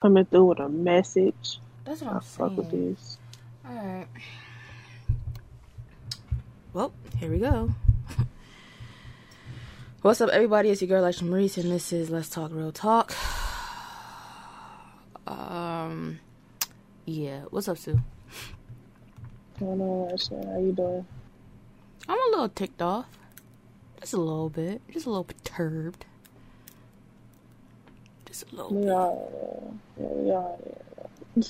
coming 0.00 0.24
through 0.24 0.46
with 0.46 0.60
a 0.60 0.68
message. 0.68 1.60
That's 1.84 2.00
what 2.00 2.12
I 2.12 2.14
I'm 2.14 2.20
fuck 2.22 2.56
with 2.56 2.70
this. 2.70 3.18
All 3.68 3.74
right. 3.74 4.06
Well, 6.72 6.92
here 7.18 7.30
we 7.30 7.38
go. 7.38 7.70
What's 10.02 10.22
up, 10.22 10.30
everybody? 10.30 10.70
It's 10.70 10.80
your 10.80 10.88
girl, 10.88 11.04
Lasha 11.04 11.22
Maurice, 11.22 11.58
and 11.58 11.70
this 11.70 11.92
is 11.92 12.08
Let's 12.08 12.30
Talk 12.30 12.50
Real 12.52 12.72
Talk. 12.72 13.14
Um, 15.26 16.18
yeah. 17.04 17.42
What's 17.50 17.68
up, 17.68 17.78
Sue? 17.78 18.00
I 19.56 19.60
don't 19.60 19.78
know, 19.78 20.08
Asha. 20.12 20.44
How 20.44 20.58
you 20.58 20.72
doing? 20.72 21.06
I'm 22.08 22.18
a 22.18 22.30
little 22.30 22.48
ticked 22.48 22.82
off. 22.82 23.06
Just 24.00 24.14
a 24.14 24.20
little 24.20 24.48
bit. 24.48 24.80
Just 24.90 25.06
a 25.06 25.10
little 25.10 25.22
perturbed. 25.22 26.06
Just 28.30 28.44
a 28.52 28.54
little 28.54 28.70
bit. 28.70 28.88
are, 28.88 30.24
yeah. 30.24 30.56
Yeah. 31.34 31.42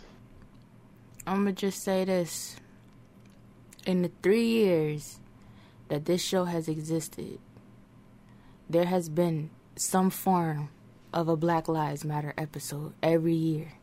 I'm 1.27 1.41
gonna 1.41 1.53
just 1.53 1.85
say 1.85 2.07
this. 2.07 2.57
In 3.85 4.01
the 4.01 4.11
three 4.23 4.47
years 4.47 5.21
that 5.89 6.07
this 6.07 6.23
show 6.23 6.45
has 6.45 6.69
existed, 6.69 7.39
there 8.69 8.87
has 8.87 9.11
been 9.11 9.51
some 9.77 10.09
form 10.09 10.71
of 11.13 11.29
a 11.29 11.37
Black 11.37 11.69
Lives 11.69 12.03
Matter 12.03 12.33
episode 12.39 12.95
every 13.03 13.35
year. 13.35 13.75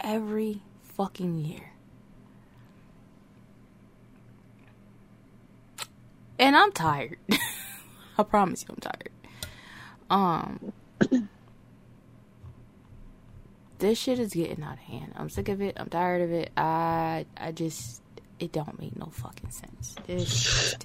Every 0.00 0.62
fucking 0.82 1.36
year. 1.36 1.72
And 6.38 6.56
I'm 6.56 6.72
tired. 6.72 7.18
I 8.18 8.22
promise 8.22 8.64
you 8.66 8.74
I'm 8.74 8.80
tired. 8.80 9.10
Um 10.08 10.72
this 13.78 13.98
shit 13.98 14.18
is 14.18 14.32
getting 14.32 14.62
out 14.62 14.74
of 14.74 14.78
hand. 14.80 15.12
I'm 15.16 15.30
sick 15.30 15.48
of 15.48 15.60
it. 15.60 15.76
I'm 15.78 15.88
tired 15.88 16.22
of 16.22 16.32
it. 16.32 16.50
I 16.56 17.26
I 17.36 17.52
just 17.52 18.02
it 18.38 18.52
don't 18.52 18.78
make 18.78 18.96
no 18.96 19.06
fucking 19.06 19.50
sense. 19.50 19.96
This 20.06 20.32
shit. 20.72 20.84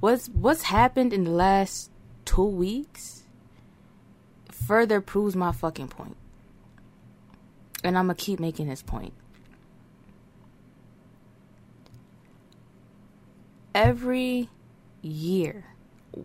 what's 0.00 0.28
what's 0.28 0.62
happened 0.62 1.12
in 1.12 1.24
the 1.24 1.30
last 1.30 1.90
two 2.24 2.44
weeks 2.44 3.24
further 4.50 5.00
proves 5.00 5.34
my 5.34 5.52
fucking 5.52 5.88
point. 5.88 6.16
And 7.82 7.96
I'm 7.96 8.04
gonna 8.06 8.14
keep 8.14 8.40
making 8.40 8.68
this 8.68 8.82
point. 8.82 9.14
Every 13.74 14.48
year, 15.02 15.66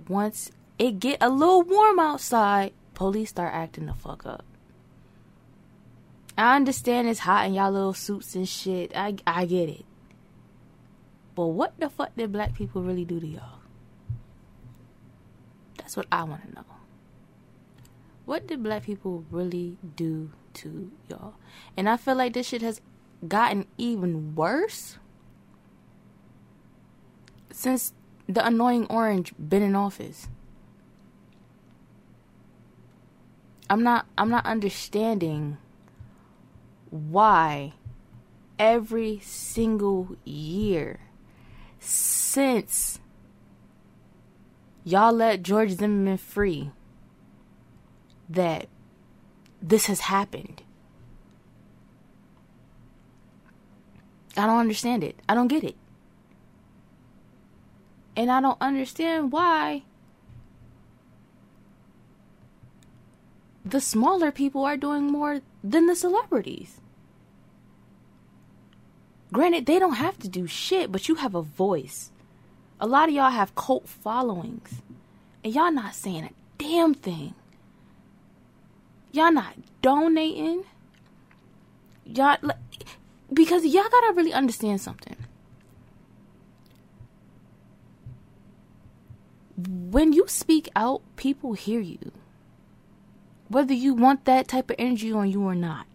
once 0.08 0.52
it 0.80 1.00
get 1.00 1.18
a 1.22 1.30
little 1.30 1.62
warm 1.62 2.00
outside, 2.00 2.74
police 2.96 3.30
start 3.30 3.54
acting 3.54 3.86
the 3.86 3.94
fuck 3.94 4.26
up. 4.26 4.44
I 6.38 6.56
understand 6.56 7.08
it's 7.08 7.20
hot 7.20 7.46
in 7.46 7.54
y'all 7.54 7.72
little 7.72 7.94
suits 7.94 8.36
and 8.36 8.48
shit. 8.48 8.92
I 8.96 9.16
I 9.26 9.46
get 9.46 9.70
it. 9.70 9.86
But 11.36 11.48
what 11.48 11.80
the 11.80 11.90
fuck 11.90 12.16
did 12.16 12.32
black 12.32 12.54
people 12.54 12.82
really 12.82 13.06
do 13.06 13.20
to 13.20 13.28
y'all? 13.28 13.60
That's 15.78 15.98
what 15.98 16.08
I 16.12 16.24
want 16.24 16.48
to 16.48 16.56
know. 16.56 16.66
What 18.26 18.48
did 18.48 18.64
black 18.64 18.84
people 18.84 19.26
really 19.30 19.78
do 19.96 20.32
to 20.56 20.92
y'all? 21.10 21.34
And 21.76 21.90
I 21.90 21.98
feel 21.98 22.16
like 22.16 22.34
this 22.34 22.48
shit 22.48 22.62
has 22.62 22.82
gotten 23.28 23.66
even 23.78 24.36
worse 24.36 24.98
since 27.52 27.94
the 28.28 28.46
annoying 28.46 28.88
orange 28.88 29.34
been 29.38 29.62
in 29.62 29.76
office. 29.76 30.28
I'm 33.70 33.84
not 33.84 34.06
I'm 34.18 34.30
not 34.30 34.46
understanding 34.46 35.58
why 36.94 37.74
every 38.60 39.20
single 39.24 40.16
year 40.24 41.00
since 41.80 43.00
y'all 44.84 45.12
let 45.12 45.42
George 45.42 45.72
Zimmerman 45.72 46.18
free 46.18 46.70
that 48.30 48.68
this 49.60 49.88
has 49.88 50.02
happened. 50.02 50.62
I 54.38 54.46
don't 54.46 54.60
understand 54.60 55.04
it. 55.04 55.20
I 55.28 55.34
don't 55.34 55.48
get 55.48 55.64
it. 55.64 55.76
And 58.16 58.30
I 58.30 58.40
don't 58.40 58.62
understand 58.62 59.32
why 59.32 59.82
the 63.66 63.82
smaller 63.82 64.32
people 64.32 64.64
are 64.64 64.78
doing 64.78 65.08
more 65.08 65.42
than 65.64 65.88
the 65.88 65.96
celebrities. 65.96 66.80
Granted, 69.34 69.66
they 69.66 69.80
don't 69.80 69.96
have 69.96 70.20
to 70.20 70.30
do 70.30 70.46
shit, 70.46 70.92
but 70.92 71.10
you 71.10 71.16
have 71.16 71.34
a 71.34 71.42
voice. 71.42 72.12
A 72.80 72.86
lot 72.86 73.10
of 73.10 73.16
y'all 73.16 73.32
have 73.32 73.56
cult 73.56 73.90
followings, 73.90 74.82
and 75.44 75.54
y'all 75.54 75.72
not 75.72 75.96
saying 75.96 76.26
a 76.26 76.30
damn 76.60 76.94
thing. 76.94 77.34
Y'all 79.12 79.32
not 79.32 79.56
donating. 79.82 80.66
Y'all, 82.06 82.38
because 83.34 83.66
y'all 83.66 83.90
gotta 83.90 84.14
really 84.14 84.34
understand 84.34 84.82
something. 84.82 85.18
When 89.58 90.14
you 90.14 90.26
speak 90.28 90.70
out, 90.76 91.02
people 91.16 91.54
hear 91.54 91.80
you. 91.80 92.12
Whether 93.48 93.74
you 93.74 93.96
want 93.96 94.26
that 94.26 94.48
type 94.48 94.70
of 94.70 94.76
energy 94.78 95.12
on 95.12 95.32
you 95.32 95.44
or 95.44 95.56
not. 95.56 95.88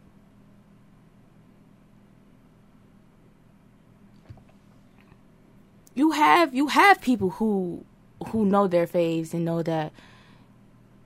You 5.99 6.13
have 6.13 6.55
you 6.55 6.69
have 6.69 7.01
people 7.01 7.31
who 7.31 7.85
who 8.29 8.45
know 8.45 8.69
their 8.69 8.87
faves 8.87 9.35
and 9.35 9.45
know 9.45 9.63
that 9.65 9.93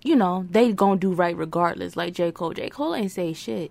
you 0.03 0.14
know 0.14 0.47
they 0.50 0.70
gonna 0.72 1.00
do 1.00 1.14
right 1.14 1.36
regardless. 1.36 1.97
Like 1.97 2.12
j. 2.12 2.30
Cole. 2.30 2.53
J. 2.53 2.69
Cole 2.69 2.94
ain't 2.94 3.10
say 3.10 3.32
shit. 3.32 3.70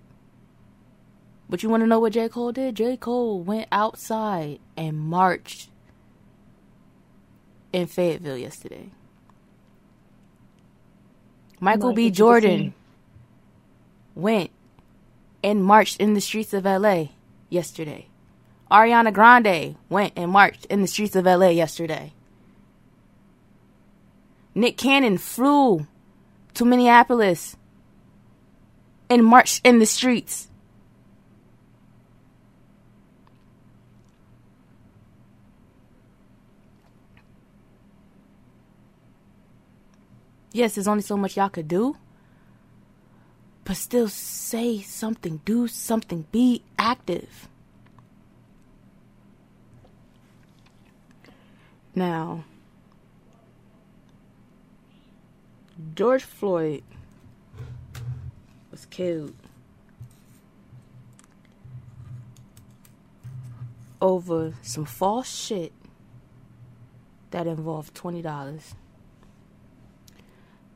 But 1.48 1.62
you 1.62 1.70
want 1.70 1.82
to 1.82 1.88
know 1.88 2.00
what 2.00 2.14
j. 2.14 2.28
Cole 2.28 2.52
did? 2.52 2.76
J. 2.76 2.98
Cole 2.98 3.40
went 3.40 3.68
outside 3.72 4.60
and 4.76 4.98
marched 4.98 5.70
in 7.72 7.86
fayetteville 7.86 8.38
yesterday. 8.38 8.90
Michael 11.60 11.94
b. 11.94 12.10
jordan 12.10 12.74
went 14.16 14.50
and 15.44 15.64
marched 15.64 16.02
in 16.02 16.16
the 16.16 16.22
streets 16.22 16.52
of 16.54 16.66
la 16.66 17.06
yesterday 17.50 18.08
Ariana 18.72 19.12
Grande 19.12 19.76
went 19.90 20.14
and 20.16 20.32
marched 20.32 20.66
in 20.68 20.82
the 20.82 20.88
streets 20.88 21.16
of 21.18 21.26
LA 21.26 21.50
yesterday. 21.50 22.14
Nick 24.56 24.78
Cannon 24.78 25.18
flew 25.18 25.88
to 26.54 26.66
Minneapolis 26.66 27.58
and 29.10 29.26
marched 29.26 29.66
in 29.66 29.80
the 29.80 29.86
streets. 29.86 30.48
Yes, 40.54 40.76
there's 40.76 40.88
only 40.88 41.04
so 41.04 41.18
much 41.18 41.36
y'all 41.36 41.50
could 41.50 41.68
do. 41.68 41.98
But 43.64 43.78
still 43.78 44.10
say 44.10 44.82
something, 44.82 45.42
do 45.46 45.68
something, 45.68 46.26
be 46.32 46.64
active. 46.78 47.48
Now, 51.94 52.46
George 55.94 56.24
Floyd 56.24 56.84
was 58.70 58.86
killed 58.86 59.36
over 64.02 64.54
some 64.62 64.86
false 64.86 65.30
shit 65.30 65.74
that 67.32 67.46
involved 67.46 67.94
$20. 67.94 68.74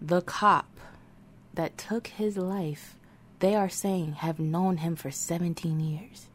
The 0.01 0.21
cop 0.21 0.67
that 1.53 1.77
took 1.77 2.07
his 2.07 2.35
life, 2.37 2.95
they 3.39 3.55
are 3.55 3.69
saying, 3.69 4.13
have 4.13 4.39
known 4.39 4.77
him 4.77 4.95
for 4.95 5.11
17 5.11 5.79
years. 5.79 6.27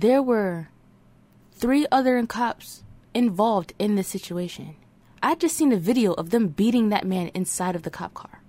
There 0.00 0.22
were 0.22 0.68
three 1.52 1.86
other 1.90 2.24
cops 2.26 2.82
involved 3.14 3.72
in 3.78 3.96
this 3.96 4.08
situation. 4.08 4.76
I 5.22 5.34
just 5.34 5.56
seen 5.56 5.72
a 5.72 5.78
video 5.78 6.12
of 6.12 6.30
them 6.30 6.48
beating 6.48 6.90
that 6.90 7.06
man 7.06 7.28
inside 7.28 7.74
of 7.74 7.82
the 7.82 7.90
cop 7.90 8.12
car. 8.12 8.42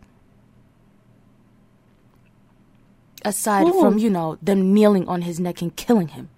Aside 3.24 3.68
Ooh. 3.68 3.80
from, 3.80 3.98
you 3.98 4.10
know, 4.10 4.38
them 4.42 4.74
kneeling 4.74 5.08
on 5.08 5.22
his 5.22 5.40
neck 5.40 5.62
and 5.62 5.76
killing 5.76 6.10
him. 6.10 6.30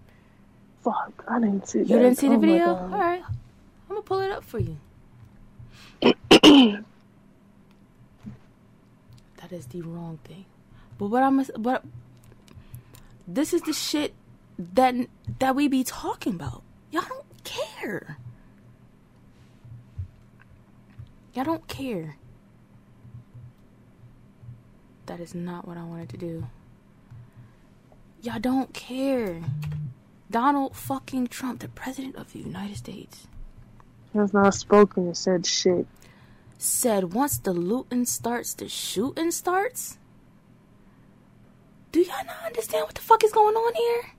Fuck, 0.83 1.25
I 1.27 1.39
didn't 1.39 1.67
see 1.67 1.79
that. 1.79 1.89
You 1.89 1.97
didn't 1.97 2.17
see 2.17 2.27
the 2.27 2.35
Oh 2.35 2.39
my 2.39 2.47
video? 2.47 2.67
Alright. 2.67 3.23
I'm 3.27 3.95
gonna 3.95 4.01
pull 4.01 4.21
it 4.21 4.31
up 4.31 4.43
for 4.43 4.59
you. 4.59 4.77
That 9.41 9.53
is 9.53 9.65
the 9.67 9.81
wrong 9.81 10.19
thing. 10.25 10.45
But 10.97 11.07
what 11.07 11.23
I'm 11.23 11.43
but 11.57 11.83
this 13.27 13.53
is 13.53 13.61
the 13.63 13.73
shit 13.73 14.13
that 14.59 14.95
that 15.39 15.55
we 15.55 15.67
be 15.67 15.83
talking 15.83 16.35
about. 16.35 16.61
Y'all 16.91 17.03
don't 17.07 17.43
care. 17.43 18.17
Y'all 21.33 21.45
don't 21.45 21.67
care. 21.67 22.17
That 25.05 25.19
is 25.19 25.33
not 25.33 25.67
what 25.67 25.77
I 25.77 25.83
wanted 25.83 26.09
to 26.09 26.17
do. 26.17 26.47
Y'all 28.21 28.39
don't 28.39 28.73
care. 28.73 29.41
Donald 30.29 30.75
fucking 30.75 31.27
Trump, 31.27 31.61
the 31.61 31.69
president 31.69 32.15
of 32.15 32.33
the 32.33 32.39
United 32.39 32.77
States, 32.77 33.27
Has 34.13 34.33
not 34.33 34.53
spoken 34.53 35.05
and 35.07 35.17
said 35.17 35.45
shit. 35.45 35.87
said 36.57 37.13
once 37.13 37.37
the 37.39 37.53
looting 37.53 38.05
starts, 38.05 38.53
the 38.53 38.67
shooting 38.67 39.31
starts. 39.31 39.97
Do 41.91 42.01
y'all 42.01 42.25
not 42.25 42.45
understand 42.45 42.85
what 42.85 42.93
the 42.95 43.01
fuck 43.01 43.23
is 43.23 43.31
going 43.31 43.55
on 43.55 43.73
here? 43.73 44.11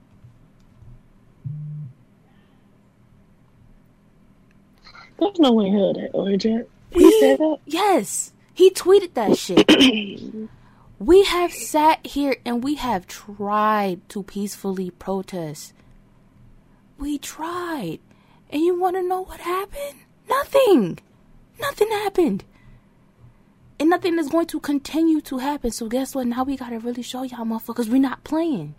There's 5.21 5.39
no 5.39 5.53
way 5.53 5.71
hell 5.71 5.93
that 5.95 6.11
or 6.15 6.37
Jack. 6.37 6.65
We- 6.95 7.05
He 7.05 7.21
said 7.21 7.39
that. 7.39 7.59
Yes, 7.67 8.33
he 8.55 8.71
tweeted 8.71 9.15
that 9.15 9.37
shit. 9.39 9.69
we 10.99 11.25
have 11.25 11.53
sat 11.53 12.05
here 12.07 12.37
and 12.45 12.65
we 12.65 12.75
have 12.77 13.07
tried 13.07 14.07
to 14.11 14.23
peacefully 14.23 14.91
protest. 14.91 15.73
We 16.99 17.19
tried. 17.19 18.01
And 18.51 18.63
you 18.63 18.79
want 18.79 18.97
to 18.97 19.03
know 19.03 19.23
what 19.23 19.41
happened? 19.41 20.01
Nothing. 20.29 20.99
Nothing 21.61 21.89
happened. 21.91 22.45
And 23.79 23.89
nothing 23.89 24.19
is 24.19 24.29
going 24.29 24.47
to 24.49 24.61
continue 24.61 25.21
to 25.23 25.39
happen. 25.39 25.71
So 25.71 25.89
guess 25.89 26.15
what? 26.15 26.27
Now 26.27 26.45
we 26.45 26.57
got 26.57 26.71
to 26.71 26.79
really 26.79 27.03
show 27.03 27.23
y'all 27.23 27.45
motherfuckers 27.47 27.89
we're 27.89 27.99
not 28.01 28.25
playing. 28.25 28.75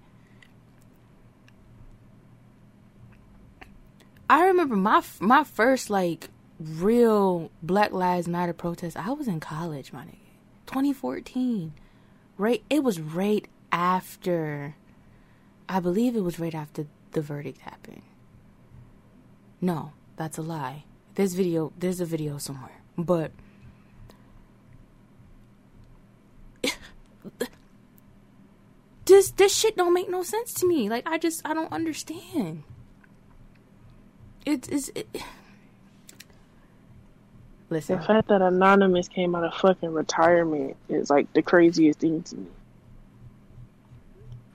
I 4.32 4.48
remember 4.48 4.78
my 4.78 5.04
my 5.20 5.44
first 5.44 5.90
like 5.90 6.30
real 6.58 7.52
Black 7.62 7.92
Lives 7.92 8.30
Matter 8.30 8.54
protest. 8.54 8.96
I 8.96 9.12
was 9.12 9.28
in 9.28 9.42
college, 9.42 9.92
my 9.92 10.04
nigga. 10.04 10.16
2014. 10.68 11.74
Right 12.38 12.64
it 12.70 12.82
was 12.82 13.02
right 13.02 13.46
after 13.74 14.78
I 15.68 15.82
believe 15.82 16.16
it 16.16 16.24
was 16.24 16.40
right 16.40 16.56
after 16.56 16.88
the 17.12 17.20
verdict 17.20 17.60
happened. 17.60 18.04
No, 19.60 19.92
that's 20.16 20.38
a 20.38 20.42
lie. 20.42 20.86
There's 21.16 21.34
video 21.34 21.74
there's 21.78 22.00
a 22.00 22.06
video 22.06 22.38
somewhere. 22.38 22.80
But 22.98 23.34
this 29.04 29.32
this 29.32 29.54
shit 29.54 29.76
don't 29.76 29.94
make 29.94 30.10
no 30.10 30.24
sense 30.24 30.54
to 30.54 30.66
me. 30.66 30.88
Like 30.88 31.06
I 31.06 31.18
just 31.18 31.42
I 31.46 31.54
don't 31.54 31.74
understand. 31.74 32.64
It's 34.46 34.68
it's 34.68 34.90
it, 34.96 35.08
Listen. 37.72 38.00
The 38.00 38.06
fact 38.06 38.28
that 38.28 38.42
Anonymous 38.42 39.08
came 39.08 39.34
out 39.34 39.46
of 39.46 39.54
fucking 39.54 39.94
retirement 39.94 40.76
is 40.90 41.10
like 41.10 41.32
the 41.32 41.42
craziest 41.42 42.00
thing 42.00 42.22
to 42.24 42.36
me. 42.36 42.48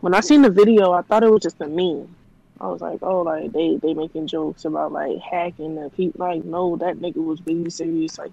When 0.01 0.15
I 0.15 0.21
seen 0.21 0.43
the 0.43 0.51
video, 0.51 0.93
I 0.93 1.01
thought 1.01 1.25
it 1.25 1.31
was 1.31 1.43
just 1.43 1.61
a 1.63 1.67
meme. 1.67 2.15
I 2.61 2.69
was 2.69 2.83
like, 2.83 2.99
oh, 3.03 3.23
like 3.23 3.53
they 3.53 3.77
they 3.77 3.95
making 3.95 4.27
jokes 4.27 4.67
about 4.67 4.93
like 4.93 5.19
hacking 5.19 5.77
the 5.77 5.89
people. 5.91 6.27
Like, 6.27 6.45
no, 6.45 6.77
that 6.77 6.97
nigga 6.97 7.25
was 7.25 7.41
being 7.41 7.69
serious. 7.71 8.19
Like, 8.19 8.33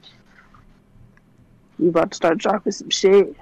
you 1.80 1.88
about 1.90 2.12
to 2.12 2.16
start 2.16 2.38
dropping 2.40 2.74
some 2.74 2.90
shit. 2.90 3.36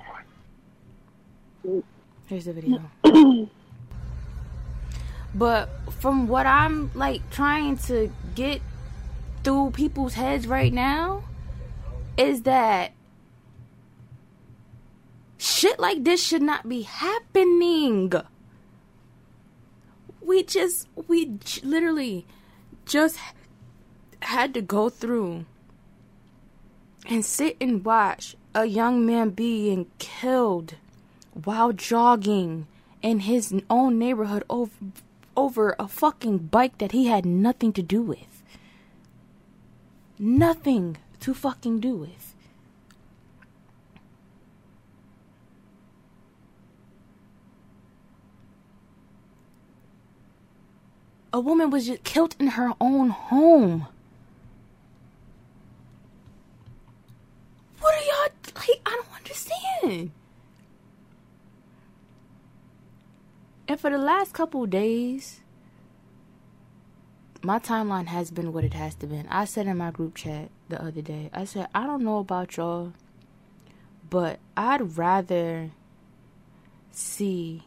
Here's 2.28 2.46
the 2.46 2.54
video. 2.54 2.82
but 5.34 5.70
from 6.00 6.28
what 6.28 6.46
I'm 6.46 6.92
like 6.94 7.30
trying 7.30 7.78
to 7.90 8.12
get 8.36 8.62
through 9.44 9.72
people's 9.72 10.14
heads 10.14 10.48
right 10.48 10.74
now 10.74 11.24
is 12.18 12.44
that 12.44 12.92
shit 15.38 15.80
like 15.80 16.04
this 16.04 16.24
should 16.24 16.42
not 16.42 16.68
be 16.68 16.84
happening. 16.84 18.12
We 20.22 20.44
just 20.44 20.88
we 21.08 21.26
j- 21.26 21.62
literally 21.64 22.26
just 22.86 23.18
had 24.22 24.54
to 24.54 24.62
go 24.62 24.90
through 24.90 25.46
and 27.08 27.26
sit 27.26 27.58
and 27.60 27.84
watch 27.84 28.36
a 28.54 28.66
young 28.66 29.06
man 29.06 29.32
being 29.32 29.88
killed 29.98 30.76
while 31.44 31.72
jogging 31.72 32.68
in 33.02 33.22
his 33.22 33.54
own 33.70 33.98
neighborhood 33.98 34.44
over 34.50 34.72
over 35.36 35.76
a 35.80 35.88
fucking 35.88 36.38
bike 36.38 36.78
that 36.78 36.92
he 36.92 37.08
had 37.08 37.26
nothing 37.26 37.74
to 37.74 37.82
do 37.82 38.02
with. 38.02 38.44
Nothing 40.20 40.98
to 41.22 41.34
fucking 41.34 41.80
do 41.80 41.96
with. 41.96 42.36
A 51.34 51.40
woman 51.40 51.70
was 51.70 51.88
just 51.88 52.04
killed 52.04 52.36
in 52.40 52.48
her 52.48 52.74
own 52.82 53.10
home. 53.10 53.88
What 57.80 57.96
are 57.96 58.04
y'all 58.04 58.30
like? 58.56 58.82
I 58.86 58.90
don't 58.90 59.18
understand. 59.18 60.12
And 63.72 63.80
for 63.80 63.90
the 63.90 63.98
last 63.98 64.34
couple 64.34 64.66
days, 64.66 65.40
my 67.42 67.58
timeline 67.58 68.08
has 68.08 68.30
been 68.30 68.52
what 68.52 68.66
it 68.66 68.74
has 68.74 68.96
to 68.96 69.08
been. 69.08 69.26
I 69.30 69.46
said 69.46 69.66
in 69.66 69.78
my 69.78 69.92
group 69.92 70.16
chat 70.16 70.50
the 70.68 70.84
other 70.84 71.02
day, 71.02 71.30
I 71.34 71.46
said, 71.46 71.70
I 71.74 71.88
don't 71.88 72.04
know 72.04 72.18
about 72.18 72.58
y'all, 72.58 72.92
but 74.10 74.40
I'd 74.58 74.98
rather 74.98 75.72
see 76.92 77.64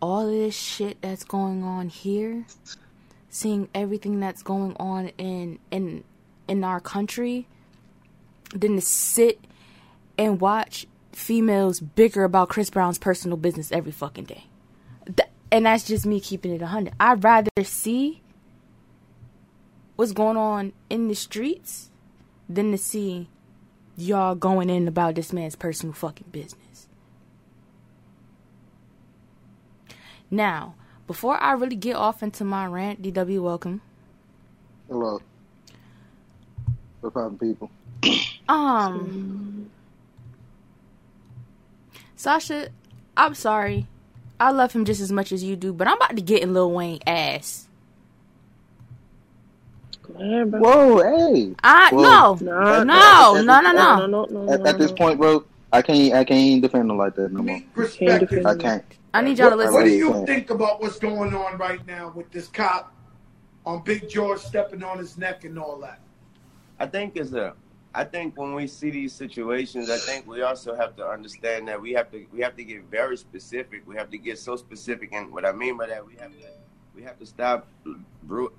all 0.00 0.26
this 0.30 0.56
shit 0.56 1.02
that's 1.02 1.24
going 1.24 1.62
on 1.62 1.90
here, 1.90 2.46
seeing 3.28 3.68
everything 3.74 4.20
that's 4.20 4.42
going 4.42 4.74
on 4.80 5.08
in 5.18 5.58
in 5.70 6.04
in 6.48 6.64
our 6.64 6.80
country, 6.80 7.46
than 8.54 8.76
to 8.76 8.80
sit 8.80 9.44
and 10.16 10.40
watch 10.40 10.86
females 11.12 11.80
bicker 11.80 12.24
about 12.24 12.48
Chris 12.48 12.70
Brown's 12.70 12.96
personal 12.96 13.36
business 13.36 13.70
every 13.70 13.92
fucking 13.92 14.24
day. 14.24 14.44
Th- 15.04 15.28
and 15.50 15.66
that's 15.66 15.84
just 15.84 16.06
me 16.06 16.20
keeping 16.20 16.52
it 16.52 16.60
100. 16.60 16.94
I'd 16.98 17.22
rather 17.22 17.50
see 17.62 18.22
what's 19.96 20.12
going 20.12 20.36
on 20.36 20.72
in 20.90 21.08
the 21.08 21.14
streets 21.14 21.90
than 22.48 22.70
to 22.72 22.78
see 22.78 23.28
y'all 23.96 24.34
going 24.34 24.68
in 24.70 24.88
about 24.88 25.14
this 25.14 25.32
man's 25.32 25.56
personal 25.56 25.94
fucking 25.94 26.28
business. 26.32 26.88
Now, 30.30 30.74
before 31.06 31.36
I 31.36 31.52
really 31.52 31.76
get 31.76 31.96
off 31.96 32.22
into 32.22 32.44
my 32.44 32.66
rant, 32.66 33.02
DW, 33.02 33.40
welcome. 33.40 33.82
Hello. 34.88 35.20
What's 37.00 37.16
up, 37.16 37.38
people? 37.38 37.70
Um, 38.46 39.70
Sasha, 42.14 42.68
I'm 43.16 43.34
sorry. 43.34 43.86
I 44.40 44.50
love 44.50 44.72
him 44.72 44.84
just 44.84 45.00
as 45.00 45.12
much 45.12 45.32
as 45.32 45.44
you 45.44 45.56
do, 45.56 45.72
but 45.72 45.86
I'm 45.86 45.96
about 45.96 46.16
to 46.16 46.22
get 46.22 46.42
in 46.42 46.52
Lil 46.54 46.72
Wayne 46.72 47.00
ass. 47.06 47.68
Man, 50.18 50.50
bro. 50.50 50.60
Whoa, 50.60 51.32
hey. 51.32 51.54
I 51.62 51.90
Whoa. 51.92 52.02
no, 52.02 52.34
Nah, 52.40 52.84
no, 52.84 53.42
no, 53.42 53.42
no, 53.42 53.60
no, 53.60 53.72
no. 53.72 54.06
no, 54.06 54.24
no, 54.26 54.52
At, 54.52 54.66
at 54.66 54.78
this 54.78 54.92
point, 54.92 55.18
bro, 55.18 55.44
I 55.72 55.82
can't 55.82 56.14
I 56.14 56.24
can't 56.24 56.40
even 56.40 56.60
defend 56.60 56.90
them 56.90 56.98
like 56.98 57.14
that 57.16 57.32
no 57.32 57.42
more. 57.42 57.60
Perspective. 57.74 58.46
I 58.46 58.54
can't. 58.56 58.84
I 59.12 59.22
need 59.22 59.38
y'all 59.38 59.50
to 59.50 59.56
listen. 59.56 59.74
what 59.74 59.84
do 59.84 59.90
you 59.90 60.26
think 60.26 60.50
about 60.50 60.80
what's 60.80 60.98
going 60.98 61.34
on 61.34 61.56
right 61.58 61.84
now 61.86 62.12
with 62.14 62.30
this 62.30 62.48
cop 62.48 62.92
on 63.64 63.82
Big 63.82 64.08
George 64.08 64.40
stepping 64.40 64.82
on 64.82 64.98
his 64.98 65.16
neck 65.16 65.44
and 65.44 65.58
all 65.58 65.78
that? 65.80 66.00
I 66.78 66.86
think 66.86 67.16
it's 67.16 67.32
a. 67.32 67.54
I 67.96 68.02
think 68.02 68.36
when 68.36 68.54
we 68.54 68.66
see 68.66 68.90
these 68.90 69.12
situations, 69.12 69.88
I 69.88 69.98
think 69.98 70.26
we 70.26 70.42
also 70.42 70.74
have 70.74 70.96
to 70.96 71.06
understand 71.06 71.68
that 71.68 71.80
we 71.80 71.92
have 71.92 72.10
to 72.10 72.26
we 72.32 72.40
have 72.40 72.56
to 72.56 72.64
get 72.64 72.82
very 72.90 73.16
specific. 73.16 73.86
We 73.86 73.94
have 73.94 74.10
to 74.10 74.18
get 74.18 74.38
so 74.38 74.56
specific, 74.56 75.12
and 75.12 75.32
what 75.32 75.46
I 75.46 75.52
mean 75.52 75.76
by 75.76 75.86
that, 75.86 76.04
we 76.04 76.16
have 76.16 76.32
to 76.32 76.46
we 76.96 77.02
have 77.04 77.18
to 77.20 77.26
stop 77.26 77.68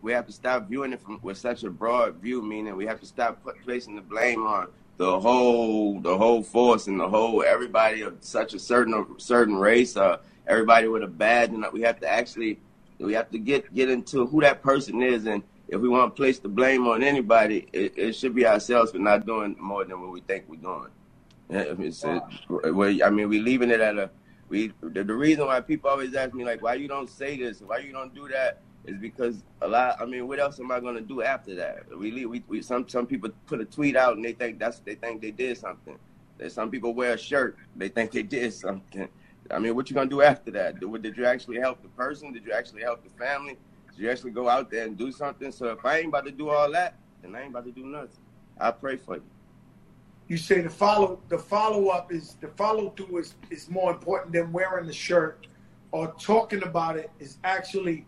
we 0.02 0.14
have 0.14 0.26
to 0.28 0.32
stop 0.32 0.70
viewing 0.70 0.94
it 0.94 1.02
from 1.02 1.20
with 1.22 1.38
such 1.38 1.64
a 1.64 1.70
broad 1.70 2.16
view. 2.16 2.42
Meaning, 2.42 2.78
we 2.78 2.86
have 2.86 3.02
to 3.02 3.06
stop 3.06 3.44
put, 3.44 3.62
placing 3.64 3.96
the 3.96 4.02
blame 4.02 4.48
on 4.48 4.68
the 4.96 5.20
whole 5.20 6.00
the 6.00 6.18
whole 6.18 6.42
force 6.42 6.88
and 6.88 6.98
the 6.98 7.10
whole 7.10 7.44
everybody 7.44 8.04
of 8.04 8.16
such 8.22 8.54
a 8.54 8.60
certain 8.60 9.06
certain 9.18 9.58
race 9.58 9.98
or 9.98 10.20
everybody 10.48 10.88
with 10.88 11.04
a 11.04 11.08
badge. 11.08 11.50
And 11.50 11.66
we 11.74 11.82
have 11.82 12.00
to 12.00 12.08
actually 12.08 12.58
we 13.00 13.12
have 13.14 13.30
to 13.32 13.38
get 13.38 13.74
get 13.74 13.90
into 13.90 14.28
who 14.28 14.40
that 14.42 14.62
person 14.62 15.02
is 15.02 15.26
and 15.26 15.44
if 15.68 15.82
we 15.82 15.90
want 15.90 16.16
to 16.16 16.18
place 16.18 16.40
the 16.40 16.48
blame 16.48 16.88
on 16.88 17.04
anybody, 17.04 17.68
it, 17.74 17.98
it 17.98 18.16
should 18.16 18.36
be 18.36 18.46
ourselves 18.46 18.92
for 18.92 19.00
not 19.00 19.26
doing 19.26 19.56
more 19.60 19.84
than 19.84 20.00
what 20.00 20.12
we 20.12 20.22
think 20.22 20.46
we're 20.48 20.58
doing. 20.58 20.90
I 21.52 23.10
mean, 23.10 23.30
we're 23.30 23.42
leaving 23.42 23.70
it 23.72 23.80
at 23.80 23.98
a 23.98 24.10
we. 24.50 24.72
The, 24.82 25.04
the 25.04 25.14
reason 25.14 25.46
why 25.46 25.62
people 25.62 25.90
always 25.90 26.14
ask 26.16 26.34
me 26.34 26.44
like, 26.44 26.62
why 26.62 26.76
you 26.76 26.88
don't 26.88 27.10
say 27.10 27.38
this, 27.38 27.62
why 27.62 27.80
you 27.80 27.92
don't 27.92 28.14
do 28.14 28.28
that, 28.30 28.62
is 28.86 28.98
because 28.98 29.44
a 29.62 29.68
lot. 29.68 29.98
I 30.00 30.06
mean, 30.06 30.28
what 30.28 30.40
else 30.40 30.60
am 30.60 30.72
I 30.72 30.80
gonna 30.80 31.02
do 31.02 31.22
after 31.22 31.56
that? 31.56 31.84
We 31.96 32.12
leave. 32.12 32.30
We, 32.30 32.44
we 32.48 32.62
some 32.62 32.88
some 32.88 33.06
people 33.06 33.30
put 33.48 33.62
a 33.62 33.66
tweet 33.66 33.96
out 33.96 34.16
and 34.16 34.26
they 34.26 34.34
think 34.34 34.60
that's 34.60 34.80
they 34.80 34.96
think 34.96 35.22
they 35.22 35.32
did 35.32 35.58
something. 35.58 35.98
There's 36.38 36.54
some 36.54 36.70
people 36.70 36.94
wear 36.94 37.14
a 37.14 37.18
shirt, 37.18 37.58
they 37.76 37.90
think 37.90 38.12
they 38.12 38.24
did 38.24 38.54
something. 38.54 39.08
I 39.52 39.60
mean, 39.60 39.76
what 39.76 39.90
you 39.90 39.96
gonna 39.96 40.10
do 40.10 40.22
after 40.22 40.52
that? 40.52 40.80
Did, 40.80 41.02
did 41.04 41.18
you 41.18 41.26
actually 41.26 41.60
help 41.60 41.82
the 41.82 41.90
person? 41.90 42.34
Did 42.34 42.46
you 42.46 42.52
actually 42.52 42.82
help 42.82 43.04
the 43.04 43.12
family? 43.24 43.58
Did 43.96 44.04
you 44.04 44.12
actually 44.12 44.32
go 44.32 44.50
out 44.50 44.70
there 44.70 44.86
and 44.86 44.98
do 44.98 45.12
something? 45.12 45.52
So 45.52 45.68
if 45.68 45.86
I 45.86 46.00
ain't 46.00 46.08
about 46.08 46.26
to 46.26 46.32
do 46.32 46.50
all 46.50 46.72
that, 46.72 46.96
then 47.22 47.36
I 47.36 47.42
ain't 47.42 47.52
about 47.52 47.66
to 47.66 47.72
do 47.72 47.86
nothing. 47.86 48.10
I 48.60 48.72
pray 48.72 48.98
for 48.98 49.16
you. 49.16 49.24
You 50.28 50.38
say 50.38 50.62
the 50.62 50.70
follow 50.70 51.20
the 51.30 51.38
follow 51.38 51.90
up 51.90 52.12
is 52.12 52.36
the 52.42 52.48
follow 52.50 52.90
through 52.90 53.20
is, 53.20 53.36
is 53.52 53.70
more 53.70 53.92
important 53.92 54.34
than 54.34 54.52
wearing 54.52 54.88
the 54.88 54.94
shirt 54.94 55.48
or 55.92 56.14
talking 56.20 56.64
about 56.64 56.98
it 56.98 57.12
is 57.20 57.38
actually 57.44 58.06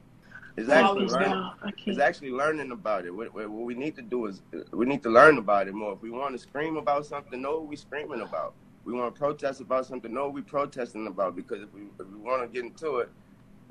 It's 0.58 0.67
actually 0.70 1.08
Follows 1.08 1.13
learning. 1.13 1.29
No, 1.29 1.53
It's 1.86 2.00
actually 2.00 2.32
learning 2.32 2.72
about 2.72 3.06
it. 3.06 3.12
What, 3.12 3.34
what 3.34 3.48
what 3.50 3.65
we 3.65 3.75
need 3.75 3.96
to 3.98 4.01
do 4.01 4.25
is 4.25 4.41
we 4.72 4.86
need 4.86 5.03
to 5.03 5.10
learn 5.10 5.38
about 5.38 5.67
it 5.67 5.75
more. 5.75 5.94
If 5.94 6.01
we 6.01 6.10
want 6.10 6.34
to 6.34 6.39
scream 6.39 6.75
about 6.77 7.06
something, 7.06 7.39
know 7.41 7.60
what 7.60 7.67
we 7.67 7.75
screaming 7.75 8.22
about. 8.22 8.56
We 8.84 8.94
want 8.94 9.13
to 9.13 9.20
protest 9.20 9.62
about 9.62 9.86
something, 9.86 10.12
know 10.13 10.25
what 10.25 10.34
we 10.34 10.41
protesting 10.41 11.08
about. 11.08 11.36
Because 11.36 11.62
if 11.62 11.72
we 11.74 11.82
if 12.00 12.08
we 12.08 12.17
want 12.17 12.41
to 12.41 12.48
get 12.48 12.65
into 12.65 12.98
it, 12.98 13.10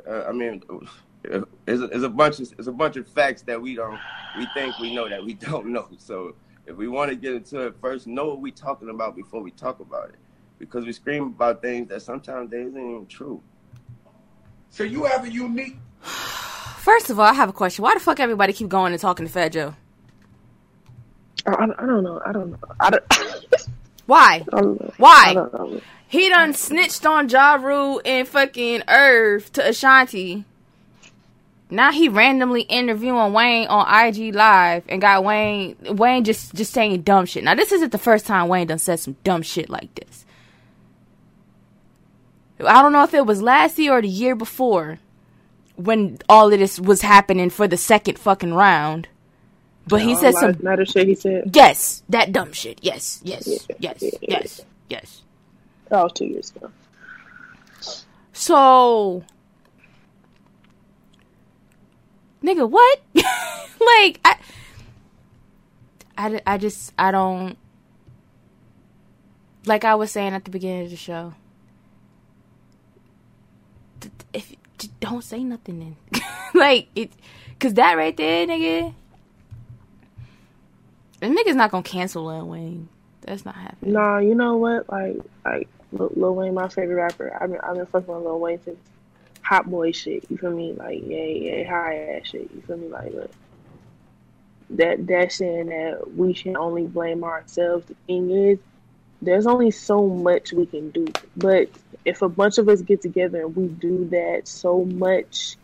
uh, 0.08 0.24
I 0.28 0.32
mean, 0.32 0.62
it's 1.24 1.80
a, 1.80 1.84
it's 1.84 2.04
a 2.04 2.08
bunch 2.08 2.40
of 2.40 2.52
it's 2.58 2.68
a 2.68 2.72
bunch 2.72 2.96
of 2.96 3.08
facts 3.08 3.42
that 3.42 3.60
we 3.60 3.74
don't 3.74 3.98
we 4.38 4.46
think 4.54 4.78
we 4.78 4.94
know 4.94 5.08
that 5.08 5.24
we 5.24 5.34
don't 5.48 5.66
know. 5.66 5.88
So 5.98 6.34
if 6.66 6.76
we 6.76 6.88
want 6.88 7.10
to 7.10 7.16
get 7.16 7.34
into 7.34 7.60
it 7.66 7.76
first, 7.80 8.06
know 8.06 8.26
what 8.26 8.40
we 8.40 8.50
talking 8.50 8.90
about 8.90 9.16
before 9.16 9.42
we 9.42 9.50
talk 9.50 9.80
about 9.80 10.10
it. 10.10 10.16
Because 10.58 10.84
we 10.86 10.92
scream 10.92 11.24
about 11.24 11.60
things 11.60 11.88
that 11.90 12.00
sometimes 12.00 12.50
they 12.50 12.62
isn't 12.62 12.76
even 12.76 13.06
true. 13.08 13.42
so 14.70 14.84
you 14.84 15.04
have 15.04 15.24
a 15.24 15.30
unique 15.30 15.76
First 16.86 17.10
of 17.10 17.18
all, 17.18 17.26
I 17.26 17.32
have 17.32 17.48
a 17.48 17.52
question. 17.52 17.82
Why 17.82 17.94
the 17.94 18.00
fuck 18.00 18.20
everybody 18.20 18.52
keep 18.52 18.68
going 18.68 18.92
and 18.92 19.00
talking 19.00 19.26
to 19.26 19.32
Fat 19.32 19.48
Joe? 19.48 19.74
I, 21.44 21.50
I 21.50 21.64
I 21.64 21.86
don't 21.86 22.04
know. 22.04 22.22
I 22.24 22.32
don't 22.32 22.50
know. 22.52 22.58
I 22.78 22.90
don't. 22.90 23.04
Why? 24.06 24.44
I 24.52 24.60
don't 24.60 24.80
know. 24.80 24.92
Why? 24.96 25.34
Don't 25.34 25.52
know. 25.52 25.80
He 26.06 26.28
done 26.28 26.54
snitched 26.54 27.04
on 27.04 27.28
Ja 27.28 27.54
Rule 27.54 28.00
and 28.04 28.28
fucking 28.28 28.84
Irv 28.86 29.52
to 29.54 29.68
Ashanti. 29.68 30.44
Now 31.68 31.90
he 31.90 32.08
randomly 32.08 32.62
interviewing 32.62 33.32
Wayne 33.32 33.66
on 33.66 33.86
IG 34.06 34.34
Live 34.34 34.84
and 34.88 35.00
got 35.00 35.24
Wayne 35.24 35.76
Wayne 35.82 36.24
just 36.24 36.54
just 36.54 36.72
saying 36.72 37.02
dumb 37.02 37.26
shit. 37.26 37.42
Now 37.42 37.54
this 37.54 37.72
isn't 37.72 37.90
the 37.92 37.98
first 37.98 38.24
time 38.26 38.48
Wayne 38.48 38.68
done 38.68 38.78
said 38.78 39.00
some 39.00 39.16
dumb 39.24 39.42
shit 39.42 39.68
like 39.68 39.92
this. 39.96 40.24
I 42.64 42.82
don't 42.82 42.92
know 42.92 43.02
if 43.02 43.14
it 43.14 43.26
was 43.26 43.42
last 43.42 43.78
year 43.78 43.92
or 43.98 44.02
the 44.02 44.08
year 44.08 44.34
before 44.34 44.98
when 45.74 46.18
all 46.28 46.52
of 46.52 46.58
this 46.58 46.80
was 46.80 47.02
happening 47.02 47.50
for 47.50 47.68
the 47.68 47.76
second 47.76 48.18
fucking 48.18 48.54
round. 48.54 49.08
But 49.88 50.02
he 50.02 50.16
said 50.16 50.34
some 50.34 50.56
matter 50.60 50.84
shit. 50.84 51.06
He 51.06 51.14
said. 51.14 51.50
yes, 51.54 52.02
that 52.08 52.32
dumb 52.32 52.52
shit. 52.52 52.78
Yes, 52.82 53.20
yes, 53.22 53.46
yes, 53.78 54.02
yes, 54.20 54.64
yes. 54.88 55.22
That 55.88 56.02
was 56.02 56.12
two 56.12 56.24
years 56.24 56.52
ago. 56.56 56.70
So, 58.32 59.22
nigga, 62.46 62.68
what? 62.68 63.00
like, 63.14 64.20
I, 64.24 64.36
I, 66.16 66.40
I 66.46 66.58
just, 66.58 66.92
I 66.98 67.10
don't. 67.10 67.58
Like 69.66 69.84
I 69.84 69.96
was 69.96 70.12
saying 70.12 70.32
at 70.32 70.44
the 70.44 70.50
beginning 70.52 70.84
of 70.84 70.90
the 70.90 70.96
show, 70.96 71.34
if 74.32 74.54
don't 75.00 75.24
say 75.24 75.42
nothing 75.42 75.96
then, 76.12 76.22
like 76.54 76.88
it, 76.94 77.10
cause 77.58 77.74
that 77.74 77.96
right 77.96 78.16
there, 78.16 78.46
nigga, 78.46 78.94
the 81.18 81.26
nigga's 81.26 81.56
not 81.56 81.72
gonna 81.72 81.82
cancel 81.82 82.26
Lil 82.26 82.46
Wayne. 82.46 82.88
That's 83.22 83.44
not 83.44 83.56
happening. 83.56 83.94
Nah, 83.94 84.18
you 84.18 84.36
know 84.36 84.56
what? 84.56 84.88
Like, 84.88 85.16
like 85.44 85.68
Lil, 85.90 86.12
Lil 86.14 86.34
Wayne, 86.36 86.54
my 86.54 86.68
favorite 86.68 86.94
rapper. 86.94 87.36
I've 87.40 87.50
been, 87.50 87.60
I've 87.60 87.74
been 87.74 87.86
fucking 87.86 88.14
with 88.14 88.22
Lil 88.22 88.38
Wayne 88.38 88.62
since 88.62 88.78
Hot 89.48 89.70
Boy 89.70 89.92
shit. 89.92 90.24
You 90.28 90.36
feel 90.38 90.50
me? 90.50 90.72
Like, 90.72 91.02
yeah, 91.06 91.24
yeah, 91.24 91.70
high 91.70 92.16
ass 92.16 92.28
shit. 92.30 92.50
You 92.52 92.62
feel 92.66 92.78
me? 92.78 92.88
Like, 92.88 93.12
look, 93.12 93.30
that 94.70 95.06
that 95.06 95.30
saying 95.30 95.66
that 95.66 96.16
we 96.16 96.34
should 96.34 96.56
only 96.56 96.86
blame 96.86 97.22
ourselves. 97.22 97.86
The 97.86 97.94
thing 98.08 98.30
is, 98.30 98.58
there's 99.22 99.46
only 99.46 99.70
so 99.70 100.08
much 100.08 100.52
we 100.52 100.66
can 100.66 100.90
do. 100.90 101.06
But 101.36 101.68
if 102.04 102.22
a 102.22 102.28
bunch 102.28 102.58
of 102.58 102.68
us 102.68 102.82
get 102.82 103.02
together 103.02 103.42
and 103.42 103.54
we 103.54 103.68
do 103.68 104.08
that 104.10 104.48
so 104.48 104.84
much, 104.84 105.56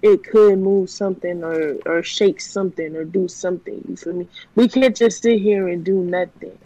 it 0.00 0.22
could 0.22 0.60
move 0.60 0.90
something 0.90 1.42
or 1.42 1.76
or 1.86 2.04
shake 2.04 2.40
something 2.40 2.94
or 2.94 3.04
do 3.04 3.26
something. 3.26 3.84
You 3.88 3.96
feel 3.96 4.12
me? 4.12 4.28
We 4.54 4.68
can't 4.68 4.96
just 4.96 5.22
sit 5.24 5.40
here 5.40 5.66
and 5.66 5.82
do 5.82 6.04
nothing. 6.04 6.56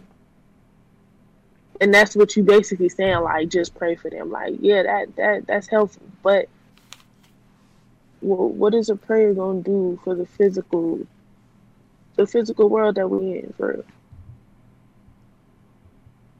And 1.79 1.93
that's 1.93 2.15
what 2.15 2.35
you 2.35 2.43
basically 2.43 2.89
saying, 2.89 3.21
like 3.21 3.49
just 3.49 3.75
pray 3.75 3.95
for 3.95 4.09
them. 4.09 4.31
Like, 4.31 4.55
yeah, 4.59 4.83
that 4.83 5.15
that 5.15 5.47
that's 5.47 5.67
helpful, 5.67 6.03
but 6.23 6.49
well, 8.21 8.49
what 8.49 8.73
is 8.73 8.89
a 8.89 8.95
prayer 8.95 9.33
gonna 9.33 9.61
do 9.61 9.99
for 10.03 10.15
the 10.15 10.25
physical, 10.25 10.99
the 12.15 12.25
physical 12.25 12.69
world 12.69 12.95
that 12.95 13.09
we're 13.09 13.37
in? 13.37 13.53
For 13.57 13.85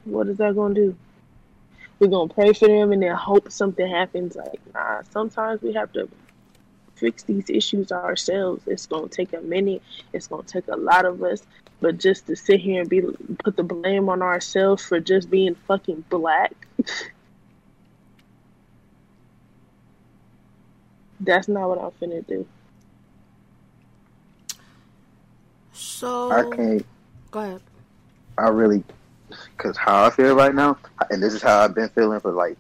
what 0.05 0.27
is 0.27 0.37
that 0.37 0.55
gonna 0.55 0.73
do? 0.73 0.95
We're 1.99 2.07
gonna 2.07 2.33
pray 2.33 2.53
for 2.53 2.67
them 2.67 2.91
and 2.91 3.01
then 3.01 3.15
hope 3.15 3.51
something 3.51 3.87
happens. 3.87 4.35
Like, 4.35 4.59
nah. 4.73 5.01
Sometimes 5.11 5.61
we 5.61 5.73
have 5.73 5.91
to 5.93 6.09
fix 6.97 7.23
these 7.23 7.49
issues 7.49 7.91
ourselves. 7.91 8.63
It's 8.67 8.85
gonna 8.85 9.07
take 9.07 9.33
a 9.33 9.41
minute. 9.41 9.81
It's 10.13 10.27
gonna 10.27 10.43
take 10.43 10.67
a 10.67 10.75
lot 10.75 11.05
of 11.05 11.21
us. 11.23 11.41
But 11.79 11.99
just 11.99 12.27
to 12.27 12.35
sit 12.35 12.59
here 12.59 12.81
and 12.81 12.89
be 12.89 13.01
put 13.43 13.55
the 13.55 13.63
blame 13.63 14.09
on 14.09 14.21
ourselves 14.21 14.83
for 14.83 14.99
just 14.99 15.29
being 15.29 15.55
fucking 15.67 16.05
black, 16.09 16.53
that's 21.19 21.47
not 21.47 21.69
what 21.69 21.79
I'm 21.79 21.91
finna 21.91 22.25
do. 22.25 22.47
So 25.73 26.31
I 26.31 26.55
can't. 26.55 26.85
go 27.29 27.39
ahead. 27.39 27.61
I 28.39 28.49
really, 28.49 28.83
cause 29.57 29.77
how 29.77 30.05
I 30.05 30.09
feel 30.09 30.35
right 30.35 30.53
now, 30.53 30.77
and 31.11 31.21
this 31.21 31.33
is 31.33 31.41
how 31.41 31.59
I've 31.59 31.75
been 31.75 31.89
feeling 31.89 32.19
for 32.19 32.31
like 32.31 32.57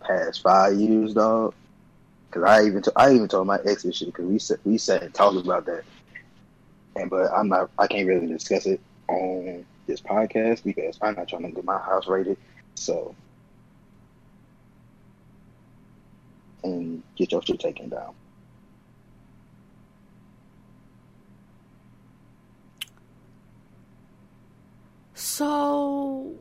past 0.00 0.42
five 0.42 0.74
years, 0.74 1.14
dog. 1.14 1.54
Cause 2.30 2.44
I 2.44 2.64
even 2.64 2.82
t- 2.82 2.92
I 2.94 3.12
even 3.12 3.28
told 3.28 3.46
my 3.46 3.58
ex 3.64 3.82
this 3.82 3.96
shit 3.96 4.08
because 4.08 4.26
we 4.26 4.38
sat 4.38 4.58
we 4.64 4.78
sat 4.78 5.02
and 5.02 5.12
talked 5.12 5.36
about 5.36 5.66
that, 5.66 5.82
and 6.96 7.10
but 7.10 7.32
I'm 7.32 7.48
not 7.48 7.70
I 7.78 7.86
can't 7.88 8.06
really 8.06 8.26
discuss 8.28 8.66
it 8.66 8.80
on 9.08 9.66
this 9.86 10.00
podcast 10.00 10.62
because 10.62 10.96
I'm 11.02 11.16
not 11.16 11.28
trying 11.28 11.42
to 11.42 11.50
get 11.50 11.64
my 11.64 11.78
house 11.78 12.06
raided. 12.06 12.36
so 12.74 13.14
and 16.62 17.02
get 17.16 17.32
your 17.32 17.42
shit 17.42 17.60
taken 17.60 17.88
down. 17.88 18.14
So 25.14 26.34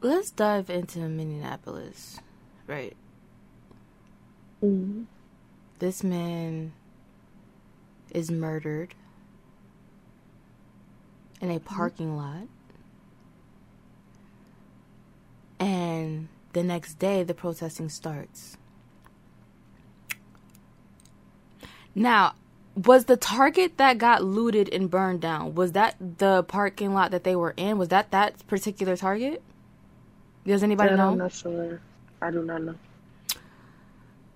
let's 0.00 0.30
dive 0.30 0.70
into 0.70 1.00
Minneapolis, 1.00 2.20
right? 2.68 2.96
Mm-hmm. 4.62 5.04
This 5.78 6.04
man 6.04 6.72
is 8.10 8.30
murdered 8.30 8.94
in 11.40 11.50
a 11.50 11.58
parking 11.58 12.16
lot. 12.16 12.48
And 15.58 16.28
the 16.52 16.62
next 16.62 16.98
day, 16.98 17.22
the 17.22 17.34
protesting 17.34 17.88
starts. 17.88 18.56
Now, 21.94 22.34
was 22.76 23.06
the 23.06 23.16
target 23.16 23.76
that 23.78 23.98
got 23.98 24.22
looted 24.22 24.68
and 24.72 24.88
burned 24.88 25.20
down, 25.20 25.54
was 25.54 25.72
that 25.72 25.96
the 26.18 26.44
parking 26.44 26.94
lot 26.94 27.10
that 27.10 27.24
they 27.24 27.34
were 27.34 27.54
in? 27.56 27.76
Was 27.76 27.88
that 27.88 28.12
that 28.12 28.46
particular 28.46 28.96
target? 28.96 29.42
Does 30.46 30.62
anybody 30.62 30.90
That 30.90 30.96
know? 30.96 31.10
I'm 31.10 31.18
not 31.18 31.32
sure. 31.32 31.80
I 32.20 32.30
do 32.30 32.42
not 32.42 32.62
know. 32.62 32.74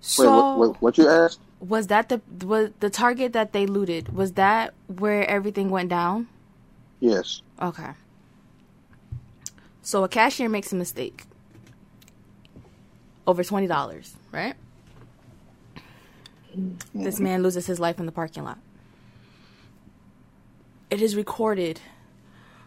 So, 0.01 0.23
Wait, 0.23 0.29
what, 0.35 0.57
what, 0.57 0.81
what 0.81 0.97
you 0.97 1.07
asked? 1.09 1.39
was 1.59 1.87
that 1.87 2.09
the 2.09 2.21
was 2.45 2.71
the 2.81 2.89
target 2.89 3.33
that 3.33 3.53
they 3.53 3.65
looted? 3.65 4.13
Was 4.13 4.33
that 4.33 4.73
where 4.87 5.25
everything 5.29 5.69
went 5.69 5.89
down? 5.89 6.27
Yes. 6.99 7.41
Okay. 7.61 7.91
So 9.81 10.03
a 10.03 10.09
cashier 10.09 10.49
makes 10.49 10.71
a 10.73 10.75
mistake. 10.75 11.23
Over 13.25 13.43
twenty 13.43 13.67
dollars, 13.67 14.15
right? 14.31 14.55
This 16.93 17.19
man 17.19 17.41
loses 17.41 17.65
his 17.65 17.79
life 17.79 17.99
in 17.99 18.05
the 18.05 18.11
parking 18.11 18.43
lot. 18.43 18.59
It 20.91 21.01
is 21.01 21.15
recorded 21.15 21.79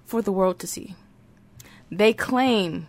for 0.04 0.22
the 0.22 0.32
world 0.32 0.58
to 0.60 0.66
see. 0.66 0.96
They 1.90 2.12
claim 2.12 2.88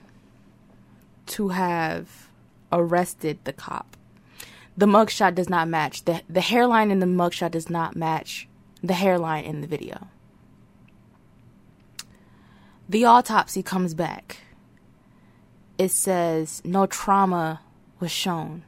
to 1.28 1.50
have 1.50 2.30
arrested 2.72 3.40
the 3.44 3.54
cop. 3.54 3.96
The 4.76 4.86
mugshot 4.86 5.36
does 5.36 5.50
not 5.50 5.68
match. 5.68 6.06
The, 6.06 6.22
the 6.30 6.42
hairline 6.42 6.92
in 6.92 7.00
the 7.00 7.06
mugshot 7.06 7.52
does 7.52 7.70
not 7.70 7.96
match 7.96 8.48
the 8.84 8.94
hairline 8.94 9.44
in 9.44 9.62
the 9.62 9.68
video. 9.68 10.08
The 12.88 13.06
autopsy 13.06 13.64
comes 13.64 13.94
back. 13.94 14.38
It 15.78 15.92
says 15.92 16.62
no 16.64 16.86
trauma 16.86 17.62
was 18.00 18.12
shown. 18.12 18.64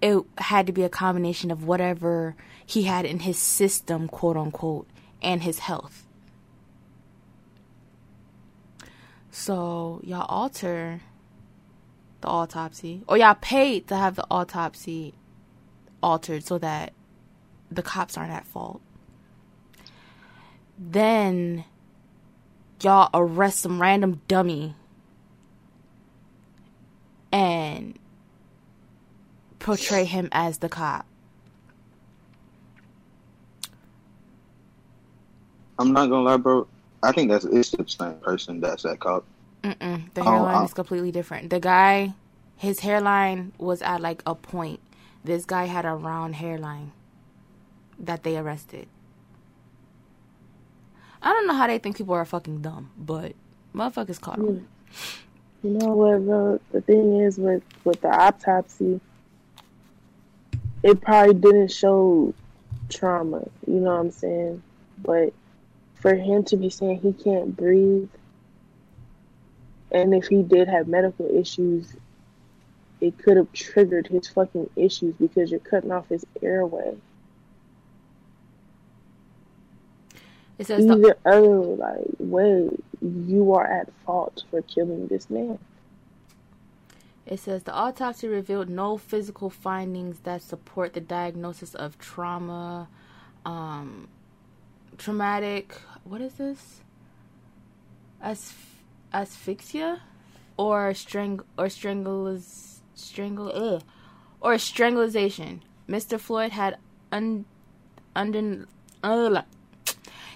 It 0.00 0.22
had 0.38 0.66
to 0.66 0.72
be 0.72 0.82
a 0.82 0.88
combination 0.88 1.50
of 1.50 1.64
whatever 1.64 2.34
he 2.66 2.82
had 2.82 3.04
in 3.04 3.20
his 3.20 3.38
system, 3.38 4.08
quote 4.08 4.36
unquote, 4.36 4.88
and 5.22 5.42
his 5.42 5.60
health. 5.60 6.03
So 9.34 10.00
y'all 10.04 10.26
alter 10.28 11.00
the 12.20 12.28
autopsy, 12.28 13.02
or 13.08 13.18
y'all 13.18 13.34
paid 13.34 13.88
to 13.88 13.96
have 13.96 14.14
the 14.14 14.24
autopsy 14.30 15.12
altered 16.00 16.44
so 16.44 16.56
that 16.58 16.92
the 17.68 17.82
cops 17.82 18.16
aren't 18.16 18.30
at 18.30 18.46
fault. 18.46 18.80
Then 20.78 21.64
y'all 22.80 23.10
arrest 23.12 23.58
some 23.58 23.82
random 23.82 24.22
dummy 24.28 24.76
and 27.32 27.98
portray 29.58 30.04
him 30.04 30.28
as 30.30 30.58
the 30.58 30.68
cop. 30.68 31.06
I'm 35.80 35.92
not 35.92 36.08
gonna 36.08 36.22
lie, 36.22 36.36
bro. 36.36 36.68
I 37.04 37.12
think 37.12 37.30
that's 37.30 37.46
it's 37.46 37.72
the 37.72 37.86
same 37.88 38.20
person 38.20 38.60
that's 38.60 38.84
that 38.84 39.00
cop. 39.00 39.26
Mm-mm, 39.64 40.12
the 40.14 40.22
Oh, 40.24 40.24
hairline 40.24 40.62
uh, 40.64 40.64
is 40.64 40.74
completely 40.74 41.12
different. 41.12 41.50
The 41.50 41.60
guy, 41.60 42.14
his 42.56 42.80
hairline 42.80 43.52
was 43.58 43.82
at 43.82 44.00
like 44.00 44.22
a 44.26 44.34
point. 44.34 44.80
This 45.24 45.44
guy 45.46 45.66
had 45.66 45.84
a 45.86 45.94
round 45.94 46.36
hairline 46.36 46.92
that 47.98 48.24
they 48.24 48.36
arrested. 48.38 48.88
I 51.22 51.32
don't 51.32 51.46
know 51.46 51.54
how 51.54 51.66
they 51.66 51.78
think 51.78 51.96
people 51.96 52.14
are 52.14 52.24
fucking 52.24 52.62
dumb, 52.62 52.90
but 52.98 53.34
motherfuckers 53.74 54.20
caught 54.20 54.42
him. 54.42 54.60
You 55.62 55.70
know 55.72 55.94
what 55.94 56.26
the 56.26 56.60
the 56.72 56.80
thing 56.82 57.20
is 57.20 57.38
with 57.38 57.62
with 57.84 58.00
the 58.02 58.08
autopsy, 58.08 59.00
it 60.82 61.00
probably 61.02 61.34
didn't 61.34 61.72
show 61.72 62.34
trauma. 62.90 63.44
You 63.66 63.74
know 63.80 63.92
what 63.94 64.00
I'm 64.00 64.10
saying? 64.12 64.62
But 64.98 65.34
for 66.04 66.14
him 66.14 66.44
to 66.44 66.58
be 66.58 66.68
saying 66.68 67.00
he 67.00 67.14
can't 67.14 67.56
breathe, 67.56 68.10
and 69.90 70.14
if 70.14 70.26
he 70.26 70.42
did 70.42 70.68
have 70.68 70.86
medical 70.86 71.26
issues, 71.34 71.96
it 73.00 73.16
could 73.16 73.38
have 73.38 73.50
triggered 73.54 74.06
his 74.08 74.28
fucking 74.28 74.68
issues 74.76 75.14
because 75.16 75.50
you're 75.50 75.60
cutting 75.60 75.90
off 75.90 76.06
his 76.10 76.26
airway. 76.42 76.94
It 80.58 80.66
says 80.66 80.86
the, 80.86 80.92
Either 80.92 81.16
other 81.24 81.48
like 81.48 82.04
way, 82.18 82.68
you 83.00 83.54
are 83.54 83.66
at 83.66 83.90
fault 84.04 84.44
for 84.50 84.60
killing 84.60 85.06
this 85.08 85.30
man. 85.30 85.58
it 87.26 87.38
says 87.40 87.62
the 87.62 87.72
autopsy 87.72 88.28
revealed 88.28 88.68
no 88.68 88.98
physical 88.98 89.48
findings 89.48 90.20
that 90.20 90.42
support 90.42 90.92
the 90.92 91.00
diagnosis 91.00 91.74
of 91.74 91.98
trauma, 91.98 92.88
um, 93.46 94.08
traumatic. 94.98 95.74
What 96.04 96.20
is 96.20 96.34
this? 96.34 96.80
As 98.20 98.52
asphyxia, 99.12 100.00
or 100.56 100.94
strang 100.94 101.40
or 101.58 101.66
strangulis 101.66 102.80
strangle 102.94 103.50
ugh, 103.54 103.82
or 104.40 104.58
strangulation. 104.58 105.62
Mr. 105.88 106.18
Floyd 106.20 106.52
had 106.52 106.78
un 107.10 107.44
under 108.14 108.66
uh, 109.02 109.42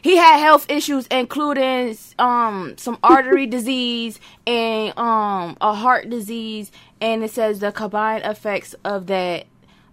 he 0.03 0.16
had 0.16 0.38
health 0.38 0.71
issues 0.71 1.07
including 1.09 1.97
um 2.19 2.75
some 2.77 2.99
artery 3.03 3.47
disease 3.47 4.21
and 4.47 4.97
um 4.99 5.57
a 5.61 5.75
heart 5.75 6.09
disease 6.09 6.71
and 7.01 7.23
it 7.23 7.31
says 7.31 7.61
the 7.61 7.73
combined 7.73 8.25
effects 8.25 8.75
of 8.85 9.07
that 9.07 9.47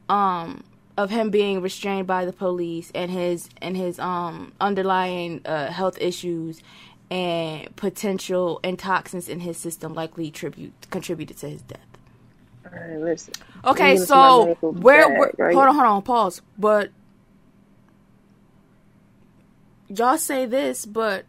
um 0.10 0.64
of 0.98 1.10
him 1.10 1.30
being 1.30 1.62
restrained 1.62 2.08
by 2.08 2.26
the 2.26 2.34
police 2.34 2.92
and 2.96 3.12
his 3.12 3.50
and 3.62 3.76
his 3.76 4.00
um 4.00 4.54
underlying 4.62 5.42
uh, 5.46 5.72
health 5.72 5.98
issues 6.00 6.62
and 7.12 7.76
potential 7.76 8.60
toxins 8.78 9.30
in 9.30 9.42
his 9.42 9.58
system 9.58 9.94
likely 9.94 10.32
tribute 10.32 10.74
contributed 10.90 11.38
to 11.38 11.50
his 11.50 11.62
death. 11.62 11.80
All 12.66 12.80
right, 12.80 13.00
listen. 13.00 13.34
Okay, 13.66 13.96
so 13.98 14.58
where, 14.62 15.08
where 15.10 15.32
right? 15.38 15.54
hold 15.54 15.68
on, 15.68 15.76
hold 15.76 15.88
on, 15.88 16.02
pause. 16.02 16.42
But 16.58 16.90
y'all 19.88 20.18
say 20.18 20.46
this, 20.46 20.86
but 20.86 21.26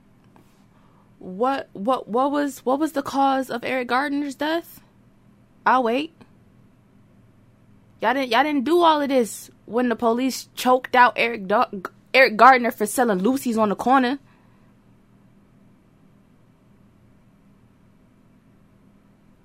what 1.19 1.69
what 1.73 2.09
what 2.09 2.31
was 2.31 2.61
what 2.65 2.79
was 2.79 2.93
the 2.93 3.03
cause 3.03 3.51
of 3.51 3.65
Eric 3.65 3.89
Gardner's 3.89 4.35
death? 4.35 4.81
I'll 5.67 5.83
wait. 5.83 6.16
Y'all 8.01 8.15
didn't 8.15 8.31
y'all 8.31 8.43
didn't 8.43 8.65
do 8.65 8.83
all 8.83 9.01
of 9.01 9.09
this 9.09 9.51
when 9.65 9.89
the 9.89 9.97
police 9.97 10.49
choked 10.55 10.95
out 10.95 11.15
Eric 11.17 11.51
Eric 12.13 12.37
Gardner 12.37 12.71
for 12.71 12.87
selling 12.87 13.21
loosies 13.21 13.59
on 13.59 13.71
the 13.71 13.77
corner. 13.77 14.19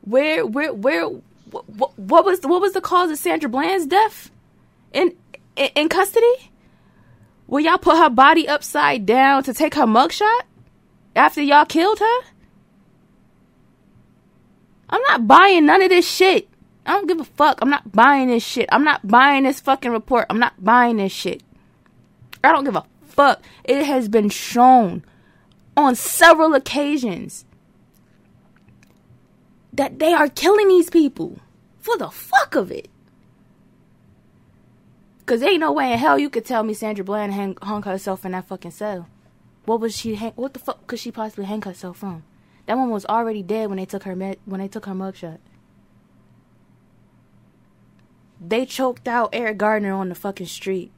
Where 0.01 0.45
where 0.45 0.73
where 0.73 1.07
what, 1.51 1.97
what 1.97 2.25
was 2.25 2.41
what 2.41 2.61
was 2.61 2.73
the 2.73 2.81
cause 2.81 3.11
of 3.11 3.17
Sandra 3.17 3.49
Bland's 3.49 3.85
death 3.85 4.31
in, 4.91 5.15
in 5.55 5.69
in 5.75 5.89
custody? 5.89 6.51
Will 7.47 7.61
y'all 7.61 7.77
put 7.77 7.97
her 7.97 8.09
body 8.09 8.47
upside 8.47 9.05
down 9.05 9.43
to 9.43 9.53
take 9.53 9.75
her 9.75 9.85
mugshot 9.85 10.41
after 11.15 11.41
y'all 11.41 11.65
killed 11.65 11.99
her? 11.99 12.19
I'm 14.89 15.01
not 15.03 15.27
buying 15.27 15.65
none 15.65 15.81
of 15.81 15.89
this 15.89 16.09
shit. 16.09 16.50
I 16.86 16.94
don't 16.94 17.08
give 17.08 17.20
a 17.20 17.26
fuck. 17.26 17.60
I'm 17.62 17.70
not 17.70 17.91
buying 17.91 18.30
this 18.30 18.44
shit. 18.44 18.67
I'm 18.72 18.84
not 18.84 19.08
buying 19.08 19.44
this 19.44 19.60
fucking 19.60 19.91
report. 19.91 20.26
I'm 20.30 20.39
not 20.39 20.63
buying 20.63 20.98
this 20.98 21.12
shit. 21.12 21.44
I 22.44 22.52
don't 22.52 22.63
give 22.63 22.76
a 22.76 22.86
fuck. 23.04 23.44
It 23.63 23.86
has 23.86 24.10
been 24.10 24.30
shown 24.30 25.04
on 25.78 25.96
several 25.96 26.54
occasions 26.54 27.46
that 29.74 30.00
they 30.00 30.13
are 30.13 30.28
killing 30.28 30.67
these 30.67 30.89
people 30.89 31.38
for 31.80 31.98
the 31.98 32.10
fuck 32.10 32.56
of 32.56 32.72
it. 32.72 32.89
Cause 35.26 35.41
ain't 35.44 35.62
no 35.62 35.72
way 35.72 35.94
in 35.94 36.00
hell 36.00 36.20
you 36.20 36.30
could 36.30 36.46
tell 36.46 36.63
me 36.63 36.74
Sandra 36.74 37.06
Bland 37.06 37.32
hang, 37.32 37.56
hung 37.62 37.84
herself 37.84 38.26
in 38.26 38.34
that 38.34 38.48
fucking 38.48 38.72
cell. 38.72 39.08
What 39.65 39.80
was 39.80 39.96
she? 39.96 40.15
Hang, 40.15 40.34
what 40.36 40.54
the 40.54 40.60
fuck 40.60 40.88
could 40.88 41.00
she 41.00 41.12
possibly 41.12 41.46
hang 41.46 41.62
herself 41.62 41.98
from? 41.98 42.24
That 42.65 42.78
one 42.78 42.89
was 42.89 43.06
already 43.06 43.44
dead 43.44 43.70
when 43.70 43.78
they 43.78 43.86
took 43.86 44.04
her 44.04 44.15
med, 44.15 44.39
when 44.46 44.60
they 44.60 44.67
took 44.67 44.88
her 44.88 44.94
mugshot. 44.94 45.38
They 48.43 48.65
choked 48.65 49.08
out 49.08 49.30
Eric 49.34 49.60
Gardner 49.60 49.93
on 49.93 50.10
the 50.10 50.15
fucking 50.15 50.47
street, 50.47 50.91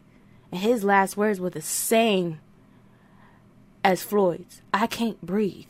and 0.50 0.62
his 0.62 0.86
last 0.86 1.18
words 1.18 1.42
were 1.42 1.50
the 1.50 1.62
same 1.62 2.40
as 3.84 4.02
Floyd's. 4.02 4.62
I 4.74 4.88
can't 4.88 5.22
breathe. 5.22 5.68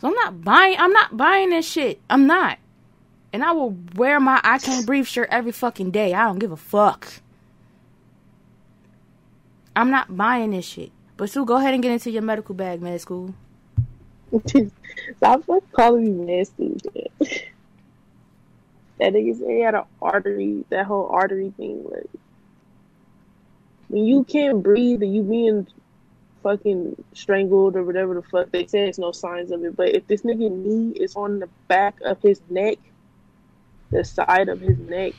So 0.00 0.08
I'm 0.08 0.14
not 0.14 0.44
buying. 0.44 0.76
I'm 0.78 0.92
not 0.92 1.16
buying 1.16 1.50
this 1.50 1.66
shit. 1.66 2.00
I'm 2.10 2.26
not. 2.26 2.58
And 3.32 3.42
I 3.42 3.52
will 3.52 3.78
wear 3.94 4.20
my 4.20 4.40
I 4.44 4.58
can't 4.58 4.84
breathe 4.84 5.06
shirt 5.06 5.28
every 5.30 5.52
fucking 5.52 5.92
day. 5.92 6.12
I 6.12 6.24
don't 6.24 6.40
give 6.40 6.52
a 6.52 6.56
fuck. 6.56 7.08
I'm 9.74 9.90
not 9.90 10.14
buying 10.14 10.50
this 10.50 10.66
shit. 10.66 10.92
But 11.16 11.30
Sue, 11.30 11.46
go 11.46 11.56
ahead 11.56 11.72
and 11.72 11.82
get 11.82 11.92
into 11.92 12.10
your 12.10 12.20
medical 12.20 12.54
bag, 12.54 12.82
med 12.82 13.00
school. 13.00 13.34
Stop 15.16 15.44
fucking 15.44 15.68
calling 15.72 16.04
me 16.26 16.36
nasty. 16.36 16.76
that 18.98 19.12
nigga 19.12 19.38
said 19.38 19.50
he 19.50 19.60
had 19.60 19.74
an 19.74 19.84
artery, 20.00 20.64
that 20.70 20.86
whole 20.86 21.08
artery 21.08 21.52
thing. 21.56 21.84
Like, 21.84 22.08
when 23.88 24.04
you 24.04 24.24
can't 24.24 24.62
breathe 24.62 25.02
and 25.02 25.14
you 25.14 25.22
being 25.22 25.66
fucking 26.42 27.04
strangled 27.12 27.76
or 27.76 27.84
whatever 27.84 28.14
the 28.14 28.22
fuck, 28.22 28.50
they 28.50 28.66
say 28.66 28.88
it's 28.88 28.98
no 28.98 29.12
signs 29.12 29.50
of 29.50 29.64
it. 29.64 29.76
But 29.76 29.90
if 29.90 30.06
this 30.06 30.22
nigga 30.22 30.50
knee 30.50 30.92
is 30.96 31.14
on 31.14 31.38
the 31.38 31.48
back 31.68 32.00
of 32.04 32.20
his 32.22 32.40
neck, 32.48 32.78
the 33.90 34.04
side 34.04 34.48
of 34.48 34.60
his 34.60 34.78
neck, 34.78 35.12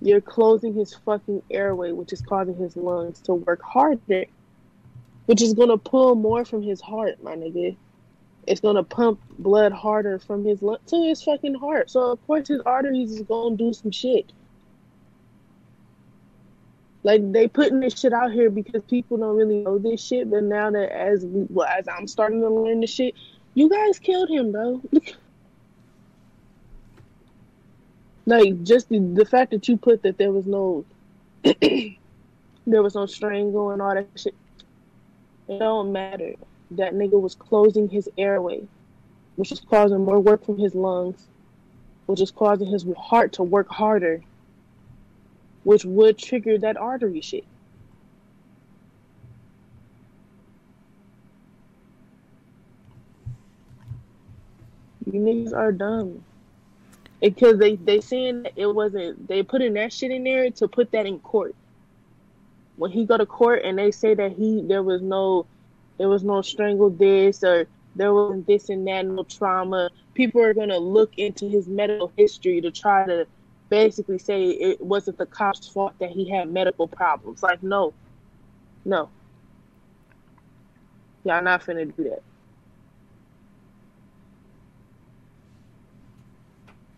you're 0.00 0.20
closing 0.20 0.74
his 0.74 0.94
fucking 0.94 1.42
airway, 1.50 1.92
which 1.92 2.12
is 2.12 2.22
causing 2.22 2.56
his 2.56 2.76
lungs 2.76 3.20
to 3.22 3.34
work 3.34 3.60
harder, 3.60 4.24
which 5.28 5.42
is 5.42 5.52
gonna 5.52 5.76
pull 5.76 6.14
more 6.14 6.46
from 6.46 6.62
his 6.62 6.80
heart, 6.80 7.22
my 7.22 7.36
nigga. 7.36 7.76
It's 8.46 8.62
gonna 8.62 8.82
pump 8.82 9.20
blood 9.38 9.72
harder 9.72 10.18
from 10.18 10.42
his 10.42 10.60
to 10.60 11.02
his 11.02 11.22
fucking 11.22 11.54
heart. 11.54 11.90
So 11.90 12.12
of 12.12 12.26
course 12.26 12.48
his 12.48 12.62
arteries 12.62 13.12
is 13.12 13.20
gonna 13.20 13.54
do 13.54 13.74
some 13.74 13.90
shit. 13.90 14.32
Like 17.02 17.30
they 17.30 17.46
putting 17.46 17.80
this 17.80 18.00
shit 18.00 18.14
out 18.14 18.32
here 18.32 18.48
because 18.48 18.80
people 18.88 19.18
don't 19.18 19.36
really 19.36 19.62
know 19.62 19.76
this 19.76 20.02
shit. 20.02 20.30
But 20.30 20.44
now 20.44 20.70
that 20.70 20.90
as 20.90 21.26
we, 21.26 21.46
well, 21.50 21.68
as 21.68 21.86
I'm 21.88 22.08
starting 22.08 22.40
to 22.40 22.48
learn 22.48 22.80
the 22.80 22.86
shit, 22.86 23.14
you 23.52 23.68
guys 23.68 23.98
killed 23.98 24.30
him, 24.30 24.50
bro. 24.50 24.80
like 28.24 28.62
just 28.62 28.88
the, 28.88 28.98
the 28.98 29.26
fact 29.26 29.50
that 29.50 29.68
you 29.68 29.76
put 29.76 30.02
that 30.04 30.16
there 30.16 30.32
was 30.32 30.46
no, 30.46 30.86
there 31.42 32.82
was 32.82 32.94
no 32.94 33.04
strangle 33.04 33.72
and 33.72 33.82
all 33.82 33.94
that 33.94 34.08
shit. 34.16 34.34
It 35.48 35.58
don't 35.58 35.92
matter. 35.92 36.34
That 36.72 36.94
nigga 36.94 37.20
was 37.20 37.34
closing 37.34 37.88
his 37.88 38.08
airway, 38.18 38.62
which 39.36 39.52
is 39.52 39.60
causing 39.60 40.04
more 40.04 40.20
work 40.20 40.44
from 40.44 40.58
his 40.58 40.74
lungs, 40.74 41.26
which 42.06 42.20
is 42.20 42.30
causing 42.30 42.68
his 42.68 42.84
heart 42.96 43.32
to 43.34 43.42
work 43.42 43.68
harder 43.68 44.22
which 45.68 45.84
would 45.84 46.16
trigger 46.16 46.56
that 46.56 46.78
artery 46.78 47.20
shit. 47.20 47.44
You 55.04 55.20
niggas 55.20 55.54
are 55.54 55.72
dumb. 55.72 56.24
Because 57.20 57.58
they 57.58 57.76
they 57.76 58.00
saying 58.00 58.46
it 58.56 58.66
wasn't 58.66 59.28
they 59.28 59.42
putting 59.42 59.74
that 59.74 59.92
shit 59.92 60.10
in 60.10 60.24
there 60.24 60.50
to 60.52 60.68
put 60.68 60.90
that 60.92 61.04
in 61.04 61.18
court. 61.20 61.54
When 62.78 62.92
he 62.92 63.04
go 63.04 63.16
to 63.16 63.26
court 63.26 63.62
and 63.64 63.76
they 63.76 63.90
say 63.90 64.14
that 64.14 64.32
he 64.32 64.62
there 64.62 64.82
was 64.82 65.02
no 65.02 65.46
there 65.98 66.08
was 66.08 66.22
no 66.22 66.42
strangle 66.42 66.90
this 66.90 67.42
or 67.42 67.66
there 67.96 68.14
wasn't 68.14 68.46
this 68.46 68.68
and 68.68 68.86
that, 68.86 69.04
no 69.04 69.24
trauma. 69.24 69.90
People 70.14 70.42
are 70.42 70.54
gonna 70.54 70.78
look 70.78 71.18
into 71.18 71.48
his 71.48 71.66
medical 71.66 72.12
history 72.16 72.60
to 72.60 72.70
try 72.70 73.04
to 73.04 73.26
basically 73.68 74.18
say 74.18 74.44
it 74.44 74.80
wasn't 74.80 75.18
the 75.18 75.26
cop's 75.26 75.68
fault 75.68 75.94
that 75.98 76.10
he 76.10 76.30
had 76.30 76.50
medical 76.50 76.86
problems. 76.86 77.42
Like, 77.42 77.62
no, 77.62 77.92
no, 78.84 79.10
y'all 81.24 81.42
not 81.42 81.62
finna 81.62 81.94
do 81.96 82.04
that. 82.04 82.22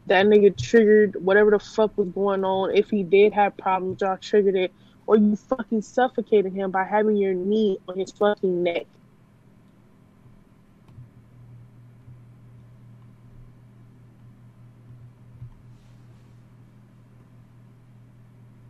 That 0.07 0.27
nigga 0.27 0.57
triggered 0.57 1.17
whatever 1.25 1.53
the 1.53 1.59
fuck 1.59 1.97
was 1.97 2.09
going 2.09 2.45
on. 2.45 2.75
If 2.75 2.91
he 2.91 3.03
did 3.03 3.33
have 3.33 3.57
problems, 3.57 4.01
y'all 4.01 4.17
triggered 4.17 4.57
it, 4.57 4.73
or 5.11 5.17
you 5.17 5.35
fucking 5.35 5.83
suffocated 5.83 6.53
him 6.53 6.71
by 6.71 6.85
having 6.85 7.17
your 7.17 7.35
knee 7.35 7.77
on 7.89 7.99
his 7.99 8.13
fucking 8.13 8.63
neck. 8.63 8.87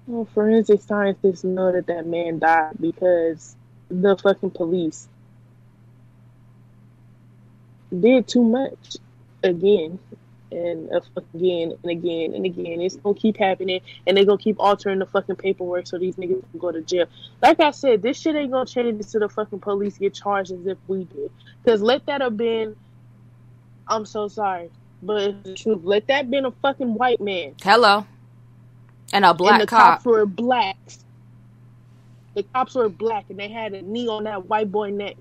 Well, 0.06 0.24
forensic 0.24 0.80
scientists 0.80 1.44
know 1.44 1.72
that 1.72 1.88
that 1.88 2.06
man 2.06 2.38
died 2.38 2.72
because 2.80 3.54
the 3.90 4.16
fucking 4.16 4.52
police 4.52 5.08
did 7.90 8.26
too 8.26 8.44
much 8.44 8.96
again 9.42 9.98
and 10.52 10.90
uh, 10.92 11.00
again 11.34 11.76
and 11.82 11.90
again 11.90 12.34
and 12.34 12.44
again. 12.44 12.80
It's 12.80 12.96
gonna 12.96 13.14
keep 13.14 13.36
happening, 13.36 13.80
and 14.06 14.16
they're 14.16 14.24
gonna 14.24 14.38
keep 14.38 14.56
altering 14.58 14.98
the 14.98 15.06
fucking 15.06 15.36
paperwork 15.36 15.86
so 15.86 15.98
these 15.98 16.16
niggas 16.16 16.42
can 16.50 16.60
go 16.60 16.72
to 16.72 16.80
jail. 16.80 17.06
Like 17.42 17.60
I 17.60 17.70
said, 17.70 18.02
this 18.02 18.18
shit 18.18 18.36
ain't 18.36 18.52
gonna 18.52 18.66
change 18.66 19.04
until 19.04 19.20
the 19.20 19.28
fucking 19.28 19.60
police 19.60 19.98
get 19.98 20.14
charged 20.14 20.52
as 20.52 20.66
if 20.66 20.78
we 20.88 21.04
did. 21.04 21.30
Cause 21.64 21.80
let 21.80 22.06
that 22.06 22.20
have 22.20 22.36
been. 22.36 22.76
I'm 23.88 24.06
so 24.06 24.28
sorry, 24.28 24.70
but 25.02 25.22
it's 25.22 25.42
the 25.42 25.54
truth. 25.54 25.80
Let 25.82 26.06
that 26.08 26.30
been 26.30 26.44
a 26.44 26.50
fucking 26.50 26.94
white 26.94 27.20
man. 27.20 27.54
Hello. 27.62 28.06
And 29.12 29.24
a 29.24 29.34
black 29.34 29.54
and 29.54 29.62
the 29.62 29.66
cop. 29.66 29.94
cops 29.94 30.04
were 30.04 30.26
blacks. 30.26 31.04
The 32.34 32.44
cops 32.44 32.74
were 32.74 32.88
black, 32.88 33.24
and 33.28 33.38
they 33.38 33.48
had 33.48 33.74
a 33.74 33.82
knee 33.82 34.06
on 34.06 34.24
that 34.24 34.46
white 34.46 34.70
boy 34.70 34.90
neck. 34.90 35.16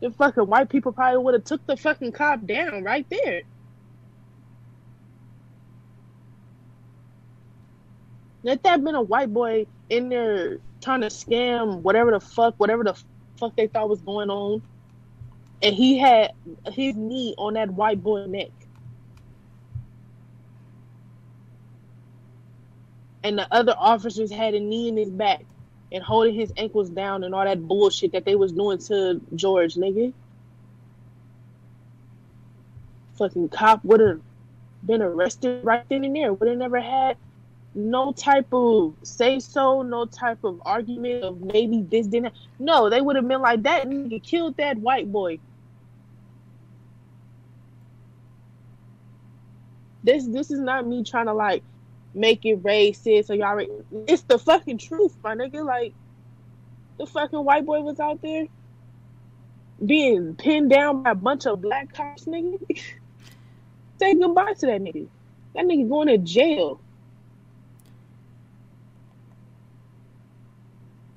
The 0.00 0.10
fucking 0.10 0.46
white 0.46 0.68
people 0.68 0.92
probably 0.92 1.18
would 1.18 1.34
have 1.34 1.44
took 1.44 1.66
the 1.66 1.76
fucking 1.76 2.12
cop 2.12 2.46
down 2.46 2.84
right 2.84 3.06
there. 3.10 3.42
Let 8.46 8.62
that 8.62 8.84
been 8.84 8.94
a 8.94 9.02
white 9.02 9.34
boy 9.34 9.66
in 9.90 10.08
there 10.08 10.58
trying 10.80 11.00
to 11.00 11.08
scam 11.08 11.82
whatever 11.82 12.12
the 12.12 12.20
fuck, 12.20 12.54
whatever 12.58 12.84
the 12.84 12.94
fuck 13.38 13.56
they 13.56 13.66
thought 13.66 13.88
was 13.88 14.00
going 14.00 14.30
on, 14.30 14.62
and 15.62 15.74
he 15.74 15.98
had 15.98 16.30
his 16.70 16.94
knee 16.94 17.34
on 17.38 17.54
that 17.54 17.72
white 17.72 18.00
boy 18.00 18.26
neck. 18.26 18.50
and 23.24 23.36
the 23.36 23.52
other 23.52 23.74
officers 23.76 24.30
had 24.30 24.54
a 24.54 24.60
knee 24.60 24.86
in 24.86 24.96
his 24.96 25.10
back 25.10 25.44
and 25.90 26.00
holding 26.04 26.32
his 26.32 26.52
ankles 26.56 26.88
down 26.88 27.24
and 27.24 27.34
all 27.34 27.44
that 27.44 27.66
bullshit 27.66 28.12
that 28.12 28.24
they 28.24 28.36
was 28.36 28.52
doing 28.52 28.78
to 28.78 29.20
George, 29.34 29.74
nigga. 29.74 30.12
Fucking 33.18 33.48
cop 33.48 33.84
would 33.84 33.98
have 33.98 34.20
been 34.84 35.02
arrested 35.02 35.64
right 35.64 35.82
then 35.88 36.04
and 36.04 36.14
there. 36.14 36.32
Would 36.32 36.48
have 36.48 36.58
never 36.58 36.80
had 36.80 37.16
no 37.76 38.12
type 38.12 38.48
of 38.52 38.94
say 39.02 39.38
so, 39.38 39.82
no 39.82 40.06
type 40.06 40.42
of 40.44 40.60
argument 40.64 41.22
of 41.22 41.40
maybe 41.40 41.82
this 41.82 42.06
didn't. 42.06 42.34
No, 42.58 42.88
they 42.88 43.00
would 43.00 43.16
have 43.16 43.28
been 43.28 43.42
like 43.42 43.62
that 43.64 43.86
nigga 43.86 44.22
killed 44.22 44.56
that 44.56 44.78
white 44.78 45.12
boy. 45.12 45.38
This 50.02 50.26
this 50.26 50.50
is 50.50 50.60
not 50.60 50.86
me 50.86 51.04
trying 51.04 51.26
to 51.26 51.34
like 51.34 51.62
make 52.14 52.46
it 52.46 52.62
racist 52.62 53.28
or 53.28 53.34
y'all. 53.34 53.64
It's 54.08 54.22
the 54.22 54.38
fucking 54.38 54.78
truth, 54.78 55.14
my 55.22 55.34
nigga. 55.34 55.64
Like 55.64 55.92
the 56.98 57.06
fucking 57.06 57.44
white 57.44 57.66
boy 57.66 57.80
was 57.80 58.00
out 58.00 58.22
there 58.22 58.46
being 59.84 60.34
pinned 60.34 60.70
down 60.70 61.02
by 61.02 61.10
a 61.10 61.14
bunch 61.14 61.46
of 61.46 61.60
black 61.60 61.92
cops, 61.92 62.24
nigga. 62.24 62.58
Say 63.98 64.14
goodbye 64.14 64.54
to 64.60 64.66
that 64.66 64.80
nigga. 64.80 65.08
That 65.54 65.66
nigga 65.66 65.88
going 65.88 66.08
to 66.08 66.18
jail. 66.18 66.80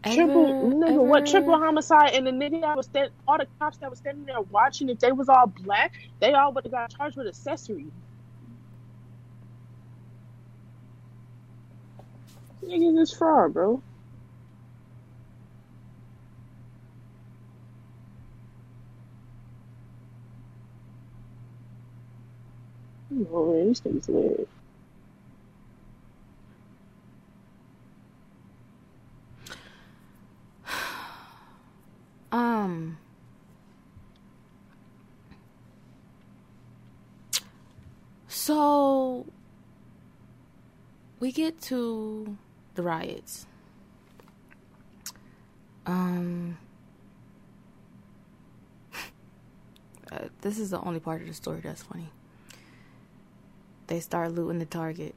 Triple 0.06 0.56
nigga, 0.64 1.06
what 1.06 1.26
triple 1.26 1.56
homicide 1.58 2.12
and 2.16 2.28
the 2.28 2.32
nigga 2.32 2.62
that 2.62 2.78
was 2.78 2.88
stand, 2.88 3.12
all 3.28 3.38
the 3.38 3.48
cops 3.62 3.78
that 3.80 3.90
was 3.90 4.00
standing 4.00 4.26
there 4.26 4.42
watching, 4.42 4.90
if 4.90 5.00
they 5.00 5.12
was 5.12 5.30
all 5.30 5.48
black, 5.48 5.94
they 6.22 6.34
all 6.34 6.54
would 6.54 6.66
have 6.66 6.72
got 6.74 6.92
charged 6.92 7.18
with 7.18 7.28
accessory. 7.28 7.94
Niggas 12.64 13.00
is 13.02 13.14
fraud, 13.14 13.54
bro. 13.54 13.84
Oh 23.14 23.54
man, 23.54 23.68
these 23.68 23.82
niggas 23.82 24.10
weird. 24.10 24.59
Um. 32.32 32.98
So 38.28 39.26
we 41.20 41.32
get 41.32 41.62
to 41.64 42.38
the 42.76 42.84
riots. 42.84 43.46
Um. 45.86 46.58
uh, 50.12 50.30
this 50.42 50.60
is 50.60 50.70
the 50.70 50.80
only 50.82 51.00
part 51.00 51.22
of 51.22 51.28
the 51.28 51.34
story 51.34 51.62
that's 51.64 51.84
funny. 51.84 52.10
They 53.88 54.00
start 54.00 54.34
looting 54.34 54.60
the 54.60 54.66
target. 54.66 55.16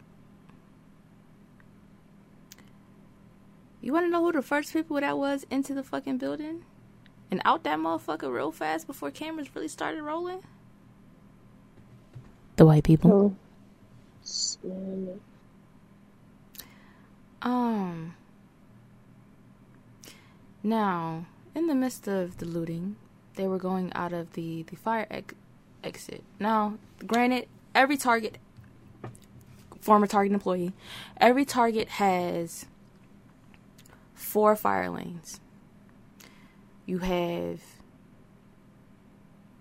You 3.83 3.93
want 3.93 4.07
to 4.07 4.11
know 4.11 4.25
who 4.25 4.33
the 4.33 4.43
first 4.43 4.73
people 4.73 4.99
that 4.99 5.19
was 5.19 5.45
into 5.51 5.75
the 5.75 5.83
fucking 5.83 6.17
building? 6.17 6.65
And 7.33 7.41
out 7.47 7.65
that 7.65 7.79
motherfucker 7.79 8.31
real 8.31 8.53
fast 8.53 8.87
before 8.87 9.11
cameras 9.11 9.49
really 9.55 9.67
started 9.67 10.03
rolling? 10.03 10.43
The 12.57 12.67
white 12.67 12.85
people. 12.85 13.35
Oh. 14.63 15.19
Um. 17.41 18.15
Now, 20.63 21.25
in 21.55 21.69
the 21.69 21.75
midst 21.75 22.07
of 22.07 22.37
the 22.37 22.45
looting, 22.45 22.97
they 23.37 23.49
were 23.49 23.57
going 23.57 23.91
out 23.95 24.13
of 24.13 24.35
the 24.35 24.65
the 24.65 24.77
fire 24.77 25.07
ex- 25.11 25.35
exit. 25.83 26.23
Now, 26.39 26.75
granted, 27.07 27.49
every 27.75 27.97
Target, 27.97 28.37
former 29.81 30.07
Target 30.07 30.35
employee, 30.35 30.75
every 31.17 31.47
Target 31.47 31.89
has 31.89 32.67
four 34.15 34.55
fire 34.55 34.91
lanes. 34.91 35.41
You 36.87 36.99
have 36.99 37.61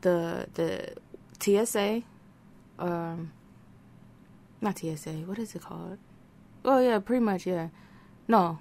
the 0.02 0.48
the 0.54 0.94
TSA, 1.40 2.04
um, 2.80 3.32
not 4.60 4.80
TSA. 4.80 5.12
What 5.26 5.40
is 5.40 5.56
it 5.56 5.62
called? 5.62 5.98
Oh 6.66 6.80
yeah, 6.80 7.00
pretty 7.00 7.24
much 7.24 7.46
yeah. 7.46 7.70
No, 8.28 8.60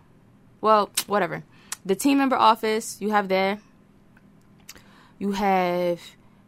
well, 0.60 0.90
whatever. 1.06 1.44
The 1.84 1.94
team 1.94 2.18
member 2.18 2.36
office 2.36 2.98
you 3.00 3.10
have 3.10 3.28
there. 3.28 3.58
You 5.18 5.32
have 5.32 6.00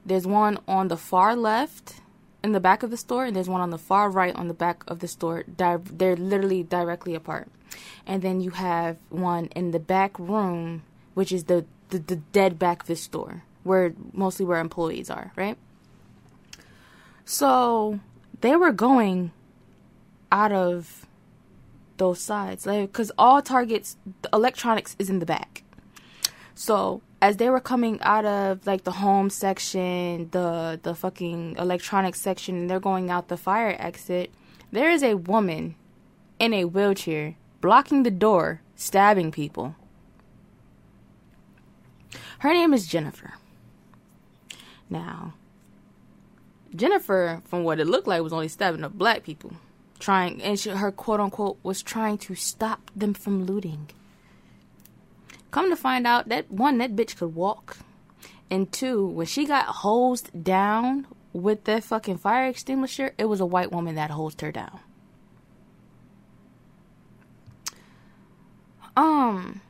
there's 0.05 0.27
one 0.27 0.59
on 0.67 0.89
the 0.89 0.97
far 0.97 1.37
left 1.37 2.01
in 2.43 2.53
the 2.53 2.61
back 2.61 2.83
of 2.83 2.91
the 2.91 2.97
store, 2.97 3.25
and 3.25 3.37
there's 3.37 3.49
one 3.49 3.61
on 3.61 3.71
the 3.71 3.79
far 3.79 4.11
right 4.11 4.35
on 4.35 4.49
the 4.49 4.55
back 4.55 4.83
of 4.89 4.99
the 4.99 5.09
store. 5.09 5.45
Di- 5.45 5.77
they're 5.77 6.17
literally 6.17 6.63
directly 6.63 7.15
apart. 7.15 7.49
And 8.07 8.23
then 8.23 8.41
you 8.41 8.51
have 8.51 8.99
one 9.09 9.47
in 9.47 9.71
the 9.71 9.79
back 9.79 10.19
room, 10.19 10.83
which 11.15 11.33
is 11.33 11.45
the, 11.45 11.65
the, 11.93 11.99
the 11.99 12.17
dead 12.17 12.59
back 12.59 12.83
of 12.83 12.89
the 12.89 12.97
store, 12.97 13.45
where 13.63 13.95
mostly 14.13 14.45
where 14.45 14.59
employees 14.59 15.11
are, 15.11 15.33
right? 15.37 15.57
So 17.25 18.01
they 18.41 18.57
were 18.57 18.73
going 18.73 19.31
out 20.33 20.53
of 20.53 21.07
those 21.99 22.19
sides, 22.19 22.67
like 22.67 22.91
because 22.91 23.13
all 23.17 23.43
Targets 23.43 23.97
electronics 24.33 24.97
is 24.99 25.11
in 25.11 25.19
the 25.21 25.27
back. 25.27 25.63
So 26.55 27.03
as 27.21 27.37
they 27.37 27.51
were 27.51 27.61
coming 27.61 28.01
out 28.01 28.25
of 28.25 28.67
like 28.67 28.85
the 28.85 28.93
home 28.93 29.31
section, 29.31 30.29
the 30.33 30.81
the 30.83 30.95
fucking 30.95 31.57
electronics 31.59 32.21
section, 32.21 32.57
and 32.57 32.71
they're 32.71 32.81
going 32.81 33.11
out 33.11 33.29
the 33.29 33.37
fire 33.37 33.77
exit, 33.79 34.33
there 34.73 34.91
is 34.91 35.03
a 35.03 35.15
woman 35.15 35.77
in 36.39 36.53
a 36.55 36.65
wheelchair 36.65 37.37
blocking 37.61 38.03
the 38.03 38.11
door, 38.11 38.63
stabbing 38.75 39.31
people. 39.31 39.77
Her 42.43 42.53
name 42.53 42.75
is 42.75 42.89
Jennifer. 42.89 43.35
Now, 44.91 45.35
Jennifer, 46.75 47.41
from 47.45 47.63
what 47.63 47.79
it 47.79 47.87
looked 47.87 48.09
like, 48.09 48.21
was 48.21 48.33
only 48.33 48.49
stabbing 48.49 48.83
up 48.83 48.95
black 48.95 49.23
people, 49.23 49.53
trying, 50.01 50.43
and 50.43 50.59
she, 50.59 50.71
her 50.71 50.91
quote 50.91 51.21
unquote 51.21 51.59
was 51.63 51.83
trying 51.83 52.19
to 52.19 52.35
stop 52.35 52.91
them 52.97 53.15
from 53.15 53.47
looting. 53.47 53.91
Come 55.53 55.71
to 55.71 55.77
find 55.77 56.05
out 56.05 56.31
that 56.31 56.51
one, 56.51 56.79
that 56.79 56.97
bitch 56.97 57.17
could 57.17 57.37
walk, 57.37 57.79
and 58.51 58.73
two, 58.73 59.07
when 59.07 59.27
she 59.27 59.47
got 59.47 59.67
hosed 59.67 60.43
down 60.43 61.07
with 61.33 61.63
that 61.67 61.85
fucking 61.85 62.19
fire 62.19 62.49
extinguisher, 62.49 63.15
it 63.19 63.27
was 63.27 63.39
a 63.39 63.47
white 63.47 63.71
woman 63.71 63.95
that 63.95 64.11
hosed 64.11 64.41
her 64.41 64.51
down. 64.51 64.81
Um, 68.97 69.61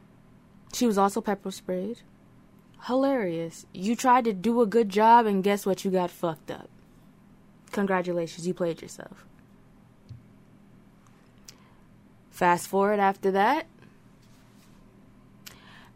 she 0.72 0.86
was 0.86 0.96
also 0.96 1.20
pepper 1.20 1.50
sprayed. 1.50 1.98
Hilarious. 2.86 3.64
You 3.72 3.94
tried 3.94 4.24
to 4.24 4.32
do 4.32 4.60
a 4.60 4.66
good 4.66 4.88
job, 4.88 5.26
and 5.26 5.44
guess 5.44 5.64
what? 5.64 5.84
You 5.84 5.90
got 5.90 6.10
fucked 6.10 6.50
up. 6.50 6.68
Congratulations, 7.70 8.46
you 8.46 8.54
played 8.54 8.82
yourself. 8.82 9.24
Fast 12.30 12.66
forward 12.66 12.98
after 12.98 13.30
that, 13.30 13.66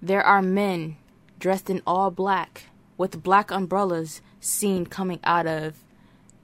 there 0.00 0.22
are 0.22 0.42
men 0.42 0.96
dressed 1.38 1.68
in 1.68 1.82
all 1.86 2.10
black 2.10 2.64
with 2.96 3.22
black 3.22 3.50
umbrellas 3.50 4.20
seen 4.40 4.86
coming 4.86 5.20
out 5.24 5.46
of 5.46 5.74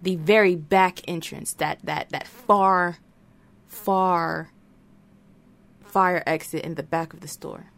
the 0.02 0.16
very 0.16 0.56
back 0.56 1.00
entrance, 1.06 1.52
that 1.54 1.78
that 1.84 2.10
that 2.10 2.26
far, 2.26 2.98
far 3.68 4.50
fire 5.84 6.22
exit 6.26 6.64
in 6.64 6.74
the 6.74 6.82
back 6.82 7.14
of 7.14 7.20
the 7.20 7.28
store. 7.28 7.71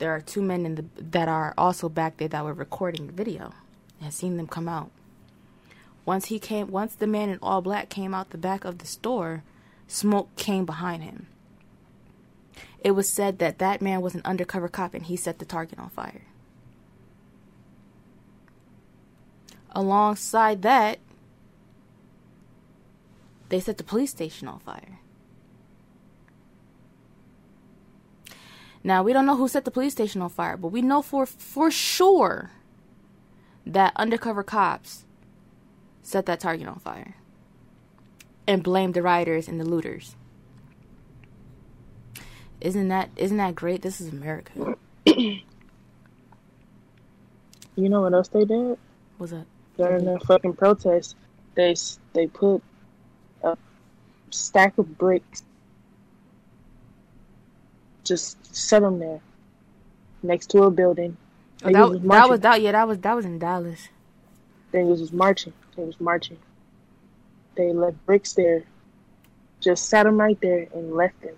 There 0.00 0.14
are 0.14 0.22
two 0.22 0.40
men 0.40 0.64
in 0.64 0.74
the 0.76 0.84
that 0.96 1.28
are 1.28 1.52
also 1.58 1.90
back 1.90 2.16
there 2.16 2.28
that 2.28 2.42
were 2.42 2.54
recording 2.54 3.06
the 3.06 3.12
video. 3.12 3.52
and 4.00 4.14
seen 4.14 4.38
them 4.38 4.46
come 4.46 4.66
out. 4.66 4.90
Once 6.06 6.26
he 6.26 6.38
came, 6.38 6.70
once 6.70 6.94
the 6.94 7.06
man 7.06 7.28
in 7.28 7.38
all 7.42 7.60
black 7.60 7.90
came 7.90 8.14
out 8.14 8.30
the 8.30 8.38
back 8.38 8.64
of 8.64 8.78
the 8.78 8.86
store, 8.86 9.44
smoke 9.86 10.34
came 10.36 10.64
behind 10.64 11.02
him. 11.02 11.26
It 12.82 12.92
was 12.92 13.10
said 13.10 13.40
that 13.40 13.58
that 13.58 13.82
man 13.82 14.00
was 14.00 14.14
an 14.14 14.22
undercover 14.24 14.68
cop 14.68 14.94
and 14.94 15.04
he 15.04 15.16
set 15.16 15.38
the 15.38 15.44
target 15.44 15.78
on 15.78 15.90
fire. 15.90 16.22
Alongside 19.72 20.62
that, 20.62 20.98
they 23.50 23.60
set 23.60 23.76
the 23.76 23.84
police 23.84 24.10
station 24.10 24.48
on 24.48 24.60
fire. 24.60 25.00
Now 28.84 29.02
we 29.02 29.12
don't 29.12 29.26
know 29.26 29.36
who 29.36 29.48
set 29.48 29.64
the 29.64 29.70
police 29.70 29.92
station 29.92 30.22
on 30.22 30.30
fire, 30.30 30.56
but 30.56 30.68
we 30.68 30.82
know 30.82 31.02
for 31.02 31.26
for 31.26 31.70
sure 31.70 32.50
that 33.66 33.92
undercover 33.96 34.42
cops 34.42 35.04
set 36.02 36.26
that 36.26 36.40
target 36.40 36.68
on 36.68 36.78
fire 36.80 37.16
and 38.46 38.62
blamed 38.62 38.94
the 38.94 39.02
rioters 39.02 39.48
and 39.48 39.60
the 39.60 39.64
looters. 39.64 40.16
Isn't 42.60 42.88
that 42.88 43.10
isn't 43.16 43.38
that 43.38 43.54
great? 43.56 43.82
This 43.82 44.00
is 44.00 44.08
America. 44.08 44.52
You 47.76 47.88
know 47.88 48.02
what 48.02 48.14
else 48.14 48.28
they 48.28 48.44
did 48.44 48.78
What's 49.18 49.32
that? 49.32 49.46
during 49.78 50.04
the 50.06 50.20
fucking 50.20 50.54
protest? 50.54 51.16
They 51.56 51.74
they 52.14 52.28
put 52.28 52.62
a 53.42 53.56
stack 54.30 54.78
of 54.78 54.98
bricks, 54.98 55.44
just 58.10 58.54
set 58.54 58.82
them 58.82 58.98
there 58.98 59.20
next 60.24 60.48
to 60.50 60.64
a 60.64 60.70
building. 60.70 61.16
Oh, 61.62 61.70
that, 61.70 61.88
was 61.88 62.00
that 62.00 62.28
was 62.28 62.40
that 62.40 62.60
yeah 62.60 62.72
that 62.72 62.88
was 62.88 62.98
that 62.98 63.14
was 63.14 63.24
in 63.24 63.38
Dallas. 63.38 63.88
They 64.72 64.82
was 64.82 65.12
marching. 65.12 65.52
They 65.76 65.84
was 65.84 66.00
marching. 66.00 66.38
They 67.54 67.72
left 67.72 68.04
bricks 68.06 68.32
there, 68.32 68.64
just 69.60 69.88
sat 69.88 70.04
them 70.04 70.18
right 70.18 70.40
there 70.40 70.66
and 70.74 70.92
left 70.92 71.20
them. 71.22 71.36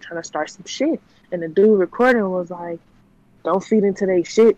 Trying 0.00 0.22
to 0.22 0.26
start 0.26 0.50
some 0.50 0.66
shit. 0.66 1.00
And 1.32 1.42
the 1.42 1.48
dude 1.48 1.78
recording 1.78 2.28
was 2.30 2.50
like, 2.50 2.78
"Don't 3.44 3.64
feed 3.64 3.82
into 3.82 4.06
their 4.06 4.24
shit. 4.24 4.56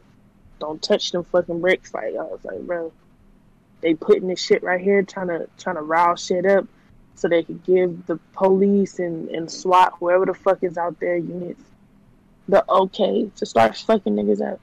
Don't 0.59 0.83
touch 0.83 1.13
them 1.13 1.25
fucking 1.25 1.61
bricks." 1.61 1.95
Like 1.95 2.15
I 2.15 2.23
was 2.23 2.41
like, 2.45 2.61
bro, 2.61 2.93
they 3.81 3.95
putting 3.95 4.29
this 4.29 4.41
shit 4.41 4.63
right 4.63 4.81
here, 4.81 5.03
trying 5.03 5.29
to 5.29 5.49
trying 5.59 5.77
to 5.77 5.83
rile 5.83 6.17
shit 6.17 6.45
up, 6.45 6.67
so 7.15 7.29
they 7.29 7.43
could 7.43 7.65
give 7.65 8.07
the 8.07 8.19
police 8.33 8.99
and 8.99 9.29
and 9.31 9.51
SWAT, 9.51 9.95
whoever 9.99 10.27
the 10.27 10.35
fuck 10.35 10.63
is 10.63 10.77
out 10.77 10.99
there, 11.01 11.17
units, 11.17 11.63
the 12.49 12.65
okay 12.69 13.31
to 13.37 13.47
start 13.47 13.77
fucking 13.77 14.15
niggas 14.15 14.53
up. 14.53 14.61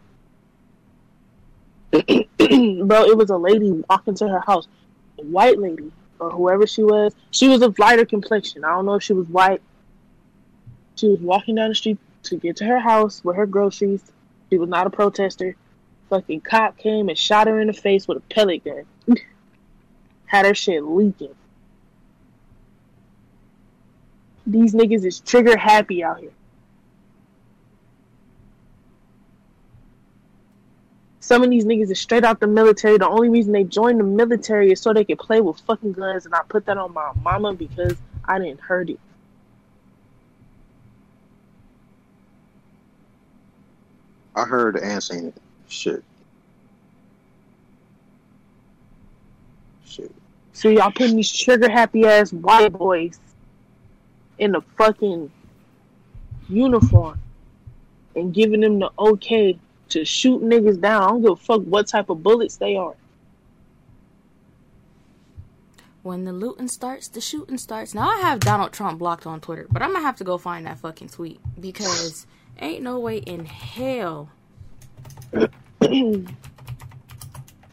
bro, 2.88 3.04
it 3.06 3.18
was 3.18 3.30
a 3.30 3.38
lady 3.38 3.72
walking 3.90 4.16
to 4.16 4.28
her 4.28 4.42
house, 4.42 4.68
a 5.18 5.24
white 5.24 5.60
lady 5.60 5.92
or 6.20 6.30
whoever 6.30 6.68
she 6.68 6.84
was. 6.84 7.14
She 7.32 7.48
was 7.48 7.62
of 7.62 7.80
lighter 7.80 8.06
complexion. 8.06 8.64
I 8.64 8.70
don't 8.70 8.86
know 8.86 8.96
if 8.96 9.04
she 9.04 9.14
was 9.14 9.28
white. 9.28 9.62
She 10.96 11.08
was 11.08 11.20
walking 11.20 11.56
down 11.56 11.70
the 11.70 11.76
street 11.76 11.98
to 12.24 12.38
get 12.38 12.58
to 12.58 12.66
her 12.66 12.80
house 12.80 13.24
with 13.24 13.38
her 13.38 13.46
groceries. 13.46 14.04
She 14.50 14.58
was 14.58 14.70
not 14.70 14.88
a 14.88 14.90
protester. 14.90 15.56
Fucking 16.10 16.42
cop 16.42 16.78
came 16.78 17.08
and 17.08 17.18
shot 17.18 17.48
her 17.48 17.60
in 17.60 17.68
the 17.68 17.74
face 17.74 18.08
with 18.08 18.18
a 18.18 18.22
pellet 18.22 18.64
gun. 18.64 18.86
Had 20.26 20.46
her 20.46 20.54
shit 20.54 20.84
leaking. 20.84 21.36
These 24.50 24.74
niggas 24.74 25.06
is 25.06 25.20
trigger 25.20 25.56
happy 25.56 26.04
out 26.04 26.20
here. 26.20 26.32
Some 31.20 31.44
of 31.44 31.52
these 31.52 31.66
niggas 31.66 31.92
is 31.92 32.00
straight 32.00 32.24
out 32.24 32.40
the 32.40 32.48
military. 32.48 32.98
The 32.98 33.08
only 33.08 33.30
reason 33.30 33.54
they 33.54 33.64
joined 33.64 34.00
the 34.00 34.04
military 34.04 34.72
is 34.72 34.82
so 34.82 34.92
they 34.92 35.06
could 35.06 35.20
play 35.20 35.40
with 35.40 35.60
fucking 35.60 35.94
guns, 35.94 36.26
and 36.26 36.34
I 36.34 36.42
put 36.50 36.66
that 36.66 36.80
on 36.80 36.92
my 36.94 37.12
mama 37.22 37.54
because 37.54 37.96
I 38.26 38.40
didn't 38.40 38.60
hurt 38.60 38.90
it. 38.90 39.00
I 44.36 44.46
heard 44.46 44.78
and 44.78 45.04
seen 45.04 45.28
it. 45.28 45.36
Shit. 45.68 46.04
Shit. 49.86 50.12
So 50.54 50.70
y'all 50.70 50.92
putting 50.92 51.18
these 51.18 51.32
trigger 51.32 51.70
happy 51.70 52.08
ass 52.08 52.34
white 52.34 52.74
boys 52.74 53.20
in 54.40 54.54
the 54.54 54.62
fucking 54.78 55.32
uniform 56.48 57.20
and 58.16 58.34
giving 58.34 58.62
them 58.62 58.80
the 58.80 58.90
okay 58.98 59.60
to 59.90 60.06
shoot 60.06 60.42
niggas 60.42 60.82
down. 60.82 61.04
I 61.04 61.08
don't 61.08 61.22
give 61.22 61.32
a 61.32 61.36
fuck 61.36 61.62
what 61.62 61.88
type 61.88 62.10
of 62.10 62.24
bullets 62.24 62.58
they 62.58 62.76
are. 62.76 62.96
When 66.02 66.24
the 66.24 66.32
looting 66.32 66.70
starts, 66.70 67.08
the 67.10 67.22
shooting 67.22 67.58
starts. 67.58 67.94
Now 67.94 68.10
I 68.10 68.18
have 68.22 68.40
Donald 68.40 68.72
Trump 68.72 69.00
blocked 69.00 69.28
on 69.28 69.42
Twitter, 69.42 69.68
but 69.70 69.82
I'm 69.82 69.92
gonna 69.92 70.06
have 70.06 70.16
to 70.18 70.24
go 70.24 70.38
find 70.38 70.66
that 70.66 70.80
fucking 70.80 71.10
tweet 71.10 71.42
because 71.60 72.26
ain't 72.58 72.84
no 72.84 73.00
way 73.00 73.18
in 73.18 73.46
hell. 73.46 74.30
this 75.82 76.26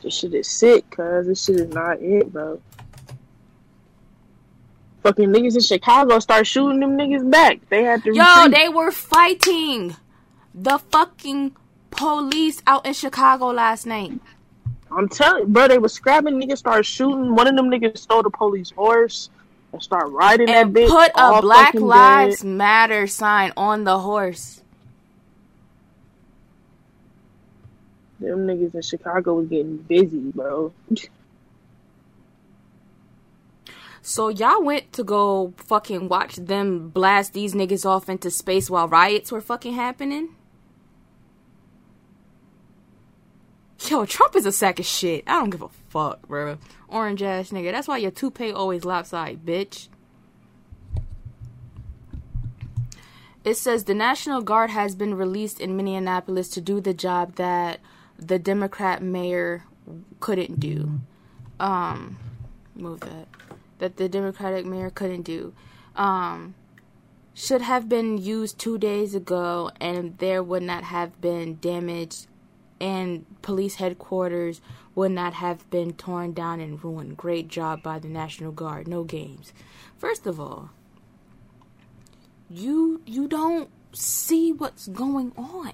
shit 0.09 0.35
is 0.35 0.49
sick, 0.49 0.91
cuz 0.91 1.29
this 1.29 1.45
shit 1.45 1.61
is 1.61 1.69
not 1.73 2.01
it, 2.01 2.33
bro. 2.33 2.61
Fucking 5.07 5.29
niggas 5.29 5.55
in 5.55 5.61
Chicago 5.61 6.19
start 6.19 6.49
shooting 6.49 6.81
them 6.81 6.99
niggas 6.99 7.31
back. 7.31 7.61
They 7.69 7.85
had 7.85 8.03
to 8.03 8.13
Yo, 8.13 8.25
retreat. 8.25 8.59
they 8.59 8.69
were 8.69 8.91
fighting 8.91 9.95
the 10.53 10.79
fucking 10.79 11.55
police 11.93 12.61
out 12.67 12.85
in 12.85 12.93
Chicago 12.93 13.53
last 13.53 13.87
night. 13.87 14.19
I'm 14.91 15.09
telling 15.09 15.53
bro, 15.53 15.69
they 15.69 15.79
was 15.79 15.93
scrapping 15.93 16.35
niggas, 16.41 16.59
started 16.59 16.83
shooting. 16.87 17.37
One 17.37 17.47
of 17.47 17.55
them 17.55 17.71
niggas 17.71 17.99
stole 17.99 18.25
the 18.25 18.31
police 18.31 18.73
horse. 18.73 19.31
and 19.73 19.81
start 19.81 20.11
riding 20.11 20.51
and 20.51 20.75
that 20.75 20.81
bitch. 20.81 20.89
put 20.89 21.13
a 21.15 21.41
Black 21.41 21.75
Lives 21.75 22.41
day. 22.41 22.49
Matter 22.49 23.07
sign 23.07 23.53
on 23.57 23.85
the 23.85 24.01
horse. 24.01 24.61
Them 28.19 28.49
niggas 28.49 28.75
in 28.75 28.83
Chicago 28.83 29.35
was 29.35 29.47
getting 29.47 29.77
busy, 29.77 30.33
bro. 30.35 30.73
So 34.07 34.29
y'all 34.29 34.63
went 34.63 34.93
to 34.93 35.03
go 35.03 35.53
fucking 35.57 36.07
watch 36.07 36.37
them 36.37 36.91
blast 36.91 37.33
these 37.33 37.55
niggas 37.55 37.85
off 37.85 38.09
into 38.09 38.31
space 38.31 38.71
while 38.71 38.87
riots 38.87 39.33
were 39.33 39.41
fucking 39.41 39.75
happening? 39.75 40.37
Yo, 43.89 44.07
Trump 44.07 44.37
is 44.37 44.47
a 44.47 44.53
sack 44.53 44.79
of 44.79 44.87
shit. 44.87 45.25
I 45.27 45.41
don't 45.41 45.51
give 45.51 45.61
a 45.61 45.69
fuck, 45.89 46.29
bro. 46.29 46.59
Orange 46.87 47.21
ass 47.21 47.51
nigga. 47.51 47.73
That's 47.73 47.89
why 47.89 47.97
your 47.97 48.13
toupee 48.13 48.53
always 48.53 48.85
lopsided, 48.85 49.45
bitch. 49.45 49.89
It 53.43 53.57
says 53.57 53.85
the 53.85 53.95
National 53.95 54.41
Guard 54.41 54.71
has 54.71 54.95
been 54.95 55.17
released 55.17 55.59
in 55.59 55.77
Minneapolis 55.77 56.49
to 56.51 56.61
do 56.61 56.81
the 56.81 56.95
job 56.95 57.35
that 57.35 57.81
the 58.17 58.39
Democrat 58.39 59.03
mayor 59.03 59.65
couldn't 60.21 60.61
do. 60.61 61.01
Um, 61.59 62.19
move 62.77 63.01
that. 63.01 63.27
That 63.79 63.97
the 63.97 64.09
Democratic 64.09 64.65
mayor 64.67 64.91
couldn't 64.91 65.23
do. 65.23 65.53
Um, 65.95 66.55
should 67.35 67.63
have 67.63 67.89
been 67.89 68.17
used 68.17 68.59
two 68.59 68.79
days 68.79 69.15
ago, 69.15 69.71
and 69.81 70.17
there 70.19 70.43
would 70.43 70.63
not 70.63 70.85
have 70.85 71.21
been 71.21 71.59
damage, 71.61 72.27
and 72.81 73.27
police 73.43 73.75
headquarters 73.75 74.61
would 74.95 75.13
not 75.13 75.35
have 75.35 75.69
been 75.69 75.93
torn 75.93 76.33
down 76.33 76.61
and 76.61 76.83
ruined. 76.83 77.17
Great 77.19 77.49
job 77.49 77.83
by 77.83 77.99
the 77.99 78.09
National 78.09 78.53
Guard. 78.53 78.89
No 78.89 79.05
games. 79.05 79.53
First 79.99 80.27
of 80.27 80.41
all, 80.41 80.71
you 82.49 83.03
you 83.05 83.29
don't 83.29 83.69
see 83.93 84.53
what's 84.53 84.89
going 84.89 85.33
on. 85.37 85.73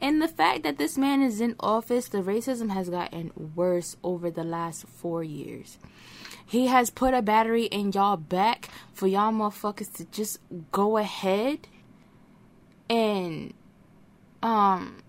And 0.00 0.20
the 0.20 0.28
fact 0.28 0.62
that 0.62 0.78
this 0.78 0.98
man 0.98 1.22
is 1.22 1.40
in 1.40 1.56
office, 1.58 2.08
the 2.08 2.18
racism 2.18 2.70
has 2.70 2.90
gotten 2.90 3.32
worse 3.54 3.96
over 4.04 4.30
the 4.30 4.44
last 4.44 4.86
four 4.86 5.24
years. 5.24 5.78
He 6.46 6.68
has 6.68 6.90
put 6.90 7.12
a 7.12 7.22
battery 7.22 7.64
in 7.64 7.92
y'all 7.92 8.16
back 8.16 8.68
for 8.92 9.08
y'all 9.08 9.32
motherfuckers 9.32 9.92
to 9.96 10.04
just 10.06 10.38
go 10.70 10.96
ahead 10.96 11.66
and 12.88 13.52
um 14.42 15.02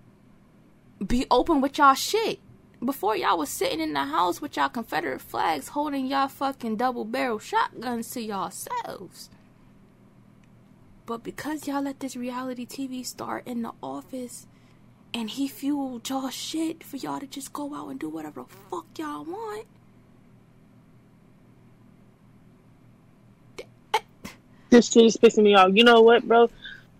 be 1.05 1.27
open 1.29 1.61
with 1.61 1.77
y'all 1.77 1.93
shit. 1.93 2.39
Before 2.83 3.15
y'all 3.15 3.37
was 3.37 3.49
sitting 3.49 3.79
in 3.79 3.93
the 3.93 4.05
house 4.05 4.41
with 4.41 4.55
y'all 4.57 4.69
Confederate 4.69 5.21
flags 5.21 5.69
holding 5.69 6.07
y'all 6.07 6.27
fucking 6.27 6.77
double 6.77 7.05
barrel 7.05 7.39
shotguns 7.39 8.09
to 8.11 8.21
yourselves. 8.21 9.29
But 11.05 11.23
because 11.23 11.67
y'all 11.67 11.83
let 11.83 11.99
this 11.99 12.15
reality 12.15 12.65
TV 12.65 13.05
star 13.05 13.41
in 13.45 13.61
the 13.61 13.71
office 13.81 14.47
and 15.13 15.29
he 15.29 15.47
fueled 15.47 16.09
y'all 16.09 16.29
shit 16.29 16.83
for 16.83 16.97
y'all 16.97 17.19
to 17.19 17.27
just 17.27 17.53
go 17.53 17.73
out 17.73 17.89
and 17.89 17.99
do 17.99 18.09
whatever 18.09 18.41
the 18.41 18.55
fuck 18.69 18.85
y'all 18.97 19.23
want. 19.23 19.65
This 24.69 24.91
shit 24.91 25.05
is 25.05 25.17
pissing 25.17 25.43
me 25.43 25.55
off. 25.55 25.71
You 25.73 25.83
know 25.83 26.01
what, 26.01 26.27
bro? 26.27 26.49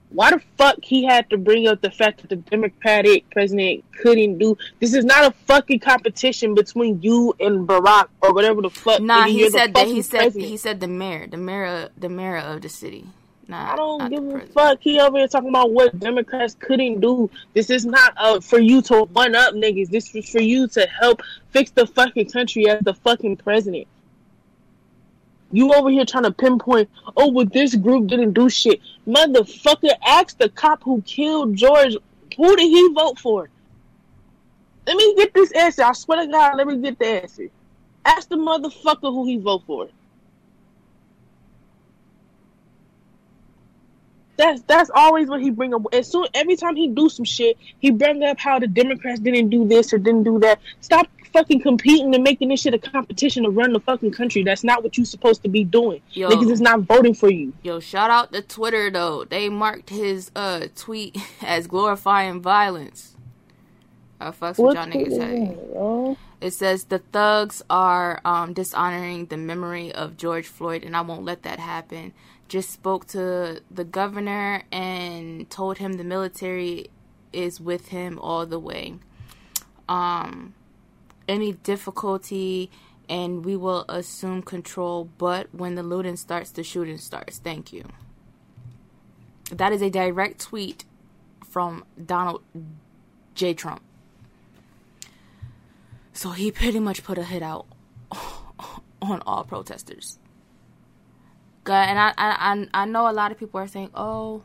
Why 0.09 0.31
the 0.31 0.41
fuck 0.57 0.77
he 0.81 1.03
had 1.03 1.29
to 1.31 1.37
bring 1.37 1.67
up 1.67 1.81
the 1.81 1.91
fact 1.91 2.21
that 2.21 2.29
the 2.29 2.37
Democratic 2.37 3.29
president 3.29 3.83
couldn't 3.91 4.37
do 4.37 4.57
this? 4.79 4.93
Is 4.93 5.03
not 5.03 5.25
a 5.25 5.31
fucking 5.45 5.79
competition 5.79 6.55
between 6.55 7.01
you 7.01 7.35
and 7.39 7.67
Barack 7.67 8.07
or 8.21 8.33
whatever 8.33 8.61
the 8.61 8.69
fuck. 8.69 9.01
Nah, 9.01 9.25
he 9.25 9.49
said 9.49 9.73
that 9.73 9.87
he 9.87 10.01
said 10.01 10.19
president. 10.19 10.49
he 10.49 10.57
said 10.57 10.79
the 10.79 10.87
mayor, 10.87 11.27
the 11.27 11.37
mayor, 11.37 11.89
the 11.97 12.07
mayor 12.07 12.37
of 12.37 12.61
the 12.61 12.69
city. 12.69 13.05
Nah, 13.49 13.73
I 13.73 13.75
don't 13.75 14.09
give 14.09 14.23
a 14.27 14.45
fuck. 14.47 14.79
He 14.81 14.99
over 14.99 15.17
here 15.17 15.27
talking 15.27 15.49
about 15.49 15.71
what 15.71 15.97
Democrats 15.99 16.55
couldn't 16.59 16.99
do. 16.99 17.29
This 17.53 17.69
is 17.69 17.85
not 17.85 18.13
uh, 18.17 18.39
for 18.41 18.59
you 18.59 18.81
to 18.83 19.03
one 19.03 19.35
up 19.35 19.53
niggas. 19.53 19.89
This 19.89 20.13
is 20.15 20.29
for 20.29 20.41
you 20.41 20.67
to 20.69 20.85
help 20.87 21.21
fix 21.51 21.71
the 21.71 21.87
fucking 21.87 22.29
country 22.29 22.69
as 22.69 22.81
the 22.81 22.93
fucking 22.93 23.37
president. 23.37 23.87
You 25.51 25.73
over 25.73 25.89
here 25.89 26.05
trying 26.05 26.23
to 26.23 26.31
pinpoint, 26.31 26.89
oh, 27.15 27.31
well, 27.31 27.45
this 27.45 27.75
group 27.75 28.07
didn't 28.07 28.33
do 28.33 28.49
shit. 28.49 28.81
Motherfucker, 29.07 29.91
ask 30.05 30.37
the 30.37 30.49
cop 30.49 30.83
who 30.83 31.01
killed 31.03 31.55
George, 31.55 31.95
who 32.35 32.55
did 32.55 32.67
he 32.67 32.93
vote 32.93 33.17
for? 33.17 33.49
Let 34.85 34.97
me 34.97 35.15
get 35.15 35.33
this 35.33 35.51
answer. 35.51 35.83
I 35.83 35.93
swear 35.93 36.25
to 36.25 36.31
God, 36.31 36.57
let 36.57 36.67
me 36.67 36.77
get 36.77 36.99
the 36.99 37.05
answer. 37.05 37.49
Ask 38.05 38.29
the 38.29 38.37
motherfucker 38.37 39.11
who 39.13 39.25
he 39.25 39.37
vote 39.37 39.63
for. 39.65 39.89
That's 44.37 44.61
that's 44.61 44.91
always 44.93 45.27
what 45.27 45.41
he 45.41 45.49
bring 45.49 45.73
up. 45.73 45.81
As 45.91 46.09
soon 46.09 46.27
every 46.33 46.55
time 46.55 46.75
he 46.75 46.87
do 46.87 47.09
some 47.09 47.25
shit, 47.25 47.57
he 47.79 47.89
bring 47.89 48.23
up 48.23 48.39
how 48.39 48.59
the 48.59 48.67
Democrats 48.67 49.19
didn't 49.19 49.49
do 49.49 49.67
this 49.67 49.91
or 49.91 49.97
didn't 49.97 50.23
do 50.23 50.39
that. 50.39 50.59
Stop 50.79 51.07
fucking 51.27 51.61
competing 51.61 52.13
and 52.13 52.23
making 52.23 52.49
this 52.49 52.61
shit 52.61 52.73
a 52.73 52.79
competition 52.79 53.43
to 53.43 53.49
run 53.49 53.73
the 53.73 53.79
fucking 53.79 54.11
country. 54.11 54.43
That's 54.43 54.63
not 54.63 54.83
what 54.83 54.97
you're 54.97 55.05
supposed 55.05 55.43
to 55.43 55.49
be 55.49 55.63
doing. 55.63 56.01
Yo. 56.11 56.29
Niggas 56.29 56.51
is 56.51 56.61
not 56.61 56.81
voting 56.81 57.13
for 57.13 57.29
you. 57.29 57.53
Yo, 57.63 57.79
shout 57.79 58.09
out 58.09 58.31
to 58.33 58.41
Twitter 58.41 58.89
though. 58.89 59.25
They 59.25 59.49
marked 59.49 59.89
his 59.89 60.31
uh 60.35 60.67
tweet 60.75 61.17
as 61.41 61.67
glorifying 61.67 62.41
violence. 62.41 63.15
I 64.19 64.31
fucks 64.31 64.57
with 64.57 64.75
y'all 64.75 64.87
niggas 64.87 65.15
say. 65.15 66.17
It 66.39 66.51
says 66.51 66.85
the 66.85 66.99
thugs 66.99 67.63
are 67.69 68.21
um, 68.25 68.53
dishonoring 68.53 69.27
the 69.27 69.37
memory 69.37 69.91
of 69.91 70.17
George 70.17 70.47
Floyd, 70.47 70.83
and 70.83 70.95
I 70.95 71.01
won't 71.01 71.23
let 71.23 71.43
that 71.43 71.59
happen. 71.59 72.13
Just 72.47 72.69
spoke 72.71 73.05
to 73.07 73.61
the 73.69 73.83
governor 73.83 74.63
and 74.71 75.49
told 75.49 75.79
him 75.79 75.93
the 75.93 76.03
military 76.03 76.89
is 77.33 77.59
with 77.59 77.89
him 77.89 78.17
all 78.19 78.45
the 78.45 78.59
way. 78.59 78.95
Um, 79.89 80.53
any 81.27 81.53
difficulty, 81.53 82.71
and 83.09 83.45
we 83.45 83.55
will 83.55 83.85
assume 83.89 84.41
control. 84.41 85.09
But 85.17 85.53
when 85.53 85.75
the 85.75 85.83
looting 85.83 86.15
starts, 86.15 86.51
the 86.51 86.63
shooting 86.63 86.97
starts. 86.97 87.37
Thank 87.37 87.73
you. 87.73 87.85
That 89.51 89.71
is 89.71 89.81
a 89.81 89.89
direct 89.89 90.41
tweet 90.41 90.85
from 91.47 91.85
Donald 92.03 92.43
J. 93.35 93.53
Trump. 93.53 93.81
So 96.13 96.31
he 96.31 96.51
pretty 96.51 96.79
much 96.79 97.03
put 97.03 97.17
a 97.17 97.23
hit 97.23 97.43
out 97.43 97.67
on 99.01 99.21
all 99.25 99.43
protesters. 99.43 100.19
And 101.65 101.99
I, 101.99 102.13
I, 102.17 102.67
I 102.73 102.85
know 102.85 103.09
a 103.09 103.11
lot 103.11 103.31
of 103.31 103.37
people 103.37 103.59
are 103.59 103.67
saying, 103.67 103.89
"Oh, 103.93 104.43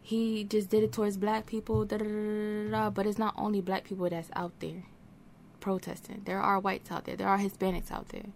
he 0.00 0.42
just 0.42 0.70
did 0.70 0.82
it 0.82 0.90
towards 0.90 1.18
black 1.18 1.44
people." 1.44 1.84
Da, 1.84 1.98
da, 1.98 2.70
da. 2.70 2.90
But 2.90 3.06
it's 3.06 3.18
not 3.18 3.34
only 3.36 3.60
black 3.60 3.84
people 3.84 4.08
that's 4.08 4.30
out 4.34 4.52
there 4.60 4.84
protesting. 5.62 6.20
There 6.26 6.40
are 6.40 6.60
whites 6.60 6.90
out 6.90 7.06
there. 7.06 7.16
There 7.16 7.28
are 7.28 7.38
Hispanics 7.38 7.90
out 7.90 8.10
there, 8.10 8.26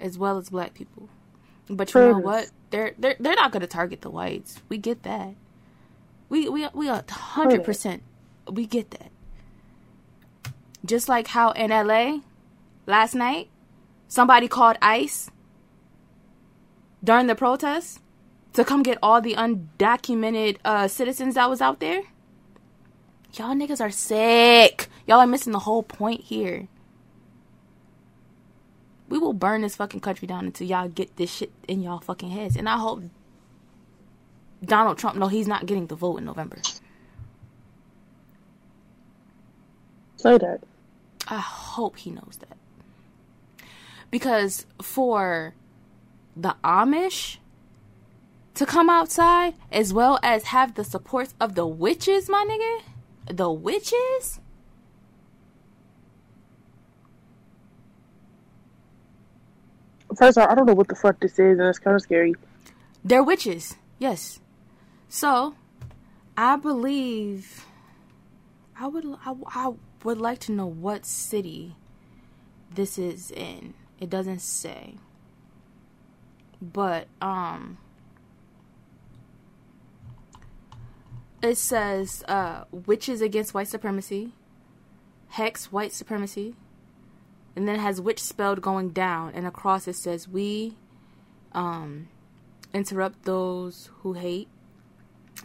as 0.00 0.18
well 0.18 0.38
as 0.38 0.50
black 0.50 0.74
people. 0.74 1.08
But 1.68 1.94
you 1.94 2.00
know 2.00 2.18
what? 2.18 2.50
They're 2.70 2.94
they're 2.98 3.14
they're 3.20 3.36
not 3.36 3.52
going 3.52 3.60
to 3.60 3.68
target 3.68 4.00
the 4.00 4.10
whites. 4.10 4.60
We 4.68 4.78
get 4.78 5.04
that. 5.04 5.34
We 6.28 6.48
we 6.48 6.66
we 6.74 6.88
a 6.88 7.04
hundred 7.08 7.62
percent. 7.62 8.02
We 8.50 8.66
get 8.66 8.90
that. 8.90 9.12
Just 10.84 11.08
like 11.08 11.28
how 11.28 11.52
in 11.52 11.70
LA 11.70 12.20
last 12.86 13.14
night, 13.14 13.48
somebody 14.08 14.48
called 14.48 14.76
ICE 14.82 15.30
during 17.04 17.28
the 17.28 17.34
protest 17.36 18.00
to 18.54 18.64
come 18.64 18.82
get 18.82 18.98
all 19.02 19.20
the 19.20 19.34
undocumented 19.34 20.56
uh, 20.64 20.88
citizens 20.88 21.36
that 21.36 21.48
was 21.48 21.60
out 21.60 21.78
there. 21.78 22.02
Y'all 23.34 23.54
niggas 23.54 23.80
are 23.80 23.90
sick. 23.90 24.88
Y'all 25.06 25.20
are 25.20 25.26
missing 25.26 25.52
the 25.52 25.60
whole 25.60 25.82
point 25.82 26.22
here. 26.22 26.68
We 29.08 29.18
will 29.18 29.32
burn 29.32 29.62
this 29.62 29.76
fucking 29.76 30.00
country 30.00 30.26
down 30.26 30.46
until 30.46 30.66
y'all 30.66 30.88
get 30.88 31.16
this 31.16 31.32
shit 31.32 31.52
in 31.66 31.82
y'all 31.82 32.00
fucking 32.00 32.30
heads. 32.30 32.56
And 32.56 32.68
I 32.68 32.76
hope 32.78 33.02
Donald 34.64 34.98
Trump 34.98 35.16
know 35.16 35.28
he's 35.28 35.48
not 35.48 35.66
getting 35.66 35.86
the 35.86 35.96
vote 35.96 36.18
in 36.18 36.24
November. 36.24 36.58
Say 40.16 40.38
that. 40.38 40.60
I 41.26 41.38
hope 41.38 41.96
he 41.96 42.10
knows 42.10 42.38
that. 42.40 42.56
Because 44.10 44.66
for 44.82 45.54
the 46.36 46.56
Amish 46.62 47.38
to 48.54 48.66
come 48.66 48.90
outside 48.90 49.54
as 49.72 49.92
well 49.92 50.18
as 50.22 50.44
have 50.44 50.74
the 50.74 50.84
support 50.84 51.32
of 51.40 51.54
the 51.54 51.66
witches, 51.66 52.28
my 52.28 52.44
nigga, 52.48 52.89
the 53.32 53.50
witches, 53.50 54.40
First 60.16 60.38
of 60.38 60.42
all, 60.44 60.50
I 60.50 60.54
don't 60.54 60.66
know 60.66 60.74
what 60.74 60.88
the 60.88 60.96
fuck 60.96 61.20
this 61.20 61.38
is, 61.38 61.58
and 61.58 61.68
it's 61.68 61.78
kind 61.78 61.94
of 61.94 62.02
scary. 62.02 62.34
they're 63.04 63.22
witches. 63.22 63.76
Yes. 63.98 64.40
So, 65.08 65.54
I 66.36 66.56
believe 66.56 67.64
I 68.78 68.86
would 68.86 69.04
I, 69.24 69.34
I 69.46 69.72
would 70.04 70.18
like 70.18 70.38
to 70.40 70.52
know 70.52 70.66
what 70.66 71.04
city 71.06 71.76
this 72.74 72.98
is 72.98 73.30
in. 73.30 73.74
It 74.00 74.10
doesn't 74.10 74.40
say. 74.40 74.94
But 76.60 77.06
um 77.20 77.78
it 81.42 81.56
says 81.56 82.22
uh 82.28 82.64
witches 82.70 83.20
against 83.20 83.54
white 83.54 83.68
supremacy, 83.68 84.32
hex 85.28 85.72
white 85.72 85.92
supremacy, 85.92 86.54
and 87.56 87.66
then 87.66 87.76
it 87.76 87.80
has 87.80 88.00
witch 88.00 88.22
spelled 88.22 88.60
going 88.60 88.90
down 88.90 89.32
and 89.34 89.46
across 89.46 89.88
it 89.88 89.96
says 89.96 90.28
we 90.28 90.76
um 91.52 92.08
interrupt 92.72 93.24
those 93.24 93.90
who 94.00 94.12
hate. 94.14 94.48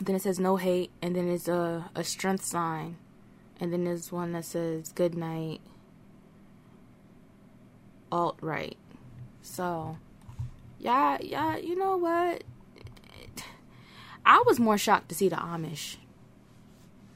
Then 0.01 0.15
it 0.15 0.21
says 0.21 0.39
no 0.39 0.57
hate 0.57 0.91
and 1.01 1.15
then 1.15 1.29
it's 1.29 1.47
a 1.47 1.89
a 1.95 2.03
strength 2.03 2.45
sign. 2.45 2.97
And 3.59 3.71
then 3.71 3.85
there's 3.85 4.11
one 4.11 4.33
that 4.33 4.43
says 4.45 4.91
good 4.91 5.15
night 5.15 5.61
alt 8.11 8.37
right. 8.41 8.77
So 9.41 9.97
yeah, 10.79 11.17
yeah, 11.21 11.57
you 11.57 11.75
know 11.75 11.97
what? 11.97 12.43
I 14.25 14.43
was 14.47 14.59
more 14.59 14.77
shocked 14.77 15.09
to 15.09 15.15
see 15.15 15.29
the 15.29 15.35
Amish 15.35 15.97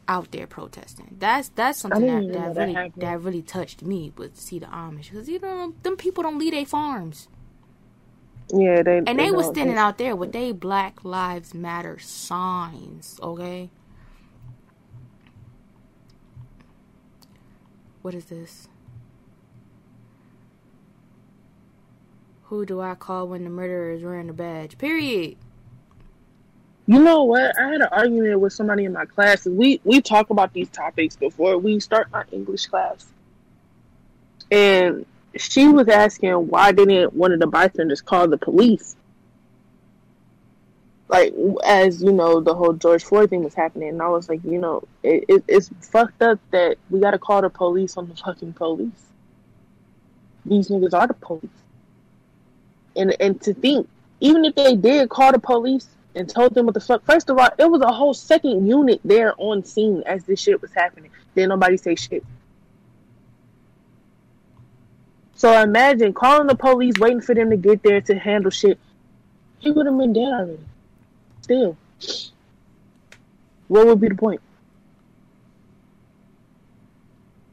out 0.08 0.32
there 0.32 0.48
protesting. 0.48 1.16
That's 1.20 1.50
that's 1.50 1.80
something 1.80 2.06
that, 2.06 2.34
that 2.34 2.54
that 2.56 2.62
really 2.62 2.74
happened. 2.74 2.94
that 3.04 3.22
really 3.22 3.42
touched 3.42 3.82
me 3.84 4.12
was 4.18 4.32
to 4.32 4.38
see 4.42 4.60
the 4.60 4.66
Amish 4.68 5.12
because 5.12 5.30
you 5.30 5.40
know 5.40 5.74
them 5.84 5.98
people 5.98 6.24
don't 6.24 6.38
leave 6.40 6.52
their 6.54 6.66
farms 6.66 7.28
Yeah, 8.52 8.82
they 8.84 8.98
and 9.06 9.20
they 9.20 9.32
was 9.32 9.48
don't- 9.48 9.56
standing 9.56 9.78
out 9.78 9.98
there 9.98 10.16
with 10.16 10.32
they 10.32 10.52
Black 10.52 11.04
Lives 11.04 11.54
Matter 11.54 12.00
signs. 12.00 13.20
Okay, 13.22 13.70
what 18.02 18.14
is 18.16 18.26
this? 18.26 18.68
Who 22.44 22.66
do 22.66 22.82
I 22.82 22.96
call 22.96 23.28
when 23.28 23.44
the 23.44 23.50
murderer 23.52 23.92
is 23.92 24.04
wearing 24.04 24.30
a 24.30 24.34
badge? 24.34 24.78
Period. 24.80 25.38
You 26.90 27.04
know 27.04 27.26
what? 27.26 27.56
I 27.56 27.68
had 27.68 27.82
an 27.82 27.88
argument 27.92 28.40
with 28.40 28.52
somebody 28.52 28.86
in 28.86 28.94
my 28.94 29.06
class. 29.06 29.46
We 29.46 29.80
we 29.84 30.02
talk 30.02 30.32
about 30.32 30.54
these 30.54 30.70
topics 30.70 31.16
before 31.16 31.56
we 31.60 31.80
start 31.80 32.08
our 32.12 32.26
English 32.32 32.66
class, 32.66 33.06
and 34.50 35.06
she 35.38 35.68
was 35.68 35.88
asking 35.88 36.32
why 36.48 36.72
didn't 36.72 37.14
one 37.14 37.32
of 37.32 37.40
the 37.40 37.46
bystanders 37.46 38.02
call 38.02 38.28
the 38.28 38.40
police? 38.40 38.96
Like 41.10 41.36
as 41.64 42.02
you 42.02 42.12
know, 42.12 42.40
the 42.40 42.56
whole 42.56 42.74
George 42.74 43.04
Floyd 43.04 43.30
thing 43.30 43.44
was 43.44 43.54
happening, 43.54 43.90
and 43.90 44.02
I 44.02 44.08
was 44.08 44.28
like, 44.28 44.44
you 44.44 44.58
know, 44.58 44.82
it, 45.04 45.26
it, 45.28 45.44
it's 45.48 45.70
fucked 45.82 46.24
up 46.24 46.40
that 46.50 46.78
we 46.90 47.00
got 47.00 47.12
to 47.12 47.20
call 47.20 47.44
the 47.44 47.52
police 47.52 47.98
on 47.98 48.10
the 48.10 48.16
fucking 48.16 48.54
police. 48.54 49.12
These 50.44 50.70
niggas 50.70 50.96
are 50.96 51.06
the 51.06 51.14
police, 51.14 51.52
and 52.96 53.16
and 53.20 53.40
to 53.44 53.54
think, 53.54 53.88
even 54.22 54.44
if 54.44 54.56
they 54.56 54.76
did 54.76 55.10
call 55.10 55.32
the 55.32 55.38
police 55.38 55.88
and 56.16 56.28
told 56.28 56.54
them 56.54 56.66
what 56.66 56.74
the 56.74 56.80
fuck. 56.80 57.04
First 57.06 57.30
of 57.30 57.38
all, 57.38 57.50
it 57.58 57.70
was 57.70 57.82
a 57.82 57.92
whole 57.92 58.14
second 58.14 58.68
unit 58.68 59.00
there 59.04 59.34
on 59.38 59.64
scene 59.64 60.04
as 60.06 60.24
this 60.24 60.40
shit 60.40 60.62
was 60.62 60.74
happening. 60.74 61.12
Didn't 61.36 61.50
nobody 61.50 61.78
say 61.78 61.96
shit. 61.96 62.26
So 65.36 65.52
imagine 65.62 66.14
calling 66.14 66.48
the 66.48 66.56
police, 66.56 66.96
waiting 67.00 67.22
for 67.22 67.34
them 67.34 67.50
to 67.52 67.58
get 67.58 67.82
there 67.84 68.02
to 68.02 68.16
handle 68.20 68.52
shit. 68.52 68.78
He 69.60 69.72
would 69.72 69.86
have 69.86 69.98
been 69.98 70.14
dead 70.14 70.34
already. 70.34 70.60
Still, 71.42 71.78
what 73.68 73.88
would 73.88 74.02
be 74.02 74.10
the 74.10 74.16
point? 74.16 74.42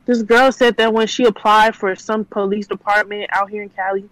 This 0.07 0.23
girl 0.23 0.53
said 0.53 0.77
that 0.77 0.93
when 0.93 1.07
she 1.09 1.25
applied 1.25 1.75
for 1.75 1.95
some 1.97 2.25
police 2.25 2.67
department 2.67 3.29
out 3.33 3.51
here 3.51 3.63
in 3.63 3.69
Cali, 3.71 4.09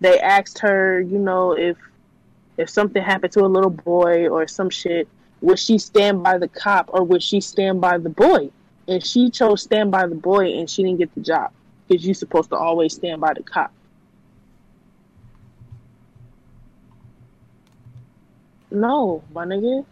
they 0.00 0.18
asked 0.18 0.58
her, 0.60 1.00
you 1.00 1.18
know, 1.18 1.52
if 1.52 1.76
if 2.62 2.70
something 2.70 3.02
happened 3.02 3.32
to 3.32 3.44
a 3.44 3.46
little 3.46 3.70
boy 3.70 4.28
or 4.28 4.46
some 4.46 4.70
shit, 4.70 5.08
would 5.40 5.58
she 5.58 5.78
stand 5.78 6.22
by 6.22 6.38
the 6.38 6.48
cop 6.48 6.88
or 6.92 7.02
would 7.04 7.22
she 7.22 7.40
stand 7.40 7.80
by 7.80 7.98
the 7.98 8.08
boy? 8.08 8.50
And 8.88 9.04
she 9.04 9.30
chose 9.30 9.62
stand 9.62 9.90
by 9.90 10.06
the 10.06 10.14
boy 10.14 10.52
and 10.58 10.70
she 10.70 10.82
didn't 10.82 10.98
get 10.98 11.14
the 11.14 11.20
job 11.20 11.50
because 11.86 12.04
you're 12.04 12.14
supposed 12.14 12.50
to 12.50 12.56
always 12.56 12.94
stand 12.94 13.20
by 13.20 13.34
the 13.34 13.42
cop. 13.42 13.72
No, 18.70 19.22
my 19.34 19.44
nigga. 19.44 19.84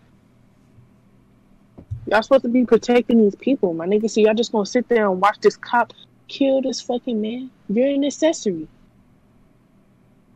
Y'all 2.06 2.22
supposed 2.22 2.42
to 2.42 2.48
be 2.48 2.64
protecting 2.64 3.22
these 3.22 3.34
people, 3.34 3.74
my 3.74 3.86
nigga. 3.86 4.08
So 4.08 4.20
y'all 4.20 4.34
just 4.34 4.52
gonna 4.52 4.64
sit 4.64 4.88
there 4.88 5.10
and 5.10 5.20
watch 5.20 5.38
this 5.40 5.56
cop 5.56 5.92
kill 6.30 6.62
this 6.62 6.80
fucking 6.80 7.20
man? 7.20 7.50
You're 7.68 7.88
an 7.88 8.04
accessory. 8.04 8.68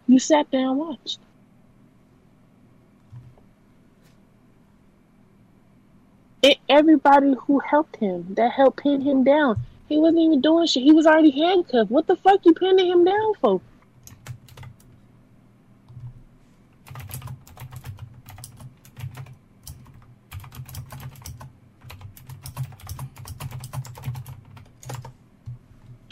You 0.07 0.19
sat 0.19 0.51
there 0.51 0.69
and 0.69 0.77
watched. 0.77 1.19
Everybody 6.69 7.35
who 7.47 7.59
helped 7.59 7.97
him, 7.97 8.35
that 8.35 8.53
helped 8.53 8.83
pin 8.83 9.01
him 9.01 9.25
down. 9.25 9.63
He 9.89 9.99
wasn't 9.99 10.21
even 10.21 10.41
doing 10.41 10.67
shit. 10.67 10.83
He 10.83 10.93
was 10.93 11.07
already 11.07 11.31
handcuffed. 11.31 11.91
What 11.91 12.07
the 12.07 12.17
fuck 12.17 12.41
you 12.45 12.55
pinning 12.55 12.87
him 12.87 13.05
down 13.05 13.35
for? 13.41 13.61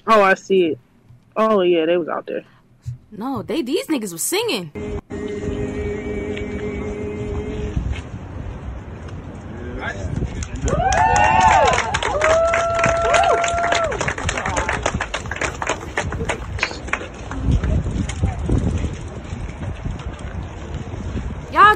Oh, 0.06 0.20
I 0.20 0.34
see 0.34 0.66
it. 0.66 0.78
Oh 1.36 1.62
yeah, 1.62 1.86
they 1.86 1.96
was 1.96 2.08
out 2.08 2.26
there. 2.26 2.44
No, 3.10 3.42
they 3.42 3.62
these 3.62 3.86
niggas 3.86 4.12
was 4.12 4.22
singing. 4.22 4.70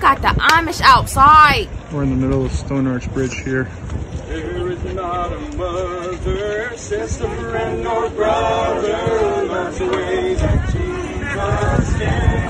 Got 0.07 0.23
the 0.23 0.41
Amish 0.41 0.81
outside. 0.83 1.69
We're 1.93 2.05
in 2.05 2.11
the 2.11 2.17
middle 2.17 2.45
of 2.47 2.53
Stone 2.53 2.87
Arch 2.87 3.13
Bridge 3.13 3.35
here. 3.43 3.65
There 4.29 4.71
is 4.71 4.85
not 4.95 5.33
a 5.33 5.41
mother, 5.57 6.77
sister, 6.77 7.29
friend, 7.51 7.85
or 7.85 8.09
brother 8.11 9.47
loves 9.49 9.79
the 9.79 9.87
way 9.89 10.35
that 10.35 10.71
Jesus 10.71 11.99
can. 11.99 12.47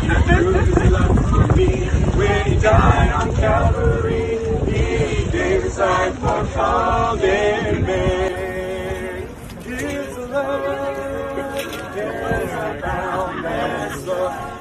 He 0.00 0.08
proved 0.32 0.78
his 0.78 0.90
love 0.92 1.28
for 1.28 1.46
me 1.54 1.84
when 2.16 2.46
he 2.46 2.56
died 2.58 3.12
on 3.12 3.36
Calvary. 3.36 4.38
He 4.64 5.30
gave 5.30 5.62
his 5.62 5.76
life 5.76 6.14
for 6.14 6.44
fallen 6.46 7.82
man. 7.84 9.28
His 9.62 10.16
love 10.16 11.58
is 11.58 12.82
boundless 12.82 14.06
love, 14.06 14.32
it 14.32 14.48
reaches 14.48 14.57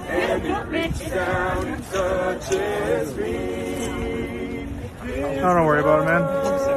down 1.10 1.68
and 1.68 1.84
touches 1.86 3.16
me. 3.18 4.68
Oh, 5.40 5.54
don't 5.54 5.66
worry 5.66 5.80
about 5.82 6.02
it, 6.02 6.06
man. 6.06 6.68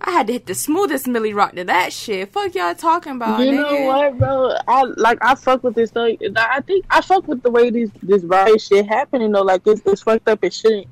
I 0.00 0.10
had 0.10 0.26
to 0.28 0.32
hit 0.32 0.46
the 0.46 0.54
smoothest 0.54 1.06
Millie 1.06 1.34
Rock 1.34 1.54
to 1.54 1.64
that 1.64 1.92
shit. 1.92 2.30
Fuck 2.30 2.54
y'all 2.54 2.74
talking 2.74 3.16
about, 3.16 3.40
you 3.40 3.52
nigga. 3.52 3.56
know 3.56 3.86
what, 3.86 4.18
bro? 4.18 4.54
I 4.66 4.82
like 4.96 5.18
I 5.20 5.34
fuck 5.34 5.62
with 5.62 5.74
this 5.74 5.90
though. 5.90 6.16
I 6.36 6.60
think 6.62 6.86
I 6.90 7.00
fuck 7.00 7.26
with 7.28 7.42
the 7.42 7.50
way 7.50 7.70
this 7.70 7.90
this 8.02 8.22
riot 8.24 8.60
shit 8.60 8.86
happening 8.86 9.32
though. 9.32 9.42
Like 9.42 9.66
it's, 9.66 9.82
it's 9.84 10.02
fucked 10.02 10.28
up. 10.28 10.42
It 10.42 10.54
shouldn't. 10.54 10.86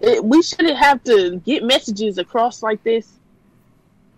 It, 0.00 0.24
we 0.24 0.42
shouldn't 0.42 0.78
have 0.78 1.02
to 1.04 1.36
get 1.44 1.62
messages 1.64 2.18
across 2.18 2.62
like 2.62 2.82
this. 2.82 3.18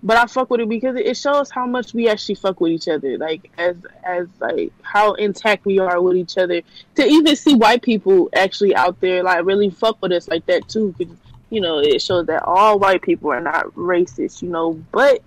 But 0.06 0.18
I 0.18 0.26
fuck 0.26 0.50
with 0.50 0.60
it 0.60 0.68
because 0.68 0.96
it 0.96 1.16
shows 1.16 1.50
how 1.50 1.64
much 1.64 1.94
we 1.94 2.10
actually 2.10 2.34
fuck 2.34 2.60
with 2.60 2.72
each 2.72 2.88
other. 2.88 3.16
Like 3.16 3.50
as 3.56 3.74
as 4.04 4.28
like 4.38 4.70
how 4.82 5.14
intact 5.14 5.64
we 5.64 5.78
are 5.78 6.00
with 6.02 6.18
each 6.18 6.36
other. 6.36 6.60
To 6.96 7.06
even 7.06 7.34
see 7.36 7.54
white 7.54 7.80
people 7.80 8.28
actually 8.34 8.76
out 8.76 9.00
there 9.00 9.22
like 9.22 9.46
really 9.46 9.70
fuck 9.70 10.00
with 10.02 10.12
us 10.12 10.28
like 10.28 10.44
that 10.44 10.68
too. 10.68 10.94
'cause, 10.98 11.08
you 11.48 11.62
know, 11.62 11.78
it 11.78 12.02
shows 12.02 12.26
that 12.26 12.42
all 12.42 12.78
white 12.78 13.00
people 13.00 13.30
are 13.32 13.40
not 13.40 13.64
racist. 13.76 14.42
You 14.42 14.50
know, 14.50 14.78
but 14.92 15.22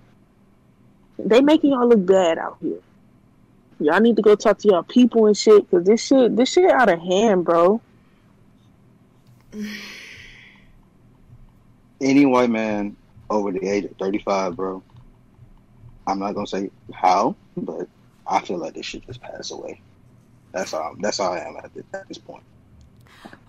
they 1.18 1.40
making 1.40 1.72
y'all 1.72 1.88
look 1.88 2.06
bad 2.06 2.38
out 2.38 2.58
here. 2.62 2.78
Y'all 3.80 4.00
need 4.00 4.14
to 4.14 4.22
go 4.22 4.36
talk 4.36 4.58
to 4.58 4.68
y'all 4.68 4.84
people 4.84 5.26
and 5.26 5.36
shit, 5.36 5.68
cause 5.70 5.84
this 5.84 6.04
shit, 6.04 6.36
this 6.36 6.52
shit 6.52 6.70
out 6.70 6.88
of 6.88 7.00
hand, 7.00 7.44
bro. 7.44 7.80
Any 12.00 12.26
white 12.26 12.50
man 12.50 12.96
over 13.30 13.52
the 13.52 13.66
age 13.66 13.84
of 13.84 13.96
35, 13.98 14.56
bro, 14.56 14.82
I'm 16.06 16.18
not 16.18 16.34
gonna 16.34 16.46
say 16.46 16.70
how, 16.92 17.36
but 17.56 17.88
I 18.26 18.40
feel 18.40 18.58
like 18.58 18.74
this 18.74 18.86
should 18.86 19.06
just 19.06 19.20
pass 19.20 19.50
away. 19.50 19.80
That's 20.52 20.72
all. 20.72 20.94
That's 20.98 21.20
all 21.20 21.34
I 21.34 21.40
am 21.40 21.56
at 21.62 21.72
this, 21.74 21.84
at 21.92 22.08
this 22.08 22.18
point. 22.18 22.42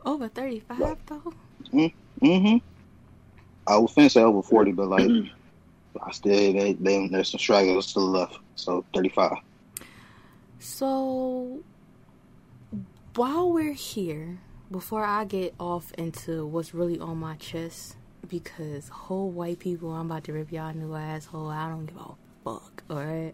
Over 0.05 0.27
35, 0.27 0.97
though? 1.05 1.33
Mm-hmm. 1.73 2.57
I 3.67 3.77
was 3.77 3.93
finna 3.93 4.11
say 4.11 4.21
over 4.21 4.41
40, 4.41 4.71
but 4.73 4.87
like 4.87 5.09
I 6.01 6.11
still 6.11 6.53
they, 6.53 6.73
they 6.73 7.07
there's 7.07 7.29
some 7.29 7.39
stragglers 7.39 7.87
still 7.87 8.09
left. 8.09 8.37
So 8.55 8.85
thirty 8.93 9.09
five. 9.09 9.37
So, 10.59 11.61
while 13.15 13.51
we're 13.51 13.73
here, 13.73 14.39
before 14.69 15.03
I 15.03 15.23
get 15.25 15.55
off 15.59 15.93
into 15.93 16.45
what's 16.45 16.73
really 16.73 16.99
on 16.99 17.17
my 17.17 17.35
chest, 17.35 17.95
because 18.29 18.87
whole 18.89 19.29
white 19.31 19.59
people, 19.59 19.91
I'm 19.91 20.09
about 20.09 20.23
to 20.25 20.33
rip 20.33 20.51
y'all 20.51 20.73
new 20.73 20.95
asshole. 20.95 21.49
I 21.49 21.67
don't 21.67 21.85
give 21.85 21.97
a 21.97 22.15
fuck. 22.43 22.83
All 22.89 23.03
right, 23.03 23.33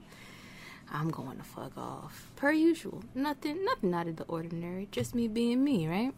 I'm 0.91 1.09
going 1.09 1.37
to 1.37 1.43
fuck 1.43 1.77
off 1.77 2.31
per 2.35 2.51
usual. 2.51 3.03
Nothing, 3.13 3.63
nothing 3.65 3.93
out 3.93 4.07
of 4.07 4.15
the 4.15 4.23
ordinary. 4.25 4.87
Just 4.91 5.13
me 5.13 5.27
being 5.27 5.63
me, 5.63 5.87
right? 5.87 6.13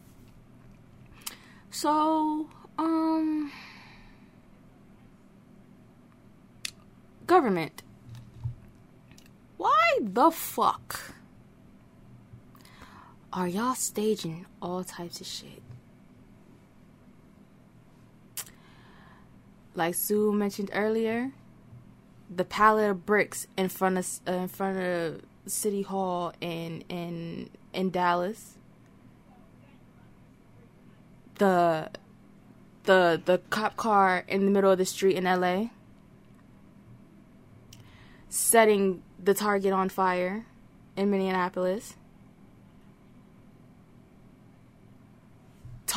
So, 1.69 2.49
um, 2.77 3.51
government. 7.25 7.83
Why 9.57 9.99
the 10.01 10.31
fuck 10.31 11.13
are 13.33 13.47
y'all 13.47 13.75
staging 13.75 14.45
all 14.61 14.83
types 14.83 15.19
of 15.19 15.27
shit? 15.27 15.61
Like 19.77 19.93
Sue 19.93 20.33
mentioned 20.33 20.71
earlier, 20.73 21.33
the 22.35 22.43
pallet 22.43 22.89
of 22.89 23.05
bricks 23.05 23.45
in 23.55 23.69
front 23.69 23.99
of 23.99 24.07
uh, 24.27 24.31
in 24.31 24.47
front 24.47 24.79
of 24.79 25.21
City 25.45 25.83
Hall 25.83 26.33
in 26.41 26.81
in 26.89 27.51
in 27.73 27.91
Dallas. 27.91 28.55
The 31.35 31.91
the 32.85 33.21
the 33.23 33.39
cop 33.51 33.77
car 33.77 34.25
in 34.27 34.45
the 34.45 34.51
middle 34.51 34.71
of 34.71 34.79
the 34.79 34.85
street 34.85 35.15
in 35.15 35.25
LA. 35.25 35.67
Setting 38.29 39.03
the 39.23 39.35
Target 39.35 39.73
on 39.73 39.89
fire 39.89 40.47
in 40.95 41.11
Minneapolis. 41.11 41.95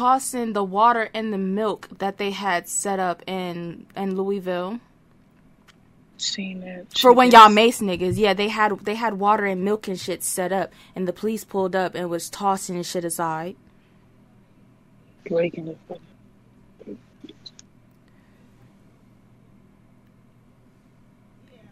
Tossing 0.01 0.55
the 0.55 0.65
water 0.65 1.11
and 1.13 1.31
the 1.31 1.37
milk 1.37 1.91
that 1.99 2.17
they 2.17 2.31
had 2.31 2.67
set 2.67 2.99
up 2.99 3.23
in 3.27 3.85
in 3.95 4.17
Louisville 4.17 4.81
Seen 6.17 6.61
that 6.61 6.87
for 6.99 7.13
when 7.13 7.29
is- 7.29 7.35
y'all 7.35 7.51
mace 7.51 7.83
niggas. 7.83 8.17
Yeah, 8.17 8.33
they 8.33 8.49
had 8.49 8.79
they 8.81 8.95
had 8.95 9.15
water 9.19 9.45
and 9.45 9.63
milk 9.63 9.89
and 9.89 10.01
shit 10.01 10.23
set 10.23 10.53
up, 10.53 10.73
and 10.97 11.07
the 11.07 11.13
police 11.13 11.45
pulled 11.45 11.77
up 11.77 11.95
and 11.95 12.09
was 12.09 12.31
tossing 12.31 12.79
the 12.79 12.83
shit 12.83 13.05
aside. 13.05 13.57
breaking 15.29 15.77
fucking 15.87 16.99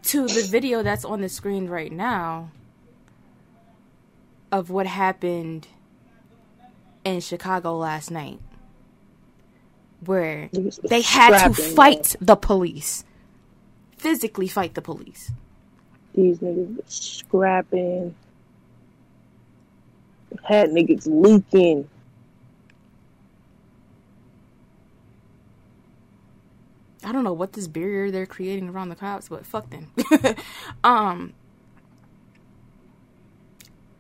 to 0.03 0.27
the 0.29 0.47
video 0.51 0.83
that's 0.83 1.05
on 1.07 1.23
the 1.23 1.31
screen 1.31 1.67
right 1.67 1.93
now 1.93 2.51
of 4.53 4.69
what 4.69 4.87
happened 4.87 5.67
in 7.09 7.21
Chicago 7.21 7.77
last 7.77 8.11
night, 8.11 8.41
where 10.05 10.51
they 10.85 11.03
had 11.03 11.49
to 11.49 11.55
fight 11.55 12.15
the 12.21 12.37
police, 12.37 13.05
physically 13.97 14.49
fight 14.49 14.75
the 14.75 14.83
police. 14.83 15.33
These 16.15 16.39
niggas 16.39 16.83
scrapping. 16.87 18.15
Had 20.45 20.71
niggas 20.71 21.07
leaking. 21.07 21.89
I 27.05 27.13
don't 27.13 27.25
know 27.25 27.33
what 27.33 27.55
this 27.55 27.69
barrier 27.69 28.11
they're 28.11 28.27
creating 28.27 28.69
around 28.69 28.91
the 28.91 28.97
cops, 28.97 29.29
but 29.29 29.47
fuck 29.47 29.71
them. 29.71 29.91
um, 30.85 31.33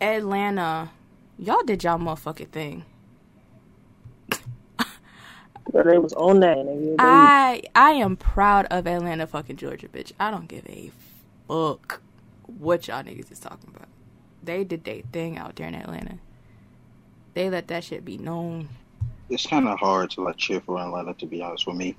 Atlanta, 0.00 0.90
y'all 1.38 1.62
did 1.62 1.84
y'all 1.84 1.98
motherfucking 1.98 2.48
thing. 2.50 2.84
But 5.72 5.86
they 5.86 5.98
was 5.98 6.12
on 6.14 6.40
that 6.40 6.56
nigga. 6.56 6.96
I 6.98 7.62
I 7.74 7.90
am 7.92 8.16
proud 8.16 8.66
of 8.70 8.86
Atlanta, 8.86 9.26
fucking 9.26 9.56
Georgia, 9.56 9.88
bitch. 9.88 10.12
I 10.18 10.30
don't 10.30 10.48
give 10.48 10.66
a 10.66 10.90
fuck 11.46 12.00
what 12.58 12.88
y'all 12.88 13.02
niggas 13.02 13.30
is 13.30 13.38
talking 13.38 13.70
about. 13.74 13.88
They 14.42 14.64
did 14.64 14.84
their 14.84 15.02
thing 15.12 15.36
out 15.36 15.56
there 15.56 15.68
in 15.68 15.74
Atlanta. 15.74 16.18
They 17.34 17.50
let 17.50 17.68
that 17.68 17.84
shit 17.84 18.04
be 18.04 18.16
known. 18.16 18.68
It's 19.28 19.46
kind 19.46 19.68
of 19.68 19.78
hard 19.78 20.10
to 20.12 20.22
like 20.22 20.38
cheer 20.38 20.60
for 20.60 20.78
Atlanta 20.78 21.12
to 21.14 21.26
be 21.26 21.42
honest 21.42 21.66
with 21.66 21.76
me, 21.76 21.94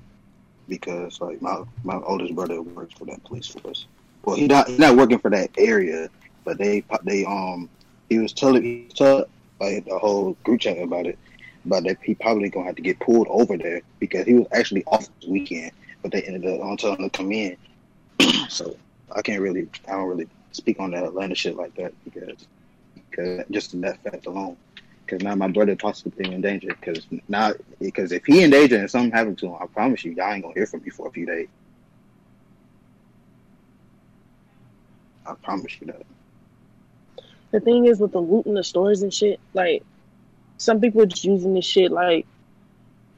because 0.67 1.22
like 1.22 1.41
my 1.41 1.63
my 1.84 1.97
oldest 1.97 2.34
brother 2.34 2.61
works 2.61 2.93
for 2.95 3.05
that 3.05 3.24
police 3.24 3.47
force. 3.47 3.86
Well, 4.26 4.36
he 4.36 4.47
not 4.47 4.67
he's 4.67 4.80
not 4.80 4.97
working 4.97 5.20
for 5.20 5.30
that 5.30 5.51
area, 5.57 6.09
but 6.43 6.57
they 6.57 6.84
they 7.03 7.24
um 7.26 7.70
he 8.09 8.17
was 8.17 8.34
telling 8.34 8.63
he 8.63 8.86
was 8.86 8.93
telling 8.95 9.26
like 9.59 9.86
the 9.86 9.97
whole 9.99 10.36
group 10.43 10.61
chat 10.61 10.82
about 10.82 11.05
it, 11.05 11.20
but 11.66 11.84
he 12.03 12.16
probably 12.16 12.49
gonna 12.49 12.66
have 12.66 12.76
to 12.76 12.82
get 12.82 12.99
pulled 12.99 13.28
over 13.30 13.57
there 13.57 13.82
because 13.99 14.26
he 14.26 14.34
was 14.34 14.47
actually 14.51 14.84
off 14.86 15.10
this 15.20 15.30
weekend, 15.30 15.72
but 16.01 16.12
they 16.12 16.22
ended 16.24 16.45
up 16.45 16.62
on 16.62 16.78
telling 16.78 16.97
him 16.99 17.10
to 17.10 17.18
come 17.18 17.32
in. 17.32 17.57
so 18.49 18.76
I 19.16 19.22
can't 19.22 19.41
really 19.41 19.68
I 19.88 19.91
don't 19.91 20.07
really 20.07 20.28
speak 20.51 20.80
on 20.80 20.91
that 20.91 21.03
Atlanta 21.03 21.36
shit 21.36 21.55
like 21.55 21.76
that 21.76 21.93
because 22.03 22.47
because 23.10 23.45
just 23.51 23.80
that 23.82 24.01
fact 24.03 24.26
alone. 24.26 24.57
Because 25.05 25.24
now 25.24 25.34
my 25.36 25.47
brother 25.47 25.76
possibly 25.76 26.32
in 26.32 26.41
danger. 26.41 26.68
Because 26.68 27.05
now, 27.28 27.53
because 27.80 28.12
if 28.12 28.26
he 28.26 28.43
in 28.43 28.51
danger 28.51 28.78
and 28.78 28.89
something 28.89 29.12
happened 29.12 29.39
to 29.39 29.47
him, 29.47 29.55
I 29.60 29.66
promise 29.66 30.05
you, 30.05 30.12
y'all 30.12 30.32
ain't 30.32 30.43
gonna 30.43 30.53
hear 30.53 30.68
from 30.68 30.84
me 30.84 30.89
for 30.91 31.07
a 31.07 31.12
few 31.12 31.26
days. 31.26 31.47
I 35.26 35.34
promise 35.43 35.80
you 35.82 35.88
that. 35.88 36.05
The 37.51 37.60
thing 37.60 37.86
is 37.86 37.99
with 37.99 38.12
the 38.12 38.20
loot 38.20 38.45
in 38.45 38.53
the 38.53 38.64
stores 38.64 39.01
and 39.01 39.14
shit, 39.14 39.39
like 39.53 39.84
some 40.60 40.80
people 40.80 41.05
just 41.05 41.24
using 41.24 41.53
this 41.55 41.66
shit 41.66 41.91
like 41.91 42.28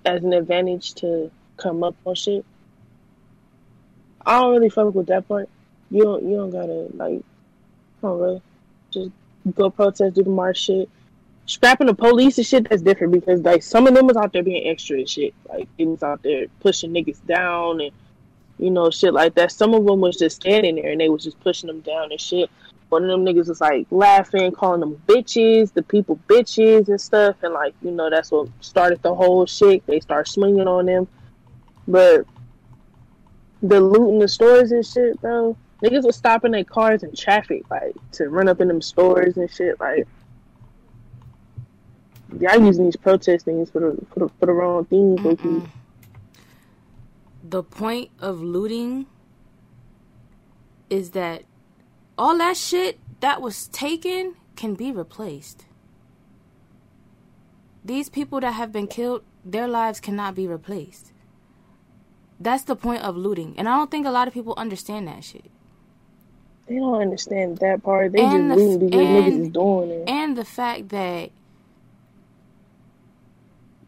as 0.05 0.23
an 0.23 0.31
advantage 0.31 0.93
to 0.95 1.29
come 1.57 1.83
up 1.83 1.95
on 2.05 2.15
shit. 2.15 2.45
I 4.25 4.39
don't 4.39 4.51
really 4.51 4.69
fuck 4.69 4.93
with 4.93 5.07
that 5.07 5.27
part. 5.27 5.49
You 5.89 6.03
don't 6.03 6.23
you 6.23 6.37
don't 6.37 6.51
gotta 6.51 6.87
like 6.93 7.21
don't 8.01 8.19
really 8.19 8.41
just 8.91 9.09
go 9.55 9.69
protest, 9.69 10.15
do 10.15 10.23
the 10.23 10.29
march 10.29 10.59
shit. 10.61 10.89
Scrapping 11.47 11.87
the 11.87 11.95
police 11.95 12.37
and 12.37 12.47
shit, 12.47 12.69
that's 12.69 12.83
different 12.83 13.11
because 13.11 13.41
like 13.41 13.63
some 13.63 13.87
of 13.87 13.95
them 13.95 14.07
was 14.07 14.15
out 14.15 14.31
there 14.31 14.43
being 14.43 14.67
extra 14.67 14.99
and 14.99 15.09
shit. 15.09 15.33
Like 15.49 15.67
it 15.77 15.87
was 15.87 16.03
out 16.03 16.21
there 16.21 16.45
pushing 16.59 16.91
niggas 16.91 17.25
down 17.25 17.81
and 17.81 17.91
you 18.59 18.69
know, 18.69 18.91
shit 18.91 19.13
like 19.13 19.33
that. 19.35 19.51
Some 19.51 19.73
of 19.73 19.83
them 19.83 19.99
was 19.99 20.17
just 20.17 20.35
standing 20.37 20.75
there 20.75 20.91
and 20.91 21.01
they 21.01 21.09
was 21.09 21.23
just 21.23 21.39
pushing 21.39 21.67
them 21.67 21.81
down 21.81 22.11
and 22.11 22.21
shit. 22.21 22.49
One 22.91 23.05
of 23.05 23.09
them 23.09 23.23
niggas 23.25 23.47
was 23.47 23.61
like 23.61 23.87
laughing, 23.89 24.51
calling 24.51 24.81
them 24.81 25.01
bitches, 25.07 25.71
the 25.71 25.81
people 25.81 26.19
bitches 26.27 26.89
and 26.89 26.99
stuff, 26.99 27.37
and 27.41 27.53
like 27.53 27.73
you 27.81 27.89
know 27.89 28.09
that's 28.09 28.31
what 28.31 28.49
started 28.59 29.01
the 29.01 29.15
whole 29.15 29.45
shit. 29.45 29.85
They 29.87 30.01
start 30.01 30.27
swinging 30.27 30.67
on 30.67 30.87
them, 30.87 31.07
but 31.87 32.25
the 33.63 33.79
loot 33.79 34.09
in 34.09 34.19
the 34.19 34.27
stores 34.27 34.73
and 34.73 34.85
shit, 34.85 35.21
bro. 35.21 35.55
Niggas 35.81 36.03
was 36.03 36.17
stopping 36.17 36.51
their 36.51 36.65
cars 36.65 37.03
in 37.03 37.15
traffic, 37.15 37.63
like 37.71 37.95
to 38.11 38.27
run 38.27 38.49
up 38.49 38.59
in 38.59 38.67
them 38.67 38.81
stores 38.81 39.37
and 39.37 39.49
shit. 39.49 39.79
Like, 39.79 40.05
y'all 42.41 42.61
using 42.61 42.83
these 42.83 42.97
protest 42.97 43.45
things 43.45 43.71
for 43.71 43.79
the 43.79 44.05
for 44.13 44.19
the, 44.19 44.29
for 44.37 44.47
the 44.47 44.51
wrong 44.51 44.83
things. 44.83 45.69
The 47.41 47.63
point 47.63 48.09
of 48.19 48.41
looting 48.41 49.05
is 50.89 51.11
that 51.11 51.43
all 52.17 52.37
that 52.37 52.57
shit 52.57 52.99
that 53.21 53.41
was 53.41 53.67
taken 53.67 54.35
can 54.55 54.75
be 54.75 54.91
replaced. 54.91 55.65
These 57.83 58.09
people 58.09 58.39
that 58.41 58.51
have 58.53 58.71
been 58.71 58.87
killed, 58.87 59.23
their 59.43 59.67
lives 59.67 59.99
cannot 59.99 60.35
be 60.35 60.47
replaced. 60.47 61.11
That's 62.39 62.63
the 62.63 62.75
point 62.75 63.03
of 63.03 63.15
looting. 63.17 63.55
And 63.57 63.67
I 63.67 63.75
don't 63.77 63.89
think 63.91 64.05
a 64.05 64.11
lot 64.11 64.27
of 64.27 64.33
people 64.33 64.53
understand 64.57 65.07
that 65.07 65.23
shit. 65.23 65.45
They 66.67 66.75
don't 66.75 67.01
understand 67.01 67.57
that 67.57 67.83
part. 67.83 68.11
They 68.13 68.21
And 68.21 68.49
just 68.51 68.57
the- 68.57 68.63
looting 68.69 68.89
because 68.89 69.07
niggas 69.07 69.41
is 69.41 69.49
doing 69.49 69.89
it. 69.91 70.09
And 70.09 70.37
the 70.37 70.45
fact 70.45 70.89
that 70.89 71.31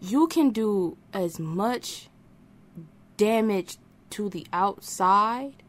you 0.01 0.27
can 0.27 0.49
do 0.49 0.97
as 1.13 1.39
much 1.39 2.09
damage 3.17 3.77
to 4.11 4.29
the 4.29 4.45
outside 4.51 5.62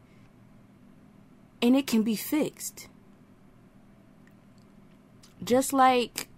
and 1.64 1.74
it 1.74 1.86
can 1.86 2.02
be 2.02 2.14
fixed. 2.14 2.88
Just 5.42 5.72
like 5.72 6.28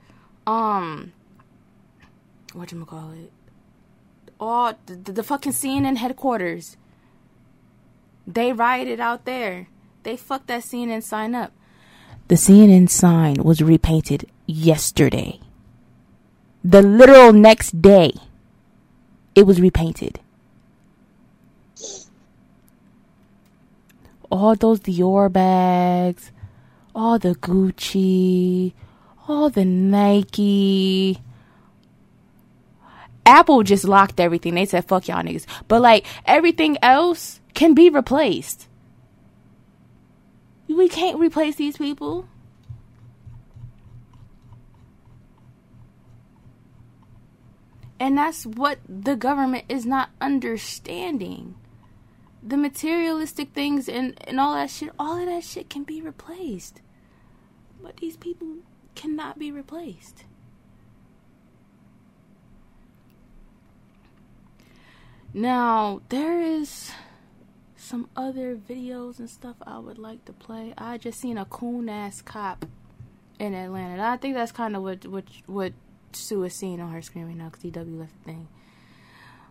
um 0.47 1.13
what 2.53 2.71
you 2.71 2.85
call 2.85 3.11
it? 3.11 3.33
The, 4.39 4.95
the, 4.95 5.13
the 5.13 5.23
fucking 5.25 5.53
CNN 5.53 5.97
headquarters. 5.97 6.77
They 8.27 8.53
rioted 8.53 9.01
out 9.01 9.25
there. 9.25 9.69
They 10.05 10.17
fucked 10.17 10.47
that 10.47 10.63
CNN 10.63 11.03
sign 11.03 11.35
up. 11.35 11.53
The 12.29 12.37
CNN 12.37 12.89
sign 12.89 13.35
was 13.43 13.61
repainted 13.61 14.31
yesterday. 14.47 15.41
The 16.63 16.83
literal 16.83 17.33
next 17.33 17.83
day, 17.83 18.13
it 19.35 19.47
was 19.47 19.61
repainted. 19.61 20.21
All 24.31 24.55
those 24.55 24.81
Dior 24.81 25.33
bags, 25.33 26.33
all 26.95 27.19
the 27.19 27.35
Gucci, 27.35 28.73
all 29.29 29.51
the 29.51 29.65
Nike. 29.65 31.19
Apple 33.25 33.63
just 33.65 33.85
locked 33.85 34.21
everything. 34.21 34.55
They 34.55 34.67
said, 34.67 34.87
fuck 34.87 35.09
y'all 35.09 35.23
niggas. 35.23 35.47
But 35.69 35.83
like 35.83 36.07
everything 36.25 36.79
else 36.83 37.41
can 37.55 37.75
be 37.75 37.91
replaced. 37.91 38.69
We 40.69 40.89
can't 40.89 41.19
replace 41.19 41.57
these 41.57 41.77
people. 41.77 42.29
And 47.99 48.19
that's 48.19 48.45
what 48.45 48.79
the 48.89 49.17
government 49.17 49.65
is 49.69 49.87
not 49.87 50.11
understanding. 50.21 51.55
The 52.47 52.57
materialistic 52.57 53.53
things 53.53 53.89
and, 53.89 54.15
and 54.29 54.39
all 54.39 54.55
that 54.55 54.71
shit, 54.71 54.91
all 54.99 55.19
of 55.19 55.27
that 55.27 55.43
shit 55.43 55.69
can 55.69 55.83
be 55.83 56.01
replaced. 56.01 56.81
But 57.83 57.97
these 57.97 58.17
people 58.17 58.59
cannot 58.95 59.39
be 59.39 59.51
replaced. 59.51 60.25
Now, 65.35 66.01
there 66.09 66.41
is 66.41 66.93
some 67.77 68.09
other 68.17 68.57
videos 68.57 69.19
and 69.19 69.29
stuff 69.29 69.57
I 69.67 69.79
would 69.79 69.99
like 69.99 70.25
to 70.25 70.33
play. 70.33 70.73
I 70.79 70.99
just 70.99 71.21
seen 71.21 71.37
a 71.39 71.45
coon 71.45 71.89
ass 71.89 72.23
cop 72.23 72.65
in 73.39 73.55
Atlanta. 73.55 73.93
And 73.93 74.03
I 74.03 74.17
think 74.17 74.35
that's 74.35 74.53
kind 74.53 74.75
of 74.75 74.83
what 74.83 75.07
what 75.07 75.25
what 75.47 75.73
Sue 76.13 76.43
is 76.45 76.55
seeing 76.55 76.81
on 76.81 76.91
her 76.91 77.03
screen 77.03 77.27
right 77.27 77.37
now 77.37 77.51
because 77.51 77.63
DW 77.63 77.99
left 77.99 78.13
the 78.25 78.33
thing. 78.33 78.49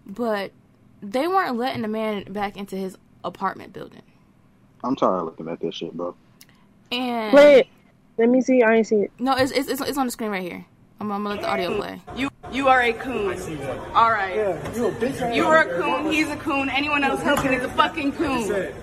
But 0.05 0.51
they 1.01 1.27
weren't 1.27 1.57
letting 1.57 1.81
the 1.81 1.87
man 1.87 2.23
back 2.31 2.57
into 2.57 2.75
his 2.75 2.97
apartment 3.23 3.73
building. 3.73 4.01
I'm 4.83 4.95
tired 4.95 5.19
of 5.19 5.25
looking 5.25 5.47
at 5.49 5.59
this 5.59 5.75
shit, 5.75 5.93
bro. 5.93 6.15
And 6.91 7.31
Play 7.31 7.59
it. 7.59 7.67
Let 8.17 8.29
me 8.29 8.41
see. 8.41 8.61
I 8.63 8.75
ain't 8.75 8.87
see 8.87 8.95
it. 8.97 9.11
no, 9.19 9.35
it's, 9.35 9.51
it's 9.51 9.67
it's 9.67 9.81
it's 9.81 9.97
on 9.97 10.05
the 10.05 10.11
screen 10.11 10.31
right 10.31 10.41
here. 10.43 10.65
I'm, 10.99 11.11
I'm 11.11 11.23
gonna 11.23 11.35
let 11.35 11.41
the 11.41 11.49
audio 11.49 11.75
play. 11.77 12.01
You 12.15 12.29
you 12.51 12.67
are 12.69 12.81
a 12.81 12.93
coon. 12.93 13.37
All 13.93 14.11
right. 14.11 14.35
Yeah, 14.35 14.75
you 14.75 14.87
a 14.87 14.91
bitch. 14.91 15.35
You 15.35 15.45
are 15.45 15.61
a 15.61 15.81
coon. 15.81 16.11
He's 16.11 16.29
a 16.29 16.37
coon. 16.37 16.69
Anyone 16.69 17.03
else 17.03 17.21
helping 17.21 17.51
is 17.53 17.63
a 17.63 17.69
fucking 17.69 18.13
coon. 18.13 18.73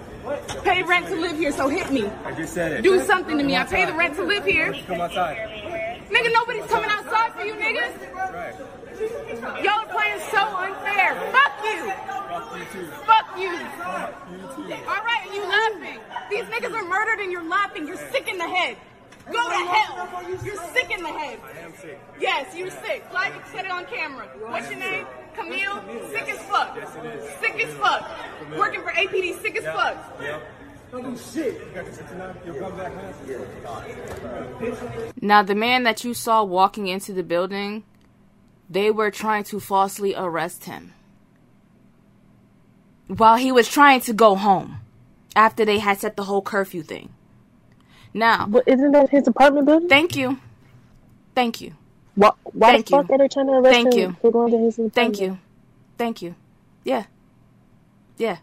Pay 0.63 0.83
rent 0.83 1.07
to 1.07 1.17
live 1.17 1.37
here, 1.37 1.51
so 1.51 1.69
hit 1.69 1.91
me. 1.91 2.07
I 2.25 2.33
just 2.33 2.53
said 2.53 2.73
it. 2.73 2.83
Do 2.83 3.01
something 3.03 3.39
to 3.39 3.45
me. 3.45 3.57
I 3.57 3.65
pay 3.65 3.87
the 3.87 3.95
rent 3.95 4.15
to 4.17 4.23
live 4.23 4.45
here. 4.45 4.75
Come 4.87 5.01
outside. 5.01 5.37
Nigga, 6.11 6.33
nobody's 6.33 6.67
coming 6.67 6.91
outside 6.91 7.33
for 7.33 7.43
you 7.45 7.55
niggas. 7.55 8.15
Right. 8.15 8.55
Y'all 9.41 9.81
are 9.81 9.87
playing 9.87 10.21
so 10.31 10.41
unfair. 10.57 11.15
Fuck 11.33 11.65
you. 11.65 11.91
Fuck 12.29 12.59
you 12.59 12.65
too. 12.73 12.87
Fuck 13.07 13.39
you. 13.39 13.51
You. 14.69 14.75
All 14.87 15.03
right, 15.05 15.23
and 15.25 15.35
you 15.35 15.43
laughing. 15.49 16.01
These 16.31 16.45
niggas 16.45 16.75
are 16.75 16.85
murdered 16.85 17.21
and 17.21 17.33
you're 17.33 17.49
laughing. 17.49 17.87
You're 17.87 17.97
sick 18.11 18.29
in 18.29 18.37
the 18.39 18.49
head. 18.49 18.77
Go 19.27 19.33
to 19.33 19.39
hell. 19.55 20.09
You're 20.45 20.57
sick 20.73 20.91
in 20.91 21.03
the 21.03 21.09
head. 21.09 21.39
I 21.45 21.59
am 21.61 21.73
sick. 21.81 21.99
Yes, 22.21 22.55
you're 22.57 22.71
sick. 22.71 23.05
Flag 23.11 23.33
set 23.53 23.65
it 23.65 23.71
on 23.71 23.87
camera. 23.87 24.27
What's 24.49 24.69
your 24.71 24.81
name? 24.81 25.07
Camille? 25.35 25.83
Sick 26.11 26.29
as 26.29 26.39
fuck. 26.47 26.77
Sick 27.41 27.65
as 27.65 27.73
fuck. 27.75 28.11
Working 28.57 28.83
for 28.83 28.91
APD, 28.91 29.41
sick 29.41 29.57
as 29.57 29.65
fuck. 29.65 29.97
Don't 30.91 31.15
do 31.15 31.17
shit. 31.17 31.55
You 31.55 31.71
got 31.75 31.87
the 31.87 31.93
69. 31.93 32.37
You'll 32.45 32.57
come 32.57 32.77
back 32.77 32.93
home. 32.93 33.15
Now, 35.23 35.43
the 35.43 35.55
man 35.55 35.85
that 35.85 36.05
you 36.05 36.13
saw 36.13 36.45
walking 36.45 36.87
into 36.87 37.15
the 37.15 37.23
building, 37.23 37.85
they 38.73 38.91
were 38.91 39.11
trying 39.11 39.45
to 39.45 39.61
falsely 39.61 40.15
arrest 40.17 40.65
him 40.65 40.93
while 43.07 43.37
he 43.37 43.53
was 43.53 43.69
trying 43.69 44.01
to 44.01 44.13
go 44.15 44.35
home 44.35 44.81
after 45.37 45.65
they 45.65 45.79
had 45.79 45.99
set 46.01 46.17
the 46.17 46.25
whole 46.25 46.43
curfew 46.43 46.83
thing. 46.83 47.11
Now, 48.15 48.47
But 48.47 48.65
isn't 48.67 48.93
that 48.93 49.11
his 49.11 49.27
apartment 49.29 49.67
building? 49.67 49.89
thank 49.89 50.17
you. 50.17 50.39
Thank 51.35 51.61
you. 51.61 51.73
Why, 52.15 52.31
why 52.45 52.73
Thank 52.73 52.87
the 52.87 52.91
fuck 52.97 53.09
you. 53.09 53.15
are 53.15 53.19
they 53.19 53.29
trying 53.29 53.47
to 53.47 53.53
arrest 53.53 53.73
Thank 53.75 53.95
him 53.95 54.11
you. 54.11 54.17
for 54.21 54.31
going 54.31 54.53
to 54.53 54.59
his 54.59 54.75
apartment? 54.75 54.95
Thank 54.95 55.21
you. 55.21 55.39
Thank 55.99 56.23
you. 56.23 56.35
Yeah. 56.85 57.05
Yeah. 58.19 58.39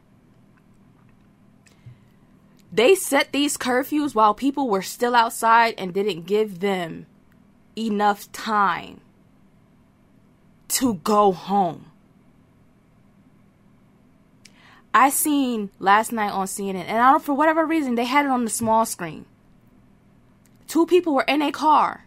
They 2.71 2.95
set 2.95 3.31
these 3.31 3.57
curfews 3.57 4.13
while 4.15 4.33
people 4.33 4.69
were 4.69 4.81
still 4.83 5.15
outside 5.15 5.75
and 5.77 5.93
didn't 5.93 6.25
give 6.25 6.59
them 6.59 7.07
enough 7.75 8.31
time 8.31 9.01
to 10.69 10.95
go 10.95 11.31
home. 11.31 11.85
I 14.93 15.09
seen 15.11 15.69
last 15.79 16.11
night 16.11 16.31
on 16.31 16.47
CNN, 16.47 16.85
and 16.87 16.97
I 16.97 17.11
don't 17.11 17.23
for 17.23 17.33
whatever 17.35 17.65
reason 17.65 17.95
they 17.95 18.05
had 18.05 18.25
it 18.25 18.31
on 18.31 18.43
the 18.43 18.49
small 18.49 18.85
screen. 18.85 19.25
Two 20.67 20.85
people 20.85 21.13
were 21.15 21.25
in 21.27 21.41
a 21.41 21.51
car. 21.51 22.05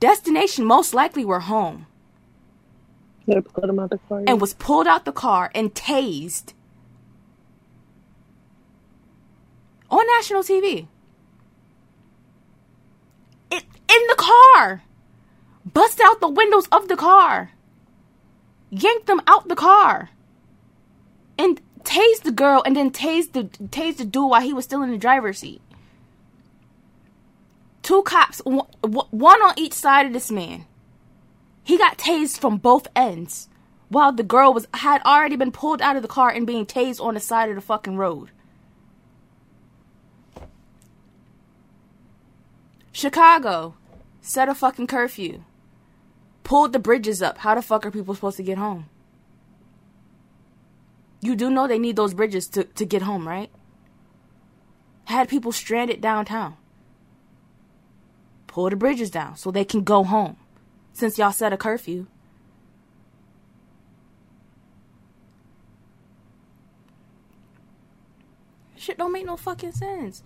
Destination 0.00 0.64
most 0.64 0.94
likely 0.94 1.24
were 1.24 1.40
home 1.40 1.86
They 3.26 3.40
put 3.40 3.64
him 3.70 3.78
out 3.78 3.90
the 3.90 3.98
car. 4.08 4.24
and 4.26 4.40
was 4.40 4.54
pulled 4.54 4.86
out 4.88 5.04
the 5.04 5.12
car 5.12 5.50
and 5.54 5.74
tased 5.74 6.54
on 9.90 10.06
national 10.18 10.42
TV. 10.42 10.88
It, 13.50 13.64
in 13.88 14.02
the 14.08 14.16
car. 14.18 14.82
Busted 15.64 16.04
out 16.06 16.20
the 16.20 16.28
windows 16.28 16.66
of 16.72 16.88
the 16.88 16.96
car. 16.96 17.52
Yanked 18.72 19.06
them 19.06 19.20
out 19.26 19.48
the 19.48 19.54
car. 19.54 20.08
And 21.36 21.60
tased 21.84 22.22
the 22.22 22.32
girl 22.32 22.62
and 22.64 22.74
then 22.74 22.90
tased 22.90 23.32
the 23.32 23.44
tased 23.68 23.98
the 23.98 24.04
dude 24.04 24.30
while 24.30 24.40
he 24.40 24.52
was 24.52 24.64
still 24.64 24.82
in 24.82 24.90
the 24.90 24.96
driver's 24.96 25.40
seat. 25.40 25.60
Two 27.82 28.02
cops, 28.02 28.40
one 28.44 29.42
on 29.42 29.54
each 29.58 29.74
side 29.74 30.06
of 30.06 30.12
this 30.12 30.30
man. 30.30 30.64
He 31.64 31.76
got 31.76 31.98
tased 31.98 32.38
from 32.38 32.56
both 32.56 32.86
ends 32.96 33.48
while 33.88 34.12
the 34.12 34.22
girl 34.22 34.54
was 34.54 34.66
had 34.72 35.02
already 35.02 35.36
been 35.36 35.52
pulled 35.52 35.82
out 35.82 35.96
of 35.96 36.02
the 36.02 36.08
car 36.08 36.30
and 36.30 36.46
being 36.46 36.64
tased 36.64 37.00
on 37.00 37.12
the 37.14 37.20
side 37.20 37.50
of 37.50 37.56
the 37.56 37.60
fucking 37.60 37.96
road. 37.96 38.30
Chicago 42.90 43.74
set 44.22 44.48
a 44.48 44.54
fucking 44.54 44.86
curfew. 44.86 45.42
Pulled 46.42 46.72
the 46.72 46.78
bridges 46.78 47.22
up. 47.22 47.38
How 47.38 47.54
the 47.54 47.62
fuck 47.62 47.86
are 47.86 47.90
people 47.90 48.14
supposed 48.14 48.36
to 48.36 48.42
get 48.42 48.58
home? 48.58 48.86
You 51.20 51.36
do 51.36 51.50
know 51.50 51.68
they 51.68 51.78
need 51.78 51.96
those 51.96 52.14
bridges 52.14 52.48
to, 52.48 52.64
to 52.64 52.84
get 52.84 53.02
home, 53.02 53.26
right? 53.26 53.50
Had 55.04 55.28
people 55.28 55.52
stranded 55.52 56.00
downtown. 56.00 56.56
Pull 58.48 58.70
the 58.70 58.76
bridges 58.76 59.10
down 59.10 59.36
so 59.36 59.50
they 59.50 59.64
can 59.64 59.82
go 59.82 60.04
home 60.04 60.36
since 60.92 61.18
y'all 61.18 61.32
set 61.32 61.52
a 61.52 61.56
curfew. 61.56 62.06
Shit 68.76 68.98
don't 68.98 69.12
make 69.12 69.24
no 69.24 69.36
fucking 69.36 69.72
sense. 69.72 70.24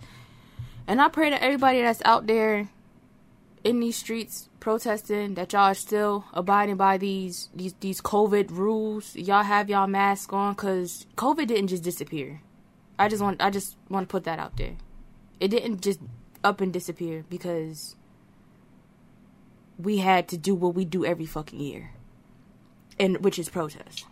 And 0.87 0.99
I 0.99 1.09
pray 1.09 1.29
that 1.29 1.43
everybody 1.43 1.81
that's 1.81 2.01
out 2.05 2.25
there 2.25 2.69
in 3.63 3.79
these 3.79 3.97
streets 3.97 4.49
protesting 4.59 5.35
that 5.35 5.53
y'all 5.53 5.71
are 5.71 5.73
still 5.73 6.25
abiding 6.33 6.77
by 6.77 6.97
these 6.97 7.49
these 7.53 7.73
these 7.79 8.01
COVID 8.01 8.51
rules. 8.51 9.15
Y'all 9.15 9.43
have 9.43 9.69
y'all 9.69 9.87
mask 9.87 10.33
on 10.33 10.55
cuz 10.55 11.05
COVID 11.15 11.47
didn't 11.47 11.67
just 11.67 11.83
disappear. 11.83 12.41
I 12.99 13.07
just 13.07 13.21
want 13.21 13.41
I 13.41 13.49
just 13.49 13.77
want 13.89 14.07
to 14.07 14.11
put 14.11 14.23
that 14.23 14.39
out 14.39 14.57
there. 14.57 14.75
It 15.39 15.49
didn't 15.49 15.81
just 15.81 15.99
up 16.43 16.61
and 16.61 16.73
disappear 16.73 17.25
because 17.29 17.95
we 19.77 19.97
had 19.97 20.27
to 20.29 20.37
do 20.37 20.55
what 20.55 20.73
we 20.73 20.85
do 20.85 21.05
every 21.05 21.25
fucking 21.25 21.59
year, 21.59 21.91
and 22.99 23.23
which 23.23 23.37
is 23.37 23.49
protest. 23.49 24.05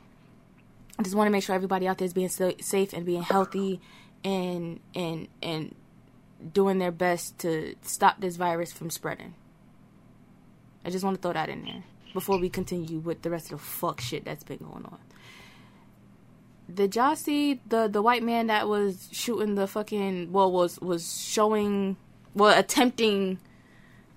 I 0.98 1.04
just 1.04 1.16
want 1.16 1.28
to 1.28 1.32
make 1.32 1.44
sure 1.44 1.56
everybody 1.56 1.88
out 1.88 1.98
there 1.98 2.06
is 2.06 2.14
being 2.14 2.30
sa- 2.30 2.52
safe 2.62 2.94
and 2.94 3.06
being 3.06 3.24
healthy, 3.24 3.82
and 4.24 4.80
and 4.94 5.28
and 5.42 5.76
doing 6.52 6.80
their 6.80 6.92
best 6.92 7.38
to 7.40 7.76
stop 7.82 8.20
this 8.20 8.36
virus 8.36 8.72
from 8.72 8.90
spreading. 8.90 9.34
I 10.84 10.90
just 10.90 11.04
want 11.04 11.18
to 11.18 11.22
throw 11.22 11.34
that 11.34 11.50
in 11.50 11.64
there 11.64 11.84
before 12.14 12.40
we 12.40 12.50
continue 12.50 13.00
with 13.00 13.22
the 13.22 13.30
rest 13.30 13.52
of 13.52 13.60
the 13.60 13.66
fuck 13.66 14.00
shit 14.00 14.26
that's 14.26 14.44
been 14.44 14.58
going 14.60 14.86
on. 14.86 15.00
Did 16.74 16.96
y'all 16.96 17.16
see 17.16 17.62
the 17.68 17.88
the 17.88 18.02
white 18.02 18.24
man 18.24 18.48
that 18.48 18.68
was 18.68 19.08
shooting 19.12 19.56
the 19.56 19.68
fucking 19.68 20.32
well 20.32 20.52
was 20.52 20.80
was 20.80 21.24
showing 21.24 21.96
well 22.34 22.58
attempting 22.58 23.40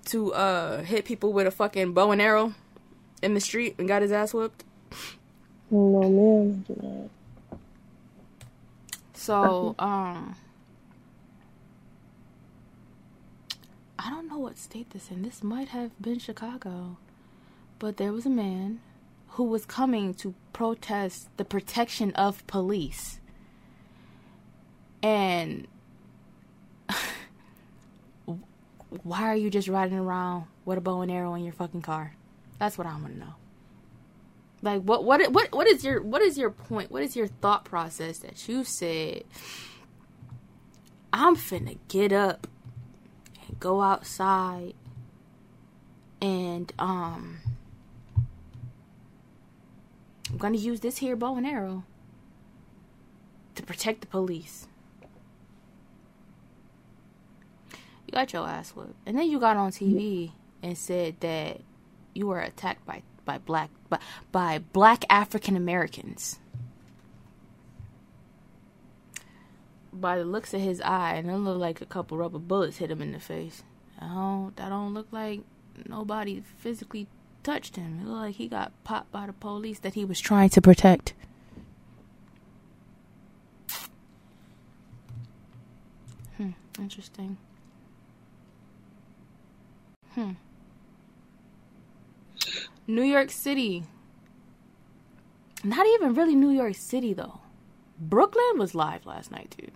to 0.07 0.33
uh 0.33 0.83
hit 0.83 1.05
people 1.05 1.33
with 1.33 1.47
a 1.47 1.51
fucking 1.51 1.93
bow 1.93 2.11
and 2.11 2.23
arrow 2.23 2.55
in 3.23 3.35
the 3.35 3.41
street 3.41 3.75
and 3.79 3.87
got 3.87 4.01
his 4.01 4.13
ass 4.13 4.33
whipped? 4.33 4.65
No 5.71 6.01
man. 6.09 6.65
I 6.69 6.73
did 6.73 6.83
not. 6.83 7.11
So, 9.13 9.75
um, 9.79 10.37
I 13.99 14.11
don't 14.11 14.29
know 14.29 14.39
what 14.39 14.57
state 14.59 14.91
this 14.91 15.11
in. 15.11 15.23
This 15.23 15.43
might 15.43 15.69
have 15.69 15.91
been 16.01 16.19
Chicago, 16.19 16.99
but 17.79 17.97
there 17.97 18.13
was 18.13 18.27
a 18.27 18.31
man 18.31 18.81
who 19.31 19.45
was 19.45 19.67
coming 19.67 20.15
to 20.15 20.35
protest 20.53 21.29
the 21.37 21.45
protection 21.45 22.13
of 22.13 22.47
police, 22.47 23.19
and 25.03 25.67
why 29.03 29.23
are 29.23 29.37
you 29.37 29.51
just 29.51 29.69
riding 29.69 29.99
around 29.99 30.45
with 30.65 30.79
a 30.79 30.81
bow 30.81 31.03
and 31.03 31.11
arrow 31.11 31.35
in 31.35 31.43
your 31.43 31.53
fucking 31.53 31.83
car? 31.83 32.15
That's 32.59 32.79
what 32.79 32.87
I 32.87 32.93
want 32.93 33.15
to 33.15 33.19
know. 33.19 33.35
Like 34.63 34.83
what 34.83 35.05
what 35.05 35.31
what 35.33 35.53
what 35.53 35.69
is 35.69 35.85
your 35.85 36.03
what 36.03 36.23
is 36.23 36.37
your 36.37 36.51
point? 36.51 36.91
What 36.91 37.03
is 37.03 37.15
your 37.15 37.29
thought 37.29 37.65
process 37.65 38.19
that 38.19 38.49
you 38.49 38.65
said 38.65 39.23
I'm 41.13 41.37
finna 41.37 41.79
get 41.89 42.13
up 42.13 42.49
go 43.59 43.81
outside 43.81 44.75
and 46.21 46.73
um 46.79 47.39
I'm 50.31 50.37
gonna 50.37 50.59
use 50.59 50.81
this 50.81 50.99
here 50.99 51.17
bow 51.17 51.37
and 51.37 51.47
arrow 51.47 51.85
to 53.55 53.63
protect 53.63 54.03
the 54.03 54.07
police. 54.07 54.69
You 58.07 58.13
got 58.13 58.33
your 58.33 58.47
ass 58.47 58.71
whooped. 58.71 58.95
And 59.05 59.19
then 59.19 59.29
you 59.29 59.41
got 59.41 59.57
on 59.57 59.71
TV 59.71 60.33
and 60.63 60.77
said 60.77 61.17
that 61.21 61.61
you 62.15 62.27
were 62.27 62.41
attacked 62.41 62.87
by 62.87 63.03
by 63.25 63.39
black 63.39 63.71
by, 63.89 63.99
by 64.33 64.59
black 64.59 65.05
African 65.11 65.57
Americans. 65.57 66.39
By 70.01 70.19
the 70.19 70.25
looks 70.25 70.55
of 70.55 70.61
his 70.61 70.81
eye, 70.81 71.15
and 71.15 71.31
it 71.31 71.37
looked 71.37 71.61
like 71.61 71.81
a 71.81 71.87
couple 71.87 72.19
rubber 72.19 72.39
bullets 72.39 72.77
hit 72.77 72.91
him 72.91 73.03
in 73.03 73.13
the 73.13 73.21
face. 73.21 73.63
I 74.01 74.07
don't, 74.07 74.57
that 74.57 74.69
don't 74.69 74.95
look 74.95 75.09
like 75.11 75.41
nobody 75.89 76.43
physically 76.59 77.09
touched 77.43 77.77
him. 77.77 78.01
It 78.01 78.07
looked 78.07 78.21
like 78.21 78.35
he 78.37 78.49
got 78.49 78.73
popped 78.85 79.11
by 79.11 79.27
the 79.27 79.33
police 79.33 79.79
that 79.81 79.95
he 79.95 80.05
was 80.05 80.21
trying 80.21 80.51
to 80.51 80.61
protect. 80.61 81.15
Hmm, 86.37 86.51
interesting. 86.79 87.39
Hmm. 90.15 90.33
New 92.87 93.03
York 93.03 93.31
City. 93.31 93.85
Not 95.65 95.87
even 95.87 96.15
really 96.15 96.35
New 96.35 96.51
York 96.51 96.75
City 96.75 97.13
though. 97.13 97.41
Brooklyn 98.01 98.59
was 98.59 98.75
live 98.75 99.07
last 99.07 99.31
night 99.31 99.55
too. 99.59 99.71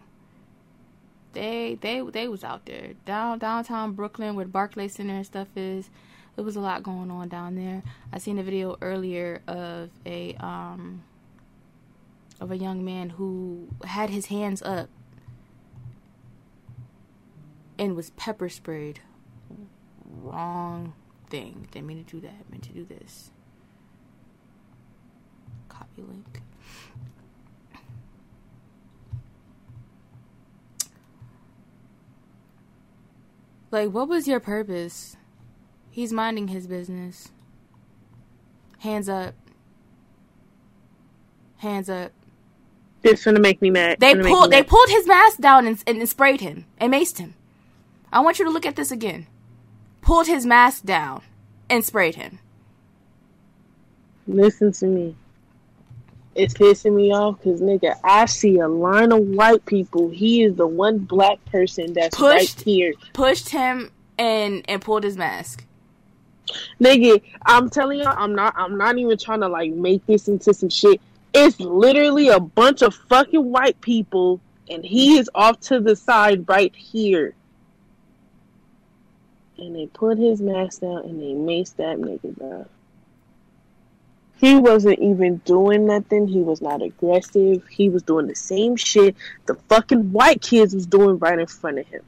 They 1.33 1.78
they 1.80 2.01
they 2.01 2.28
was 2.28 2.45
out 2.45 2.66
there 2.66 2.93
down 3.05 3.39
downtown 3.39 3.93
Brooklyn 3.93 4.35
where 4.35 4.45
the 4.45 4.51
Barclay 4.51 4.89
Center 4.89 5.14
and 5.14 5.26
stuff 5.26 5.49
is. 5.57 5.91
There 6.37 6.45
was 6.45 6.57
a 6.57 6.61
lot 6.61 6.83
going 6.83 7.11
on 7.11 7.28
down 7.28 7.57
there. 7.57 7.83
I 8.12 8.18
seen 8.18 8.39
a 8.39 8.43
video 8.43 8.76
earlier 8.80 9.43
of 9.47 9.91
a 10.07 10.35
um 10.37 11.03
of 12.41 12.51
a 12.51 12.57
young 12.57 12.85
man 12.85 13.11
who 13.11 13.68
had 13.85 14.11
his 14.11 14.26
hands 14.26 14.62
up 14.62 14.89
and 17.78 17.97
was 17.97 18.11
pepper 18.11 18.49
sprayed. 18.49 19.01
Wrong 20.05 20.95
thing. 21.30 21.68
Didn't 21.70 21.87
mean 21.87 22.05
to 22.05 22.11
do 22.11 22.20
that. 22.20 22.51
Meant 22.51 22.64
to 22.64 22.72
do 22.72 22.85
this. 22.85 23.30
Copy 25.68 26.03
link. 26.03 26.43
Like, 33.73 33.91
what 33.91 34.07
was 34.07 34.29
your 34.29 34.39
purpose? 34.39 35.16
He's 35.91 36.12
minding 36.12 36.49
his 36.49 36.66
business. 36.66 37.33
Hands 38.81 39.09
up. 39.09 39.35
Hands 41.57 41.89
up. 41.89 42.12
It's 43.03 43.25
gonna 43.25 43.41
make 43.41 43.62
me 43.62 43.70
mad. 43.70 43.99
They 43.99 44.14
pulled. 44.14 44.53
They 44.53 44.61
mad. 44.61 44.68
pulled 44.68 44.91
his 44.91 45.07
mask 45.07 45.39
down 45.39 45.66
and, 45.66 45.83
and 45.87 46.09
sprayed 46.09 46.41
him 46.43 46.66
and 46.79 46.93
maced 46.93 47.18
him. 47.18 47.35
I 48.12 48.20
want 48.20 48.39
you 48.39 48.45
to 48.45 48.51
look 48.51 48.66
at 48.66 48.77
this 48.77 48.91
again. 48.91 49.27
Pulled 50.03 50.27
his 50.27 50.45
mask 50.45 50.85
down 50.85 51.23
and 51.70 51.85
sprayed 51.85 52.16
him. 52.16 52.41
Listen 54.27 54.70
to 54.73 54.87
me. 54.87 55.16
It's 56.35 56.55
pissing 56.55 56.95
me 56.95 57.12
off 57.12 57.39
because 57.39 57.61
nigga, 57.61 57.95
I 58.03 58.24
see 58.24 58.59
a 58.59 58.68
line 58.68 59.12
of 59.12 59.20
white 59.20 59.64
people. 59.66 60.09
He 60.09 60.43
is 60.43 60.57
the 60.57 60.66
one 60.66 60.99
black 60.99 61.45
person 61.47 61.93
that's 61.93 62.16
Pushed. 62.16 62.59
right 62.59 62.64
here. 62.64 62.95
Pushed 63.12 63.51
him 63.51 63.91
and 64.18 64.64
and 64.68 64.80
pulled 64.80 65.05
his 65.05 65.16
mask. 65.16 65.64
Nigga, 66.80 67.22
I'm 67.45 67.68
telling 67.70 67.99
you, 67.99 68.07
I'm 68.07 68.35
not. 68.35 68.55
I'm 68.57 68.78
not 68.78 68.97
even 68.99 69.18
trying 69.18 69.41
to 69.41 69.49
like 69.49 69.72
make 69.72 70.05
this 70.07 70.28
into 70.28 70.55
some 70.55 70.70
shit. 70.70 71.01
It's 71.35 71.61
literally 71.61 72.28
a 72.28 72.41
bunch 72.41 72.83
of 72.83 72.95
fucking 72.95 73.51
white 73.51 73.80
people, 73.80 74.41
and 74.70 74.85
he 74.85 75.18
is 75.18 75.30
off 75.35 75.61
to 75.61 75.80
the 75.80 75.97
side 75.97 76.49
right 76.49 76.74
here. 76.74 77.35
And 79.59 79.76
they 79.76 79.87
put 79.87 80.18
his 80.18 80.41
mask 80.41 80.80
down 80.80 81.05
and 81.05 81.20
they 81.20 81.35
maced 81.35 81.76
that 81.76 81.99
nigga, 81.99 82.37
bro. 82.37 82.66
He 84.43 84.57
wasn't 84.57 84.99
even 84.99 85.36
doing 85.45 85.86
nothing. 85.86 86.26
He 86.26 86.40
was 86.40 86.61
not 86.61 86.82
aggressive. 86.82 87.64
He 87.68 87.88
was 87.88 88.03
doing 88.03 88.26
the 88.26 88.34
same 88.34 88.74
shit 88.74 89.14
the 89.47 89.55
fucking 89.68 90.11
white 90.11 90.43
kids 90.43 90.74
was 90.74 90.84
doing 90.84 91.16
right 91.20 91.38
in 91.38 91.47
front 91.47 91.78
of 91.78 91.86
him. 91.86 92.03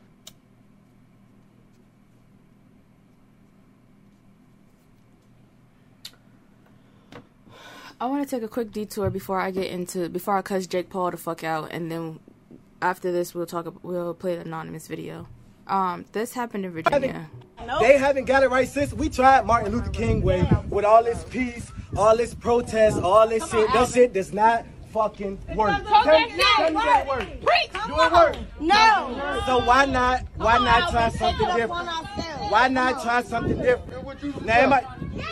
I 8.00 8.06
want 8.06 8.28
to 8.28 8.36
take 8.36 8.42
a 8.42 8.48
quick 8.48 8.72
detour 8.72 9.10
before 9.10 9.40
I 9.40 9.52
get 9.52 9.68
into 9.68 10.08
before 10.08 10.36
I 10.36 10.42
cuss 10.42 10.66
Jake 10.66 10.90
Paul 10.90 11.12
the 11.12 11.16
fuck 11.16 11.44
out, 11.44 11.68
and 11.70 11.88
then 11.88 12.18
after 12.82 13.12
this 13.12 13.32
we'll 13.32 13.46
talk. 13.46 13.72
We'll 13.84 14.12
play 14.12 14.34
the 14.34 14.40
anonymous 14.40 14.88
video. 14.88 15.28
Um, 15.68 16.04
this 16.10 16.32
happened 16.32 16.64
in 16.64 16.72
Virginia. 16.72 17.30
They 17.80 17.96
haven't 17.96 18.24
got 18.24 18.42
it 18.42 18.50
right 18.50 18.68
since 18.68 18.92
we 18.92 19.08
tried 19.08 19.46
Martin 19.46 19.72
Luther 19.72 19.90
King 19.90 20.20
way 20.20 20.46
with 20.68 20.84
all 20.84 21.02
this 21.02 21.24
peace, 21.30 21.70
all 21.96 22.16
this 22.16 22.34
protest, 22.34 23.00
all 23.00 23.28
this 23.28 23.48
shit. 23.50 23.72
That 23.72 23.88
shit 23.88 24.12
does 24.12 24.32
not 24.32 24.64
fucking 24.92 25.38
work. 25.54 25.84
Tell, 25.86 26.04
tell 26.04 26.20
me 26.20 26.36
that 26.36 27.00
it 27.02 27.08
work. 27.08 27.28
Do 27.86 27.94
it 28.00 28.12
work? 28.12 28.36
No. 28.60 29.42
So 29.46 29.64
why 29.64 29.84
not? 29.84 30.24
Why 30.36 30.58
not 30.58 30.90
try 30.90 31.08
something 31.10 31.46
different? 31.48 31.88
Why 32.50 32.68
not 32.68 33.02
try 33.02 33.22
something 33.22 33.56
different? 33.60 34.46
Now 34.46 34.60
it 34.60 34.68
might. 34.68 34.84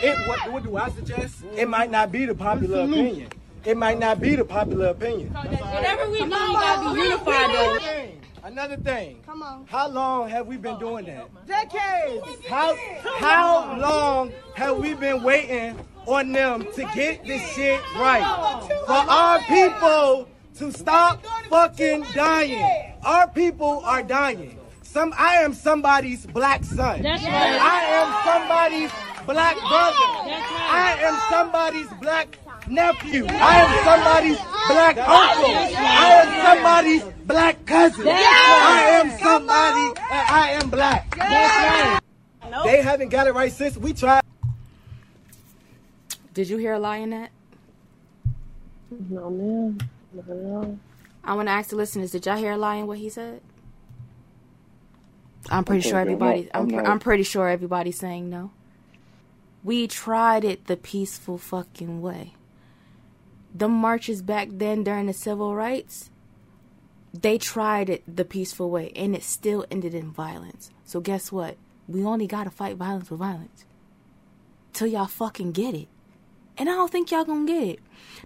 It, 0.03 0.29
what, 0.29 0.53
what 0.53 0.63
do 0.65 0.77
I 0.77 0.91
suggest? 0.91 1.45
It 1.57 1.69
might 1.69 1.91
not 1.91 2.11
be 2.13 2.27
the 2.27 2.35
popular 2.35 2.81
opinion. 2.85 3.29
It 3.65 3.77
might 3.77 3.99
not 3.99 4.21
be 4.21 4.35
the 4.35 4.45
popular 4.45 4.89
opinion. 4.89 5.29
Whatever 5.33 6.11
we 6.11 6.19
do, 6.19 6.25
we 6.25 6.31
gotta 6.31 6.95
be 6.95 7.01
unified 7.01 7.51
though. 7.55 8.13
Another 8.45 8.77
thing. 8.77 9.23
Come 9.25 9.43
on. 9.43 9.67
How 9.67 9.89
long 9.89 10.29
have 10.29 10.49
we 10.49 10.57
been 10.57 10.79
doing 10.79 11.05
that? 11.07 11.47
Decades. 11.47 12.27
How 12.49 12.77
how 13.19 13.79
long 13.79 14.33
have 14.55 14.79
we 14.79 14.95
been 14.95 15.23
waiting 15.23 15.79
on 16.07 16.33
them 16.33 16.67
to 16.75 16.91
get 16.95 17.25
this 17.25 17.41
shit 17.55 17.81
right? 17.97 18.25
For 18.87 18.93
our 18.93 19.39
people 19.43 20.29
to 20.57 20.73
stop 20.73 21.25
fucking 21.49 22.05
dying. 22.15 22.95
Our 23.05 23.29
people 23.29 23.81
are 23.85 24.03
dying. 24.03 24.59
Some 24.83 25.15
I 25.17 25.37
am 25.37 25.55
somebody's 25.55 26.27
black 26.27 26.65
son. 26.65 27.03
That's 27.03 27.23
right. 27.23 27.33
I 27.33 27.85
am 27.85 28.41
somebody's 28.43 28.91
black 29.25 29.57
brother. 29.57 30.29
That's 30.29 30.51
right. 30.51 30.71
I 30.71 30.97
am 31.01 31.21
somebody's 31.31 31.89
black 32.01 32.37
nephew. 32.73 33.27
I 33.29 33.57
am 33.61 33.85
somebody's 33.85 34.39
black 34.69 34.97
uncle. 34.97 35.55
I 35.77 36.09
am 36.23 36.57
somebody's 36.57 37.03
black 37.27 37.67
cousin. 37.67 38.09
I 38.09 39.01
am 39.01 39.11
somebody 39.19 40.01
and 40.11 40.29
I 40.29 40.51
am 40.63 40.71
black. 40.71 41.15
That's 41.17 42.01
right. 42.51 42.65
They 42.65 42.83
haven't 42.83 43.09
got 43.09 43.27
it 43.27 43.35
right 43.35 43.53
since 43.53 43.77
we 43.77 43.93
tried. 43.93 44.23
Did 46.35 46.49
you 46.49 46.57
hear 46.57 46.75
a 46.75 46.79
lie 46.79 46.99
in 46.99 47.11
that? 47.11 47.31
No 49.09 49.31
man, 49.31 49.81
not 50.13 50.29
at 50.29 50.37
all. 50.37 50.79
I 51.25 51.35
want 51.35 51.49
to 51.49 51.53
ask 51.53 51.71
the 51.71 51.77
listeners. 51.77 52.11
Did 52.11 52.27
y'all 52.27 52.37
hear 52.37 52.53
a 52.53 52.57
lie 52.57 52.77
in 52.77 52.87
what 52.87 52.99
he 52.99 53.09
said? 53.09 53.41
I'm 55.51 55.65
pretty 55.65 55.81
Okay, 55.81 55.91
sure 55.91 55.99
everybody. 56.01 56.49
I'm, 56.55 56.63
I'm 56.63 56.69
pr- 56.69 56.87
I'm 56.91 56.99
pretty 57.01 57.23
sure 57.23 57.49
everybody's 57.49 57.99
saying 57.99 58.29
no. 58.31 58.51
We 59.65 59.87
tried 59.87 60.45
it 60.45 60.67
the 60.67 60.77
peaceful 60.77 61.39
fucking 61.39 62.01
way. 62.03 62.33
The 63.55 63.69
marches 63.69 64.23
back 64.23 64.49
then 64.51 64.83
during 64.83 65.07
the 65.07 65.13
civil 65.13 65.55
rights, 65.55 66.11
they 67.13 67.37
tried 67.37 67.91
it 67.91 68.03
the 68.07 68.25
peaceful 68.25 68.71
way, 68.71 68.93
and 68.97 69.15
it 69.15 69.23
still 69.23 69.67
ended 69.71 69.95
in 69.95 70.11
violence. 70.11 70.71
So 70.85 71.01
guess 71.01 71.31
what? 71.31 71.57
We 71.87 72.05
only 72.05 72.27
gotta 72.27 72.51
fight 72.51 72.77
violence 72.77 73.11
with 73.11 73.21
violence 73.21 73.67
till 74.73 74.87
y'all 74.87 75.07
fucking 75.07 75.53
get 75.53 75.75
it. 75.75 75.89
And 76.57 76.69
I 76.69 76.73
don't 76.73 76.91
think 76.91 77.11
y'all 77.11 77.25
gonna 77.25 77.47
get 77.47 77.63
it. 77.63 77.81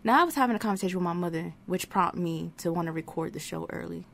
Now 0.04 0.20
I 0.20 0.24
was 0.24 0.34
having 0.34 0.56
a 0.56 0.60
conversation 0.60 0.98
with 0.98 1.04
my 1.04 1.12
mother, 1.12 1.54
which 1.66 1.88
prompted 1.88 2.20
me 2.20 2.52
to 2.58 2.72
want 2.72 2.86
to 2.86 2.92
record 2.92 3.32
the 3.32 3.38
show 3.38 3.66
early. 3.70 4.04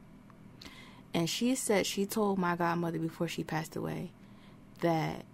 And 1.14 1.28
she 1.28 1.54
said 1.54 1.86
she 1.86 2.06
told 2.06 2.38
my 2.38 2.56
godmother 2.56 2.98
before 2.98 3.28
she 3.28 3.44
passed 3.44 3.76
away 3.76 4.12
that 4.80 5.24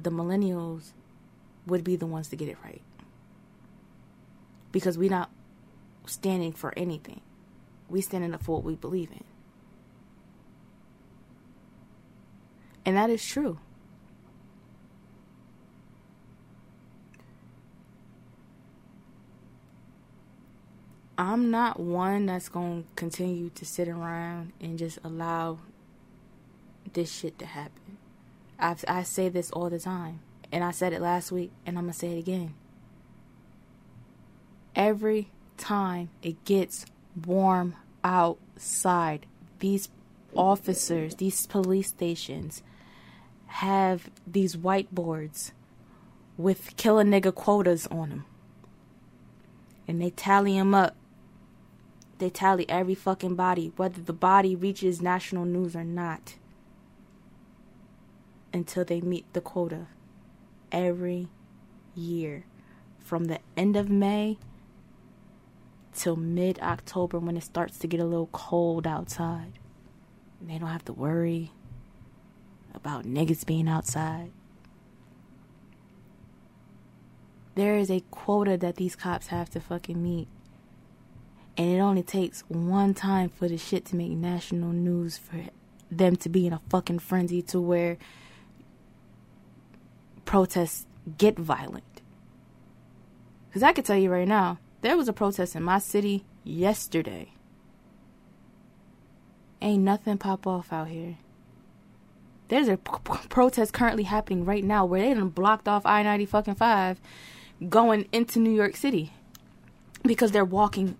the 0.00 0.10
millennials 0.10 0.92
would 1.66 1.84
be 1.84 1.96
the 1.96 2.06
ones 2.06 2.28
to 2.28 2.36
get 2.36 2.48
it 2.48 2.58
right. 2.64 2.82
Because 4.72 4.98
we're 4.98 5.10
not 5.10 5.30
standing 6.06 6.52
for 6.52 6.72
anything. 6.76 7.20
We 7.88 8.00
standing 8.00 8.34
up 8.34 8.42
for 8.42 8.56
what 8.56 8.64
we 8.64 8.74
believe 8.74 9.10
in. 9.12 9.24
And 12.84 12.96
that 12.96 13.10
is 13.10 13.24
true. 13.24 13.58
I'm 21.18 21.50
not 21.50 21.78
one 21.78 22.26
that's 22.26 22.48
going 22.48 22.82
to 22.82 22.88
continue 22.96 23.50
to 23.50 23.64
sit 23.64 23.86
around 23.86 24.52
and 24.60 24.78
just 24.78 24.98
allow 25.04 25.58
this 26.94 27.12
shit 27.12 27.38
to 27.38 27.46
happen. 27.46 27.98
I 28.58 28.76
I 28.88 29.02
say 29.02 29.28
this 29.28 29.50
all 29.50 29.70
the 29.70 29.78
time, 29.78 30.20
and 30.50 30.64
I 30.64 30.70
said 30.70 30.92
it 30.92 31.00
last 31.00 31.32
week, 31.32 31.50
and 31.66 31.78
I'm 31.78 31.84
gonna 31.84 31.92
say 31.92 32.16
it 32.16 32.18
again. 32.18 32.54
Every 34.74 35.30
time 35.56 36.08
it 36.22 36.44
gets 36.44 36.86
warm 37.26 37.76
outside, 38.02 39.26
these 39.58 39.88
officers, 40.34 41.16
these 41.16 41.46
police 41.46 41.88
stations, 41.88 42.62
have 43.46 44.10
these 44.26 44.56
whiteboards 44.56 45.52
with 46.38 46.74
kill 46.76 46.98
a 46.98 47.04
nigga 47.04 47.34
quotas 47.34 47.86
on 47.88 48.08
them, 48.08 48.24
and 49.86 50.00
they 50.00 50.10
tally 50.10 50.54
them 50.58 50.74
up. 50.74 50.96
They 52.18 52.30
tally 52.30 52.68
every 52.68 52.94
fucking 52.94 53.34
body, 53.34 53.72
whether 53.76 54.00
the 54.00 54.12
body 54.12 54.56
reaches 54.56 55.02
national 55.02 55.44
news 55.44 55.76
or 55.76 55.84
not 55.84 56.36
until 58.52 58.84
they 58.84 59.00
meet 59.00 59.30
the 59.32 59.40
quota 59.40 59.86
every 60.70 61.28
year 61.94 62.44
from 62.98 63.24
the 63.24 63.40
end 63.56 63.76
of 63.76 63.90
May 63.90 64.38
till 65.94 66.16
mid 66.16 66.58
October 66.60 67.18
when 67.18 67.36
it 67.36 67.42
starts 67.42 67.78
to 67.78 67.86
get 67.86 68.00
a 68.00 68.04
little 68.04 68.28
cold 68.32 68.86
outside. 68.86 69.58
They 70.40 70.58
don't 70.58 70.68
have 70.68 70.84
to 70.86 70.92
worry 70.92 71.52
about 72.74 73.04
niggas 73.04 73.46
being 73.46 73.68
outside. 73.68 74.32
There 77.54 77.76
is 77.76 77.90
a 77.90 78.02
quota 78.10 78.56
that 78.56 78.76
these 78.76 78.96
cops 78.96 79.28
have 79.28 79.50
to 79.50 79.60
fucking 79.60 80.02
meet. 80.02 80.26
And 81.56 81.70
it 81.70 81.80
only 81.80 82.02
takes 82.02 82.40
one 82.48 82.94
time 82.94 83.28
for 83.28 83.46
the 83.46 83.58
shit 83.58 83.84
to 83.86 83.96
make 83.96 84.12
national 84.12 84.72
news 84.72 85.18
for 85.18 85.44
them 85.90 86.16
to 86.16 86.28
be 86.30 86.46
in 86.46 86.54
a 86.54 86.60
fucking 86.70 87.00
frenzy 87.00 87.42
to 87.42 87.60
where 87.60 87.98
protests 90.24 90.86
get 91.18 91.38
violent. 91.38 92.00
Because 93.48 93.62
I 93.62 93.74
can 93.74 93.84
tell 93.84 93.98
you 93.98 94.10
right 94.10 94.26
now, 94.26 94.58
there 94.82 94.96
was 94.96 95.08
a 95.08 95.12
protest 95.12 95.56
in 95.56 95.62
my 95.62 95.78
city 95.78 96.24
yesterday. 96.44 97.30
Ain't 99.60 99.84
nothing 99.84 100.18
pop 100.18 100.46
off 100.46 100.72
out 100.72 100.88
here. 100.88 101.16
There's 102.48 102.68
a 102.68 102.76
p- 102.76 102.92
p- 103.04 103.28
protest 103.28 103.72
currently 103.72 104.02
happening 104.02 104.44
right 104.44 104.64
now 104.64 104.84
where 104.84 105.00
they 105.00 105.14
done 105.14 105.30
blocked 105.30 105.68
off 105.68 105.86
I 105.86 106.02
90 106.02 106.26
fucking 106.26 106.54
5 106.56 107.00
going 107.68 108.06
into 108.12 108.40
New 108.40 108.50
York 108.52 108.76
City 108.76 109.12
because 110.02 110.32
they're 110.32 110.44
walking 110.44 110.96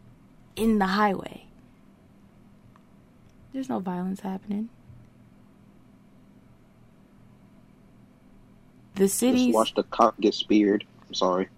in 0.56 0.78
the 0.78 0.86
highway. 0.86 1.46
There's 3.52 3.68
no 3.68 3.80
violence 3.80 4.20
happening. 4.20 4.70
The 8.94 9.08
city. 9.08 9.46
Just 9.46 9.54
watch 9.54 9.74
the 9.74 9.82
cop 9.82 10.18
get 10.20 10.34
speared. 10.34 10.84
I'm 11.08 11.14
sorry. 11.14 11.48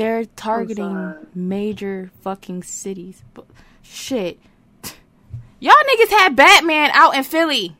They're 0.00 0.24
targeting 0.24 1.14
major 1.34 2.10
fucking 2.22 2.62
cities. 2.62 3.22
But 3.34 3.44
shit. 3.82 4.40
Y'all 5.60 5.74
niggas 5.74 6.08
had 6.08 6.34
Batman 6.34 6.90
out 6.94 7.14
in 7.14 7.22
Philly. 7.22 7.76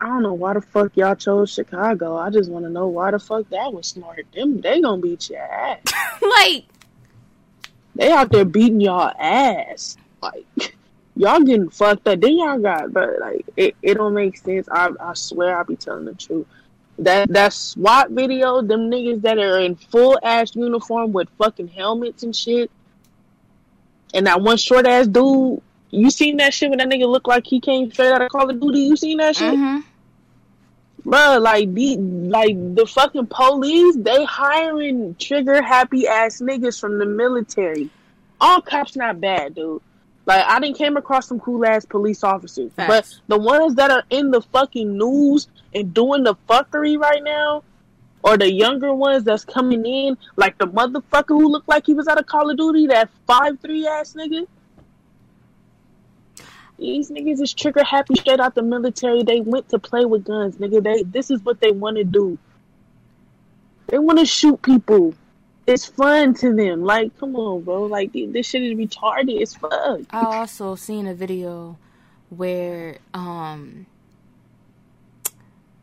I 0.00 0.06
don't 0.06 0.24
know 0.24 0.34
why 0.34 0.54
the 0.54 0.60
fuck 0.60 0.96
y'all 0.96 1.14
chose 1.14 1.52
Chicago. 1.52 2.16
I 2.16 2.30
just 2.30 2.50
want 2.50 2.64
to 2.64 2.70
know 2.70 2.88
why 2.88 3.12
the 3.12 3.20
fuck 3.20 3.48
that 3.50 3.72
was 3.72 3.86
smart. 3.86 4.26
Them 4.34 4.60
they 4.60 4.80
gonna 4.80 5.00
beat 5.00 5.30
your 5.30 5.38
ass. 5.38 5.78
like 6.20 6.64
They 7.94 8.10
out 8.10 8.32
there 8.32 8.44
beating 8.44 8.80
y'all 8.80 9.12
ass. 9.20 9.96
Like 10.20 10.46
y'all 11.14 11.40
getting 11.40 11.70
fucked 11.70 12.08
up. 12.08 12.20
Then 12.20 12.38
y'all 12.38 12.58
got 12.58 12.92
but 12.92 13.20
like 13.20 13.46
it, 13.56 13.76
it 13.82 13.94
don't 13.94 14.14
make 14.14 14.36
sense. 14.36 14.68
I 14.68 14.90
I 14.98 15.14
swear 15.14 15.60
I 15.60 15.62
be 15.62 15.76
telling 15.76 16.06
the 16.06 16.14
truth. 16.14 16.46
That 16.98 17.28
that 17.28 17.52
SWAT 17.52 18.10
video, 18.10 18.60
them 18.60 18.90
niggas 18.90 19.22
that 19.22 19.38
are 19.38 19.60
in 19.60 19.76
full 19.76 20.18
ass 20.22 20.54
uniform 20.56 21.12
with 21.12 21.28
fucking 21.38 21.68
helmets 21.68 22.22
and 22.24 22.34
shit. 22.34 22.70
And 24.12 24.26
that 24.26 24.40
one 24.40 24.56
short 24.56 24.86
ass 24.86 25.06
dude, 25.06 25.62
you 25.90 26.10
seen 26.10 26.38
that 26.38 26.52
shit 26.52 26.70
when 26.70 26.78
that 26.78 26.88
nigga 26.88 27.08
looked 27.08 27.28
like 27.28 27.46
he 27.46 27.60
came 27.60 27.90
straight 27.92 28.12
out 28.12 28.22
of 28.22 28.30
Call 28.30 28.50
of 28.50 28.60
Duty? 28.60 28.80
You 28.80 28.96
seen 28.96 29.18
that 29.18 29.36
shit? 29.36 29.54
Mhm. 29.54 29.84
Bruh, 31.04 31.40
like 31.40 31.72
the 31.72 31.96
like 31.96 32.74
the 32.74 32.84
fucking 32.84 33.26
police, 33.26 33.96
they 33.96 34.24
hiring 34.24 35.14
trigger 35.18 35.62
happy 35.62 36.06
ass 36.08 36.40
niggas 36.40 36.78
from 36.80 36.98
the 36.98 37.06
military. 37.06 37.88
All 38.40 38.60
cops 38.60 38.96
not 38.96 39.20
bad, 39.20 39.54
dude. 39.54 39.80
Like 40.28 40.44
I 40.46 40.60
didn't 40.60 40.76
came 40.76 40.98
across 40.98 41.26
some 41.26 41.40
cool 41.40 41.64
ass 41.64 41.86
police 41.86 42.22
officers, 42.22 42.70
Facts. 42.74 43.22
but 43.26 43.34
the 43.34 43.42
ones 43.42 43.76
that 43.76 43.90
are 43.90 44.04
in 44.10 44.30
the 44.30 44.42
fucking 44.42 44.98
news 44.98 45.48
and 45.74 45.94
doing 45.94 46.22
the 46.22 46.34
fuckery 46.46 46.98
right 46.98 47.22
now, 47.24 47.64
or 48.22 48.36
the 48.36 48.52
younger 48.52 48.92
ones 48.92 49.24
that's 49.24 49.46
coming 49.46 49.86
in, 49.86 50.18
like 50.36 50.58
the 50.58 50.66
motherfucker 50.66 51.28
who 51.28 51.48
looked 51.48 51.66
like 51.66 51.86
he 51.86 51.94
was 51.94 52.06
out 52.08 52.18
of 52.18 52.26
Call 52.26 52.50
of 52.50 52.58
Duty, 52.58 52.88
that 52.88 53.08
five 53.26 53.58
three 53.60 53.86
ass 53.86 54.12
nigga. 54.12 54.46
These 56.78 57.10
niggas 57.10 57.40
is 57.40 57.54
trigger 57.54 57.82
happy 57.82 58.14
straight 58.16 58.38
out 58.38 58.54
the 58.54 58.62
military. 58.62 59.22
They 59.22 59.40
went 59.40 59.70
to 59.70 59.78
play 59.78 60.04
with 60.04 60.24
guns, 60.24 60.56
nigga. 60.56 60.84
They 60.84 61.04
this 61.04 61.30
is 61.30 61.42
what 61.42 61.58
they 61.58 61.70
want 61.72 61.96
to 61.96 62.04
do. 62.04 62.36
They 63.86 63.98
want 63.98 64.18
to 64.18 64.26
shoot 64.26 64.60
people. 64.60 65.14
It's 65.68 65.84
fun 65.84 66.32
to 66.36 66.54
them. 66.54 66.82
Like, 66.82 67.18
come 67.18 67.36
on, 67.36 67.60
bro. 67.60 67.82
Like 67.82 68.14
this 68.14 68.46
shit 68.46 68.62
is 68.62 68.72
retarded 68.72 69.38
It's 69.38 69.54
fuck. 69.54 70.00
I 70.10 70.38
also 70.38 70.76
seen 70.76 71.06
a 71.06 71.12
video 71.14 71.76
where 72.30 72.96
um 73.12 73.84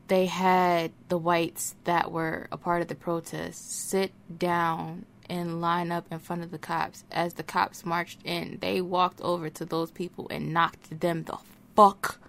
they 0.07 0.25
had 0.25 0.91
the 1.09 1.19
whites 1.19 1.75
that 1.83 2.11
were 2.11 2.47
a 2.51 2.57
part 2.57 2.81
of 2.81 2.87
the 2.87 2.95
protest 2.95 3.89
sit 3.89 4.11
down 4.39 5.05
and 5.29 5.61
line 5.61 5.91
up 5.91 6.07
in 6.09 6.17
front 6.17 6.41
of 6.41 6.49
the 6.49 6.57
cops. 6.57 7.03
As 7.11 7.35
the 7.35 7.43
cops 7.43 7.85
marched 7.85 8.21
in, 8.23 8.57
they 8.61 8.81
walked 8.81 9.21
over 9.21 9.51
to 9.51 9.65
those 9.65 9.91
people 9.91 10.25
and 10.31 10.51
knocked 10.51 10.99
them 10.99 11.25
the 11.25 11.37
fuck 11.75 12.19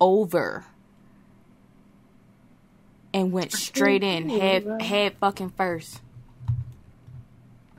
over. 0.00 0.64
And 3.12 3.32
went 3.32 3.50
straight 3.50 4.04
in, 4.04 4.28
head 4.28 4.80
head 4.80 5.14
fucking 5.18 5.50
first. 5.50 6.00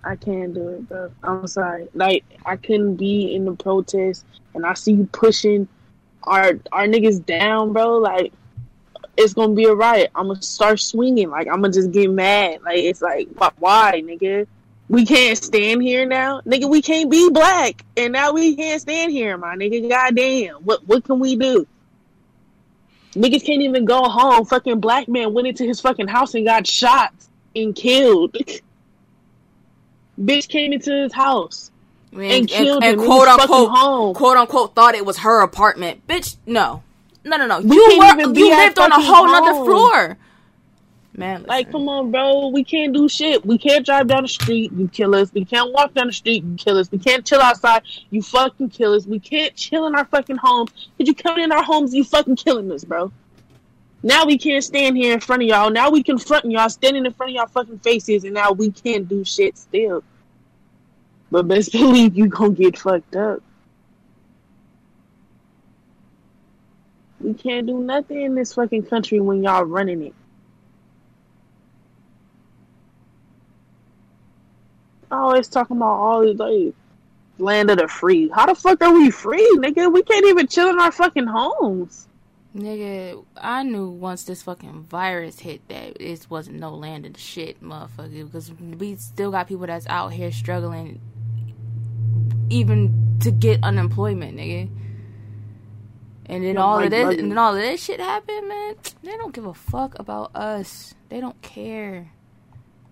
I 0.06 0.16
can't 0.16 0.53
do 0.53 0.70
it, 0.70 0.88
bro. 0.88 1.12
I'm 1.24 1.47
sorry. 1.47 1.88
Like 1.95 2.24
I 2.45 2.58
couldn't 2.58 2.95
be 2.95 3.34
in 3.34 3.45
the 3.45 3.56
protest, 3.56 4.24
and 4.53 4.64
I 4.64 4.76
see 4.76 4.93
you 4.93 5.10
pushing 5.12 5.68
our 6.24 6.60
our 6.72 6.86
niggas 6.86 7.26
down, 7.26 7.74
bro. 7.74 7.97
Like 7.97 8.32
it's 9.18 9.34
gonna 9.34 9.56
be 9.56 9.66
a 9.66 9.74
riot. 9.74 10.12
I'm 10.14 10.28
gonna 10.28 10.41
start 10.43 10.80
swinging. 10.80 11.32
Like 11.32 11.47
I'm 11.47 11.62
gonna 11.62 11.74
just 11.74 11.91
get 11.91 12.12
mad. 12.12 12.62
Like 12.62 12.78
it's 12.78 13.01
like 13.01 13.30
wh- 13.36 13.60
why, 13.60 14.03
nigga? 14.06 14.45
We 14.89 15.08
can't 15.08 15.36
stand 15.36 15.82
here 15.82 16.06
now, 16.06 16.41
nigga. 16.41 16.70
We 16.70 16.84
can't 16.84 17.10
be 17.10 17.32
black, 17.32 17.84
and 17.97 18.14
now 18.14 18.32
we 18.32 18.56
can't 18.56 18.80
stand 18.80 19.12
here, 19.12 19.36
my 19.38 19.56
nigga. 19.56 19.89
Goddamn, 19.89 20.58
what 20.58 20.88
what 20.88 21.03
can 21.03 21.20
we 21.20 21.36
do? 21.36 21.66
Niggas 23.16 23.43
can't 23.43 23.64
even 23.64 23.86
go 23.86 24.03
home. 24.03 24.45
Fucking 24.45 24.82
black 24.82 25.08
man 25.08 25.34
went 25.34 25.47
into 25.47 25.64
his 25.64 25.82
fucking 25.82 26.10
house 26.10 26.36
and 26.36 26.45
got 26.45 26.68
shot 26.68 27.12
and 27.56 27.76
killed. 27.76 28.38
Bitch 30.20 30.47
came 30.47 30.74
into 30.74 30.91
his 30.91 31.13
house 31.13 31.72
and, 32.13 32.47
killed 32.47 32.84
and 32.84 32.93
him. 32.93 32.99
in 32.99 33.05
quote 33.05 33.28
unquote 33.28 33.70
home. 33.72 34.16
quote 34.16 34.38
unquote 34.38 34.76
thought 34.76 34.95
it 34.95 35.05
was 35.05 35.20
her 35.20 35.41
apartment. 35.41 36.07
Bitch, 36.07 36.38
no. 36.45 36.84
No, 37.24 37.38
no, 37.38 37.47
no. 37.47 37.59
We 37.59 37.76
you 37.76 37.97
were 37.97 38.34
you 38.34 38.49
lived 38.49 38.80
on 38.80 38.91
a 38.91 39.01
whole 39.01 39.26
nother 39.26 39.53
home. 39.53 39.66
floor. 39.66 40.18
Man, 41.18 41.43
Like, 41.43 41.72
come 41.72 41.88
on, 41.88 42.11
bro. 42.11 42.49
We 42.49 42.66
can't 42.66 42.93
do 42.93 43.07
shit. 43.07 43.45
We 43.45 43.57
can't 43.57 43.86
drive 43.86 44.07
down 44.07 44.24
the 44.24 44.28
street. 44.28 44.74
You 44.74 44.89
kill 44.89 45.16
us. 45.16 45.32
We 45.34 45.45
can't 45.45 45.72
walk 45.72 45.93
down 45.93 46.07
the 46.07 46.13
street. 46.13 46.43
You 46.43 46.55
kill 46.55 46.78
us. 46.78 46.91
We 46.91 46.97
can't 46.97 47.26
chill 47.26 47.39
outside. 47.39 47.84
You 48.09 48.22
fucking 48.22 48.70
kill 48.70 48.93
us. 48.93 49.05
We 49.05 49.20
can't 49.20 49.55
chill 49.55 49.88
in 49.88 49.95
our 49.95 50.03
fucking 50.05 50.36
homes. 50.38 50.72
Cause 50.97 51.07
you 51.07 51.16
come 51.16 51.39
in 51.39 51.53
our 51.53 51.63
homes, 51.63 51.93
you 51.93 52.03
fucking 52.03 52.36
killing 52.36 52.70
us, 52.72 52.84
bro. 52.84 53.11
Now 54.06 54.26
we 54.26 54.38
can't 54.38 54.64
stand 54.64 54.95
here 54.95 55.16
in 55.16 55.20
front 55.20 55.41
of 55.41 55.47
y'all. 55.47 55.72
Now 55.72 55.89
we 55.89 56.03
confronting 56.03 56.51
y'all, 56.51 56.70
standing 56.70 57.08
in 57.08 57.14
front 57.14 57.32
of 57.32 57.38
y'all 57.38 57.47
fucking 57.47 57.80
faces, 57.80 58.24
and 58.24 58.36
now 58.36 58.51
we 58.51 58.70
can't 58.70 59.08
do 59.10 59.26
shit 59.26 59.58
still. 59.58 60.03
But 61.32 61.47
best 61.47 61.72
believe 61.72 62.16
you 62.16 62.28
gonna 62.28 62.51
get 62.51 62.78
fucked 62.78 63.16
up. 63.16 63.41
We 67.20 67.34
can't 67.34 67.66
do 67.66 67.80
nothing 67.80 68.22
in 68.22 68.36
this 68.36 68.53
fucking 68.53 68.84
country 68.84 69.20
when 69.20 69.41
y'all 69.41 69.64
running 69.64 70.03
it. 70.03 70.14
Always 75.10 75.47
talking 75.47 75.78
about 75.78 75.95
all 75.95 76.22
these 76.22 76.38
like 76.38 76.76
Land 77.39 77.72
of 77.72 77.80
the 77.80 77.88
free. 77.88 78.30
How 78.30 78.45
the 78.45 78.53
fuck 78.53 78.84
are 78.84 78.93
we 78.93 79.10
free, 79.10 79.58
nigga? 79.58 79.91
We 79.91 80.03
can't 80.03 80.28
even 80.28 80.47
chill 80.47 80.70
in 80.70 80.80
our 80.80 80.91
fucking 80.91 81.26
homes. 81.26 82.08
Nigga, 82.56 83.26
I 83.36 83.64
knew 83.64 83.89
once 83.89 84.24
this 84.24 84.41
fucking 84.43 84.84
virus 84.84 85.39
hit 85.39 85.68
that 85.68 85.97
it 86.01 86.26
wasn't 86.30 86.60
no 86.60 86.74
land 86.74 87.06
of 87.06 87.14
the 87.14 87.20
shit, 87.20 87.62
motherfucker. 87.62 88.26
Because 88.26 88.51
we 88.53 88.95
still 88.95 89.30
got 89.32 89.47
people 89.47 89.68
that's 89.68 89.86
out 89.88 90.14
here 90.14 90.32
struggling, 90.32 91.01
even 92.49 93.18
to 93.22 93.32
get 93.32 93.62
unemployment, 93.64 94.38
nigga. 94.38 94.70
And 96.28 96.43
then 96.45 96.56
Yeah, 96.56 96.62
all 96.62 96.78
Mike 96.78 96.86
of 96.86 96.91
this, 96.91 97.03
Buggy. 97.06 97.20
and 97.20 97.32
then 97.32 97.38
all 97.38 97.53
of 97.56 97.62
this 97.62 97.84
shit 97.84 97.99
happened, 97.99 98.47
man. 98.47 98.76
They 99.03 99.18
don't 99.18 99.34
give 99.34 99.45
a 99.45 99.53
fuck 99.53 99.99
about 99.99 100.34
us. 100.36 100.95
They 101.10 101.20
don't 101.20 101.39
care. 101.41 102.10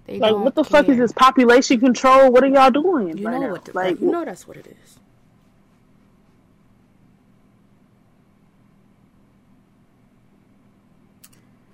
They 0.05 0.19
Like, 0.19 0.31
don't 0.31 0.43
what 0.43 0.55
the 0.55 0.65
fuck 0.65 0.89
is 0.89 0.97
this 0.97 1.13
population 1.13 1.79
control? 1.79 2.31
What 2.31 2.43
are 2.43 2.47
y'all 2.47 2.69
doing? 2.69 3.17
You 3.17 3.27
right 3.27 3.35
know 3.39 3.47
now? 3.47 3.51
what 3.53 3.65
the 3.65 3.71
like, 3.73 3.95
fuck? 3.95 4.01
You 4.01 4.11
know 4.11 4.25
that's 4.25 4.45
what 4.45 4.57
it 4.57 4.67
is. 4.67 4.99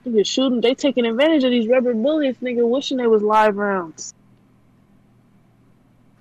Nigga 0.05 0.25
shooting, 0.25 0.61
they 0.61 0.75
taking 0.75 1.05
advantage 1.05 1.43
of 1.43 1.51
these 1.51 1.67
rubber 1.67 1.93
bullets, 1.93 2.39
nigga, 2.39 2.67
wishing 2.67 2.97
they 2.97 3.07
was 3.07 3.21
live 3.21 3.57
rounds. 3.57 4.13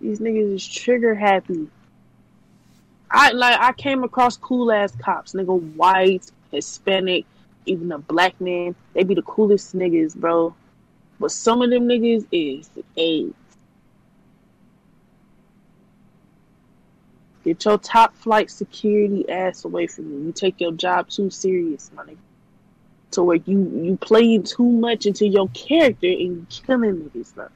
These 0.00 0.18
niggas 0.20 0.54
is 0.54 0.66
trigger 0.66 1.14
happy. 1.14 1.68
I 3.10 3.32
like 3.32 3.58
I 3.58 3.72
came 3.72 4.04
across 4.04 4.36
cool 4.36 4.70
ass 4.70 4.94
cops, 4.96 5.32
nigga, 5.32 5.74
white, 5.74 6.30
Hispanic, 6.50 7.24
even 7.66 7.92
a 7.92 7.98
black 7.98 8.40
man. 8.40 8.74
They 8.94 9.04
be 9.04 9.14
the 9.14 9.22
coolest 9.22 9.74
niggas, 9.74 10.14
bro. 10.14 10.54
But 11.20 11.30
some 11.30 11.62
of 11.62 11.70
them 11.70 11.88
niggas 11.88 12.26
is 12.30 12.68
AIDS. 12.96 13.34
Get 17.44 17.64
your 17.64 17.78
top 17.78 18.14
flight 18.16 18.50
security 18.50 19.28
ass 19.30 19.64
away 19.64 19.86
from 19.86 20.10
me. 20.10 20.26
You 20.26 20.32
take 20.32 20.60
your 20.60 20.72
job 20.72 21.08
too 21.08 21.30
serious, 21.30 21.90
my 21.94 22.04
nigga 22.04 22.18
to 23.12 23.22
where 23.22 23.38
you 23.46 23.70
you 23.82 23.96
playing 23.96 24.42
too 24.42 24.68
much 24.68 25.06
into 25.06 25.26
your 25.26 25.48
character 25.48 26.06
and 26.06 26.20
you 26.20 26.46
killing 26.48 26.96
niggas, 26.96 27.34
bro. 27.34 27.48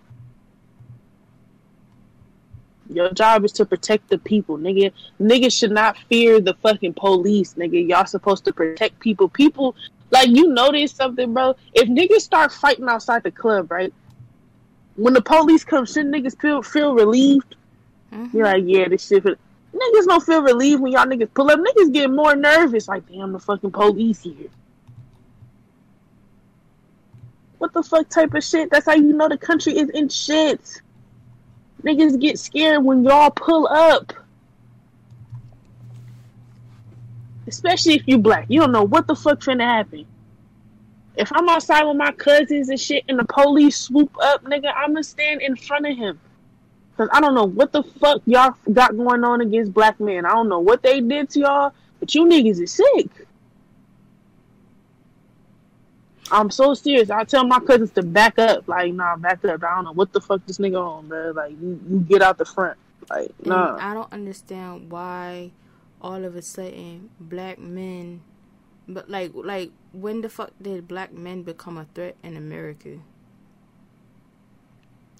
Your 2.89 3.13
job 3.13 3.45
is 3.45 3.53
to 3.53 3.65
protect 3.65 4.09
the 4.09 4.19
people, 4.19 4.59
nigga. 4.59 4.93
Niggas 5.21 5.57
should 5.59 5.71
not 5.71 5.97
fear 6.09 6.41
the 6.41 6.55
fucking 6.55 6.95
police, 6.95 7.55
nigga. 7.55 7.87
Y'all 7.89 8.05
supposed 8.05 8.45
to 8.45 8.53
protect 8.53 8.99
people. 8.99 9.29
People, 9.29 9.75
like 10.11 10.29
you 10.29 10.49
notice 10.49 10.93
something, 10.93 11.33
bro. 11.33 11.57
If 11.75 11.89
niggas 11.89 12.21
start 12.21 12.53
fighting 12.53 12.89
outside 12.89 13.23
the 13.23 13.31
club, 13.31 13.71
right? 13.71 13.93
When 14.97 15.15
the 15.15 15.23
police 15.23 15.65
come, 15.65 15.87
should 15.87 16.07
niggas 16.07 16.39
feel 16.41 16.63
feel 16.63 16.95
relieved? 16.95 17.57
Mm-hmm. 18.13 18.37
You're 18.37 18.47
like, 18.47 18.65
yeah, 18.67 18.89
this 18.89 19.07
shit. 19.07 19.25
Niggas 19.25 20.05
don't 20.07 20.23
feel 20.23 20.43
relieved 20.43 20.83
when 20.83 20.93
y'all 20.93 21.07
niggas 21.07 21.33
pull 21.33 21.51
up. 21.51 21.59
Niggas 21.59 21.93
get 21.95 22.11
more 22.11 22.37
nervous. 22.37 22.89
Like, 22.89 23.09
damn, 23.09 23.33
the 23.33 23.39
fucking 23.39 23.71
police 23.71 24.23
here. 24.23 24.51
What 27.63 27.75
the 27.75 27.83
fuck 27.85 28.09
type 28.09 28.35
of 28.35 28.43
shit? 28.43 28.71
That's 28.73 28.87
how 28.87 28.95
you 28.95 29.13
know 29.13 29.29
the 29.29 29.39
country 29.39 29.79
is 29.79 29.89
in 29.91 30.09
shit. 30.09 30.83
Niggas 31.85 32.21
get 32.21 32.37
scared 32.37 32.83
when 32.83 33.05
y'all 33.05 33.31
pull 33.31 33.69
up. 33.69 34.13
Especially 37.47 37.95
if 37.95 38.03
you 38.09 38.19
black. 38.19 38.47
You 38.49 38.59
don't 38.59 38.73
know 38.73 38.83
what 38.83 39.07
the 39.07 39.15
fuck 39.15 39.39
finna 39.39 39.63
happen. 39.63 40.05
If 41.15 41.31
I'm 41.33 41.49
outside 41.49 41.85
with 41.85 41.97
my 41.97 42.11
cousins 42.11 42.69
and 42.69 42.81
shit 42.81 43.05
and 43.07 43.21
the 43.21 43.25
police 43.27 43.79
swoop 43.79 44.11
up, 44.21 44.43
nigga, 44.43 44.73
I'ma 44.77 45.03
stand 45.03 45.41
in 45.41 45.55
front 45.55 45.87
of 45.87 45.97
him. 45.97 46.19
Cause 46.97 47.11
I 47.13 47.21
don't 47.21 47.37
know 47.37 47.47
what 47.47 47.71
the 47.71 47.85
fuck 47.85 48.23
y'all 48.27 48.57
got 48.73 48.97
going 48.97 49.23
on 49.23 49.41
against 49.41 49.73
black 49.73 50.01
men. 50.01 50.27
I 50.27 50.31
don't 50.31 50.49
know 50.49 50.59
what 50.59 50.83
they 50.83 51.01
did 51.01 51.31
to 51.31 51.39
y'all, 51.39 51.73
but 52.01 52.13
you 52.13 52.25
niggas 52.25 52.61
is 52.61 52.73
sick. 52.73 53.22
I'm 56.33 56.51
so 56.51 56.75
serious. 56.75 57.11
I 57.11 57.25
tell 57.25 57.45
my 57.47 57.61
cousins 57.61 57.93
to 57.93 58.03
back 58.03 58.39
up. 58.39 58.67
Like, 58.69 58.95
nah, 58.95 59.17
back 59.17 59.45
up. 59.45 59.63
I 59.63 59.77
don't 59.77 59.85
know 59.85 59.93
what 59.93 60.13
the 60.13 60.21
fuck 60.21 60.45
this 60.47 60.59
nigga 60.59 60.81
on, 60.83 61.09
bro. 61.09 61.33
Like, 61.33 61.53
you, 61.61 61.81
you 61.89 62.01
get 62.01 62.23
out 62.23 62.39
the 62.39 62.47
front. 62.47 62.79
Like, 63.11 63.33
And 63.45 63.49
nah. 63.49 63.79
I 63.79 63.95
don't 63.95 64.13
understand 64.13 64.91
why 64.91 65.53
all 66.01 66.25
of 66.25 66.35
a 66.37 66.43
sudden 66.43 67.11
black 67.21 67.59
men 67.61 68.23
but 68.89 69.09
like 69.09 69.33
like 69.35 69.71
when 69.93 70.21
the 70.23 70.29
fuck 70.29 70.53
did 70.61 70.89
black 70.89 71.13
men 71.13 71.43
become 71.43 71.79
a 71.79 71.87
threat 71.95 72.17
in 72.23 72.37
America? 72.37 72.99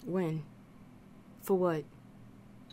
When? 0.05 0.43
For 1.41 1.57
what? 1.57 1.83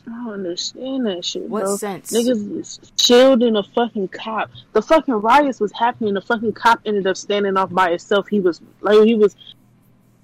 I 0.07 0.11
don't 0.25 0.33
understand 0.33 1.07
that 1.07 1.25
shit, 1.25 1.43
What 1.49 1.65
bro. 1.65 1.77
sense? 1.77 2.11
Niggas 2.13 2.57
was 2.57 2.81
shielding 2.99 3.57
a 3.57 3.63
fucking 3.63 4.09
cop. 4.09 4.51
The 4.73 4.83
fucking 4.83 5.15
riots 5.15 5.61
was 5.61 5.73
happening. 5.73 6.15
The 6.15 6.21
fucking 6.21 6.53
cop 6.53 6.81
ended 6.87 7.07
up 7.07 7.17
standing 7.17 7.57
off 7.57 7.71
by 7.71 7.91
himself. 7.91 8.27
He 8.29 8.41
was 8.41 8.61
like, 8.81 9.05
he 9.07 9.15
was, 9.15 9.37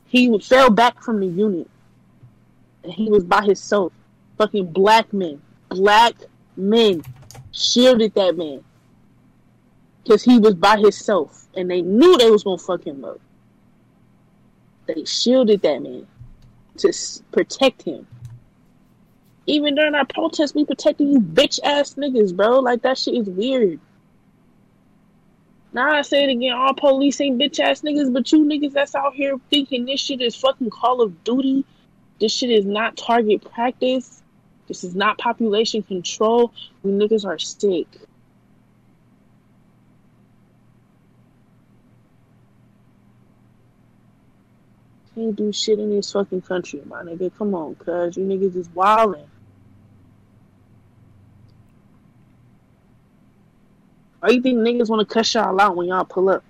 he 0.07 0.39
fell 0.41 0.71
back 0.71 1.03
from 1.03 1.21
the 1.21 1.27
unit, 1.27 1.69
and 2.85 2.93
he 2.93 3.11
was 3.11 3.25
by 3.25 3.43
himself. 3.45 3.93
Fucking 4.39 4.73
black 4.73 5.13
men, 5.13 5.41
black 5.69 6.15
men, 6.57 7.03
shielded 7.53 8.15
that 8.15 8.37
man 8.37 8.63
because 10.03 10.23
he 10.23 10.39
was 10.39 10.55
by 10.55 10.77
himself, 10.79 11.47
and 11.57 11.71
they 11.71 11.83
knew 11.83 12.17
they 12.17 12.31
was 12.31 12.45
gonna 12.45 12.59
fuck 12.59 12.85
him 12.87 13.05
up. 13.05 13.21
They 14.87 15.05
shielded 15.05 15.63
that 15.63 15.83
man 15.83 16.07
to 16.79 16.89
s- 16.89 17.23
protect 17.33 17.83
him. 17.83 18.07
Even 19.47 19.77
during 19.77 19.95
our 19.95 20.07
protests, 20.07 20.55
we 20.55 20.65
protecting 20.65 21.09
you 21.09 21.21
bitch 21.21 21.61
ass 21.63 21.95
niggas, 21.95 22.35
bro. 22.35 22.59
Like 22.59 22.83
that 22.83 22.99
shit 22.99 23.15
is 23.15 23.29
weird. 23.29 23.79
Now 25.73 25.93
I 25.93 26.03
say 26.03 26.25
it 26.25 26.31
again, 26.31 26.55
all 26.55 26.75
police 26.75 27.21
ain't 27.21 27.39
bitch 27.39 27.61
ass 27.61 27.83
niggas, 27.83 28.13
but 28.13 28.33
you 28.33 28.45
niggas 28.45 28.73
that's 28.73 28.95
out 28.95 29.15
here 29.15 29.37
thinking 29.51 29.85
this 29.85 30.01
shit 30.01 30.21
is 30.21 30.35
fucking 30.35 30.71
Call 30.71 31.01
of 31.03 31.23
Duty. 31.23 31.65
This 32.19 32.33
shit 32.33 32.51
is 32.51 32.65
not 32.65 32.97
target 32.97 33.45
practice. 33.53 34.23
This 34.69 34.83
is 34.83 34.95
not 34.95 35.19
population 35.19 35.83
control. 35.83 36.53
We 36.83 36.91
niggas 36.91 37.25
are 37.25 37.39
sick. 37.39 37.87
Can't 45.15 45.37
do 45.37 45.53
shit 45.53 45.79
in 45.79 45.91
this 45.91 46.13
fucking 46.13 46.43
country, 46.43 46.83
my 46.87 47.03
nigga. 47.03 47.31
Come 47.37 47.55
on, 47.55 47.75
cuz 47.77 48.17
you 48.17 48.25
niggas 48.25 48.57
is 48.57 48.69
wildin'. 48.69 49.27
Why 54.21 54.31
you 54.31 54.41
think 54.43 54.59
niggas 54.59 54.89
want 54.89 55.07
to 55.07 55.13
cuss 55.15 55.35
y'all 55.35 55.61
out 55.61 55.77
when 55.77 55.89
y'all 55.89 56.05
pull 56.05 56.29
up? 56.29 56.43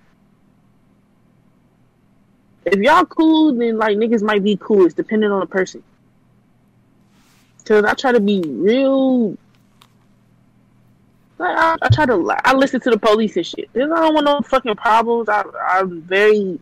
If 2.65 2.79
y'all 2.79 3.05
cool, 3.05 3.53
then 3.53 3.77
like 3.77 3.97
niggas 3.97 4.21
might 4.21 4.43
be 4.43 4.57
cool. 4.59 4.85
It's 4.85 4.93
depending 4.93 5.31
on 5.31 5.39
the 5.39 5.45
person. 5.45 5.83
Cause 7.65 7.83
I 7.83 7.93
try 7.93 8.13
to 8.13 8.19
be 8.19 8.41
real. 8.45 9.31
Like 11.37 11.57
I, 11.57 11.77
I 11.81 11.89
try 11.89 12.05
to. 12.05 12.35
I 12.45 12.53
listen 12.53 12.79
to 12.81 12.89
the 12.89 12.97
police 12.97 13.35
and 13.37 13.45
shit. 13.45 13.71
'Cause 13.73 13.89
I 13.91 13.99
don't 14.01 14.13
want 14.13 14.25
no 14.25 14.41
fucking 14.41 14.75
problems. 14.75 15.29
I, 15.29 15.43
I'm 15.69 16.01
very 16.01 16.59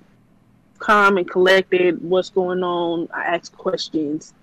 calm 0.80 1.18
and 1.18 1.30
collected. 1.30 2.02
What's 2.02 2.30
going 2.30 2.64
on? 2.64 3.08
I 3.14 3.24
ask 3.24 3.56
questions. 3.56 4.34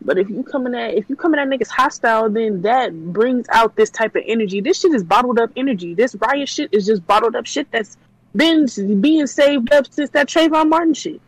But 0.00 0.18
if 0.18 0.30
you 0.30 0.42
coming 0.42 0.74
at 0.74 0.94
if 0.94 1.08
you 1.08 1.16
coming 1.16 1.40
at 1.40 1.48
niggas 1.48 1.68
hostile, 1.68 2.30
then 2.30 2.62
that 2.62 2.94
brings 3.12 3.46
out 3.50 3.76
this 3.76 3.90
type 3.90 4.14
of 4.14 4.22
energy. 4.26 4.60
This 4.60 4.80
shit 4.80 4.94
is 4.94 5.02
bottled 5.02 5.38
up 5.38 5.50
energy. 5.56 5.94
This 5.94 6.14
riot 6.14 6.48
shit 6.48 6.72
is 6.72 6.86
just 6.86 7.06
bottled 7.06 7.34
up 7.34 7.46
shit 7.46 7.70
that's 7.70 7.96
been 8.34 8.66
being 9.00 9.26
saved 9.26 9.72
up 9.72 9.86
since 9.90 10.10
that 10.10 10.28
Trayvon 10.28 10.68
Martin 10.68 10.94
shit. 10.94 11.20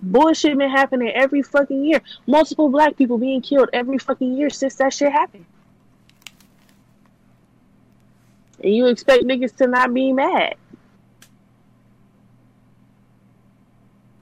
Bullshit 0.00 0.56
been 0.56 0.70
happening 0.70 1.08
every 1.08 1.42
fucking 1.42 1.84
year. 1.84 2.00
Multiple 2.26 2.68
black 2.68 2.96
people 2.96 3.18
being 3.18 3.42
killed 3.42 3.68
every 3.72 3.98
fucking 3.98 4.36
year 4.36 4.48
since 4.48 4.76
that 4.76 4.92
shit 4.92 5.10
happened. 5.10 5.44
And 8.62 8.74
you 8.74 8.86
expect 8.86 9.24
niggas 9.24 9.56
to 9.56 9.66
not 9.66 9.92
be 9.92 10.12
mad. 10.12 10.54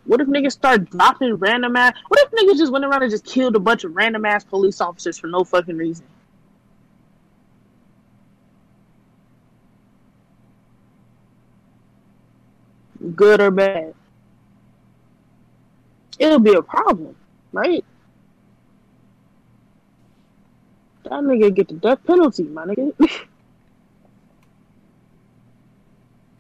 What 0.06 0.20
if 0.20 0.28
niggas 0.28 0.52
start 0.52 0.88
dropping 0.90 1.34
random 1.34 1.74
ass? 1.74 1.94
What 2.08 2.20
if 2.20 2.30
niggas 2.30 2.58
just 2.58 2.70
went 2.70 2.84
around 2.84 3.02
and 3.02 3.10
just 3.10 3.24
killed 3.24 3.56
a 3.56 3.58
bunch 3.58 3.82
of 3.82 3.96
random 3.96 4.24
ass 4.24 4.44
police 4.44 4.80
officers 4.80 5.18
for 5.18 5.26
no 5.26 5.42
fucking 5.42 5.76
reason? 5.76 6.06
Good 13.14 13.40
or 13.40 13.50
bad? 13.50 13.94
It'll 16.18 16.38
be 16.38 16.54
a 16.54 16.62
problem, 16.62 17.16
right? 17.52 17.84
That 21.04 21.12
nigga 21.12 21.54
get 21.54 21.68
the 21.68 21.74
death 21.74 22.04
penalty, 22.04 22.44
my 22.44 22.64
nigga. 22.64 22.92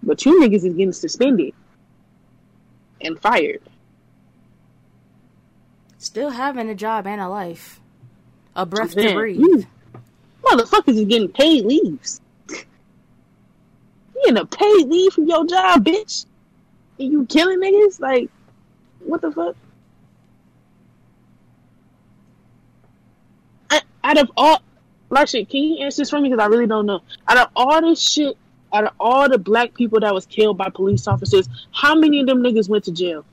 but 0.02 0.24
you 0.24 0.40
niggas 0.40 0.64
is 0.64 0.74
getting 0.74 0.92
suspended 0.92 1.52
and 3.00 3.20
fired. 3.20 3.62
Still 5.98 6.30
having 6.30 6.68
a 6.68 6.74
job 6.74 7.06
and 7.06 7.20
a 7.20 7.28
life, 7.28 7.80
a 8.54 8.66
breath 8.66 8.94
to 8.94 9.14
breathe. 9.14 9.40
you 9.40 9.66
motherfuckers 10.46 10.96
is 10.96 11.04
getting 11.06 11.28
paid 11.28 11.64
leaves. 11.64 12.20
You 12.48 14.22
getting 14.24 14.38
a 14.38 14.46
paid 14.46 14.88
leave 14.88 15.12
from 15.12 15.26
your 15.26 15.46
job, 15.46 15.84
bitch. 15.84 16.26
And 16.98 17.12
you 17.12 17.26
killing 17.26 17.60
niggas? 17.60 18.00
Like, 18.00 18.30
what 19.00 19.20
the 19.20 19.32
fuck? 19.32 19.56
I, 23.70 23.82
out 24.04 24.18
of 24.18 24.30
all, 24.36 24.62
like 25.10 25.28
shit, 25.28 25.48
can 25.48 25.62
you 25.62 25.84
answer 25.84 26.02
this 26.02 26.10
for 26.10 26.20
me? 26.20 26.28
Because 26.28 26.42
I 26.42 26.46
really 26.46 26.66
don't 26.66 26.86
know. 26.86 27.00
Out 27.28 27.38
of 27.38 27.48
all 27.54 27.80
this 27.82 28.00
shit, 28.00 28.36
out 28.72 28.84
of 28.84 28.92
all 29.00 29.28
the 29.28 29.38
black 29.38 29.74
people 29.74 30.00
that 30.00 30.12
was 30.14 30.26
killed 30.26 30.58
by 30.58 30.70
police 30.70 31.06
officers, 31.06 31.48
how 31.72 31.94
many 31.94 32.20
of 32.20 32.26
them 32.26 32.42
niggas 32.42 32.68
went 32.68 32.84
to 32.84 32.92
jail? 32.92 33.24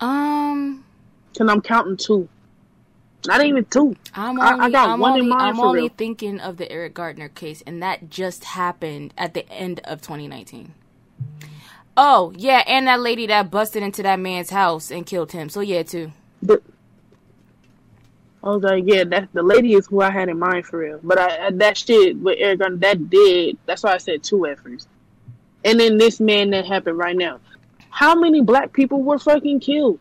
Um, 0.00 0.84
Cause 1.36 1.48
I'm 1.48 1.60
counting 1.60 1.96
two. 1.96 2.28
Not 3.26 3.44
even 3.44 3.64
two. 3.64 3.96
I'm 4.14 4.38
only, 4.38 4.60
I 4.66 4.70
got 4.70 4.90
am 4.90 5.00
one 5.00 5.18
in 5.18 5.28
mind 5.28 5.42
I'm 5.42 5.60
only 5.60 5.82
real. 5.82 5.90
thinking 5.96 6.40
of 6.40 6.58
the 6.58 6.70
Eric 6.70 6.94
Garner 6.94 7.28
case, 7.28 7.62
and 7.66 7.82
that 7.82 8.08
just 8.08 8.44
happened 8.44 9.12
at 9.18 9.34
the 9.34 9.48
end 9.50 9.80
of 9.84 10.00
2019. 10.00 10.74
Oh 11.96 12.32
yeah, 12.36 12.62
and 12.66 12.86
that 12.86 13.00
lady 13.00 13.26
that 13.26 13.50
busted 13.50 13.82
into 13.82 14.02
that 14.02 14.20
man's 14.20 14.50
house 14.50 14.90
and 14.90 15.06
killed 15.06 15.32
him. 15.32 15.48
So 15.48 15.60
yeah, 15.60 15.82
too. 15.82 16.12
But 16.42 16.62
I 18.42 18.50
was 18.50 18.62
like, 18.62 18.84
yeah, 18.86 19.04
that 19.04 19.28
the 19.32 19.42
lady 19.42 19.74
is 19.74 19.86
who 19.86 20.02
I 20.02 20.10
had 20.10 20.28
in 20.28 20.38
mind 20.38 20.66
for 20.66 20.78
real. 20.78 21.00
But 21.02 21.18
I, 21.18 21.46
I 21.46 21.50
that 21.52 21.76
shit 21.78 22.16
with 22.16 22.36
Eric 22.38 22.60
Garner, 22.60 22.76
that 22.76 23.10
did. 23.10 23.58
That's 23.66 23.82
why 23.82 23.94
I 23.94 23.98
said 23.98 24.22
two 24.22 24.46
at 24.46 24.60
first. 24.60 24.88
And 25.64 25.80
then 25.80 25.98
this 25.98 26.20
man 26.20 26.50
that 26.50 26.66
happened 26.66 26.98
right 26.98 27.16
now. 27.16 27.40
How 27.90 28.14
many 28.14 28.42
black 28.42 28.72
people 28.72 29.02
were 29.02 29.18
fucking 29.18 29.60
killed? 29.60 29.98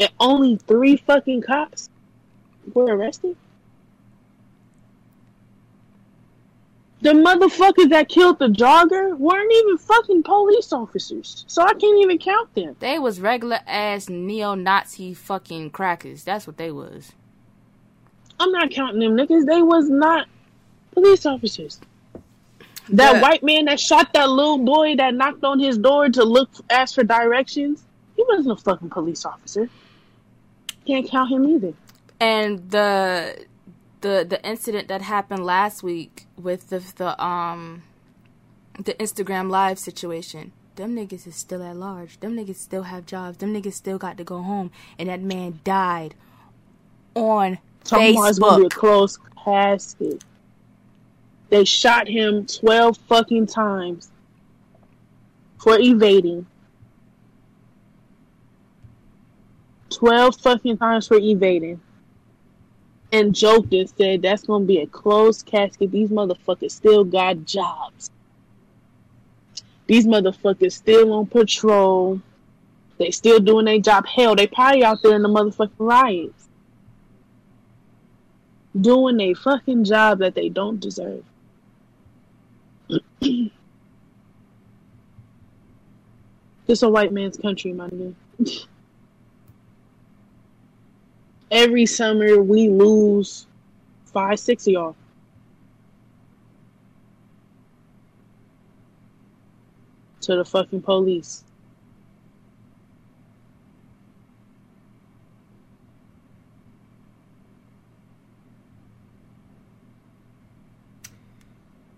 And 0.00 0.10
only 0.18 0.56
three 0.56 0.96
fucking 0.96 1.42
cops 1.42 1.90
were 2.72 2.84
arrested. 2.84 3.36
The 7.04 7.10
motherfuckers 7.12 7.90
that 7.90 8.08
killed 8.08 8.38
the 8.38 8.46
jogger 8.48 9.14
weren't 9.18 9.52
even 9.52 9.76
fucking 9.76 10.22
police 10.22 10.72
officers, 10.72 11.44
so 11.46 11.60
I 11.62 11.74
can't 11.74 11.98
even 12.00 12.16
count 12.16 12.54
them. 12.54 12.76
They 12.80 12.98
was 12.98 13.20
regular 13.20 13.60
ass 13.66 14.08
neo-Nazi 14.08 15.12
fucking 15.12 15.72
crackers. 15.72 16.24
That's 16.24 16.46
what 16.46 16.56
they 16.56 16.70
was. 16.72 17.12
I'm 18.40 18.50
not 18.52 18.70
counting 18.70 19.00
them 19.00 19.18
niggas. 19.18 19.44
They 19.44 19.60
was 19.60 19.90
not 19.90 20.28
police 20.92 21.26
officers. 21.26 21.78
That 22.88 23.12
The- 23.16 23.20
white 23.20 23.42
man 23.42 23.66
that 23.66 23.78
shot 23.80 24.14
that 24.14 24.30
little 24.30 24.56
boy 24.56 24.96
that 24.96 25.14
knocked 25.14 25.44
on 25.44 25.58
his 25.60 25.76
door 25.76 26.08
to 26.08 26.24
look 26.24 26.48
ask 26.70 26.94
for 26.94 27.04
directions, 27.04 27.84
he 28.16 28.24
wasn't 28.28 28.58
a 28.58 28.62
fucking 28.62 28.88
police 28.88 29.26
officer. 29.26 29.68
Can't 30.86 31.06
count 31.06 31.30
him 31.30 31.44
either. 31.46 31.74
and 32.20 32.70
the 32.70 33.44
the 34.04 34.26
the 34.28 34.46
incident 34.46 34.88
that 34.88 35.00
happened 35.00 35.46
last 35.46 35.82
week 35.82 36.26
with 36.36 36.68
the 36.68 36.80
the 36.96 37.24
um 37.24 37.82
the 38.78 38.92
Instagram 38.94 39.50
live 39.50 39.78
situation. 39.78 40.52
Them 40.76 40.94
niggas 40.94 41.26
is 41.26 41.36
still 41.36 41.62
at 41.62 41.76
large. 41.76 42.20
Them 42.20 42.36
niggas 42.36 42.56
still 42.56 42.82
have 42.82 43.06
jobs. 43.06 43.38
Them 43.38 43.54
niggas 43.54 43.72
still 43.72 43.96
got 43.96 44.18
to 44.18 44.24
go 44.24 44.42
home. 44.42 44.70
And 44.98 45.08
that 45.08 45.22
man 45.22 45.60
died 45.64 46.14
on 47.14 47.58
Talking 47.84 48.14
it's 48.26 48.38
gonna 48.38 48.60
be 48.60 48.66
a 48.66 48.68
Facebook. 48.68 48.70
close 48.70 49.18
casket. 49.42 50.22
They 51.48 51.64
shot 51.64 52.06
him 52.06 52.44
twelve 52.46 52.98
fucking 53.08 53.46
times 53.46 54.10
for 55.58 55.78
evading. 55.78 56.46
Twelve 59.88 60.36
fucking 60.42 60.76
times 60.76 61.08
for 61.08 61.16
evading. 61.16 61.80
And 63.14 63.32
joked 63.32 63.72
and 63.72 63.88
said 63.88 64.22
that's 64.22 64.42
gonna 64.42 64.64
be 64.64 64.78
a 64.80 64.86
closed 64.88 65.46
casket. 65.46 65.92
These 65.92 66.10
motherfuckers 66.10 66.72
still 66.72 67.04
got 67.04 67.44
jobs. 67.44 68.10
These 69.86 70.06
motherfuckers 70.08 70.72
still 70.72 71.12
on 71.12 71.26
patrol. 71.26 72.20
They 72.98 73.12
still 73.12 73.38
doing 73.38 73.66
their 73.66 73.78
job. 73.78 74.04
Hell, 74.06 74.34
they 74.34 74.48
probably 74.48 74.82
out 74.82 75.00
there 75.02 75.14
in 75.14 75.22
the 75.22 75.28
motherfucking 75.28 75.70
riots 75.78 76.48
doing 78.80 79.20
a 79.20 79.34
fucking 79.34 79.84
job 79.84 80.18
that 80.18 80.34
they 80.34 80.48
don't 80.48 80.80
deserve. 80.80 81.24
this 83.20 83.50
is 86.66 86.82
a 86.82 86.88
white 86.88 87.12
man's 87.12 87.36
country, 87.36 87.72
my 87.72 87.88
nigga. 87.88 88.66
Every 91.50 91.86
summer 91.86 92.40
we 92.42 92.68
lose 92.68 93.46
five, 94.06 94.38
six 94.40 94.66
of 94.66 94.72
y'all. 94.72 94.96
To 100.22 100.36
the 100.36 100.44
fucking 100.44 100.82
police. 100.82 101.44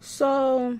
So 0.00 0.78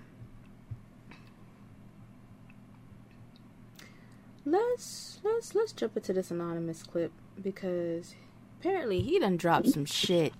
let's 4.46 5.18
let's 5.22 5.54
let's 5.54 5.72
jump 5.72 5.96
into 5.96 6.14
this 6.14 6.30
anonymous 6.30 6.82
clip 6.82 7.12
because 7.42 8.14
apparently 8.61 9.00
he 9.00 9.18
done 9.18 9.36
dropped 9.36 9.68
some 9.68 9.84
shit. 9.84 10.32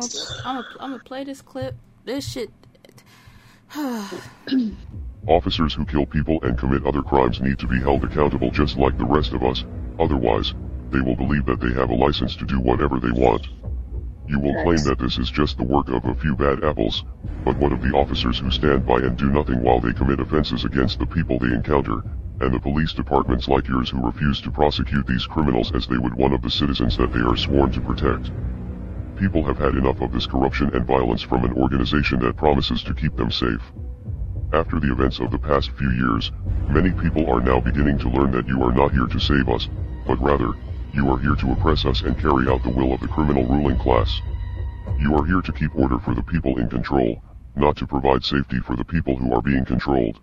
So 0.00 0.24
I'm, 0.44 0.64
gonna 0.78 0.98
play 1.00 1.24
this 1.24 1.42
clip. 1.42 1.74
This 2.04 2.30
shit. 2.30 2.50
Officers 5.26 5.74
who 5.74 5.84
kill 5.84 6.06
people 6.06 6.38
and 6.42 6.58
commit 6.58 6.84
other 6.84 7.02
crimes 7.02 7.40
need 7.40 7.58
to 7.58 7.66
be 7.66 7.80
held 7.80 8.04
accountable 8.04 8.50
just 8.50 8.76
like 8.76 8.98
the 8.98 9.04
rest 9.04 9.32
of 9.32 9.42
us, 9.42 9.64
otherwise, 9.98 10.54
they 10.90 11.00
will 11.00 11.16
believe 11.16 11.46
that 11.46 11.60
they 11.60 11.72
have 11.72 11.90
a 11.90 11.94
license 11.94 12.36
to 12.36 12.44
do 12.44 12.58
whatever 12.58 12.98
they 12.98 13.12
want. 13.12 13.48
You 14.26 14.38
will 14.38 14.62
claim 14.62 14.84
that 14.84 14.98
this 14.98 15.18
is 15.18 15.30
just 15.30 15.58
the 15.58 15.64
work 15.64 15.88
of 15.88 16.04
a 16.04 16.14
few 16.14 16.36
bad 16.36 16.62
apples, 16.62 17.04
but 17.44 17.56
what 17.56 17.72
of 17.72 17.82
the 17.82 17.94
officers 17.94 18.38
who 18.38 18.50
stand 18.50 18.86
by 18.86 18.98
and 18.98 19.16
do 19.16 19.30
nothing 19.30 19.62
while 19.62 19.80
they 19.80 19.92
commit 19.92 20.20
offenses 20.20 20.64
against 20.64 20.98
the 20.98 21.06
people 21.06 21.38
they 21.38 21.52
encounter, 21.52 22.02
and 22.40 22.54
the 22.54 22.60
police 22.60 22.92
departments 22.92 23.48
like 23.48 23.66
yours 23.68 23.90
who 23.90 24.00
refuse 24.04 24.40
to 24.40 24.50
prosecute 24.50 25.06
these 25.06 25.26
criminals 25.26 25.72
as 25.74 25.86
they 25.86 25.98
would 25.98 26.14
one 26.14 26.32
of 26.32 26.42
the 26.42 26.50
citizens 26.50 26.96
that 26.96 27.12
they 27.12 27.20
are 27.20 27.36
sworn 27.36 27.72
to 27.72 27.80
protect? 27.80 28.30
People 29.16 29.44
have 29.44 29.58
had 29.58 29.74
enough 29.74 30.00
of 30.00 30.12
this 30.12 30.26
corruption 30.26 30.70
and 30.74 30.86
violence 30.86 31.22
from 31.22 31.44
an 31.44 31.52
organization 31.54 32.20
that 32.20 32.36
promises 32.36 32.82
to 32.84 32.94
keep 32.94 33.16
them 33.16 33.30
safe. 33.30 33.72
After 34.52 34.78
the 34.78 34.92
events 34.92 35.18
of 35.18 35.30
the 35.30 35.38
past 35.38 35.70
few 35.72 35.90
years, 35.90 36.30
many 36.68 36.90
people 36.90 37.28
are 37.30 37.40
now 37.40 37.58
beginning 37.58 37.98
to 37.98 38.08
learn 38.08 38.30
that 38.32 38.46
you 38.46 38.62
are 38.62 38.72
not 38.72 38.92
here 38.92 39.06
to 39.06 39.18
save 39.18 39.48
us, 39.48 39.68
but 40.06 40.20
rather, 40.20 40.52
you 40.92 41.10
are 41.10 41.18
here 41.18 41.34
to 41.34 41.52
oppress 41.52 41.84
us 41.86 42.02
and 42.02 42.18
carry 42.18 42.48
out 42.48 42.62
the 42.62 42.70
will 42.70 42.92
of 42.92 43.00
the 43.00 43.08
criminal 43.08 43.44
ruling 43.44 43.78
class. 43.78 44.20
You 44.98 45.14
are 45.16 45.24
here 45.24 45.40
to 45.40 45.52
keep 45.52 45.74
order 45.74 45.98
for 45.98 46.14
the 46.14 46.22
people 46.22 46.58
in 46.58 46.68
control, 46.68 47.22
not 47.56 47.76
to 47.76 47.86
provide 47.86 48.24
safety 48.24 48.58
for 48.58 48.76
the 48.76 48.84
people 48.84 49.16
who 49.16 49.32
are 49.32 49.40
being 49.40 49.64
controlled. 49.64 50.20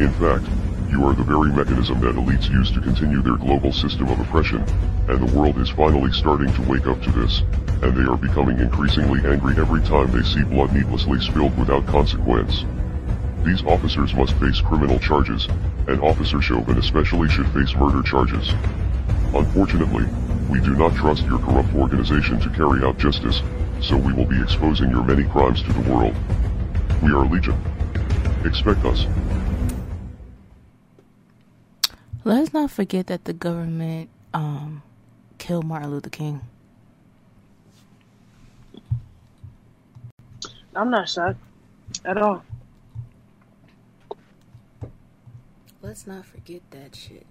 In 0.00 0.10
fact, 0.12 0.46
you 0.90 1.04
are 1.04 1.14
the 1.14 1.24
very 1.24 1.52
mechanism 1.52 2.00
that 2.00 2.14
elites 2.14 2.50
use 2.50 2.70
to 2.72 2.80
continue 2.80 3.20
their 3.20 3.36
global 3.36 3.72
system 3.72 4.08
of 4.08 4.18
oppression, 4.20 4.62
and 5.08 5.28
the 5.28 5.38
world 5.38 5.58
is 5.58 5.68
finally 5.68 6.12
starting 6.12 6.52
to 6.54 6.70
wake 6.70 6.86
up 6.86 7.00
to 7.02 7.12
this, 7.12 7.40
and 7.82 7.94
they 7.94 8.10
are 8.10 8.16
becoming 8.16 8.58
increasingly 8.60 9.20
angry 9.28 9.54
every 9.58 9.82
time 9.82 10.10
they 10.10 10.22
see 10.22 10.42
blood 10.44 10.72
needlessly 10.72 11.20
spilled 11.20 11.56
without 11.58 11.86
consequence. 11.86 12.64
These 13.44 13.64
officers 13.64 14.14
must 14.14 14.34
face 14.34 14.60
criminal 14.60 14.98
charges, 14.98 15.48
and 15.86 16.00
Officer 16.00 16.40
Chauvin 16.40 16.78
especially 16.78 17.28
should 17.28 17.48
face 17.48 17.74
murder 17.74 18.02
charges. 18.02 18.54
Unfortunately, 19.34 20.04
we 20.50 20.60
do 20.60 20.74
not 20.74 20.94
trust 20.94 21.24
your 21.24 21.38
corrupt 21.38 21.74
organization 21.74 22.38
to 22.40 22.50
carry 22.50 22.84
out 22.84 22.98
justice, 22.98 23.42
so 23.80 23.96
we 23.96 24.12
will 24.12 24.26
be 24.26 24.40
exposing 24.42 24.90
your 24.90 25.02
many 25.02 25.24
crimes 25.24 25.62
to 25.62 25.72
the 25.72 25.90
world. 25.90 26.14
We 27.02 27.12
are 27.12 27.24
Legion. 27.24 27.58
Expect 28.44 28.84
us. 28.84 29.06
Let's 32.24 32.52
not 32.52 32.70
forget 32.70 33.06
that 33.08 33.24
the 33.24 33.32
government 33.32 34.10
um 34.34 34.82
killed 35.38 35.64
Martin 35.64 35.90
Luther 35.90 36.10
King. 36.10 36.40
I'm 40.76 40.90
not 40.90 41.08
shocked 41.08 41.38
at 42.04 42.16
all. 42.16 42.44
Let's 45.82 46.06
not 46.06 46.24
forget 46.24 46.62
that 46.70 46.94
shit. 46.94 47.26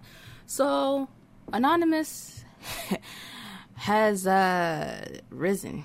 So, 0.46 1.08
Anonymous 1.54 2.46
has 3.76 4.28
uh 4.28 5.20
risen 5.30 5.84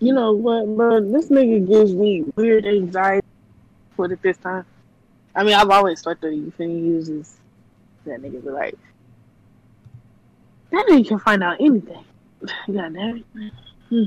You 0.00 0.12
know 0.12 0.32
what, 0.32 0.66
bro? 0.76 1.00
This 1.00 1.28
nigga 1.28 1.66
gives 1.66 1.94
me 1.94 2.24
weird 2.34 2.66
anxiety. 2.66 3.26
Put 3.96 4.12
it 4.12 4.22
this 4.22 4.36
time. 4.38 4.64
I 5.34 5.44
mean, 5.44 5.54
I've 5.54 5.70
always 5.70 6.02
thought 6.02 6.20
that 6.20 6.34
you 6.34 6.52
finna 6.58 6.78
use 6.78 7.08
this. 7.08 7.36
That 8.04 8.20
nigga 8.20 8.42
be 8.42 8.50
like, 8.50 8.74
that 10.70 10.86
nigga 10.86 11.06
can 11.08 11.18
find 11.20 11.42
out 11.42 11.60
anything. 11.60 12.04
God 12.66 12.94
damn 12.94 13.24
it. 13.32 13.52
Hmm. 13.88 14.04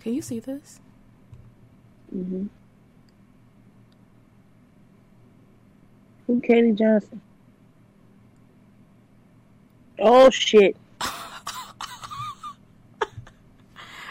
Can 0.00 0.14
you 0.14 0.22
see 0.22 0.40
this? 0.40 0.80
Mm-hmm. 2.14 2.46
Who 6.30 6.40
Katie 6.40 6.70
Johnson? 6.70 7.20
Oh 9.98 10.30
shit. 10.30 10.76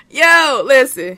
Yo, 0.09 0.61
listen. 0.65 1.17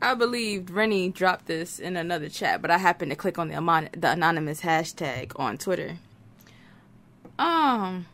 I 0.00 0.14
believed 0.14 0.70
Rennie 0.70 1.08
dropped 1.08 1.46
this 1.46 1.80
in 1.80 1.96
another 1.96 2.28
chat, 2.28 2.62
but 2.62 2.70
I 2.70 2.78
happened 2.78 3.10
to 3.10 3.16
click 3.16 3.36
on 3.36 3.48
the, 3.48 3.56
amon- 3.56 3.88
the 3.98 4.12
anonymous 4.12 4.60
hashtag 4.60 5.32
on 5.34 5.58
Twitter. 5.58 5.96
Um, 7.36 8.06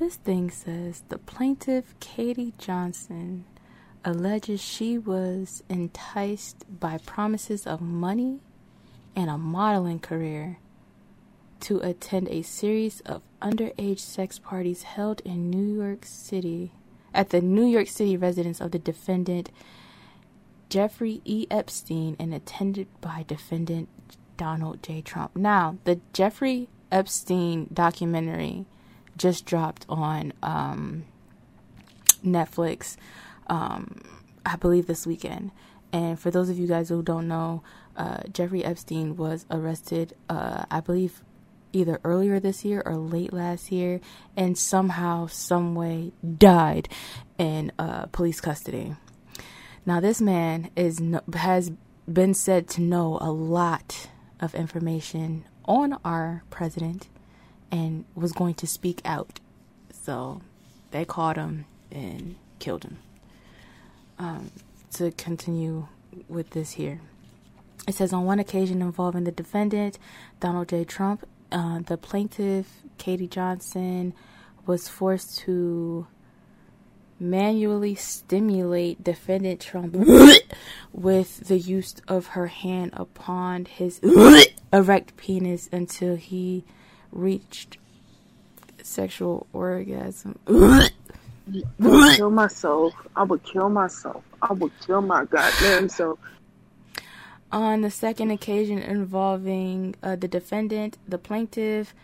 this 0.00 0.16
thing 0.16 0.50
says 0.50 1.04
the 1.08 1.18
plaintiff 1.18 1.94
Katie 2.00 2.52
Johnson 2.58 3.44
alleges 4.04 4.60
she 4.60 4.98
was 4.98 5.62
enticed 5.68 6.64
by 6.80 6.98
promises 6.98 7.66
of 7.66 7.80
money 7.80 8.40
and 9.14 9.30
a 9.30 9.38
modeling 9.38 9.98
career 10.00 10.58
to 11.60 11.78
attend 11.78 12.28
a 12.28 12.42
series 12.42 13.00
of 13.02 13.22
underage 13.40 14.00
sex 14.00 14.38
parties 14.38 14.82
held 14.82 15.20
in 15.20 15.50
New 15.50 15.80
York 15.80 16.04
City 16.04 16.72
at 17.14 17.30
the 17.30 17.40
New 17.40 17.66
York 17.66 17.88
City 17.88 18.16
residence 18.16 18.60
of 18.60 18.72
the 18.72 18.78
defendant 18.78 19.50
Jeffrey 20.68 21.20
E. 21.24 21.46
Epstein 21.50 22.16
and 22.18 22.32
attended 22.32 22.88
by 23.00 23.24
defendant 23.28 23.88
Donald 24.36 24.82
J. 24.82 25.02
Trump. 25.02 25.36
Now, 25.36 25.76
the 25.84 26.00
Jeffrey 26.12 26.68
Epstein 26.90 27.68
documentary 27.72 28.64
just 29.16 29.44
dropped 29.44 29.84
on 29.88 30.32
um, 30.42 31.04
Netflix, 32.24 32.96
um, 33.52 34.00
I 34.46 34.56
believe 34.56 34.86
this 34.86 35.06
weekend. 35.06 35.52
And 35.92 36.18
for 36.18 36.30
those 36.30 36.48
of 36.48 36.58
you 36.58 36.66
guys 36.66 36.88
who 36.88 37.02
don't 37.02 37.28
know, 37.28 37.62
uh, 37.96 38.22
Jeffrey 38.32 38.64
Epstein 38.64 39.14
was 39.14 39.44
arrested, 39.50 40.14
uh, 40.30 40.64
I 40.70 40.80
believe, 40.80 41.22
either 41.74 42.00
earlier 42.02 42.40
this 42.40 42.64
year 42.64 42.82
or 42.86 42.96
late 42.96 43.32
last 43.32 43.70
year, 43.70 44.00
and 44.34 44.56
somehow, 44.56 45.26
some 45.26 45.74
way, 45.74 46.12
died 46.38 46.88
in 47.36 47.72
uh, 47.78 48.06
police 48.06 48.40
custody. 48.40 48.96
Now, 49.84 50.00
this 50.00 50.20
man 50.20 50.70
is 50.74 51.02
has 51.34 51.70
been 52.10 52.32
said 52.32 52.68
to 52.68 52.80
know 52.80 53.18
a 53.20 53.30
lot 53.30 54.08
of 54.40 54.54
information 54.54 55.44
on 55.66 55.98
our 56.04 56.42
president 56.48 57.08
and 57.70 58.06
was 58.14 58.32
going 58.32 58.54
to 58.54 58.66
speak 58.66 59.02
out. 59.04 59.40
So 59.92 60.40
they 60.90 61.04
caught 61.04 61.36
him 61.36 61.66
and 61.90 62.36
killed 62.58 62.84
him. 62.84 62.98
Um, 64.18 64.50
to 64.94 65.10
continue 65.12 65.88
with 66.28 66.50
this 66.50 66.72
here. 66.72 67.00
It 67.88 67.94
says 67.94 68.12
on 68.12 68.24
one 68.24 68.38
occasion 68.38 68.82
involving 68.82 69.24
the 69.24 69.32
defendant, 69.32 69.98
Donald 70.40 70.68
J. 70.68 70.84
Trump, 70.84 71.26
uh, 71.50 71.80
the 71.80 71.96
plaintiff, 71.96 72.82
Katie 72.98 73.26
Johnson, 73.26 74.14
was 74.66 74.88
forced 74.88 75.38
to 75.40 76.06
manually 77.18 77.94
stimulate 77.94 79.02
defendant 79.02 79.60
Trump 79.60 79.94
with 80.92 81.48
the 81.48 81.58
use 81.58 81.94
of 82.08 82.28
her 82.28 82.48
hand 82.48 82.90
upon 82.94 83.64
his 83.64 84.00
erect 84.72 85.16
penis 85.16 85.68
until 85.72 86.16
he 86.16 86.64
reached 87.10 87.78
sexual 88.82 89.46
orgasm. 89.52 90.38
I 91.48 91.62
would 91.78 92.16
kill 92.16 92.30
myself. 92.30 92.94
I 93.16 93.22
would 93.24 93.42
kill 93.42 93.68
myself. 93.68 94.22
I 94.40 94.52
would 94.52 94.72
kill 94.86 95.02
my 95.02 95.24
goddamn 95.24 95.88
self. 95.88 96.18
On 97.50 97.80
the 97.82 97.90
second 97.90 98.30
occasion 98.30 98.78
involving 98.78 99.94
uh, 100.02 100.16
the 100.16 100.28
defendant, 100.28 100.96
the 101.06 101.18
plaintiff 101.18 101.94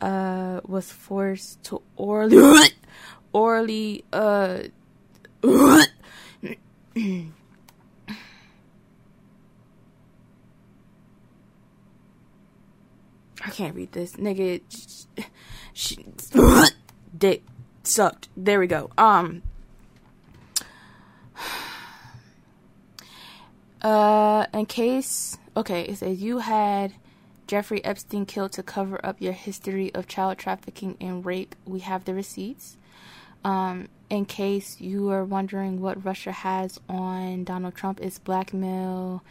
uh, 0.00 0.60
was 0.66 0.92
forced 0.92 1.62
to 1.64 1.80
orally, 1.96 2.68
orally, 3.32 4.04
uh, 4.12 4.58
I 5.44 5.86
can't 13.50 13.74
read 13.74 13.92
this, 13.92 14.12
nigga. 14.16 14.60
Sh- 15.72 15.72
sh- 15.72 15.96
dick 17.16 17.42
sucked. 17.88 18.28
There 18.36 18.60
we 18.60 18.66
go. 18.66 18.90
Um. 18.96 19.42
Uh, 23.80 24.46
in 24.52 24.66
case, 24.66 25.38
okay, 25.56 25.82
it 25.82 25.98
says 25.98 26.20
you 26.20 26.38
had 26.38 26.94
Jeffrey 27.46 27.84
Epstein 27.84 28.26
killed 28.26 28.52
to 28.52 28.62
cover 28.62 29.04
up 29.06 29.20
your 29.20 29.32
history 29.32 29.94
of 29.94 30.08
child 30.08 30.38
trafficking 30.38 30.96
and 31.00 31.24
rape. 31.24 31.54
We 31.64 31.80
have 31.80 32.04
the 32.04 32.12
receipts. 32.12 32.76
Um, 33.44 33.88
in 34.10 34.24
case 34.24 34.80
you 34.80 35.10
are 35.10 35.24
wondering 35.24 35.80
what 35.80 36.04
Russia 36.04 36.32
has 36.32 36.80
on 36.88 37.44
Donald 37.44 37.74
Trump, 37.76 38.00
it's 38.00 38.18
blackmail, 38.18 39.22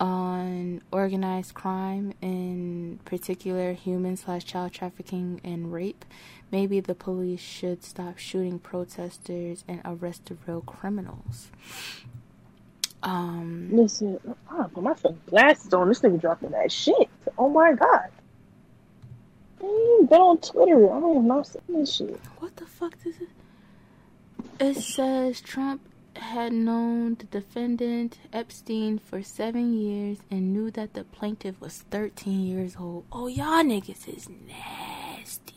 on 0.00 0.82
organized 0.90 1.54
crime, 1.54 2.14
in 2.22 2.98
particular 3.04 3.74
human 3.74 4.16
slash 4.16 4.44
child 4.44 4.72
trafficking 4.72 5.40
and 5.44 5.72
rape. 5.72 6.04
Maybe 6.50 6.80
the 6.80 6.94
police 6.94 7.40
should 7.40 7.84
stop 7.84 8.18
shooting 8.18 8.58
protesters 8.58 9.62
and 9.68 9.80
arrest 9.84 10.26
the 10.26 10.36
real 10.46 10.62
criminals. 10.62 11.50
Um, 13.02 13.68
Listen, 13.72 14.18
I 14.50 14.56
gotta 14.56 14.68
put 14.68 14.82
my 14.82 14.94
glasses 15.26 15.72
on. 15.72 15.88
This 15.88 16.00
nigga 16.00 16.20
dropping 16.20 16.50
that 16.50 16.72
shit. 16.72 17.08
Oh 17.38 17.48
my 17.48 17.72
god. 17.74 18.08
I 19.62 19.96
ain't 20.00 20.10
been 20.10 20.20
on 20.20 20.38
Twitter. 20.38 20.90
I 20.92 21.00
don't 21.00 21.10
even 21.10 21.28
know 21.28 21.42
seen 21.42 21.60
this 21.68 21.94
shit. 21.94 22.20
What 22.38 22.56
the 22.56 22.66
fuck 22.66 22.96
does 23.04 23.14
it? 23.16 23.28
It 24.58 24.76
says 24.76 25.40
Trump 25.40 25.82
had 26.20 26.52
known 26.52 27.16
the 27.16 27.24
defendant 27.24 28.18
Epstein 28.32 28.98
for 28.98 29.22
seven 29.22 29.72
years 29.72 30.18
and 30.30 30.52
knew 30.52 30.70
that 30.70 30.94
the 30.94 31.02
plaintiff 31.04 31.60
was 31.60 31.84
13 31.90 32.46
years 32.46 32.76
old. 32.78 33.04
Oh, 33.10 33.26
y'all 33.26 33.64
niggas 33.64 34.06
is 34.08 34.28
nasty. 34.28 35.54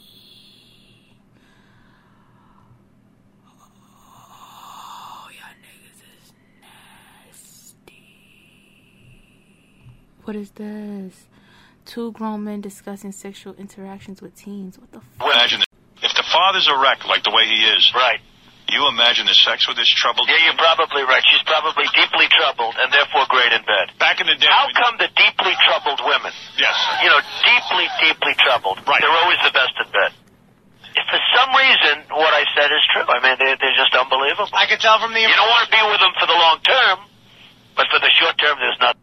Oh, 3.46 5.30
y'all 5.30 5.56
niggas 5.62 6.02
is 6.02 6.34
nasty. 6.62 8.04
What 10.24 10.36
is 10.36 10.52
this? 10.52 11.28
Two 11.86 12.14
grown 12.14 12.46
men 12.46 12.62
discussing 12.62 13.12
sexual 13.12 13.54
interactions 13.56 14.22
with 14.22 14.36
teens. 14.36 14.80
What 14.80 14.92
the 14.92 15.02
fuck? 15.02 15.34
Imagine 15.34 15.62
if 16.02 16.14
the 16.14 16.24
father's 16.32 16.68
a 16.68 16.78
wreck 16.80 17.06
like 17.06 17.24
the 17.24 17.32
way 17.32 17.46
he 17.46 17.66
is. 17.66 17.92
Right. 17.94 18.22
You 18.74 18.90
imagine 18.90 19.30
the 19.30 19.38
sex 19.46 19.70
with 19.70 19.78
this 19.78 19.86
troubled. 19.94 20.26
Yeah, 20.26 20.50
you're 20.50 20.58
probably 20.58 21.06
right. 21.06 21.22
She's 21.30 21.46
probably 21.46 21.86
deeply 21.94 22.26
troubled 22.34 22.74
and 22.82 22.90
therefore 22.90 23.30
great 23.30 23.54
in 23.54 23.62
bed. 23.70 23.94
Back 24.02 24.18
in 24.18 24.26
the 24.26 24.34
day. 24.34 24.50
How 24.50 24.66
come 24.74 24.98
the 24.98 25.14
deeply 25.14 25.54
troubled 25.70 26.02
women, 26.02 26.34
Yes. 26.58 26.74
you 27.06 27.10
know, 27.14 27.22
deeply, 27.46 27.86
deeply 28.02 28.34
troubled, 28.42 28.82
Right. 28.90 28.98
they're 28.98 29.14
always 29.14 29.38
the 29.46 29.54
best 29.54 29.78
in 29.78 29.86
bed? 29.94 30.12
If 30.98 31.06
for 31.06 31.22
some 31.38 31.54
reason 31.54 32.02
what 32.18 32.34
I 32.34 32.50
said 32.58 32.74
is 32.74 32.82
true, 32.94 33.06
I 33.06 33.22
mean, 33.22 33.38
they're, 33.38 33.58
they're 33.62 33.78
just 33.78 33.94
unbelievable. 33.94 34.50
I 34.58 34.66
can 34.66 34.82
tell 34.82 34.98
from 34.98 35.14
the. 35.14 35.22
You 35.22 35.30
don't 35.30 35.50
want 35.54 35.70
to 35.70 35.74
be 35.74 35.82
with 35.94 36.02
them 36.02 36.14
for 36.18 36.26
the 36.26 36.34
long 36.34 36.58
term, 36.66 36.98
but 37.78 37.86
for 37.94 38.00
the 38.02 38.10
short 38.18 38.38
term, 38.42 38.58
there's 38.58 38.78
not. 38.82 38.98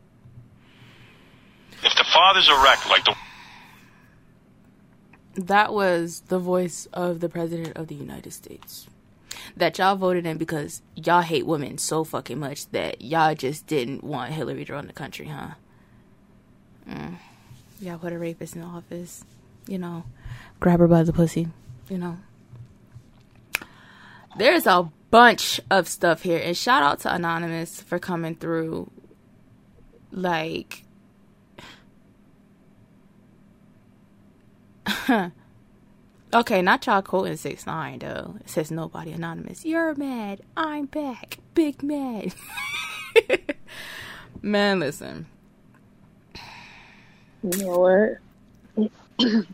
If 1.86 1.94
the 1.94 2.06
father's 2.10 2.48
a 2.50 2.58
wreck 2.62 2.82
like 2.90 3.04
the. 3.06 3.14
That 5.46 5.72
was 5.72 6.22
the 6.26 6.38
voice 6.38 6.86
of 6.92 7.20
the 7.20 7.28
President 7.28 7.76
of 7.76 7.86
the 7.86 7.94
United 7.94 8.32
States. 8.32 8.89
That 9.56 9.78
y'all 9.78 9.96
voted 9.96 10.26
in 10.26 10.38
because 10.38 10.82
y'all 10.94 11.22
hate 11.22 11.46
women 11.46 11.78
so 11.78 12.04
fucking 12.04 12.38
much 12.38 12.70
that 12.70 13.02
y'all 13.02 13.34
just 13.34 13.66
didn't 13.66 14.04
want 14.04 14.32
Hillary 14.32 14.64
to 14.64 14.72
run 14.72 14.86
the 14.86 14.92
country, 14.92 15.26
huh? 15.26 15.50
Mm. 16.88 17.16
Y'all 17.80 17.98
put 17.98 18.12
a 18.12 18.18
rapist 18.18 18.56
in 18.56 18.62
office, 18.62 19.24
you 19.66 19.78
know, 19.78 20.04
grab 20.58 20.80
her 20.80 20.88
by 20.88 21.02
the 21.02 21.12
pussy, 21.12 21.48
you 21.88 21.98
know. 21.98 22.18
There's 24.36 24.66
a 24.66 24.90
bunch 25.10 25.60
of 25.70 25.88
stuff 25.88 26.22
here, 26.22 26.40
and 26.42 26.56
shout 26.56 26.82
out 26.82 27.00
to 27.00 27.14
Anonymous 27.14 27.80
for 27.80 27.98
coming 27.98 28.34
through. 28.36 28.90
Like, 30.12 30.84
okay, 36.32 36.62
not 36.62 36.86
y'all 36.86 37.02
quoting 37.02 37.36
six 37.36 37.66
nine 37.66 37.98
though. 37.98 38.36
It 38.40 38.48
says 38.48 38.70
nobody 38.70 39.12
anonymous. 39.12 39.64
You're 39.64 39.94
mad. 39.94 40.40
I'm 40.56 40.86
back. 40.86 41.38
Big 41.54 41.82
mad. 41.82 42.34
Man, 44.42 44.80
listen. 44.80 45.26
You 47.42 47.64
know 47.64 48.18
what? 48.76 48.90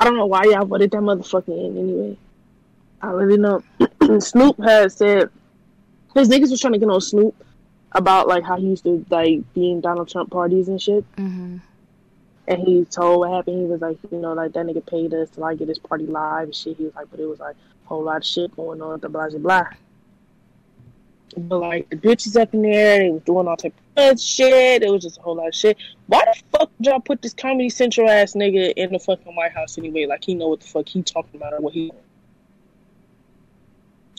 I 0.00 0.04
don't 0.04 0.16
know 0.16 0.26
why 0.26 0.44
y'all 0.44 0.64
voted 0.64 0.90
that 0.90 1.00
motherfucker 1.00 1.48
in 1.48 1.76
anyway. 1.76 2.16
I 3.02 3.10
really 3.10 3.38
know. 3.38 3.62
Snoop 4.20 4.58
had 4.62 4.92
said 4.92 5.30
his 6.14 6.28
niggas 6.28 6.50
was 6.50 6.60
trying 6.60 6.74
to 6.74 6.78
get 6.78 6.88
on 6.88 7.00
Snoop 7.00 7.34
about 7.92 8.28
like 8.28 8.44
how 8.44 8.56
he 8.56 8.66
used 8.66 8.84
to 8.84 9.04
like 9.10 9.40
being 9.54 9.80
Donald 9.80 10.08
Trump 10.08 10.30
parties 10.30 10.68
and 10.68 10.80
shit. 10.80 11.04
Mm-hmm. 11.16 11.58
And 12.50 12.66
he 12.66 12.84
told 12.84 13.20
what 13.20 13.30
happened. 13.30 13.60
He 13.60 13.64
was 13.64 13.80
like, 13.80 13.96
you 14.10 14.18
know, 14.18 14.32
like 14.32 14.52
that 14.54 14.66
nigga 14.66 14.84
paid 14.84 15.14
us 15.14 15.30
to 15.30 15.40
like 15.40 15.58
get 15.58 15.68
his 15.68 15.78
party 15.78 16.04
live 16.04 16.44
and 16.44 16.54
shit. 16.54 16.76
He 16.76 16.84
was 16.84 16.94
like, 16.96 17.08
but 17.08 17.20
it 17.20 17.26
was 17.26 17.38
like 17.38 17.54
a 17.54 17.88
whole 17.88 18.02
lot 18.02 18.16
of 18.16 18.24
shit 18.24 18.54
going 18.56 18.82
on 18.82 18.98
the 18.98 19.08
blah 19.08 19.28
blah 19.28 19.38
blah. 19.38 19.68
But 21.36 21.58
like 21.60 21.90
the 21.90 21.96
bitches 21.96 22.40
up 22.40 22.52
in 22.52 22.62
there, 22.62 22.98
they 22.98 23.10
was 23.10 23.22
doing 23.22 23.46
all 23.46 23.56
type 23.56 23.72
of 23.96 24.20
shit. 24.20 24.82
It 24.82 24.90
was 24.90 25.04
just 25.04 25.18
a 25.18 25.22
whole 25.22 25.36
lot 25.36 25.46
of 25.46 25.54
shit. 25.54 25.78
Why 26.08 26.24
the 26.24 26.42
fuck 26.50 26.72
did 26.80 26.90
y'all 26.90 26.98
put 26.98 27.22
this 27.22 27.34
Comedy 27.34 27.70
Central 27.70 28.10
ass 28.10 28.32
nigga 28.32 28.72
in 28.74 28.92
the 28.92 28.98
fucking 28.98 29.36
White 29.36 29.52
House 29.52 29.78
anyway? 29.78 30.06
Like 30.06 30.24
he 30.24 30.34
know 30.34 30.48
what 30.48 30.58
the 30.58 30.66
fuck 30.66 30.88
he 30.88 31.04
talking 31.04 31.40
about 31.40 31.52
or 31.52 31.60
what 31.60 31.72
he. 31.72 31.92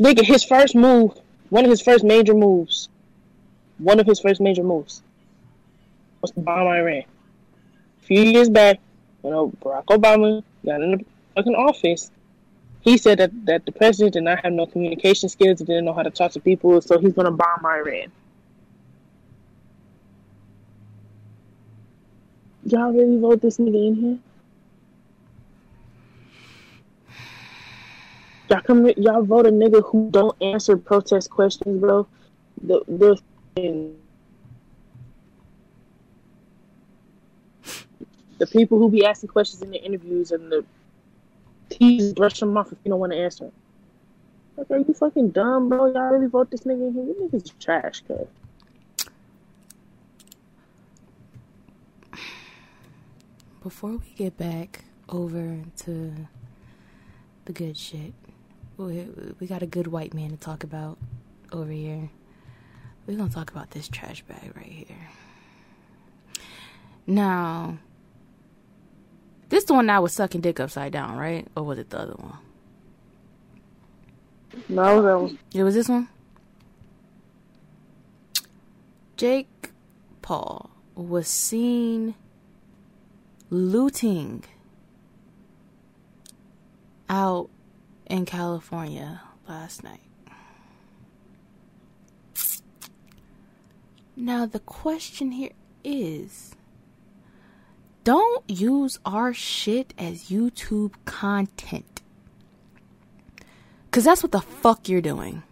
Nigga, 0.01 0.23
his 0.23 0.45
first 0.45 0.73
move, 0.73 1.11
one 1.49 1.65
of 1.65 1.69
his 1.69 1.81
first 1.81 2.05
major 2.05 2.33
moves, 2.33 2.87
one 3.77 3.99
of 3.99 4.07
his 4.07 4.21
first 4.21 4.39
major 4.39 4.63
moves 4.63 5.03
was 6.21 6.31
to 6.31 6.39
bomb 6.39 6.67
Iran. 6.67 7.03
A 8.01 8.05
few 8.05 8.21
years 8.21 8.49
back, 8.49 8.79
you 9.23 9.29
know, 9.29 9.53
Barack 9.61 9.85
Obama 9.85 10.43
got 10.65 10.81
in 10.81 10.91
the 10.91 11.05
fucking 11.35 11.55
office. 11.55 12.11
He 12.81 12.97
said 12.97 13.19
that, 13.19 13.31
that 13.45 13.65
the 13.65 13.71
president 13.71 14.13
did 14.13 14.23
not 14.23 14.43
have 14.43 14.53
no 14.53 14.65
communication 14.65 15.29
skills, 15.29 15.59
didn't 15.59 15.85
know 15.85 15.93
how 15.93 16.01
to 16.03 16.09
talk 16.09 16.31
to 16.31 16.39
people, 16.39 16.81
so 16.81 16.97
he's 16.97 17.13
gonna 17.13 17.31
bomb 17.31 17.65
Iran. 17.65 18.11
Y'all 22.65 22.91
really 22.91 23.19
vote 23.19 23.41
this 23.41 23.57
nigga 23.57 23.87
in 23.87 23.95
here? 23.95 24.17
Y'all 28.49 28.61
come, 28.61 28.89
y'all 28.97 29.23
vote 29.23 29.45
a 29.45 29.51
nigga 29.51 29.83
who 29.83 30.09
don't 30.11 30.35
answer 30.41 30.75
protest 30.75 31.29
questions, 31.29 31.79
bro. 31.79 32.07
The 32.63 32.81
the 32.87 33.91
the 38.41 38.47
people 38.47 38.79
who 38.79 38.89
be 38.89 39.05
asking 39.05 39.29
questions 39.29 39.61
in 39.61 39.69
the 39.69 39.77
interviews 39.77 40.31
and 40.31 40.51
the 40.51 40.65
he's 41.69 42.11
brush 42.11 42.39
them 42.39 42.57
off 42.57 42.71
if 42.71 42.77
you 42.83 42.89
don't 42.89 42.99
want 42.99 43.11
to 43.11 43.17
answer. 43.19 43.51
Like, 44.57 44.71
are 44.71 44.79
you 44.79 44.95
fucking 44.95 45.29
dumb, 45.29 45.69
bro? 45.69 45.85
Y'all 45.93 46.09
really 46.09 46.25
vote 46.25 46.49
this 46.49 46.61
nigga 46.61 46.87
in 46.87 46.93
here? 46.95 47.03
You 47.03 47.29
niggas 47.31 47.51
trash, 47.59 48.01
cuz. 48.07 48.25
Before 53.61 53.91
we 53.91 54.11
get 54.15 54.39
back 54.39 54.85
over 55.07 55.59
to 55.83 56.13
the 57.45 57.53
good 57.53 57.77
shit, 57.77 58.13
we, 58.77 59.07
we 59.39 59.45
got 59.45 59.61
a 59.61 59.67
good 59.67 59.85
white 59.85 60.15
man 60.15 60.31
to 60.31 60.37
talk 60.37 60.63
about 60.63 60.97
over 61.51 61.71
here. 61.71 62.09
We're 63.05 63.17
gonna 63.17 63.29
talk 63.29 63.51
about 63.51 63.69
this 63.69 63.87
trash 63.87 64.23
bag 64.23 64.51
right 64.55 64.65
here. 64.65 65.09
Now, 67.05 67.77
this 69.61 69.67
the 69.67 69.73
one 69.75 69.85
that 69.87 70.01
was 70.01 70.13
sucking 70.13 70.41
dick 70.41 70.59
upside 70.59 70.91
down, 70.91 71.17
right? 71.17 71.47
Or 71.55 71.63
was 71.63 71.77
it 71.77 71.91
the 71.91 71.99
other 71.99 72.13
one? 72.13 72.37
No, 74.67 75.01
that 75.01 75.19
was. 75.19 75.33
It 75.53 75.63
was 75.63 75.75
this 75.75 75.87
one. 75.87 76.07
Jake 79.17 79.71
Paul 80.23 80.71
was 80.95 81.27
seen 81.27 82.15
looting 83.51 84.43
out 87.07 87.49
in 88.07 88.25
California 88.25 89.21
last 89.47 89.83
night. 89.83 89.99
Now, 94.15 94.47
the 94.47 94.59
question 94.59 95.31
here 95.31 95.51
is 95.83 96.55
don't 98.03 98.43
use 98.49 98.99
our 99.05 99.33
shit 99.33 99.93
as 99.97 100.29
YouTube 100.29 100.93
content. 101.05 102.01
Because 103.85 104.05
that's 104.05 104.23
what 104.23 104.31
the 104.31 104.41
fuck 104.41 104.87
you're 104.87 105.01
doing. 105.01 105.43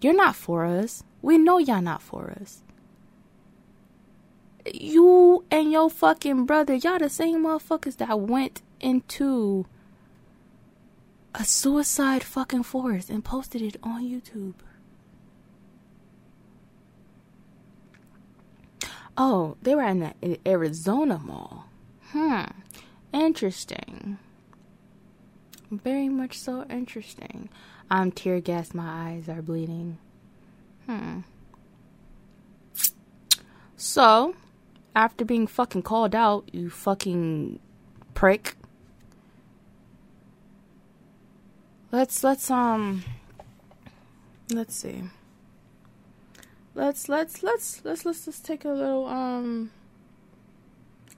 You're 0.00 0.16
not 0.16 0.34
for 0.36 0.64
us. 0.64 1.04
We 1.22 1.38
know 1.38 1.58
y'all 1.58 1.80
not 1.80 2.02
for 2.02 2.36
us. 2.40 2.62
You 4.72 5.44
and 5.50 5.70
your 5.70 5.90
fucking 5.90 6.46
brother, 6.46 6.74
y'all 6.74 6.98
the 6.98 7.08
same 7.08 7.44
motherfuckers 7.44 7.98
that 7.98 8.18
went 8.18 8.62
into 8.80 9.66
a 11.34 11.44
suicide 11.44 12.22
fucking 12.22 12.62
forest 12.62 13.10
and 13.10 13.24
posted 13.24 13.60
it 13.62 13.76
on 13.82 14.04
YouTube. 14.04 14.54
Oh, 19.16 19.56
they 19.62 19.74
were 19.74 19.84
in 19.84 20.00
the 20.00 20.38
Arizona 20.46 21.18
mall. 21.18 21.66
Hmm. 22.10 22.44
Interesting. 23.12 24.18
Very 25.70 26.08
much 26.08 26.38
so 26.38 26.64
interesting. 26.68 27.48
I'm 27.90 28.10
tear 28.10 28.40
gassed, 28.40 28.74
my 28.74 29.12
eyes 29.12 29.28
are 29.28 29.42
bleeding. 29.42 29.98
Hmm. 30.86 31.20
So, 33.76 34.34
after 34.96 35.24
being 35.24 35.46
fucking 35.46 35.82
called 35.82 36.14
out, 36.14 36.48
you 36.52 36.70
fucking 36.70 37.60
prick. 38.14 38.56
Let's 41.92 42.24
let's 42.24 42.50
um 42.50 43.04
let's 44.50 44.74
see. 44.74 45.02
Let's 46.74 47.08
let's 47.08 47.42
let's 47.42 47.84
let's 47.84 48.04
let's 48.04 48.26
let's 48.26 48.40
take 48.40 48.64
a 48.64 48.70
little 48.70 49.06
um 49.06 49.70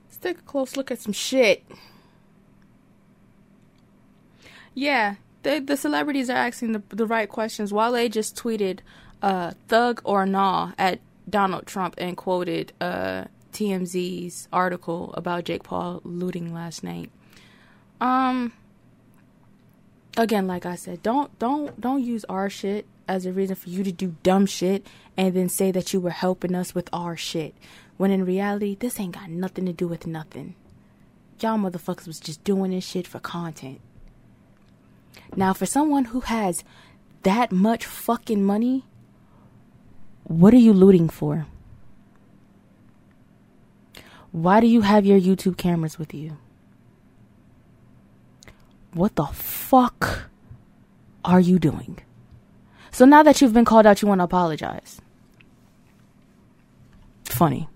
let's 0.05 0.17
take 0.17 0.37
a 0.37 0.43
close 0.43 0.77
look 0.77 0.91
at 0.91 0.99
some 0.99 1.13
shit. 1.13 1.65
Yeah, 4.75 5.15
they, 5.41 5.59
the 5.59 5.75
celebrities 5.75 6.29
are 6.29 6.37
asking 6.37 6.73
the 6.73 6.83
the 6.89 7.07
right 7.07 7.27
questions. 7.27 7.73
Wale 7.73 8.07
just 8.07 8.35
tweeted 8.35 8.79
uh 9.23 9.53
thug 9.67 9.99
or 10.03 10.27
nah 10.27 10.73
at 10.77 10.99
Donald 11.27 11.65
Trump 11.65 11.95
and 11.97 12.15
quoted 12.15 12.73
uh 12.79 13.25
TMZ's 13.51 14.47
article 14.53 15.11
about 15.15 15.45
Jake 15.45 15.63
Paul 15.63 16.01
looting 16.03 16.53
last 16.53 16.83
night. 16.83 17.09
Um 17.99 18.53
again 20.15 20.45
like 20.45 20.67
I 20.67 20.75
said, 20.75 21.01
don't 21.01 21.37
don't 21.39 21.81
don't 21.81 22.03
use 22.03 22.25
our 22.25 22.47
shit 22.47 22.85
as 23.07 23.25
a 23.25 23.31
reason 23.31 23.55
for 23.55 23.69
you 23.69 23.83
to 23.83 23.91
do 23.91 24.15
dumb 24.23 24.45
shit 24.45 24.85
and 25.15 25.33
then 25.33 25.49
say 25.49 25.71
that 25.71 25.93
you 25.93 25.99
were 25.99 26.11
helping 26.11 26.55
us 26.55 26.75
with 26.75 26.89
our 26.91 27.15
shit. 27.15 27.55
When 27.97 28.11
in 28.11 28.25
reality, 28.25 28.75
this 28.79 28.99
ain't 28.99 29.15
got 29.15 29.29
nothing 29.29 29.65
to 29.65 29.73
do 29.73 29.87
with 29.87 30.05
nothing. 30.05 30.55
Y'all 31.39 31.57
motherfuckers 31.57 32.07
was 32.07 32.19
just 32.19 32.43
doing 32.43 32.71
this 32.71 32.85
shit 32.85 33.07
for 33.07 33.19
content. 33.19 33.79
Now, 35.35 35.53
for 35.53 35.65
someone 35.65 36.05
who 36.05 36.21
has 36.21 36.63
that 37.23 37.51
much 37.51 37.85
fucking 37.85 38.43
money, 38.43 38.85
what 40.23 40.53
are 40.53 40.57
you 40.57 40.73
looting 40.73 41.09
for? 41.09 41.47
Why 44.31 44.59
do 44.59 44.67
you 44.67 44.81
have 44.81 45.05
your 45.05 45.19
YouTube 45.19 45.57
cameras 45.57 45.97
with 45.97 46.13
you? 46.13 46.37
What 48.93 49.15
the 49.15 49.25
fuck 49.25 50.29
are 51.23 51.39
you 51.39 51.59
doing? 51.59 51.99
So 52.97 53.05
now 53.05 53.21
that 53.21 53.41
you've 53.41 53.53
been 53.53 53.63
called 53.63 53.85
out, 53.85 54.01
you 54.01 54.07
want 54.07 54.21
to 54.21 54.23
apologize. 54.23 54.99
Funny. 57.25 57.69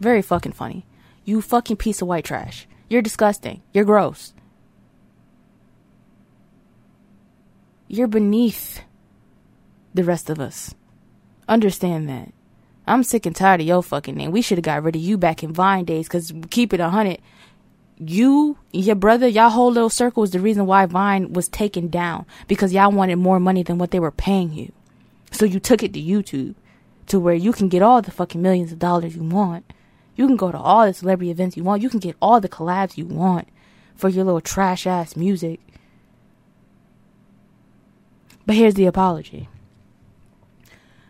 Very 0.00 0.20
fucking 0.20 0.50
funny. 0.50 0.84
You 1.24 1.40
fucking 1.40 1.76
piece 1.76 2.02
of 2.02 2.08
white 2.08 2.24
trash. 2.24 2.66
You're 2.88 3.02
disgusting. 3.02 3.62
You're 3.72 3.84
gross. 3.84 4.34
You're 7.86 8.08
beneath 8.08 8.80
the 9.94 10.02
rest 10.02 10.28
of 10.28 10.40
us. 10.40 10.74
Understand 11.48 12.08
that. 12.08 12.32
I'm 12.84 13.04
sick 13.04 13.26
and 13.26 13.36
tired 13.36 13.60
of 13.60 13.68
your 13.68 13.80
fucking 13.80 14.16
name. 14.16 14.32
We 14.32 14.42
should 14.42 14.58
have 14.58 14.64
got 14.64 14.82
rid 14.82 14.96
of 14.96 15.02
you 15.02 15.16
back 15.16 15.44
in 15.44 15.52
Vine 15.52 15.84
days 15.84 16.08
because 16.08 16.32
keep 16.50 16.72
it 16.72 16.80
a 16.80 16.88
hundred. 16.88 17.20
You, 17.98 18.58
your 18.72 18.94
brother, 18.94 19.26
y'all 19.26 19.48
whole 19.48 19.72
little 19.72 19.88
circle 19.88 20.22
is 20.22 20.30
the 20.30 20.40
reason 20.40 20.66
why 20.66 20.84
Vine 20.84 21.32
was 21.32 21.48
taken 21.48 21.88
down 21.88 22.26
because 22.46 22.72
y'all 22.72 22.92
wanted 22.92 23.16
more 23.16 23.40
money 23.40 23.62
than 23.62 23.78
what 23.78 23.90
they 23.90 24.00
were 24.00 24.10
paying 24.10 24.52
you. 24.52 24.72
So 25.30 25.46
you 25.46 25.58
took 25.58 25.82
it 25.82 25.94
to 25.94 26.02
YouTube 26.02 26.54
to 27.06 27.18
where 27.18 27.34
you 27.34 27.52
can 27.52 27.68
get 27.68 27.82
all 27.82 28.02
the 28.02 28.10
fucking 28.10 28.42
millions 28.42 28.70
of 28.72 28.78
dollars 28.78 29.16
you 29.16 29.22
want. 29.22 29.72
You 30.14 30.26
can 30.26 30.36
go 30.36 30.52
to 30.52 30.58
all 30.58 30.86
the 30.86 30.92
celebrity 30.92 31.30
events 31.30 31.56
you 31.56 31.64
want. 31.64 31.82
You 31.82 31.88
can 31.88 32.00
get 32.00 32.16
all 32.20 32.40
the 32.40 32.48
collabs 32.48 32.96
you 32.98 33.06
want 33.06 33.48
for 33.94 34.08
your 34.08 34.24
little 34.24 34.40
trash 34.40 34.86
ass 34.86 35.16
music. 35.16 35.60
But 38.44 38.56
here's 38.56 38.74
the 38.74 38.86
apology. 38.86 39.48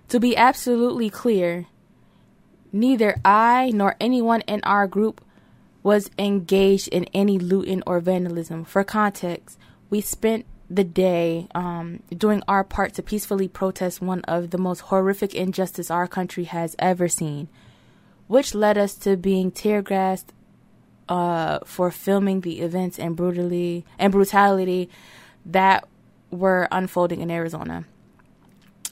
To 0.08 0.20
be 0.20 0.36
absolutely 0.36 1.10
clear, 1.10 1.66
neither 2.72 3.16
I 3.24 3.72
nor 3.74 3.96
anyone 4.00 4.42
in 4.42 4.60
our 4.62 4.86
group 4.86 5.20
was 5.86 6.10
engaged 6.18 6.88
in 6.88 7.04
any 7.14 7.38
looting 7.38 7.80
or 7.86 8.00
vandalism. 8.00 8.64
For 8.64 8.82
context, 8.82 9.56
we 9.88 10.00
spent 10.00 10.44
the 10.68 10.82
day 10.82 11.46
um, 11.54 12.02
doing 12.10 12.42
our 12.48 12.64
part 12.64 12.92
to 12.94 13.04
peacefully 13.04 13.46
protest 13.46 14.02
one 14.02 14.20
of 14.22 14.50
the 14.50 14.58
most 14.58 14.80
horrific 14.80 15.32
injustice 15.32 15.88
our 15.88 16.08
country 16.08 16.42
has 16.42 16.74
ever 16.80 17.06
seen, 17.06 17.46
which 18.26 18.52
led 18.52 18.76
us 18.76 18.96
to 18.96 19.16
being 19.16 19.52
tear 19.52 19.80
gassed 19.80 20.32
uh, 21.08 21.60
for 21.64 21.92
filming 21.92 22.40
the 22.40 22.62
events 22.62 22.98
and 22.98 23.14
brutally 23.14 23.84
and 23.96 24.10
brutality 24.10 24.90
that 25.44 25.86
were 26.32 26.66
unfolding 26.72 27.20
in 27.20 27.30
Arizona. 27.30 27.84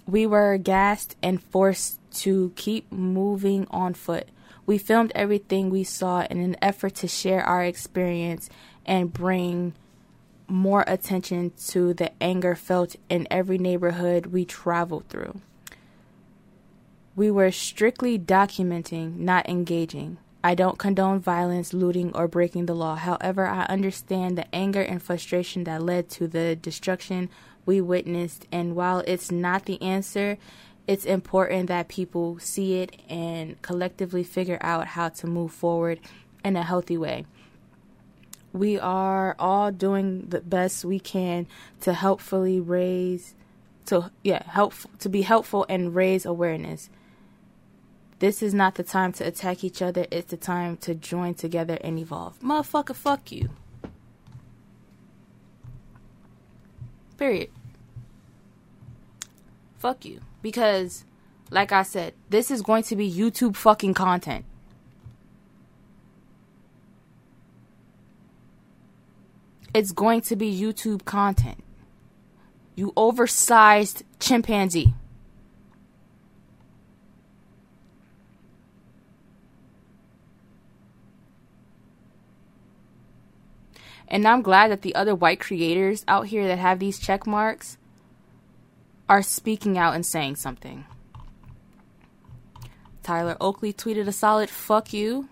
We 0.07 0.29
were 0.29 0.59
gassed 0.59 1.17
and 1.25 1.43
forced 1.43 1.99
to 2.23 2.53
keep 2.55 2.93
moving 2.93 3.67
on 3.73 3.95
foot. 3.95 4.29
We 4.67 4.79
filmed 4.79 5.13
everything 5.15 5.71
we 5.71 5.85
saw 5.85 6.27
in 6.31 6.41
an 6.41 6.57
effort 6.63 6.95
to 6.97 7.09
share 7.09 7.43
our 7.45 7.65
experience 7.65 8.49
and 8.87 9.13
bring 9.13 9.75
more 10.47 10.85
attention 10.87 11.53
to 11.69 11.95
the 11.95 12.11
anger 12.23 12.55
felt 12.55 12.97
in 13.09 13.27
every 13.31 13.59
neighborhood 13.59 14.27
we 14.27 14.45
traveled 14.45 15.09
through. 15.09 15.41
We 17.17 17.31
were 17.31 17.51
strictly 17.51 18.19
documenting, 18.19 19.19
not 19.19 19.49
engaging. 19.49 20.19
I 20.43 20.55
don't 20.55 20.79
condone 20.79 21.21
violence, 21.21 21.73
looting, 21.73 22.15
or 22.15 22.29
breaking 22.29 22.67
the 22.67 22.75
law. 22.75 22.97
However, 22.97 23.47
I 23.47 23.63
understand 23.65 24.37
the 24.37 24.55
anger 24.55 24.83
and 24.83 25.03
frustration 25.03 25.65
that 25.65 25.83
led 25.83 26.11
to 26.11 26.29
the 26.29 26.57
destruction 26.57 27.31
we 27.65 27.81
witnessed, 27.81 28.47
and 28.53 28.77
while 28.77 29.03
it's 29.07 29.31
not 29.31 29.65
the 29.65 29.81
answer, 29.81 30.37
it's 30.87 31.05
important 31.05 31.69
that 31.69 31.89
people 31.89 32.39
see 32.39 32.81
it 32.81 32.97
and 33.09 33.61
collectively 33.63 34.23
figure 34.23 34.59
out 34.61 34.89
how 34.89 35.09
to 35.09 35.27
move 35.27 35.53
forward 35.53 36.01
in 36.45 36.57
a 36.57 36.63
healthy 36.63 36.97
way. 36.97 37.25
We 38.53 38.79
are 38.79 39.35
all 39.39 39.73
doing 39.73 40.27
the 40.29 40.41
best 40.41 40.85
we 40.85 41.01
can 41.01 41.47
to 41.81 41.93
helpfully 41.93 42.61
raise 42.61 43.35
to 43.87 44.11
yeah, 44.23 44.43
help 44.47 44.75
to 44.99 45.09
be 45.09 45.23
helpful 45.23 45.67
and 45.69 45.95
raise 45.95 46.25
awareness. 46.25 46.89
This 48.19 48.43
is 48.43 48.55
not 48.55 48.77
the 48.77 48.83
time 48.83 49.13
to 49.15 49.27
attack 49.27 49.65
each 49.65 49.83
other, 49.83 50.07
it's 50.11 50.31
the 50.31 50.37
time 50.37 50.77
to 50.79 50.95
join 50.95 51.35
together 51.35 51.79
and 51.83 51.99
evolve. 51.99 52.39
Motherfucker, 52.41 52.95
fuck 52.95 53.31
you. 53.33 53.51
Period. 57.19 57.51
Fuck 59.85 60.07
you. 60.07 60.23
Because, 60.41 61.05
like 61.51 61.71
I 61.71 61.83
said, 61.83 62.15
this 62.31 62.51
is 62.51 62.63
going 62.63 62.85
to 62.85 62.97
be 62.97 63.13
YouTube 63.13 63.55
fucking 63.55 63.93
content. 63.93 64.47
It's 69.75 69.93
going 69.93 70.23
to 70.23 70.37
be 70.37 70.59
YouTube 70.59 71.05
content. 71.05 71.63
You 72.75 72.95
oversized 72.97 74.05
chimpanzee. 74.19 74.95
And 84.09 84.27
I'm 84.27 84.41
glad 84.41 84.71
that 84.71 84.81
the 84.81 84.95
other 84.95 85.15
white 85.15 85.41
creators 85.41 86.07
out 86.09 86.29
here 86.29 86.49
that 86.49 86.59
have 86.59 86.79
these 86.79 86.99
check 86.99 87.27
marks 87.27 87.77
are 89.09 89.23
speaking 89.23 89.77
out 89.77 89.95
and 89.95 90.05
saying 90.05 90.37
something. 90.37 90.85
Tyler 93.03 93.37
Oakley 93.41 93.73
tweeted 93.73 94.09
a 94.09 94.13
solid 94.13 94.49
fuck 94.49 94.93
you. 94.93 95.29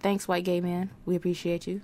Thanks, 0.00 0.26
white 0.26 0.44
gay 0.44 0.60
man. 0.60 0.90
We 1.04 1.16
appreciate 1.16 1.66
you. 1.66 1.82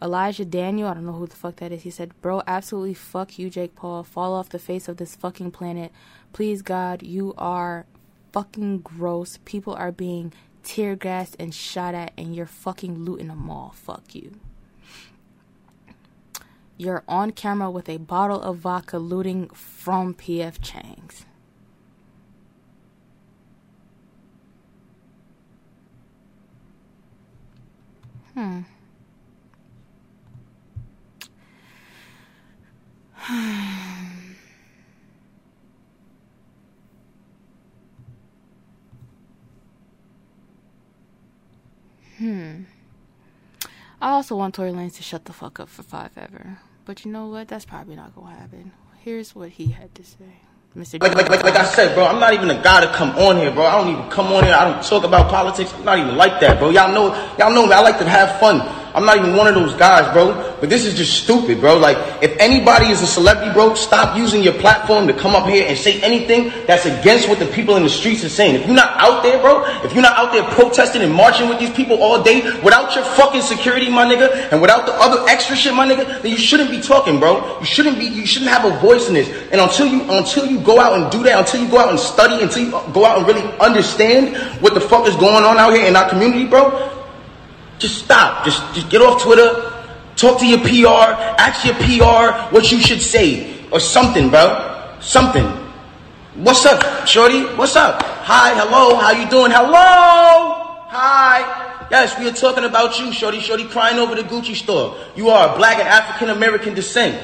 Elijah 0.00 0.44
Daniel, 0.44 0.88
I 0.88 0.94
don't 0.94 1.06
know 1.06 1.12
who 1.12 1.26
the 1.26 1.36
fuck 1.36 1.56
that 1.56 1.72
is. 1.72 1.82
He 1.82 1.90
said, 1.90 2.20
Bro, 2.20 2.42
absolutely 2.46 2.94
fuck 2.94 3.38
you, 3.38 3.50
Jake 3.50 3.74
Paul. 3.74 4.04
Fall 4.04 4.34
off 4.34 4.48
the 4.48 4.58
face 4.58 4.88
of 4.88 4.96
this 4.96 5.16
fucking 5.16 5.50
planet. 5.50 5.92
Please, 6.32 6.62
God, 6.62 7.02
you 7.02 7.34
are 7.36 7.86
fucking 8.32 8.78
gross. 8.78 9.38
People 9.44 9.74
are 9.74 9.92
being 9.92 10.32
tear 10.62 10.94
gassed 10.94 11.36
and 11.38 11.54
shot 11.54 11.94
at, 11.94 12.12
and 12.16 12.34
you're 12.34 12.46
fucking 12.46 13.04
looting 13.04 13.28
them 13.28 13.50
all. 13.50 13.74
Fuck 13.76 14.14
you. 14.14 14.38
You're 16.80 17.02
on 17.08 17.32
camera 17.32 17.72
with 17.72 17.88
a 17.88 17.96
bottle 17.96 18.40
of 18.40 18.58
vodka 18.58 18.98
looting 18.98 19.48
from 19.48 20.14
PF 20.14 20.62
Chang's. 20.62 21.24
Hmm. 28.34 28.60
hmm. 42.18 42.62
I 44.00 44.10
also 44.10 44.36
want 44.36 44.54
Tory 44.54 44.70
Lanez 44.70 44.94
to 44.94 45.02
shut 45.02 45.24
the 45.24 45.32
fuck 45.32 45.58
up 45.58 45.68
for 45.68 45.82
five 45.82 46.12
ever. 46.16 46.60
But 46.88 47.04
you 47.04 47.12
know 47.12 47.26
what? 47.26 47.48
That's 47.48 47.66
probably 47.66 47.96
not 47.96 48.14
gonna 48.14 48.34
happen. 48.34 48.72
Here's 49.04 49.34
what 49.34 49.50
he 49.50 49.66
had 49.66 49.94
to 49.96 50.02
say. 50.02 50.40
Mr. 50.74 51.02
Like, 51.02 51.14
like, 51.14 51.28
like, 51.28 51.42
like 51.44 51.56
I 51.56 51.64
said, 51.64 51.94
bro, 51.94 52.06
I'm 52.06 52.18
not 52.18 52.32
even 52.32 52.48
a 52.48 52.62
guy 52.62 52.80
to 52.80 52.90
come 52.94 53.10
on 53.10 53.36
here, 53.36 53.50
bro. 53.52 53.66
I 53.66 53.76
don't 53.76 53.92
even 53.92 54.08
come 54.08 54.32
on 54.32 54.42
here. 54.42 54.54
I 54.54 54.70
don't 54.70 54.82
talk 54.82 55.04
about 55.04 55.28
politics. 55.28 55.74
I'm 55.74 55.84
not 55.84 55.98
even 55.98 56.16
like 56.16 56.40
that, 56.40 56.58
bro. 56.58 56.70
Y'all 56.70 56.90
know, 56.90 57.14
y'all 57.38 57.52
know 57.52 57.66
me. 57.66 57.74
I 57.74 57.80
like 57.80 57.98
to 57.98 58.08
have 58.08 58.40
fun. 58.40 58.62
I'm 58.94 59.04
not 59.04 59.18
even 59.18 59.36
one 59.36 59.46
of 59.46 59.54
those 59.54 59.74
guys, 59.74 60.10
bro. 60.14 60.56
But 60.60 60.70
this 60.70 60.86
is 60.86 60.94
just 60.94 61.24
stupid, 61.24 61.60
bro. 61.60 61.76
Like, 61.76 61.98
if 62.22 62.27
anybody 62.38 62.86
is 62.86 63.02
a 63.02 63.06
celebrity, 63.06 63.52
bro, 63.52 63.74
stop 63.74 64.16
using 64.16 64.42
your 64.42 64.54
platform 64.54 65.06
to 65.06 65.12
come 65.12 65.34
up 65.34 65.48
here 65.48 65.66
and 65.66 65.76
say 65.76 66.00
anything 66.00 66.52
that's 66.66 66.86
against 66.86 67.28
what 67.28 67.38
the 67.38 67.46
people 67.46 67.76
in 67.76 67.82
the 67.82 67.88
streets 67.88 68.24
are 68.24 68.28
saying. 68.28 68.54
If 68.54 68.66
you're 68.66 68.74
not 68.74 68.96
out 68.98 69.22
there, 69.22 69.38
bro, 69.40 69.64
if 69.84 69.92
you're 69.92 70.02
not 70.02 70.16
out 70.16 70.32
there 70.32 70.42
protesting 70.54 71.02
and 71.02 71.12
marching 71.12 71.48
with 71.48 71.58
these 71.58 71.70
people 71.70 72.02
all 72.02 72.22
day 72.22 72.42
without 72.62 72.94
your 72.94 73.04
fucking 73.04 73.42
security, 73.42 73.90
my 73.90 74.04
nigga, 74.04 74.52
and 74.52 74.60
without 74.60 74.86
the 74.86 74.92
other 74.94 75.28
extra 75.28 75.56
shit, 75.56 75.74
my 75.74 75.86
nigga, 75.86 76.22
then 76.22 76.30
you 76.30 76.38
shouldn't 76.38 76.70
be 76.70 76.80
talking, 76.80 77.18
bro. 77.18 77.58
You 77.60 77.66
shouldn't 77.66 77.98
be, 77.98 78.06
you 78.06 78.26
shouldn't 78.26 78.50
have 78.50 78.64
a 78.64 78.78
voice 78.80 79.08
in 79.08 79.14
this. 79.14 79.28
And 79.52 79.60
until 79.60 79.86
you, 79.86 80.02
until 80.10 80.46
you 80.46 80.60
go 80.60 80.80
out 80.80 81.00
and 81.00 81.10
do 81.10 81.22
that, 81.24 81.38
until 81.38 81.62
you 81.62 81.70
go 81.70 81.78
out 81.78 81.90
and 81.90 81.98
study, 81.98 82.42
until 82.42 82.64
you 82.64 82.70
go 82.92 83.04
out 83.04 83.18
and 83.18 83.26
really 83.26 83.58
understand 83.58 84.36
what 84.62 84.74
the 84.74 84.80
fuck 84.80 85.06
is 85.06 85.16
going 85.16 85.44
on 85.44 85.58
out 85.58 85.72
here 85.72 85.86
in 85.86 85.96
our 85.96 86.08
community, 86.08 86.46
bro, 86.46 86.94
just 87.78 88.04
stop. 88.04 88.44
Just, 88.44 88.62
just 88.74 88.90
get 88.90 89.00
off 89.00 89.22
Twitter. 89.22 89.77
Talk 90.18 90.40
to 90.40 90.46
your 90.46 90.58
PR. 90.58 91.14
Ask 91.38 91.64
your 91.64 91.74
PR 91.76 92.52
what 92.52 92.72
you 92.72 92.80
should 92.80 93.00
say. 93.00 93.54
Or 93.70 93.78
something, 93.78 94.30
bro. 94.30 94.96
Something. 95.00 95.46
What's 96.34 96.66
up, 96.66 97.06
shorty? 97.06 97.44
What's 97.54 97.76
up? 97.76 98.02
Hi, 98.02 98.52
hello, 98.54 98.96
how 98.96 99.12
you 99.12 99.28
doing? 99.30 99.52
Hello! 99.52 100.74
Hi. 100.90 101.86
Yes, 101.90 102.18
we 102.18 102.28
are 102.28 102.32
talking 102.32 102.64
about 102.64 102.98
you, 102.98 103.12
shorty. 103.12 103.38
Shorty 103.40 103.64
crying 103.66 103.98
over 103.98 104.16
the 104.16 104.22
Gucci 104.22 104.56
store. 104.56 104.96
You 105.14 105.30
are 105.30 105.54
a 105.54 105.56
black 105.56 105.78
and 105.78 105.86
African 105.88 106.30
American 106.30 106.74
descent. 106.74 107.16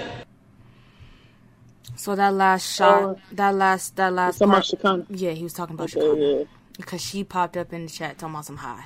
So 1.96 2.14
that 2.14 2.32
last 2.34 2.76
shot, 2.76 3.18
that 3.32 3.54
last, 3.54 3.96
that 3.96 4.12
last 4.12 4.38
talking 4.38 4.52
part, 4.52 4.72
about 4.72 5.06
Shekinah? 5.06 5.18
yeah, 5.18 5.30
he 5.32 5.42
was 5.42 5.52
talking 5.52 5.74
about 5.74 5.84
Okay, 5.84 6.00
Chicago 6.00 6.38
yeah. 6.38 6.44
because 6.76 7.00
she 7.00 7.24
popped 7.24 7.56
up 7.56 7.72
in 7.72 7.86
the 7.86 7.90
chat 7.90 8.18
talking 8.18 8.34
about 8.34 8.44
some 8.46 8.56
high. 8.58 8.84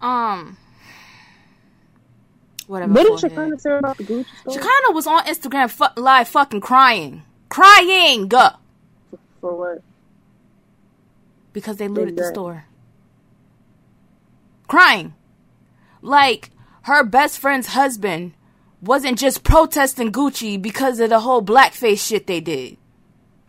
Um, 0.00 0.56
whatever. 2.66 2.92
What 2.92 3.20
did. 3.20 3.30
Shekinah 3.30 3.58
say 3.58 3.78
about 3.78 3.96
the 3.98 4.04
Gucci 4.04 4.26
store? 4.40 4.54
Shekinah 4.54 4.92
was 4.92 5.06
on 5.06 5.24
Instagram 5.24 5.70
fu- 5.70 6.00
live, 6.00 6.28
fucking 6.28 6.60
crying, 6.60 7.22
crying 7.48 8.28
For 8.28 9.56
what? 9.56 9.82
because 11.52 11.76
they 11.76 11.88
looted 11.88 12.16
the 12.16 12.24
store, 12.24 12.64
crying, 14.66 15.14
like 16.02 16.50
her 16.82 17.04
best 17.04 17.38
friend's 17.38 17.68
husband 17.68 18.34
wasn't 18.82 19.18
just 19.18 19.44
protesting 19.44 20.12
Gucci 20.12 20.60
because 20.60 21.00
of 21.00 21.10
the 21.10 21.20
whole 21.20 21.42
blackface 21.42 22.06
shit 22.06 22.26
they 22.26 22.40
did. 22.40 22.76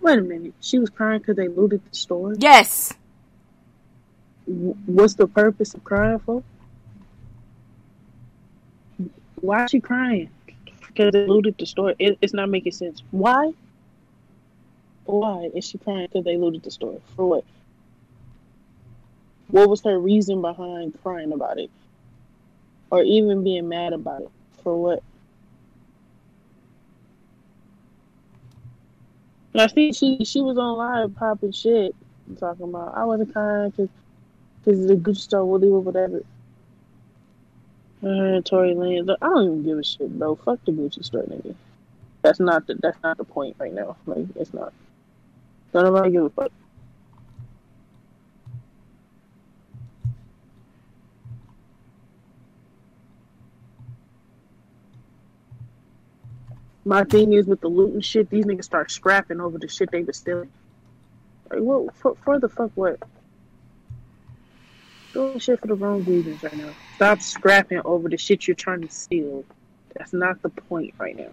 Wait 0.02 0.20
a 0.20 0.22
minute. 0.22 0.54
She 0.62 0.78
was 0.80 0.90
crying 0.90 1.20
because 1.20 1.36
they 1.36 1.48
looted 1.48 1.82
the 1.90 1.96
store? 1.96 2.36
Yes. 2.38 2.94
W- 4.48 4.76
What's 4.86 5.16
the 5.16 5.28
purpose 5.28 5.74
of 5.74 5.84
crying 5.84 6.20
for? 6.20 6.44
Why 9.46 9.66
is 9.66 9.72
she 9.72 9.80
crying? 9.80 10.30
Because 10.88 11.12
they 11.12 11.28
looted 11.28 11.58
the 11.58 11.66
store. 11.66 11.94
It, 12.00 12.18
it's 12.22 12.34
not 12.34 12.50
making 12.50 12.72
sense. 12.74 13.04
Why? 13.12 13.52
Why 15.06 15.50
is 15.54 15.66
she 15.68 15.78
crying 15.78 16.08
because 16.08 16.26
they 16.26 16.38
looted 16.38 16.64
the 16.64 16.72
store? 16.72 17.00
For 17.16 17.28
what? 17.28 17.46
what 19.50 19.70
was 19.70 19.82
her 19.84 19.98
reason 19.98 20.42
behind 20.42 20.98
crying 21.02 21.32
about 21.32 21.58
it, 21.60 21.70
or 22.90 23.04
even 23.04 23.44
being 23.44 23.70
mad 23.70 23.94
about 23.94 24.24
it? 24.24 24.30
For 24.64 24.82
what? 24.82 25.04
I 29.58 29.68
think 29.68 29.96
she 29.96 30.26
she 30.26 30.42
was 30.42 30.58
on 30.58 30.78
live 30.78 31.16
popping 31.16 31.54
shit, 31.54 31.96
talking 32.38 32.66
about 32.66 32.98
I 32.98 33.06
wasn't 33.06 33.32
crying 33.32 33.70
because 33.70 33.90
because 34.64 34.88
the 34.88 34.96
Gucci 34.96 35.18
store 35.18 35.46
will 35.46 35.64
or 35.64 35.80
whatever. 35.80 36.22
Uh, 38.06 38.40
Tory 38.41 38.76
Lanez, 38.76 39.18
I 39.19 39.27
don't 39.27 39.45
even 39.45 39.64
give 39.64 39.80
a 39.80 39.84
shit, 39.84 40.19
bro. 40.19 40.36
Fuck 40.36 40.64
the 40.64 40.72
Gucci 40.72 41.03
store, 41.03 41.23
nigga. 41.23 41.56
That's 42.22 42.40
not 42.40 42.68
the 42.68 42.76
that's 42.76 43.02
not 43.02 43.18
the 43.18 43.23
point 43.23 43.56
right 43.57 43.73
now. 43.73 43.98
Like 44.06 44.27
it's 44.36 44.53
not. 44.53 44.73
Don't 45.73 45.86
nobody 45.86 46.11
give 46.11 46.26
a 46.26 46.30
fuck. 46.30 46.52
My 56.88 57.03
thing 57.03 57.34
is 57.34 57.48
with 57.48 57.61
the 57.61 57.68
loot 57.68 57.94
and 57.94 58.06
shit, 58.06 58.30
these 58.30 58.45
niggas 58.45 58.65
start 58.65 58.91
scrapping 58.91 59.41
over 59.41 59.57
the 59.57 59.68
shit 59.68 59.90
they 59.90 60.03
was 60.03 60.18
stealing. 60.18 60.52
Like, 61.49 61.61
what 61.61 61.95
for, 61.95 62.15
for 62.23 62.40
the 62.40 62.49
fuck 62.49 62.69
what? 62.76 62.99
Doing 65.16 65.40
shit 65.40 65.62
for 65.62 65.68
the 65.68 65.76
wrong 65.76 66.04
reasons 66.04 66.44
right 66.44 66.58
now. 66.58 66.74
Stop 66.98 67.22
scrapping 67.22 67.80
over 67.86 68.10
the 68.10 68.18
shit 68.18 68.50
you're 68.50 68.56
trying 68.56 68.82
to 68.82 68.92
steal. 68.92 69.46
That's 69.96 70.12
not 70.12 70.42
the 70.42 70.50
point 70.50 70.94
right 70.98 71.16
now. 71.16 71.30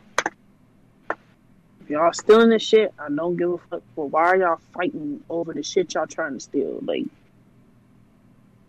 If 1.80 1.90
y'all 1.90 2.12
stealing 2.12 2.50
this 2.50 2.62
shit, 2.62 2.94
I 2.96 3.08
don't 3.08 3.36
give 3.36 3.50
a 3.50 3.58
fuck. 3.58 3.82
But 3.96 4.04
why 4.06 4.22
are 4.22 4.36
y'all 4.36 4.60
fighting 4.72 5.24
over 5.28 5.52
the 5.52 5.64
shit 5.64 5.94
y'all 5.94 6.06
trying 6.06 6.34
to 6.34 6.38
steal? 6.38 6.78
Like, 6.80 7.06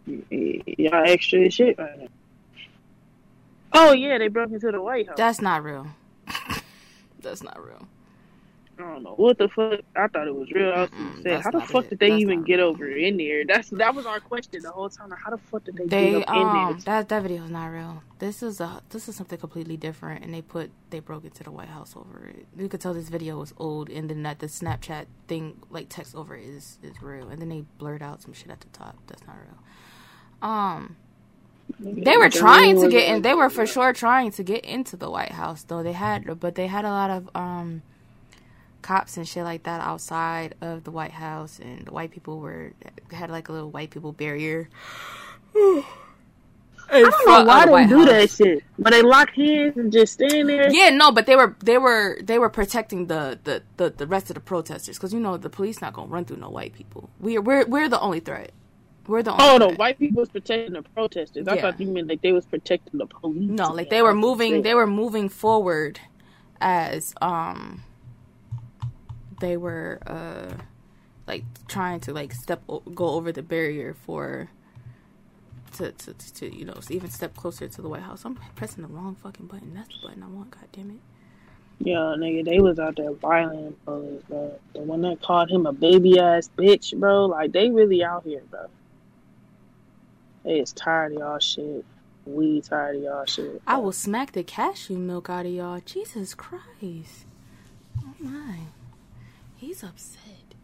y- 0.07 0.23
y- 0.31 0.61
y'all 0.79 1.03
extra 1.05 1.41
as 1.41 1.53
shit 1.53 1.77
right 1.77 1.99
now. 1.99 2.07
Oh 3.71 3.91
yeah, 3.93 4.17
they 4.17 4.29
broke 4.29 4.49
into 4.51 4.71
the 4.71 4.81
White 4.81 5.07
House. 5.09 5.17
That's 5.17 5.41
not 5.41 5.63
real. 5.63 5.89
That's 7.21 7.43
not 7.43 7.63
real. 7.63 7.87
I 8.79 8.83
don't 8.83 9.03
know 9.03 9.15
what 9.15 9.37
the 9.37 9.49
fuck. 9.49 9.81
I 9.95 10.07
thought 10.07 10.27
it 10.27 10.35
was 10.35 10.51
real. 10.53 10.71
I 10.73 10.81
was 10.83 10.89
how 11.43 11.51
the 11.51 11.61
fuck 11.61 11.87
it. 11.87 11.89
did 11.89 11.99
they 11.99 12.11
That's 12.11 12.25
even 12.25 12.43
get 12.43 12.59
over 12.59 12.89
in 12.89 13.17
there? 13.17 13.45
That's 13.47 13.69
that 13.71 13.95
was 13.95 14.05
our 14.05 14.19
question 14.21 14.63
the 14.63 14.71
whole 14.71 14.89
time. 14.89 15.11
How 15.23 15.31
the 15.31 15.39
fuck 15.51 15.63
did 15.65 15.77
they, 15.77 15.87
They 15.87 16.05
get 16.05 16.15
up 16.15 16.25
in 16.31 16.51
um 16.51 16.79
there? 16.83 16.83
that 16.85 17.09
that 17.09 17.23
video 17.23 17.43
is 17.45 17.51
not 17.51 17.67
real. 17.67 18.03
This 18.19 18.43
is 18.43 18.61
a 18.61 18.81
this 18.89 19.09
is 19.09 19.15
something 19.17 19.39
completely 19.39 19.77
different, 19.77 20.23
and 20.25 20.33
they 20.33 20.41
put 20.41 20.71
they 20.91 20.99
broke 20.99 21.25
into 21.25 21.43
the 21.43 21.51
White 21.51 21.69
House 21.69 21.95
over 21.97 22.27
it. 22.27 22.47
You 22.57 22.69
could 22.69 22.81
tell 22.81 22.93
this 22.93 23.09
video 23.09 23.39
was 23.39 23.53
old, 23.57 23.89
and 23.89 24.09
then 24.09 24.23
that 24.23 24.39
the 24.39 24.47
Snapchat 24.47 25.07
thing 25.27 25.57
like 25.69 25.89
text 25.89 26.15
over 26.15 26.35
it 26.37 26.45
is 26.45 26.79
is 26.83 27.01
real, 27.01 27.29
and 27.29 27.41
then 27.41 27.49
they 27.49 27.65
blurred 27.79 28.03
out 28.03 28.21
some 28.21 28.33
shit 28.33 28.51
at 28.51 28.61
the 28.61 28.69
top. 28.69 28.97
That's 29.07 29.27
not 29.27 29.37
real. 29.37 29.59
Um, 30.41 30.97
they 31.79 32.17
were 32.17 32.29
trying 32.29 32.79
to 32.81 32.89
get 32.89 33.09
in. 33.09 33.21
They 33.23 33.33
were 33.35 33.49
for 33.49 33.65
sure 33.65 33.93
trying 33.93 34.31
to 34.33 34.43
get 34.43 34.65
into 34.65 34.97
the 34.97 35.09
White 35.11 35.33
House, 35.33 35.63
though. 35.63 35.83
They 35.83 35.93
had, 35.93 36.39
but 36.39 36.55
they 36.55 36.67
had 36.67 36.85
a 36.85 36.89
lot 36.91 37.09
of 37.11 37.29
um 37.35 37.83
cops 38.83 39.17
and 39.17 39.27
shit 39.27 39.43
like 39.43 39.63
that 39.63 39.81
outside 39.81 40.53
of 40.61 40.83
the 40.83 40.91
White 40.91 41.11
House, 41.13 41.57
and 41.59 41.85
the 41.87 41.91
white 41.91 42.11
people 42.11 42.39
were 42.39 42.73
had 43.11 43.31
like 43.31 43.49
a 43.49 43.51
little 43.51 43.71
white 43.71 43.89
people 43.89 44.11
barrier. 44.11 44.69
I 46.89 46.99
don't 46.99 47.25
know 47.25 47.43
why 47.45 47.65
they 47.65 47.71
White 47.71 47.89
do 47.89 47.99
House. 47.99 48.07
that 48.09 48.29
shit. 48.31 48.63
But 48.77 48.91
they 48.91 49.01
lock 49.01 49.29
hands 49.31 49.77
and 49.77 49.91
just 49.91 50.13
stand 50.13 50.49
there. 50.49 50.71
Yeah, 50.71 50.89
no, 50.89 51.11
but 51.11 51.25
they 51.25 51.35
were 51.35 51.55
they 51.63 51.77
were 51.77 52.19
they 52.21 52.37
were 52.37 52.49
protecting 52.49 53.07
the 53.07 53.39
the 53.43 53.63
the, 53.77 53.89
the 53.89 54.05
rest 54.05 54.29
of 54.29 54.35
the 54.35 54.41
protesters 54.41 54.97
because 54.97 55.13
you 55.13 55.19
know 55.19 55.37
the 55.37 55.49
police 55.49 55.81
not 55.81 55.93
gonna 55.93 56.07
run 56.11 56.25
through 56.25 56.37
no 56.37 56.49
white 56.49 56.73
people. 56.73 57.09
We're 57.19 57.41
we're 57.41 57.65
we're 57.65 57.89
the 57.89 57.99
only 57.99 58.19
threat. 58.19 58.51
We're 59.07 59.23
the 59.23 59.31
only. 59.31 59.43
Oh 59.43 59.57
no, 59.57 59.67
threat. 59.69 59.79
white 59.79 59.99
people 59.99 60.19
was 60.19 60.29
protecting 60.29 60.73
the 60.73 60.83
protesters. 60.83 61.47
I 61.47 61.55
Yeah. 61.55 61.61
thought 61.61 61.79
you 61.79 61.87
meant 61.87 62.09
like 62.09 62.21
they 62.21 62.33
was 62.33 62.45
protecting 62.45 62.99
the 62.99 63.07
police. 63.07 63.49
No, 63.49 63.71
like 63.71 63.89
they 63.89 64.01
were 64.01 64.13
moving. 64.13 64.61
They 64.61 64.75
were 64.75 64.87
moving 64.87 65.29
forward 65.29 65.99
as 66.61 67.13
um 67.21 67.83
they 69.43 69.57
were 69.57 69.99
uh 70.07 70.55
like 71.27 71.43
trying 71.67 71.99
to 71.99 72.13
like 72.13 72.31
step 72.33 72.61
o- 72.69 72.79
go 72.79 73.09
over 73.09 73.31
the 73.31 73.43
barrier 73.43 73.93
for 73.93 74.49
to 75.73 75.91
to 75.91 76.13
to, 76.13 76.33
to 76.33 76.55
you 76.55 76.63
know 76.65 76.79
even 76.89 77.09
step 77.09 77.35
closer 77.35 77.67
to 77.67 77.81
the 77.81 77.89
White 77.89 78.03
House. 78.03 78.23
I'm 78.25 78.35
pressing 78.55 78.83
the 78.83 78.87
wrong 78.89 79.15
fucking 79.15 79.47
button. 79.47 79.73
That's 79.73 79.89
the 79.89 80.07
button 80.07 80.23
I 80.23 80.27
want. 80.27 80.51
God 80.51 80.67
damn 80.71 80.91
it. 80.91 80.99
Yeah, 81.79 82.15
nigga, 82.17 82.45
they 82.45 82.59
was 82.59 82.79
out 82.79 82.95
there 82.95 83.11
violating 83.11 83.75
police, 83.83 84.21
bro. 84.29 84.57
The 84.73 84.79
one 84.81 85.01
that 85.01 85.21
called 85.21 85.51
him 85.51 85.65
a 85.65 85.73
baby 85.73 86.19
ass 86.19 86.49
bitch, 86.57 86.97
bro. 86.97 87.25
Like 87.25 87.51
they 87.51 87.69
really 87.69 88.03
out 88.03 88.23
here, 88.23 88.43
bro. 88.49 88.67
They 90.45 90.59
is 90.59 90.71
tired 90.71 91.13
of 91.13 91.19
y'all 91.19 91.39
shit. 91.39 91.83
We 92.25 92.61
tired 92.61 92.97
of 92.97 93.03
y'all 93.03 93.25
shit. 93.25 93.61
I 93.67 93.77
will 93.77 93.91
smack 93.91 94.31
the 94.31 94.43
cashew 94.43 94.97
milk 94.97 95.29
out 95.29 95.45
of 95.45 95.51
y'all. 95.51 95.81
Jesus 95.85 96.33
Christ. 96.33 97.25
Oh 97.99 98.13
my. 98.19 98.59
He's 99.63 99.81
upset. 99.81 100.55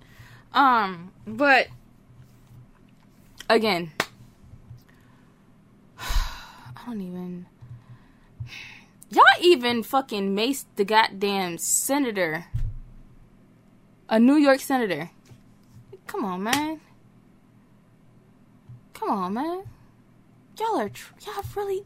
Um, 0.52 1.14
but 1.26 1.68
again, 3.50 3.94
I 5.98 6.82
don't 6.86 7.00
even. 7.00 7.46
Y'all 9.10 9.24
even 9.40 9.84
fucking 9.84 10.36
maced 10.36 10.66
the 10.76 10.84
goddamn 10.84 11.60
senator. 11.60 12.48
A 14.10 14.20
New 14.20 14.36
York 14.36 14.60
senator. 14.60 15.12
Come 16.06 16.26
on, 16.26 16.44
man. 16.44 16.82
Come 18.94 19.12
on, 19.12 19.34
man. 19.34 19.64
Y'all 20.60 20.78
are 20.78 20.90
tr- 20.90 21.14
y'all 21.26 21.46
really 21.56 21.86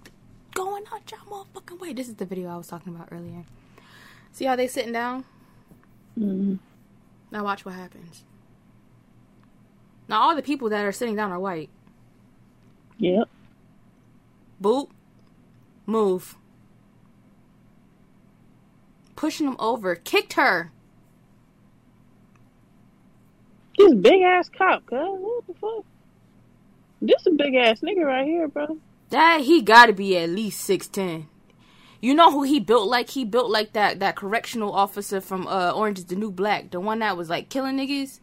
going 0.56 0.86
out 0.92 1.12
y'all 1.12 1.46
motherfucking 1.54 1.80
way. 1.80 1.94
This 1.94 2.10
is 2.10 2.16
the 2.16 2.26
video 2.26 2.50
I 2.50 2.58
was 2.58 2.66
talking 2.66 2.96
about 2.96 3.10
earlier. 3.12 3.44
See 4.32 4.46
how 4.46 4.56
they 4.56 4.68
sitting 4.68 4.94
down? 4.94 5.26
Mm-hmm. 6.18 6.56
Now 7.34 7.44
watch 7.44 7.66
what 7.66 7.74
happens. 7.74 8.26
Now 10.08 10.22
all 10.22 10.36
the 10.36 10.44
people 10.44 10.70
that 10.70 10.86
are 10.86 10.92
sitting 10.92 11.16
down 11.16 11.32
are 11.32 11.40
white. 11.40 11.72
Yep. 13.00 13.28
Boop. 14.62 14.90
Move. 15.88 16.38
Pushing 19.16 19.48
them 19.48 19.56
over. 19.58 19.96
Kicked 19.96 20.34
her. 20.34 20.72
This 23.80 23.96
big 23.96 24.22
ass 24.22 24.50
cop, 24.56 24.86
cuz. 24.86 25.00
What 25.00 25.48
the 25.48 25.54
fuck? 25.56 25.86
This 27.02 27.26
a 27.26 27.32
big 27.32 27.56
ass 27.56 27.82
nigga 27.82 28.06
right 28.06 28.28
here, 28.28 28.48
bro. 28.48 28.78
That 29.10 29.42
he 29.42 29.64
gotta 29.64 29.94
be 29.94 30.16
at 30.20 30.30
least 30.30 30.62
six 30.62 30.88
ten. 30.88 31.28
You 32.04 32.14
know 32.14 32.32
who 32.32 32.44
he 32.44 32.60
built 32.60 32.90
like? 32.90 33.12
He 33.12 33.24
built 33.24 33.50
like 33.50 33.72
that 33.74 34.02
that 34.02 34.18
correctional 34.18 34.74
officer 34.74 35.22
from 35.22 35.48
uh 35.48 35.72
Orange 35.72 36.00
is 36.00 36.06
the 36.06 36.18
New 36.18 36.32
Black, 36.32 36.70
the 36.70 36.82
one 36.82 37.00
that 37.00 37.16
was 37.16 37.30
like 37.30 37.48
killing 37.48 37.78
niggas. 37.78 38.20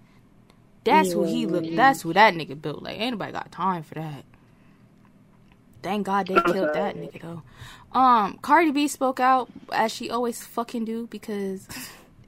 That's 0.85 1.13
who 1.13 1.25
he 1.25 1.47
looked. 1.47 1.75
That's 1.75 2.03
who 2.03 2.13
that 2.13 2.35
nigga 2.35 2.61
built. 2.61 2.83
Like 2.83 3.01
anybody 3.01 3.33
got 3.33 3.51
time 3.51 3.83
for 3.83 3.95
that. 3.95 4.25
Thank 5.83 6.05
God 6.05 6.27
they 6.27 6.35
killed 6.35 6.75
that 6.75 6.95
nigga 6.95 7.23
though. 7.23 7.99
Um, 7.99 8.39
Cardi 8.43 8.71
B 8.71 8.87
spoke 8.87 9.19
out 9.19 9.49
as 9.73 9.91
she 9.91 10.11
always 10.11 10.45
fucking 10.45 10.85
do 10.85 11.07
because 11.07 11.67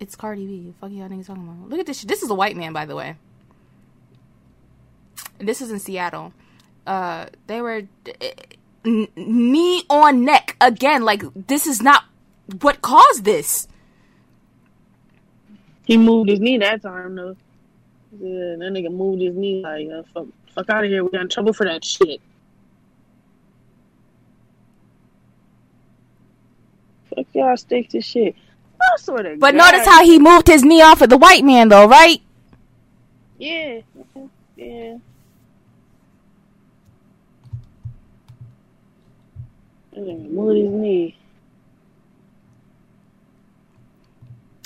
it's 0.00 0.16
Cardi 0.16 0.46
B. 0.46 0.72
Fuck 0.80 0.90
y'all 0.92 1.10
niggas 1.10 1.26
talking 1.26 1.42
about. 1.42 1.68
Look 1.68 1.80
at 1.80 1.84
this. 1.84 2.00
Shit. 2.00 2.08
This 2.08 2.22
is 2.22 2.30
a 2.30 2.34
white 2.34 2.56
man, 2.56 2.72
by 2.72 2.86
the 2.86 2.96
way. 2.96 3.16
This 5.38 5.60
is 5.60 5.70
in 5.70 5.80
Seattle. 5.80 6.32
Uh, 6.86 7.26
they 7.46 7.60
were 7.60 7.82
n- 8.84 9.08
knee 9.16 9.84
on 9.90 10.24
neck 10.24 10.56
again. 10.60 11.04
Like 11.04 11.22
this 11.48 11.66
is 11.66 11.82
not 11.82 12.04
what 12.60 12.82
caused 12.82 13.24
this. 13.24 13.68
He 15.84 15.96
moved 15.96 16.30
his 16.30 16.40
knee 16.40 16.58
that 16.58 16.82
time 16.82 17.14
though. 17.16 17.36
Yeah, 18.18 18.56
that 18.58 18.72
nigga 18.72 18.92
moved 18.92 19.22
his 19.22 19.34
knee 19.34 19.62
like 19.62 19.88
uh, 19.88 20.02
fuck, 20.12 20.26
fuck 20.54 20.70
out 20.70 20.84
of 20.84 20.90
here. 20.90 21.02
We 21.04 21.10
got 21.10 21.22
in 21.22 21.28
trouble 21.28 21.52
for 21.52 21.64
that 21.66 21.84
shit. 21.84 22.20
Fuck 27.14 27.26
y'all 27.32 27.56
stick 27.56 27.88
to 27.90 28.00
shit. 28.00 28.36
I 28.80 28.96
swear 28.98 29.22
to 29.22 29.36
But 29.36 29.54
God. 29.54 29.72
notice 29.72 29.86
how 29.86 30.04
he 30.04 30.18
moved 30.18 30.46
his 30.48 30.64
knee 30.64 30.82
off 30.82 31.02
of 31.02 31.08
the 31.08 31.18
white 31.18 31.44
man, 31.44 31.68
though, 31.68 31.86
right? 31.86 32.20
Yeah, 33.38 33.80
yeah. 34.56 34.96
Moved 39.94 40.56
his 40.56 40.70
knee. 40.70 41.18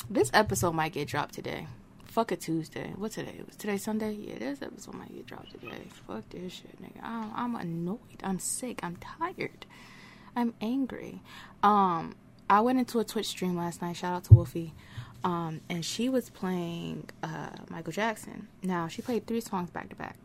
This 0.08 0.30
episode 0.32 0.72
might 0.74 0.92
get 0.92 1.08
dropped 1.08 1.34
today. 1.34 1.66
Fuck 2.04 2.30
a 2.32 2.36
Tuesday. 2.36 2.92
What 2.96 3.12
today? 3.12 3.42
Was 3.44 3.56
today 3.56 3.76
Sunday? 3.76 4.12
Yeah, 4.12 4.38
this 4.38 4.62
episode 4.62 4.94
might 4.94 5.12
get 5.12 5.26
dropped 5.26 5.50
today. 5.50 5.82
Fuck 6.06 6.28
this 6.30 6.52
shit, 6.52 6.80
nigga. 6.80 7.02
I'm, 7.02 7.32
I'm 7.34 7.54
annoyed. 7.56 7.98
I'm 8.22 8.38
sick. 8.38 8.80
I'm 8.82 8.96
tired. 8.96 9.66
I'm 10.36 10.54
angry. 10.60 11.20
Um, 11.62 12.14
I 12.48 12.60
went 12.60 12.78
into 12.78 13.00
a 13.00 13.04
Twitch 13.04 13.26
stream 13.26 13.56
last 13.56 13.82
night. 13.82 13.96
Shout 13.96 14.14
out 14.14 14.24
to 14.24 14.34
Wolfie. 14.34 14.72
Um, 15.24 15.60
and 15.68 15.84
she 15.84 16.08
was 16.08 16.30
playing 16.30 17.10
uh 17.22 17.48
Michael 17.68 17.92
Jackson. 17.92 18.46
Now 18.62 18.86
she 18.86 19.02
played 19.02 19.26
three 19.26 19.40
songs 19.40 19.70
back 19.70 19.88
to 19.88 19.96
back. 19.96 20.16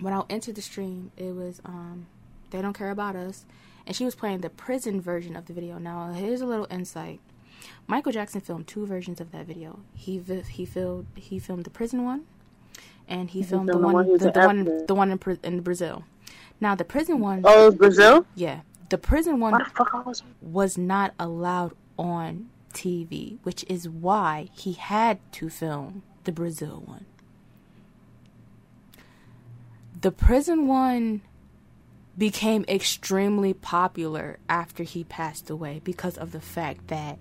when 0.00 0.12
I 0.12 0.22
entered 0.28 0.54
the 0.56 0.62
stream, 0.62 1.10
it 1.16 1.34
was 1.34 1.60
um, 1.64 2.06
they 2.50 2.60
don't 2.60 2.74
care 2.74 2.90
about 2.90 3.16
us, 3.16 3.44
and 3.86 3.94
she 3.94 4.04
was 4.04 4.14
playing 4.14 4.40
the 4.40 4.50
prison 4.50 5.00
version 5.00 5.36
of 5.36 5.46
the 5.46 5.52
video. 5.52 5.78
Now 5.78 6.12
here's 6.12 6.40
a 6.40 6.46
little 6.46 6.66
insight. 6.70 7.20
Michael 7.86 8.12
Jackson 8.12 8.40
filmed 8.40 8.66
two 8.66 8.86
versions 8.86 9.20
of 9.20 9.32
that 9.32 9.46
video. 9.46 9.80
He 9.94 10.22
he 10.50 10.64
filmed 10.64 11.06
he 11.14 11.38
filmed 11.38 11.64
the 11.64 11.70
prison 11.70 12.04
one, 12.04 12.24
and 13.08 13.30
he 13.30 13.42
filmed 13.42 13.68
the 13.68 13.72
the 13.72 13.78
one 13.78 14.06
the, 14.06 14.12
in 14.14 14.32
the 14.32 14.40
one 14.40 14.60
Africa. 14.60 14.84
the 14.86 14.94
one 14.94 15.10
in, 15.12 15.38
in 15.42 15.60
Brazil. 15.60 16.04
Now 16.60 16.74
the 16.74 16.84
prison 16.84 17.20
one. 17.20 17.42
Oh, 17.44 17.70
Brazil? 17.70 18.26
Yeah, 18.34 18.60
the 18.88 18.98
prison 18.98 19.40
one 19.40 19.52
the 19.52 19.64
fuck 19.64 19.94
I 19.94 20.00
was? 20.00 20.22
was 20.40 20.76
not 20.76 21.14
allowed 21.18 21.72
on 21.98 22.50
TV, 22.72 23.38
which 23.42 23.64
is 23.68 23.88
why 23.88 24.48
he 24.52 24.72
had 24.72 25.18
to 25.32 25.48
film 25.48 26.02
the 26.24 26.32
Brazil 26.32 26.82
one. 26.84 27.06
The 30.00 30.12
prison 30.12 30.66
one 30.66 31.22
became 32.16 32.64
extremely 32.68 33.52
popular 33.52 34.38
after 34.48 34.82
he 34.82 35.04
passed 35.04 35.50
away 35.50 35.80
because 35.84 36.16
of 36.16 36.32
the 36.32 36.40
fact 36.40 36.88
that 36.88 37.18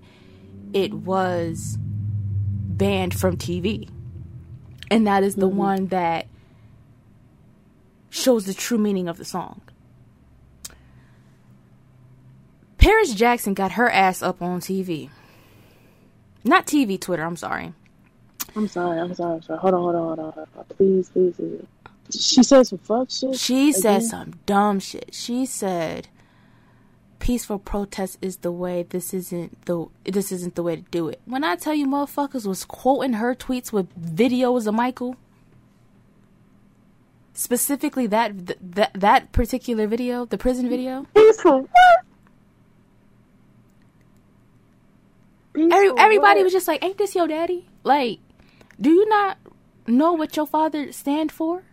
it 0.74 0.94
was 0.94 1.78
banned 1.80 3.14
from 3.14 3.38
TV. 3.38 3.90
And 4.90 5.08
that 5.08 5.24
is 5.24 5.36
the 5.36 5.48
mm-hmm. 5.48 5.58
one 5.58 5.88
that 5.88 6.28
shows 8.10 8.46
the 8.46 8.54
true 8.54 8.78
meaning 8.78 9.08
of 9.08 9.18
the 9.18 9.26
song. 9.26 9.62
Paris 12.78 13.14
Jackson 13.14 13.54
got 13.54 13.74
her 13.74 13.90
ass 13.90 14.22
up 14.22 14.42
on 14.42 14.60
TV. 14.60 15.10
Not 16.44 16.68
TV, 16.68 17.02
Twitter, 17.02 17.24
I'm 17.24 17.36
sorry. 17.36 17.74
I'm 18.56 18.68
sorry. 18.68 19.00
I'm 19.00 19.14
sorry. 19.14 19.36
I'm 19.36 19.42
sorry. 19.42 19.60
Hold 19.60 19.74
on. 19.74 19.82
Hold 19.82 19.96
on. 19.96 20.02
Hold 20.04 20.20
on. 20.20 20.34
Hold 20.34 20.48
on. 20.56 20.66
Please, 20.78 21.10
please, 21.10 21.36
please. 21.36 21.66
She 22.12 22.44
said 22.44 22.68
some 22.68 22.80
fuck 22.80 23.10
shit. 23.10 23.36
She 23.36 23.72
said 23.72 24.04
some 24.04 24.34
dumb 24.46 24.80
shit. 24.80 25.10
She 25.14 25.46
said 25.46 26.08
peaceful 27.20 27.58
protest 27.58 28.18
is 28.22 28.38
the 28.38 28.52
way 28.52 28.84
this 28.84 29.14
isn't 29.14 29.66
the 29.66 29.88
this 30.04 30.32
isn't 30.32 30.56
the 30.56 30.64
way 30.64 30.76
to 30.76 30.82
do 30.92 31.10
it. 31.10 31.20
When 31.26 31.44
I 31.44 31.56
tell 31.56 31.74
you 31.74 31.88
motherfuckers 31.88 32.46
was 32.46 32.66
quoting 32.66 33.14
her 33.14 33.34
tweets 33.34 33.72
with 33.72 33.88
videos 34.00 34.68
of 34.68 34.76
Michael 34.76 35.16
specifically 37.34 38.08
that 38.08 38.48
th- 38.48 38.60
that 38.62 38.92
that 38.94 39.32
particular 39.32 39.88
video, 39.88 40.26
the 40.26 40.38
prison 40.38 40.70
video. 40.70 41.06
Peaceful? 41.16 41.70
Every, 45.56 45.92
everybody 45.98 46.44
was 46.44 46.52
just 46.52 46.68
like, 46.68 46.84
"Ain't 46.84 46.98
this 46.98 47.16
your 47.16 47.28
daddy?" 47.28 47.68
Like, 47.84 48.20
do 48.80 48.90
you 48.90 49.08
not 49.08 49.38
know 49.88 50.14
what 50.14 50.36
your 50.36 50.48
father 50.48 50.92
stand 50.92 51.32
for? 51.32 51.64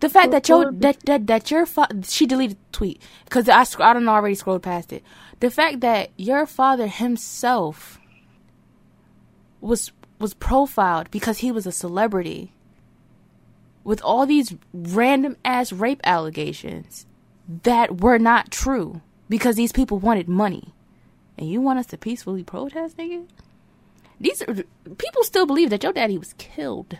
The 0.00 0.08
fact 0.10 0.32
that 0.32 0.48
your 0.48 0.72
that 0.72 0.98
that 1.06 1.26
that 1.28 1.50
your 1.50 1.66
fa- 1.66 1.88
she 2.04 2.26
deleted 2.26 2.58
the 2.58 2.72
tweet 2.72 3.02
because 3.24 3.48
I 3.48 3.64
sc- 3.64 3.80
I 3.80 3.92
don't 3.92 4.04
know 4.04 4.12
I 4.12 4.16
already 4.16 4.34
scrolled 4.34 4.62
past 4.62 4.92
it. 4.92 5.02
The 5.40 5.50
fact 5.50 5.80
that 5.80 6.10
your 6.16 6.46
father 6.46 6.86
himself 6.88 7.98
was 9.60 9.92
was 10.18 10.34
profiled 10.34 11.10
because 11.10 11.38
he 11.38 11.52
was 11.52 11.66
a 11.66 11.72
celebrity 11.72 12.52
with 13.84 14.02
all 14.02 14.26
these 14.26 14.54
random 14.72 15.36
ass 15.44 15.72
rape 15.72 16.00
allegations 16.04 17.06
that 17.64 18.00
were 18.00 18.18
not 18.18 18.50
true 18.50 19.00
because 19.28 19.56
these 19.56 19.72
people 19.72 19.98
wanted 19.98 20.28
money, 20.28 20.74
and 21.38 21.48
you 21.50 21.60
want 21.60 21.78
us 21.78 21.86
to 21.86 21.98
peacefully 21.98 22.44
protest, 22.44 22.96
nigga? 22.96 23.26
These 24.20 24.42
are, 24.42 24.54
people 24.98 25.24
still 25.24 25.46
believe 25.46 25.70
that 25.70 25.82
your 25.82 25.92
daddy 25.92 26.18
was 26.18 26.32
killed. 26.34 26.98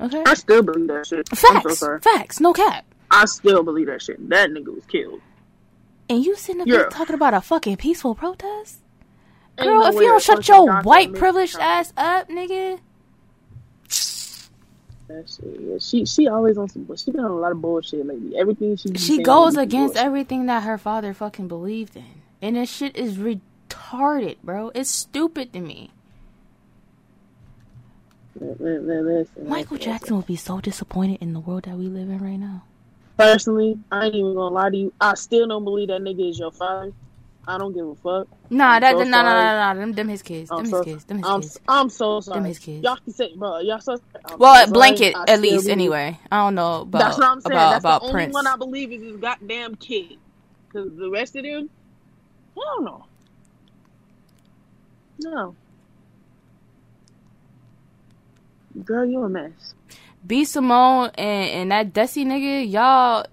Okay. 0.00 0.22
I 0.26 0.34
still 0.34 0.62
believe 0.62 0.88
that 0.88 1.06
shit. 1.06 1.26
I'm 1.30 1.36
so 1.36 1.52
Facts. 1.74 2.04
Facts. 2.04 2.40
No 2.40 2.52
cap. 2.52 2.84
I 3.10 3.24
still 3.24 3.62
believe 3.62 3.86
that 3.86 4.02
shit. 4.02 4.28
That 4.28 4.50
nigga 4.50 4.74
was 4.74 4.84
killed. 4.86 5.20
And 6.08 6.24
you 6.24 6.36
sitting 6.36 6.60
up 6.62 6.66
Yeah. 6.68 6.74
here 6.76 6.88
talking 6.88 7.14
about 7.14 7.34
a 7.34 7.40
fucking 7.40 7.76
peaceful 7.78 8.14
protest? 8.14 8.78
Girl, 9.58 9.86
if 9.86 9.94
you 9.94 10.02
don't 10.02 10.22
shut 10.22 10.46
your 10.48 10.80
white 10.82 11.14
privileged 11.14 11.56
ass 11.58 11.92
up, 11.96 12.28
nigga. 12.28 12.78
That 15.08 15.30
shit. 15.30 15.60
Yeah, 15.60 15.78
she 15.78 16.04
she 16.04 16.26
always 16.28 16.58
on 16.58 16.68
some. 16.68 16.88
She 16.96 17.10
been 17.12 17.24
on 17.24 17.30
a 17.30 17.34
lot 17.36 17.52
of 17.52 17.62
bullshit 17.62 18.04
lately. 18.06 18.36
Everything 18.36 18.76
she 18.76 18.92
She 18.94 19.22
goes 19.22 19.56
against 19.56 19.94
bullshit. 19.94 20.04
everything 20.06 20.46
that 20.46 20.64
her 20.64 20.76
father 20.78 21.14
fucking 21.14 21.46
believed 21.48 21.96
in. 21.96 22.22
And 22.42 22.56
this 22.56 22.70
shit 22.70 22.96
is 22.96 23.16
retarded, 23.16 24.36
bro. 24.42 24.72
It's 24.74 24.90
stupid 24.90 25.52
to 25.52 25.60
me. 25.60 25.92
Li- 28.38 28.54
li- 28.58 28.78
li- 28.78 29.00
listen, 29.00 29.48
Michael 29.48 29.76
listen, 29.76 29.92
Jackson 29.92 30.16
would 30.16 30.26
be 30.26 30.36
so 30.36 30.60
disappointed 30.60 31.18
in 31.22 31.32
the 31.32 31.40
world 31.40 31.62
that 31.64 31.76
we 31.76 31.86
live 31.86 32.08
in 32.10 32.18
right 32.18 32.38
now. 32.38 32.62
Personally, 33.16 33.78
I 33.90 34.06
ain't 34.06 34.14
even 34.14 34.34
gonna 34.34 34.54
lie 34.54 34.70
to 34.70 34.76
you. 34.76 34.92
I 35.00 35.14
still 35.14 35.48
don't 35.48 35.64
believe 35.64 35.88
that 35.88 36.02
nigga 36.02 36.28
is 36.30 36.38
your 36.38 36.52
father. 36.52 36.92
I 37.48 37.58
don't 37.58 37.72
give 37.72 37.86
a 37.86 37.94
fuck. 37.94 38.26
Nah, 38.50 38.80
that 38.80 38.92
so 38.92 38.98
no 38.98 39.04
no 39.04 39.10
no 39.22 39.22
sorry. 39.22 39.74
no 39.74 39.80
them 39.80 39.92
them 39.92 40.08
his 40.08 40.20
kids. 40.20 40.50
I'm 40.50 40.58
Them 40.58 40.66
so, 40.66 40.76
his 40.78 40.84
kids. 40.86 41.04
Them 41.04 41.16
his 41.18 41.26
I'm, 41.26 41.40
kids. 41.40 41.60
I'm 41.68 41.88
so 41.90 42.20
sorry. 42.20 42.38
Them 42.40 42.44
his 42.44 42.58
kids. 42.58 42.82
Y'all 42.84 42.96
can 42.96 43.12
say, 43.14 43.34
bro. 43.36 43.60
Y'all 43.60 43.78
so. 43.80 43.92
I'm 44.26 44.38
Well, 44.38 44.54
so 44.54 44.60
sorry. 44.62 44.72
blanket 44.72 45.14
I 45.16 45.24
at 45.28 45.40
least 45.40 45.64
believe- 45.64 45.68
anyway. 45.70 46.18
I 46.30 46.38
don't 46.44 46.56
know 46.56 46.82
about 46.82 46.98
That's 46.98 47.18
what 47.18 47.26
I'm 47.28 47.40
saying. 47.40 47.52
about 47.52 47.70
That's 47.70 47.82
about 47.84 48.00
the 48.00 48.06
only 48.08 48.12
Prince. 48.14 48.34
one 48.34 48.46
I 48.48 48.56
believe 48.56 48.92
is 48.92 49.02
his 49.02 49.16
goddamn 49.16 49.76
kid. 49.76 50.16
Cause 50.72 50.90
the 50.96 51.08
rest 51.08 51.36
of 51.36 51.44
them, 51.44 51.70
I 52.58 52.60
don't 52.74 52.84
know. 52.84 53.04
No. 55.20 55.54
Girl, 58.84 59.06
you 59.06 59.22
a 59.24 59.28
mess. 59.28 59.74
B 60.26 60.44
Simone 60.44 61.10
and, 61.16 61.72
and 61.72 61.72
that 61.72 61.92
Desi 61.94 62.24
nigga, 62.26 62.70
y'all. 62.70 63.26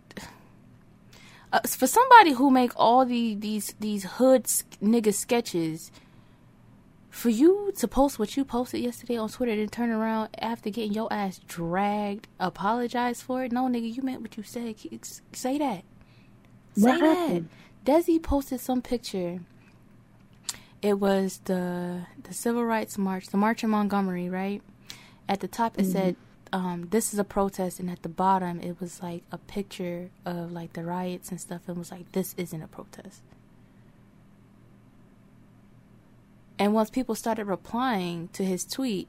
Uh, 1.51 1.59
for 1.67 1.87
somebody 1.87 2.33
who 2.33 2.49
make 2.51 2.71
all 2.75 3.05
the 3.05 3.35
these 3.35 3.75
these 3.79 4.03
hood 4.05 4.45
nigga 4.81 5.13
sketches, 5.13 5.91
for 7.09 7.29
you 7.29 7.71
to 7.77 7.87
post 7.87 8.19
what 8.19 8.35
you 8.37 8.45
posted 8.45 8.81
yesterday 8.81 9.17
on 9.17 9.29
Twitter 9.29 9.51
and 9.53 9.71
turn 9.71 9.91
around 9.91 10.29
after 10.39 10.69
getting 10.69 10.93
your 10.93 11.11
ass 11.13 11.39
dragged, 11.47 12.27
apologize 12.39 13.21
for 13.21 13.43
it. 13.43 13.51
No, 13.51 13.65
nigga, 13.67 13.95
you 13.95 14.03
meant 14.03 14.21
what 14.21 14.37
you 14.37 14.43
said. 14.43 14.75
Say 15.33 15.57
that. 15.59 15.83
Say 16.73 16.81
What 16.81 16.99
that. 16.99 17.17
happened? 17.17 17.49
Desi 17.85 18.21
posted 18.21 18.59
some 18.59 18.81
picture. 18.81 19.41
It 20.81 20.99
was 20.99 21.39
the 21.45 22.07
the 22.23 22.33
civil 22.33 22.65
rights 22.65 22.97
march, 22.97 23.27
the 23.27 23.37
march 23.37 23.63
in 23.63 23.69
Montgomery, 23.71 24.29
right? 24.29 24.61
At 25.29 25.39
the 25.39 25.47
top 25.47 25.77
it 25.79 25.85
Mhm. 25.85 25.91
said, 25.91 26.15
um, 26.51 26.87
"This 26.89 27.13
is 27.13 27.19
a 27.19 27.23
protest," 27.23 27.79
and 27.79 27.89
at 27.89 28.03
the 28.03 28.09
bottom 28.09 28.59
it 28.59 28.79
was 28.79 29.01
like 29.01 29.23
a 29.31 29.37
picture 29.37 30.09
of 30.25 30.51
like 30.51 30.73
the 30.73 30.83
riots 30.83 31.31
and 31.31 31.39
stuff. 31.41 31.61
And 31.67 31.77
it 31.77 31.79
was 31.79 31.91
like, 31.91 32.11
"This 32.11 32.33
isn't 32.37 32.61
a 32.61 32.67
protest." 32.67 33.21
And 36.59 36.73
once 36.73 36.89
people 36.89 37.15
started 37.15 37.45
replying 37.45 38.29
to 38.33 38.45
his 38.45 38.65
tweet 38.65 39.07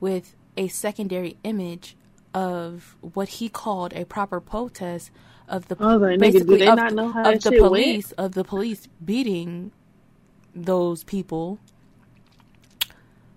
with 0.00 0.36
a 0.56 0.68
secondary 0.68 1.36
image 1.44 1.96
of 2.34 2.96
what 3.00 3.28
he 3.28 3.48
called 3.48 3.92
a 3.94 4.04
proper 4.04 4.40
protest 4.40 5.10
of 5.48 5.68
the 5.68 5.76
like, 5.76 6.18
basically 6.18 6.66
of, 6.66 6.76
not 6.76 6.92
know 6.94 7.10
how 7.10 7.32
of 7.32 7.42
the 7.42 7.50
shit 7.50 7.60
went? 7.68 7.72
police 7.72 8.12
of 8.12 8.32
the 8.32 8.44
police 8.44 8.88
beating 9.04 9.72
those 10.54 11.04
people 11.04 11.58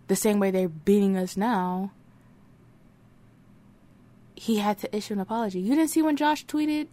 the 0.08 0.16
same 0.16 0.40
way 0.40 0.52
they're 0.52 0.70
beating 0.70 1.18
us 1.18 1.36
now. 1.38 1.92
He 4.38 4.58
had 4.58 4.78
to 4.80 4.96
issue 4.96 5.16
an 5.16 5.20
apology. 5.20 5.60
You 5.60 5.76
didn't 5.76 5.90
see 5.90 6.04
when 6.04 6.16
Josh 6.16 6.46
tweeted, 6.46 6.88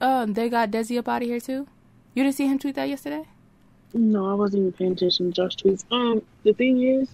um, 0.00 0.32
they 0.32 0.48
got 0.48 0.70
Desi 0.70 0.98
up 0.98 1.08
out 1.08 1.20
of 1.20 1.28
here 1.28 1.38
too? 1.38 1.68
You 2.14 2.22
didn't 2.24 2.36
see 2.36 2.46
him 2.46 2.58
tweet 2.58 2.74
that 2.76 2.88
yesterday? 2.88 3.26
No, 3.92 4.30
I 4.30 4.34
wasn't 4.34 4.62
even 4.62 4.72
paying 4.72 4.92
attention 4.92 5.26
to 5.26 5.32
Josh 5.32 5.56
tweets. 5.56 5.84
Um, 5.92 6.22
the 6.42 6.54
thing 6.54 6.82
is, 6.82 7.08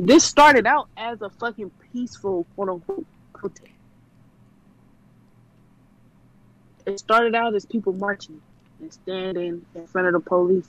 this 0.00 0.24
started 0.24 0.66
out 0.66 0.88
as 0.96 1.20
a 1.20 1.28
fucking 1.28 1.70
peaceful 1.92 2.46
quote 2.54 2.70
unquote 2.70 3.06
protest. 3.34 3.70
It 6.86 6.98
started 6.98 7.34
out 7.34 7.54
as 7.54 7.66
people 7.66 7.92
marching 7.92 8.40
and 8.80 8.90
standing 8.90 9.66
in 9.74 9.86
front 9.86 10.06
of 10.06 10.14
the 10.14 10.20
police. 10.20 10.68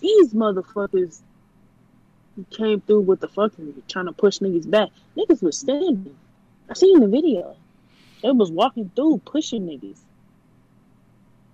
These 0.00 0.32
motherfuckers 0.32 1.20
came 2.50 2.80
through 2.80 3.02
with 3.02 3.20
the 3.20 3.28
fucking 3.28 3.82
trying 3.88 4.06
to 4.06 4.12
push 4.12 4.38
niggas 4.38 4.68
back. 4.68 4.88
Niggas 5.16 5.42
was 5.42 5.58
standing. 5.58 6.16
I 6.68 6.74
seen 6.74 7.00
the 7.00 7.08
video. 7.08 7.56
They 8.22 8.30
was 8.30 8.50
walking 8.50 8.90
through 8.94 9.20
pushing 9.24 9.66
niggas. 9.66 9.98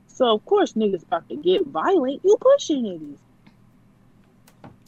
So 0.08 0.34
of 0.34 0.44
course 0.44 0.74
niggas 0.74 1.02
about 1.02 1.28
to 1.28 1.36
get 1.36 1.66
violent. 1.66 2.20
You 2.24 2.36
pushing 2.40 2.84
niggas. 2.84 3.18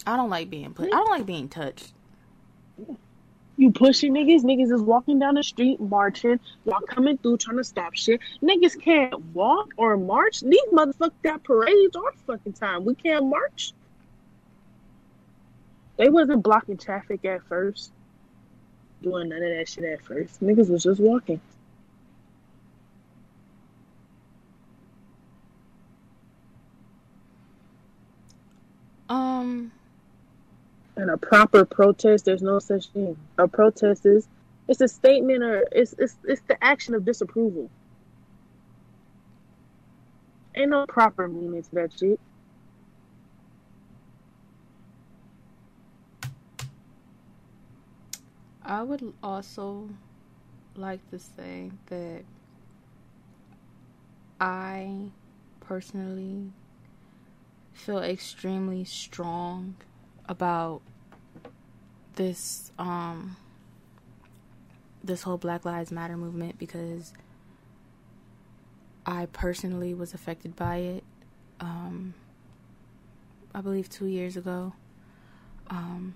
I 0.07 0.17
don't 0.17 0.31
like 0.31 0.51
being 0.51 0.73
put. 0.73 0.87
I 0.87 0.91
don't 0.91 1.11
like 1.11 1.27
being 1.27 1.49
touched. 1.49 1.93
You 3.57 3.71
pushing 3.71 4.15
niggas. 4.15 4.43
Niggas 4.43 4.73
is 4.73 4.81
walking 4.81 5.19
down 5.19 5.35
the 5.35 5.43
street 5.43 5.81
marching. 5.81 6.41
Y'all 6.65 6.81
coming 6.81 7.19
through 7.19 7.37
trying 7.37 7.59
to 7.59 7.65
stop 7.65 7.95
shit. 7.95 8.21
Niggas 8.43 8.81
can't 8.81 9.21
walk 9.35 9.75
or 9.77 9.97
march. 9.97 10.41
These 10.41 10.61
motherfuckers 10.73 11.13
got 11.23 11.45
parades 11.45 11.95
all 11.95 12.09
the 12.13 12.33
fucking 12.33 12.55
time. 12.55 12.85
We 12.85 12.95
can't 12.95 13.27
march. 13.27 13.75
They 16.01 16.11
wasn't 16.11 16.45
blocking 16.45 16.79
traffic 16.79 17.27
at 17.27 17.45
first. 17.45 17.93
doing 19.03 19.29
none 19.31 19.43
of 19.43 19.51
that 19.57 19.69
shit 19.69 19.85
at 19.85 20.03
first. 20.03 20.43
Niggas 20.43 20.71
was 20.71 20.85
just 20.85 21.01
walking. 21.01 21.41
Um, 29.11 29.73
And 30.97 31.11
a 31.11 31.19
proper 31.19 31.65
protest, 31.67 32.27
there's 32.27 32.43
no 32.43 32.59
such 32.61 32.89
thing. 32.89 33.17
A 33.39 33.49
protest 33.49 34.07
is 34.07 34.29
it's 34.69 34.81
a 34.83 34.89
statement 34.89 35.43
or 35.43 35.65
it's 35.73 35.95
it's 35.99 36.17
it's 36.25 36.43
the 36.49 36.63
action 36.65 36.95
of 36.95 37.05
disapproval. 37.05 37.71
Ain't 40.57 40.71
no 40.71 40.87
proper 40.87 41.29
meaning 41.29 41.63
to 41.63 41.71
that 41.77 41.93
shit. 41.99 42.21
I 48.71 48.85
would 48.85 49.15
also 49.21 49.89
like 50.77 51.01
to 51.11 51.19
say 51.19 51.73
that 51.87 52.23
I 54.41 55.11
personally 55.59 56.53
feel 57.73 57.99
extremely 57.99 58.85
strong 58.85 59.75
about 60.29 60.83
this 62.15 62.71
um 62.79 63.37
this 65.03 65.23
whole 65.25 65.37
Black 65.37 65.65
Lives 65.65 65.91
Matter 65.91 66.17
movement 66.17 66.57
because 66.57 67.13
I 69.05 69.27
personally 69.33 69.95
was 69.95 70.15
affected 70.15 70.55
by 70.55 70.77
it 70.77 71.05
um 71.59 72.15
I 73.53 73.63
believe 73.63 73.89
2 73.89 74.07
years 74.07 74.37
ago. 74.37 74.75
Um 75.69 76.15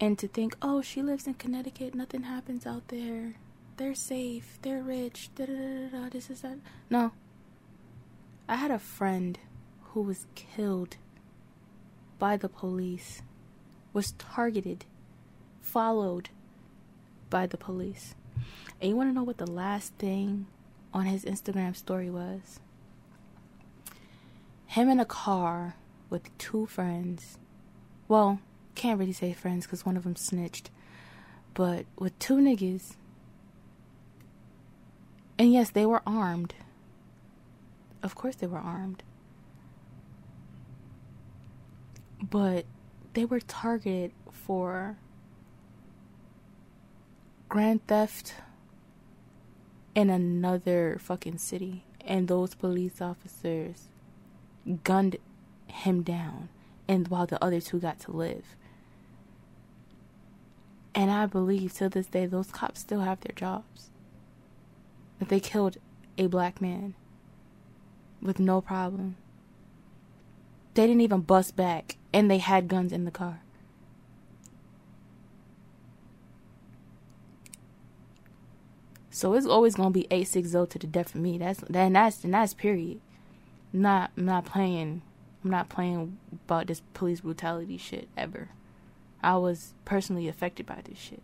and 0.00 0.18
to 0.18 0.28
think, 0.28 0.56
oh, 0.62 0.80
she 0.80 1.02
lives 1.02 1.26
in 1.26 1.34
Connecticut, 1.34 1.94
nothing 1.94 2.22
happens 2.22 2.66
out 2.66 2.88
there. 2.88 3.34
They're 3.76 3.94
safe, 3.94 4.58
they're 4.62 4.82
rich, 4.82 5.30
da 5.34 5.46
da 5.46 5.52
da 5.52 5.88
da, 5.88 6.08
this 6.08 6.30
is 6.30 6.40
that. 6.42 6.58
No. 6.90 7.12
I 8.48 8.56
had 8.56 8.70
a 8.70 8.78
friend 8.78 9.38
who 9.92 10.02
was 10.02 10.26
killed 10.34 10.96
by 12.18 12.36
the 12.36 12.48
police, 12.48 13.22
was 13.92 14.14
targeted, 14.18 14.84
followed 15.60 16.30
by 17.30 17.46
the 17.46 17.56
police. 17.56 18.14
And 18.80 18.90
you 18.90 18.96
want 18.96 19.10
to 19.10 19.14
know 19.14 19.22
what 19.22 19.38
the 19.38 19.50
last 19.50 19.94
thing 19.94 20.46
on 20.94 21.06
his 21.06 21.24
Instagram 21.24 21.76
story 21.76 22.10
was? 22.10 22.60
Him 24.66 24.88
in 24.88 25.00
a 25.00 25.04
car 25.04 25.76
with 26.10 26.36
two 26.38 26.66
friends. 26.66 27.38
Well, 28.06 28.40
can't 28.78 28.98
really 28.98 29.12
say 29.12 29.32
friends 29.32 29.66
because 29.66 29.84
one 29.84 29.96
of 29.96 30.04
them 30.04 30.16
snitched. 30.16 30.70
But 31.52 31.84
with 31.98 32.16
two 32.20 32.36
niggas. 32.36 32.94
And 35.36 35.52
yes, 35.52 35.70
they 35.70 35.84
were 35.84 36.02
armed. 36.06 36.54
Of 38.02 38.14
course, 38.14 38.36
they 38.36 38.46
were 38.46 38.58
armed. 38.58 39.02
But 42.22 42.66
they 43.14 43.24
were 43.24 43.40
targeted 43.40 44.12
for 44.30 44.96
grand 47.48 47.84
theft 47.88 48.34
in 49.94 50.08
another 50.08 50.98
fucking 51.00 51.38
city. 51.38 51.84
And 52.00 52.28
those 52.28 52.54
police 52.54 53.02
officers 53.02 53.88
gunned 54.84 55.16
him 55.66 56.02
down. 56.02 56.48
And 56.86 57.08
while 57.08 57.26
the 57.26 57.42
other 57.42 57.60
two 57.60 57.80
got 57.80 57.98
to 58.00 58.12
live. 58.12 58.54
And 60.98 61.12
I 61.12 61.26
believe 61.26 61.74
to 61.74 61.88
this 61.88 62.08
day 62.08 62.26
those 62.26 62.50
cops 62.50 62.80
still 62.80 63.02
have 63.02 63.20
their 63.20 63.32
jobs. 63.32 63.90
That 65.20 65.28
they 65.28 65.38
killed 65.38 65.76
a 66.18 66.26
black 66.26 66.60
man 66.60 66.94
with 68.20 68.40
no 68.40 68.60
problem. 68.60 69.14
They 70.74 70.88
didn't 70.88 71.02
even 71.02 71.20
bust 71.20 71.54
back, 71.54 71.98
and 72.12 72.28
they 72.28 72.38
had 72.38 72.66
guns 72.66 72.92
in 72.92 73.04
the 73.04 73.12
car. 73.12 73.42
So 79.08 79.34
it's 79.34 79.46
always 79.46 79.76
gonna 79.76 79.90
be 79.90 80.08
eight 80.10 80.26
six 80.26 80.48
zero 80.48 80.66
to 80.66 80.80
the 80.80 80.88
death 80.88 81.10
for 81.12 81.18
me. 81.18 81.38
That's 81.38 81.62
and 81.62 81.94
that's 81.94 82.24
and 82.24 82.34
that's 82.34 82.54
period. 82.54 83.00
Not 83.72 84.10
not 84.16 84.46
playing. 84.46 85.02
I'm 85.44 85.50
not 85.52 85.68
playing 85.68 86.18
about 86.32 86.66
this 86.66 86.82
police 86.92 87.20
brutality 87.20 87.76
shit 87.76 88.08
ever. 88.16 88.48
I 89.22 89.36
was 89.36 89.74
personally 89.84 90.28
affected 90.28 90.66
by 90.66 90.80
this 90.84 90.98
shit. 90.98 91.22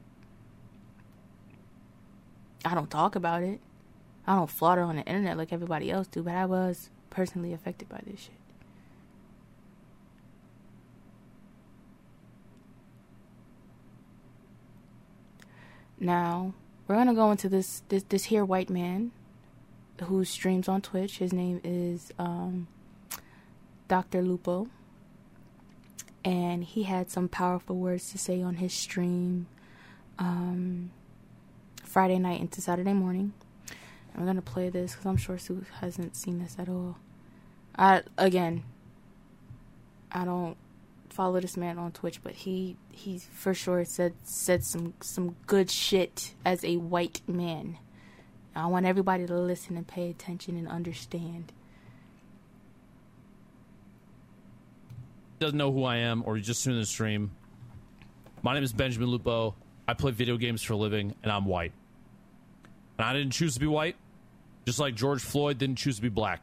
I 2.64 2.74
don't 2.74 2.90
talk 2.90 3.14
about 3.14 3.42
it. 3.42 3.60
I 4.26 4.34
don't 4.36 4.50
flaunt 4.50 4.78
it 4.78 4.82
on 4.82 4.96
the 4.96 5.02
internet 5.02 5.36
like 5.36 5.52
everybody 5.52 5.90
else 5.90 6.06
do, 6.06 6.22
but 6.22 6.34
I 6.34 6.46
was 6.46 6.88
personally 7.10 7.52
affected 7.52 7.88
by 7.88 8.00
this 8.06 8.20
shit. 8.20 8.32
Now, 16.00 16.54
we're 16.86 16.96
gonna 16.96 17.14
go 17.14 17.30
into 17.30 17.48
this 17.48 17.82
this 17.88 18.02
this 18.08 18.24
here 18.24 18.44
white 18.44 18.68
man 18.68 19.12
who 20.02 20.24
streams 20.24 20.68
on 20.68 20.82
Twitch. 20.82 21.18
His 21.18 21.32
name 21.32 21.60
is 21.62 22.12
um, 22.18 22.66
Dr. 23.88 24.22
Lupo. 24.22 24.68
And 26.24 26.64
he 26.64 26.84
had 26.84 27.10
some 27.10 27.28
powerful 27.28 27.76
words 27.76 28.10
to 28.12 28.18
say 28.18 28.40
on 28.40 28.56
his 28.56 28.72
stream 28.72 29.46
um, 30.18 30.90
Friday 31.82 32.18
night 32.18 32.40
into 32.40 32.60
Saturday 32.60 32.94
morning. 32.94 33.34
We're 34.16 34.26
gonna 34.26 34.42
play 34.42 34.68
this 34.68 34.92
because 34.92 35.06
I'm 35.06 35.16
sure 35.16 35.38
Sue 35.38 35.64
hasn't 35.80 36.16
seen 36.16 36.38
this 36.38 36.56
at 36.58 36.68
all. 36.68 36.96
I 37.76 38.02
again, 38.16 38.62
I 40.12 40.24
don't 40.24 40.56
follow 41.08 41.40
this 41.40 41.56
man 41.56 41.78
on 41.78 41.90
Twitch, 41.92 42.22
but 42.22 42.34
he 42.34 42.76
he 42.92 43.18
for 43.18 43.54
sure 43.54 43.84
said 43.84 44.14
said 44.22 44.64
some 44.64 44.94
some 45.00 45.34
good 45.46 45.70
shit 45.70 46.34
as 46.44 46.64
a 46.64 46.76
white 46.76 47.22
man. 47.26 47.78
I 48.54 48.66
want 48.66 48.86
everybody 48.86 49.26
to 49.26 49.36
listen 49.36 49.76
and 49.76 49.86
pay 49.86 50.10
attention 50.10 50.56
and 50.56 50.68
understand. 50.68 51.52
Doesn't 55.44 55.58
know 55.58 55.72
who 55.72 55.84
I 55.84 55.98
am 55.98 56.22
or 56.24 56.38
you 56.38 56.42
just 56.42 56.64
tuned 56.64 56.76
in 56.76 56.80
the 56.80 56.86
stream, 56.86 57.30
my 58.42 58.54
name 58.54 58.62
is 58.62 58.72
Benjamin 58.72 59.10
Lupo. 59.10 59.54
I 59.86 59.92
play 59.92 60.10
video 60.10 60.38
games 60.38 60.62
for 60.62 60.72
a 60.72 60.76
living, 60.76 61.14
and 61.22 61.30
I'm 61.30 61.44
white. 61.44 61.72
And 62.98 63.06
I 63.06 63.12
didn't 63.12 63.32
choose 63.32 63.54
to 63.54 63.60
be 63.60 63.66
white, 63.66 63.96
just 64.64 64.78
like 64.78 64.94
George 64.94 65.22
Floyd 65.22 65.58
didn't 65.58 65.76
choose 65.76 65.96
to 65.96 66.02
be 66.02 66.08
black. 66.08 66.40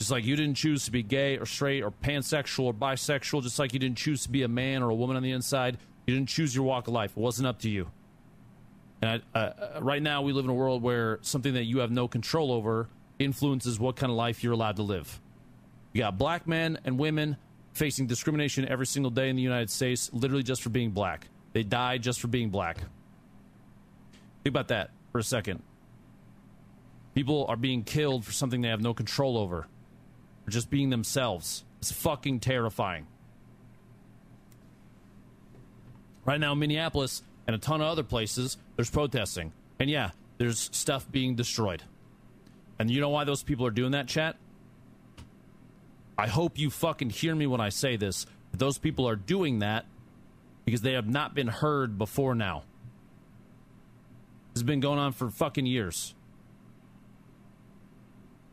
Just 0.00 0.10
like 0.10 0.24
you 0.24 0.34
didn't 0.34 0.56
choose 0.56 0.86
to 0.86 0.90
be 0.90 1.04
gay 1.04 1.38
or 1.38 1.46
straight 1.46 1.82
or 1.82 1.92
pansexual 1.92 2.64
or 2.64 2.74
bisexual, 2.74 3.42
just 3.42 3.60
like 3.60 3.72
you 3.72 3.78
didn't 3.78 3.98
choose 3.98 4.24
to 4.24 4.28
be 4.28 4.42
a 4.42 4.48
man 4.48 4.82
or 4.82 4.90
a 4.90 4.94
woman 4.94 5.16
on 5.16 5.22
the 5.22 5.30
inside, 5.30 5.78
you 6.06 6.14
didn't 6.14 6.28
choose 6.28 6.52
your 6.54 6.64
walk 6.64 6.88
of 6.88 6.94
life. 6.94 7.12
It 7.12 7.20
wasn't 7.20 7.46
up 7.46 7.60
to 7.60 7.70
you. 7.70 7.90
And 9.02 9.22
I, 9.34 9.38
uh, 9.38 9.52
uh, 9.76 9.80
right 9.82 10.02
now, 10.02 10.22
we 10.22 10.32
live 10.32 10.44
in 10.44 10.50
a 10.50 10.54
world 10.54 10.82
where 10.82 11.20
something 11.22 11.54
that 11.54 11.64
you 11.64 11.78
have 11.78 11.92
no 11.92 12.08
control 12.08 12.50
over 12.50 12.88
influences 13.20 13.78
what 13.78 13.94
kind 13.94 14.10
of 14.10 14.16
life 14.16 14.42
you're 14.42 14.52
allowed 14.52 14.76
to 14.76 14.82
live. 14.82 15.20
You 15.92 16.00
got 16.00 16.18
black 16.18 16.48
men 16.48 16.78
and 16.84 16.98
women 16.98 17.36
facing 17.80 18.06
discrimination 18.06 18.68
every 18.68 18.86
single 18.86 19.10
day 19.10 19.30
in 19.30 19.36
the 19.36 19.42
United 19.42 19.70
States, 19.70 20.10
literally 20.12 20.42
just 20.42 20.60
for 20.60 20.68
being 20.68 20.90
black. 20.90 21.28
They 21.54 21.62
die 21.62 21.96
just 21.96 22.20
for 22.20 22.28
being 22.28 22.50
black. 22.50 22.76
Think 22.76 24.52
about 24.52 24.68
that 24.68 24.90
for 25.12 25.18
a 25.18 25.22
second. 25.22 25.62
People 27.14 27.46
are 27.48 27.56
being 27.56 27.82
killed 27.82 28.26
for 28.26 28.32
something 28.32 28.60
they 28.60 28.68
have 28.68 28.82
no 28.82 28.92
control 28.92 29.38
over, 29.38 29.66
for 30.44 30.50
just 30.50 30.68
being 30.68 30.90
themselves. 30.90 31.64
It's 31.78 31.90
fucking 31.90 32.40
terrifying. 32.40 33.06
Right 36.26 36.38
now 36.38 36.52
in 36.52 36.58
Minneapolis 36.58 37.22
and 37.46 37.56
a 37.56 37.58
ton 37.58 37.80
of 37.80 37.86
other 37.86 38.04
places, 38.04 38.58
there's 38.76 38.90
protesting. 38.90 39.54
And 39.78 39.88
yeah, 39.88 40.10
there's 40.36 40.68
stuff 40.72 41.10
being 41.10 41.34
destroyed. 41.34 41.82
And 42.78 42.90
you 42.90 43.00
know 43.00 43.08
why 43.08 43.24
those 43.24 43.42
people 43.42 43.64
are 43.64 43.70
doing 43.70 43.92
that, 43.92 44.06
chat? 44.06 44.36
I 46.20 46.26
hope 46.26 46.58
you 46.58 46.68
fucking 46.68 47.08
hear 47.08 47.34
me 47.34 47.46
when 47.46 47.62
I 47.62 47.70
say 47.70 47.96
this. 47.96 48.26
Those 48.52 48.76
people 48.76 49.08
are 49.08 49.16
doing 49.16 49.60
that 49.60 49.86
because 50.66 50.82
they 50.82 50.92
have 50.92 51.08
not 51.08 51.34
been 51.34 51.48
heard 51.48 51.96
before 51.96 52.34
now. 52.34 52.64
This 54.52 54.60
has 54.60 54.62
been 54.64 54.80
going 54.80 54.98
on 54.98 55.12
for 55.12 55.30
fucking 55.30 55.64
years. 55.64 56.14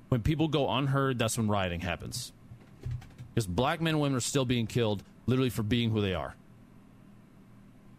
When 0.08 0.22
people 0.22 0.48
go 0.48 0.70
unheard, 0.70 1.20
that's 1.20 1.38
when 1.38 1.50
rioting 1.50 1.82
happens. 1.82 2.32
Because 3.34 3.48
black 3.48 3.82
men 3.82 3.96
and 3.96 4.02
women 4.02 4.16
are 4.16 4.22
still 4.22 4.46
being 4.46 4.68
killed 4.68 5.04
literally 5.26 5.50
for 5.50 5.64
being 5.64 5.90
who 5.90 6.00
they 6.00 6.14
are. 6.14 6.36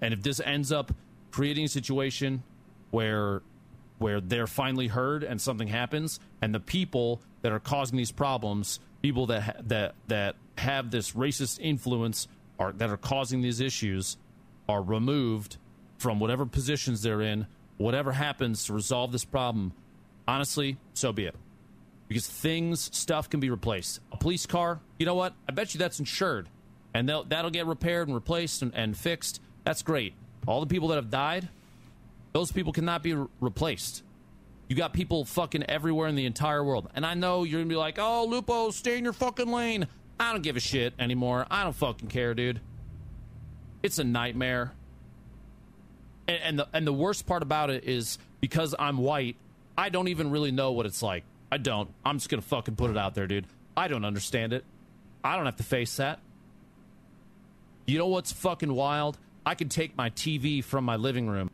And 0.00 0.14
if 0.14 0.22
this 0.22 0.40
ends 0.40 0.72
up 0.72 0.94
creating 1.30 1.66
a 1.66 1.68
situation 1.68 2.42
where 2.90 3.42
where 3.98 4.20
they're 4.22 4.46
finally 4.46 4.86
heard 4.86 5.24
and 5.24 5.40
something 5.40 5.68
happens 5.68 6.20
and 6.40 6.54
the 6.54 6.60
people 6.60 7.20
that 7.42 7.52
are 7.52 7.60
causing 7.60 7.98
these 7.98 8.12
problems, 8.12 8.80
people 9.02 9.26
that 9.26 9.42
ha- 9.42 9.52
that 9.64 9.94
that 10.08 10.36
have 10.58 10.90
this 10.90 11.12
racist 11.12 11.58
influence 11.60 12.28
are 12.58 12.72
that 12.72 12.90
are 12.90 12.96
causing 12.96 13.40
these 13.42 13.60
issues 13.60 14.16
are 14.68 14.82
removed 14.82 15.56
from 15.98 16.20
whatever 16.20 16.46
positions 16.46 17.02
they're 17.02 17.20
in, 17.22 17.46
whatever 17.76 18.12
happens 18.12 18.66
to 18.66 18.72
resolve 18.72 19.12
this 19.12 19.24
problem, 19.24 19.72
honestly, 20.26 20.76
so 20.94 21.12
be 21.12 21.24
it. 21.24 21.34
Because 22.06 22.26
things, 22.26 22.94
stuff 22.96 23.28
can 23.28 23.40
be 23.40 23.50
replaced. 23.50 24.00
A 24.12 24.16
police 24.16 24.46
car, 24.46 24.80
you 24.98 25.06
know 25.06 25.14
what? 25.14 25.34
I 25.48 25.52
bet 25.52 25.74
you 25.74 25.78
that's 25.78 25.98
insured. 25.98 26.48
And 26.94 27.08
that'll 27.08 27.50
get 27.50 27.66
repaired 27.66 28.08
and 28.08 28.14
replaced 28.14 28.62
and, 28.62 28.74
and 28.74 28.96
fixed. 28.96 29.40
That's 29.64 29.82
great. 29.82 30.14
All 30.46 30.60
the 30.60 30.66
people 30.66 30.88
that 30.88 30.96
have 30.96 31.10
died, 31.10 31.48
those 32.32 32.50
people 32.50 32.72
cannot 32.72 33.02
be 33.02 33.14
re- 33.14 33.26
replaced. 33.40 34.02
You 34.68 34.76
got 34.76 34.92
people 34.92 35.24
fucking 35.24 35.64
everywhere 35.64 36.08
in 36.08 36.14
the 36.14 36.26
entire 36.26 36.62
world. 36.62 36.90
And 36.94 37.04
I 37.06 37.14
know 37.14 37.44
you're 37.44 37.60
gonna 37.60 37.68
be 37.68 37.76
like, 37.76 37.98
oh, 37.98 38.26
Lupo, 38.26 38.70
stay 38.70 38.98
in 38.98 39.04
your 39.04 39.14
fucking 39.14 39.50
lane. 39.50 39.86
I 40.20 40.32
don't 40.32 40.42
give 40.42 40.56
a 40.56 40.60
shit 40.60 40.92
anymore. 40.98 41.46
I 41.50 41.64
don't 41.64 41.74
fucking 41.74 42.08
care, 42.08 42.34
dude. 42.34 42.60
It's 43.82 43.98
a 43.98 44.04
nightmare. 44.04 44.72
And, 46.26 46.38
and 46.42 46.58
the 46.58 46.68
and 46.74 46.86
the 46.86 46.92
worst 46.92 47.26
part 47.26 47.42
about 47.42 47.70
it 47.70 47.84
is 47.84 48.18
because 48.40 48.74
I'm 48.78 48.98
white, 48.98 49.36
I 49.76 49.88
don't 49.88 50.08
even 50.08 50.30
really 50.30 50.50
know 50.50 50.72
what 50.72 50.84
it's 50.84 51.02
like. 51.02 51.24
I 51.50 51.56
don't. 51.56 51.88
I'm 52.04 52.18
just 52.18 52.28
gonna 52.28 52.42
fucking 52.42 52.76
put 52.76 52.90
it 52.90 52.98
out 52.98 53.14
there, 53.14 53.26
dude. 53.26 53.46
I 53.74 53.88
don't 53.88 54.04
understand 54.04 54.52
it. 54.52 54.64
I 55.24 55.36
don't 55.36 55.46
have 55.46 55.56
to 55.56 55.62
face 55.62 55.96
that. 55.96 56.20
You 57.86 57.96
know 57.96 58.08
what's 58.08 58.32
fucking 58.32 58.72
wild? 58.72 59.16
I 59.46 59.54
can 59.54 59.70
take 59.70 59.96
my 59.96 60.10
TV 60.10 60.62
from 60.62 60.84
my 60.84 60.96
living 60.96 61.26
room. 61.26 61.50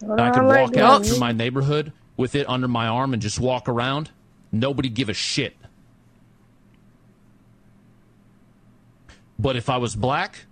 And 0.00 0.20
I 0.20 0.30
can 0.30 0.46
like 0.46 0.68
walk 0.68 0.76
out 0.76 1.06
through 1.06 1.18
my 1.18 1.32
neighborhood 1.32 1.92
with 2.16 2.34
it 2.34 2.48
under 2.48 2.68
my 2.68 2.86
arm 2.86 3.12
and 3.12 3.22
just 3.22 3.40
walk 3.40 3.68
around. 3.68 4.10
Nobody 4.52 4.88
give 4.88 5.08
a 5.08 5.14
shit. 5.14 5.56
But 9.38 9.56
if 9.56 9.68
I 9.68 9.76
was 9.76 9.94
black, 9.94 10.46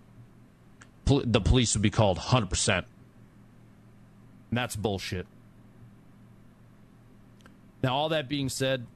pol- 1.05 1.23
the 1.25 1.41
police 1.41 1.75
would 1.75 1.83
be 1.83 1.91
called 1.91 2.19
100%. 2.19 2.77
And 2.79 2.85
that's 4.53 4.77
bullshit. 4.77 5.27
Now, 7.83 7.95
all 7.95 8.09
that 8.11 8.29
being 8.29 8.49
said, 8.49 8.87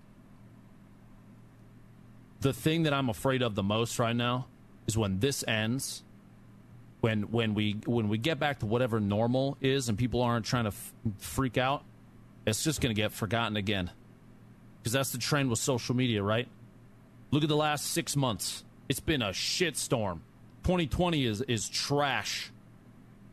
the 2.40 2.52
thing 2.52 2.84
that 2.84 2.94
I'm 2.94 3.08
afraid 3.08 3.42
of 3.42 3.54
the 3.54 3.62
most 3.62 3.98
right 3.98 4.16
now 4.16 4.46
is 4.86 4.96
when 4.96 5.20
this 5.20 5.44
ends, 5.46 6.02
when 7.00 7.30
when 7.30 7.54
we 7.54 7.76
when 7.86 8.08
we 8.08 8.18
get 8.18 8.38
back 8.38 8.60
to 8.60 8.66
whatever 8.66 9.00
normal 9.00 9.56
is, 9.60 9.88
and 9.88 9.96
people 9.96 10.22
aren't 10.22 10.44
trying 10.44 10.64
to 10.64 10.68
f- 10.68 10.92
freak 11.18 11.56
out, 11.56 11.84
it's 12.46 12.64
just 12.64 12.80
going 12.80 12.94
to 12.94 13.00
get 13.00 13.12
forgotten 13.12 13.56
again. 13.56 13.90
Because 14.78 14.92
that's 14.92 15.10
the 15.10 15.18
trend 15.18 15.50
with 15.50 15.58
social 15.58 15.94
media, 15.94 16.22
right? 16.22 16.48
Look 17.30 17.42
at 17.42 17.48
the 17.48 17.56
last 17.56 17.86
six 17.86 18.16
months; 18.16 18.64
it's 18.88 19.00
been 19.00 19.22
a 19.22 19.30
shitstorm. 19.30 20.20
2020 20.64 21.24
is 21.24 21.40
is 21.42 21.68
trash. 21.68 22.50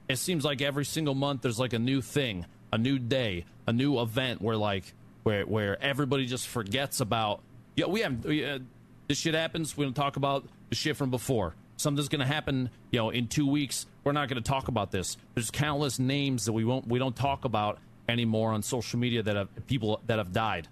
It 0.08 0.18
seems 0.18 0.46
like 0.46 0.62
every 0.62 0.86
single 0.86 1.16
month 1.16 1.42
there's 1.42 1.60
like 1.60 1.74
a 1.74 1.80
new 1.80 2.02
thing, 2.02 2.46
a 2.72 2.78
new 2.78 3.00
day, 3.00 3.46
a 3.66 3.74
new 3.74 4.00
event 4.00 4.42
where 4.42 4.58
like 4.58 4.94
where 5.24 5.44
where 5.46 5.82
everybody 5.82 6.28
just 6.28 6.48
forgets 6.48 7.00
about. 7.00 7.42
Yeah, 7.76 7.88
we 7.88 8.02
have 8.02 8.24
we, 8.24 8.46
uh, 8.46 8.60
this 9.08 9.18
shit 9.18 9.34
happens. 9.34 9.76
We 9.76 9.86
don't 9.86 9.96
talk 9.96 10.18
about 10.18 10.46
the 10.70 10.76
shit 10.76 10.98
from 10.98 11.10
before. 11.10 11.56
Something's 11.78 12.08
gonna 12.10 12.26
happen, 12.26 12.70
you 12.92 13.00
know, 13.00 13.10
in 13.10 13.28
two 13.28 13.48
weeks. 13.48 13.86
We're 14.04 14.14
not 14.14 14.30
gonna 14.30 14.42
talk 14.42 14.68
about 14.68 14.92
this. 14.92 15.18
There's 15.34 15.52
countless 15.52 16.00
names 16.00 16.46
that 16.46 16.54
we 16.54 16.64
won't 16.64 16.88
we 16.88 17.00
don't 17.00 17.16
talk 17.16 17.46
about 17.46 17.80
anymore 18.08 18.52
on 18.52 18.62
social 18.62 19.00
media 19.00 19.24
that 19.24 19.36
have 19.36 19.50
people 19.68 20.00
that 20.08 20.18
have 20.18 20.32
died. 20.32 20.68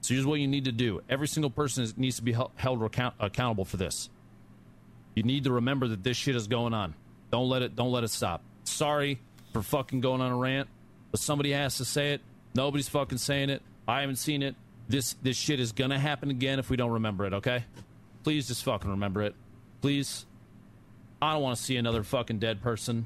So 0.00 0.12
here's 0.12 0.26
what 0.26 0.38
you 0.40 0.48
need 0.48 0.66
to 0.66 0.72
do. 0.72 1.00
Every 1.08 1.26
single 1.28 1.50
person 1.50 1.86
needs 1.96 2.16
to 2.16 2.22
be 2.22 2.32
hel- 2.32 2.52
held 2.56 2.82
account- 2.82 3.14
accountable 3.18 3.64
for 3.64 3.78
this. 3.78 4.10
You 5.14 5.22
need 5.22 5.44
to 5.44 5.52
remember 5.52 5.88
that 5.88 6.02
this 6.02 6.16
shit 6.16 6.36
is 6.36 6.46
going 6.46 6.74
on. 6.74 6.94
Don't 7.30 7.48
let 7.48 7.62
it 7.62 7.74
don't 7.74 7.90
let 7.90 8.04
it 8.04 8.10
stop. 8.10 8.42
Sorry 8.64 9.18
for 9.52 9.62
fucking 9.62 10.00
going 10.02 10.20
on 10.20 10.30
a 10.30 10.36
rant, 10.36 10.68
but 11.10 11.20
somebody 11.20 11.52
has 11.52 11.78
to 11.78 11.84
say 11.84 12.12
it. 12.12 12.20
Nobody's 12.54 12.88
fucking 12.88 13.18
saying 13.18 13.48
it. 13.50 13.62
I 13.88 14.00
haven't 14.02 14.16
seen 14.16 14.42
it. 14.42 14.56
This 14.88 15.14
this 15.22 15.36
shit 15.36 15.58
is 15.58 15.72
gonna 15.72 15.98
happen 15.98 16.30
again 16.30 16.58
if 16.58 16.68
we 16.68 16.76
don't 16.76 16.90
remember 16.92 17.24
it, 17.24 17.32
okay? 17.34 17.64
Please 18.24 18.48
just 18.48 18.62
fucking 18.64 18.90
remember 18.90 19.22
it. 19.22 19.34
Please. 19.84 20.24
I 21.20 21.34
don't 21.34 21.42
want 21.42 21.58
to 21.58 21.62
see 21.62 21.76
another 21.76 22.02
fucking 22.02 22.38
dead 22.38 22.62
person. 22.62 23.04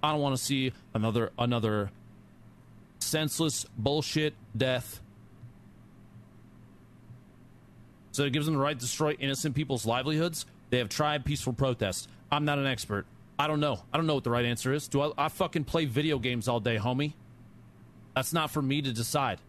I 0.00 0.12
don't 0.12 0.20
want 0.20 0.36
to 0.36 0.40
see 0.40 0.72
another 0.94 1.32
another 1.36 1.90
senseless 3.00 3.66
bullshit 3.76 4.34
death. 4.56 5.00
So 8.12 8.22
it 8.22 8.32
gives 8.32 8.46
them 8.46 8.54
the 8.54 8.60
right 8.60 8.78
to 8.78 8.80
destroy 8.80 9.16
innocent 9.18 9.56
people's 9.56 9.84
livelihoods. 9.84 10.46
They 10.68 10.78
have 10.78 10.88
tried 10.88 11.24
peaceful 11.24 11.52
protest. 11.52 12.08
I'm 12.30 12.44
not 12.44 12.58
an 12.58 12.66
expert. 12.68 13.06
I 13.36 13.48
don't 13.48 13.58
know. 13.58 13.82
I 13.92 13.96
don't 13.96 14.06
know 14.06 14.14
what 14.14 14.22
the 14.22 14.30
right 14.30 14.44
answer 14.44 14.72
is. 14.72 14.86
Do 14.86 15.00
I, 15.00 15.10
I 15.18 15.28
fucking 15.30 15.64
play 15.64 15.86
video 15.86 16.20
games 16.20 16.46
all 16.46 16.60
day, 16.60 16.76
homie? 16.76 17.14
That's 18.14 18.32
not 18.32 18.52
for 18.52 18.62
me 18.62 18.82
to 18.82 18.92
decide. 18.92 19.40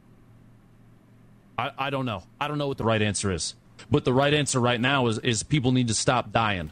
I, 1.59 1.73
I 1.77 1.89
don't 1.91 2.07
know. 2.07 2.23
I 2.39 2.47
don't 2.47 2.57
know 2.57 2.67
what 2.67 2.79
the 2.79 2.85
right 2.85 3.03
answer 3.03 3.31
is. 3.31 3.53
But 3.89 4.05
the 4.05 4.13
right 4.13 4.33
answer 4.33 4.59
right 4.59 4.79
now 4.79 5.07
is 5.07 5.17
is 5.19 5.43
people 5.43 5.71
need 5.71 5.87
to 5.87 5.93
stop 5.93 6.31
dying. 6.31 6.71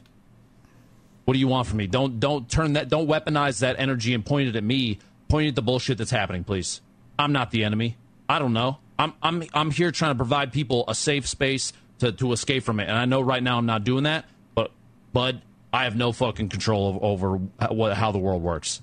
What 1.26 1.34
do 1.34 1.40
you 1.40 1.48
want 1.48 1.68
from 1.68 1.78
me? 1.78 1.88
Don't 1.88 2.20
don't 2.20 2.50
turn 2.50 2.74
that 2.74 2.90
don't 2.90 3.08
weaponize 3.08 3.60
that 3.60 3.80
energy 3.80 4.14
and 4.14 4.26
point 4.26 4.50
it 4.50 4.56
at 4.56 4.64
me. 4.64 5.00
Point 5.28 5.46
it 5.46 5.50
at 5.50 5.56
the 5.56 5.62
bullshit 5.62 5.98
that's 5.98 6.12
happening, 6.12 6.44
please. 6.44 6.82
I'm 7.18 7.32
not 7.32 7.52
the 7.52 7.64
enemy. 7.64 7.98
I 8.28 8.40
don't 8.40 8.54
know. 8.54 8.80
I'm 8.98 9.14
I'm 9.22 9.44
I'm 9.54 9.72
here 9.72 9.92
trying 9.92 10.12
to 10.12 10.18
provide 10.18 10.52
people 10.52 10.86
a 10.88 10.96
safe 10.96 11.28
space 11.28 11.72
to, 12.00 12.12
to 12.14 12.32
escape 12.32 12.64
from 12.64 12.80
it. 12.80 12.90
And 12.90 12.98
I 12.98 13.06
know 13.06 13.22
right 13.22 13.44
now 13.44 13.58
I'm 13.58 13.66
not 13.66 13.84
doing 13.84 14.04
that, 14.04 14.26
but 14.56 14.72
bud, 15.14 15.42
I 15.72 15.84
have 15.84 15.96
no 15.96 16.12
fucking 16.12 16.50
control 16.50 16.90
of, 16.90 17.04
over 17.04 17.40
how, 17.60 17.74
what, 17.74 17.96
how 17.96 18.12
the 18.12 18.18
world 18.18 18.42
works. 18.42 18.82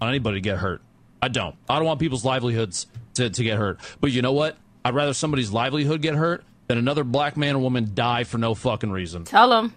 I 0.00 0.06
don't 0.06 0.10
anybody 0.10 0.36
to 0.36 0.40
get 0.40 0.58
hurt. 0.58 0.82
I 1.22 1.28
don't. 1.28 1.56
I 1.68 1.76
don't 1.76 1.86
want 1.86 2.00
people's 2.00 2.24
livelihoods 2.24 2.86
to, 3.14 3.30
to 3.30 3.42
get 3.42 3.56
hurt. 3.56 3.80
But 4.00 4.12
you 4.12 4.20
know 4.20 4.32
what? 4.32 4.56
I'd 4.84 4.94
rather 4.94 5.14
somebody's 5.14 5.50
livelihood 5.50 6.02
get 6.02 6.14
hurt 6.14 6.44
than 6.66 6.78
another 6.78 7.04
black 7.04 7.36
man 7.36 7.56
or 7.56 7.58
woman 7.58 7.90
die 7.94 8.24
for 8.24 8.38
no 8.38 8.54
fucking 8.54 8.90
reason. 8.90 9.24
Tell 9.24 9.50
them. 9.50 9.74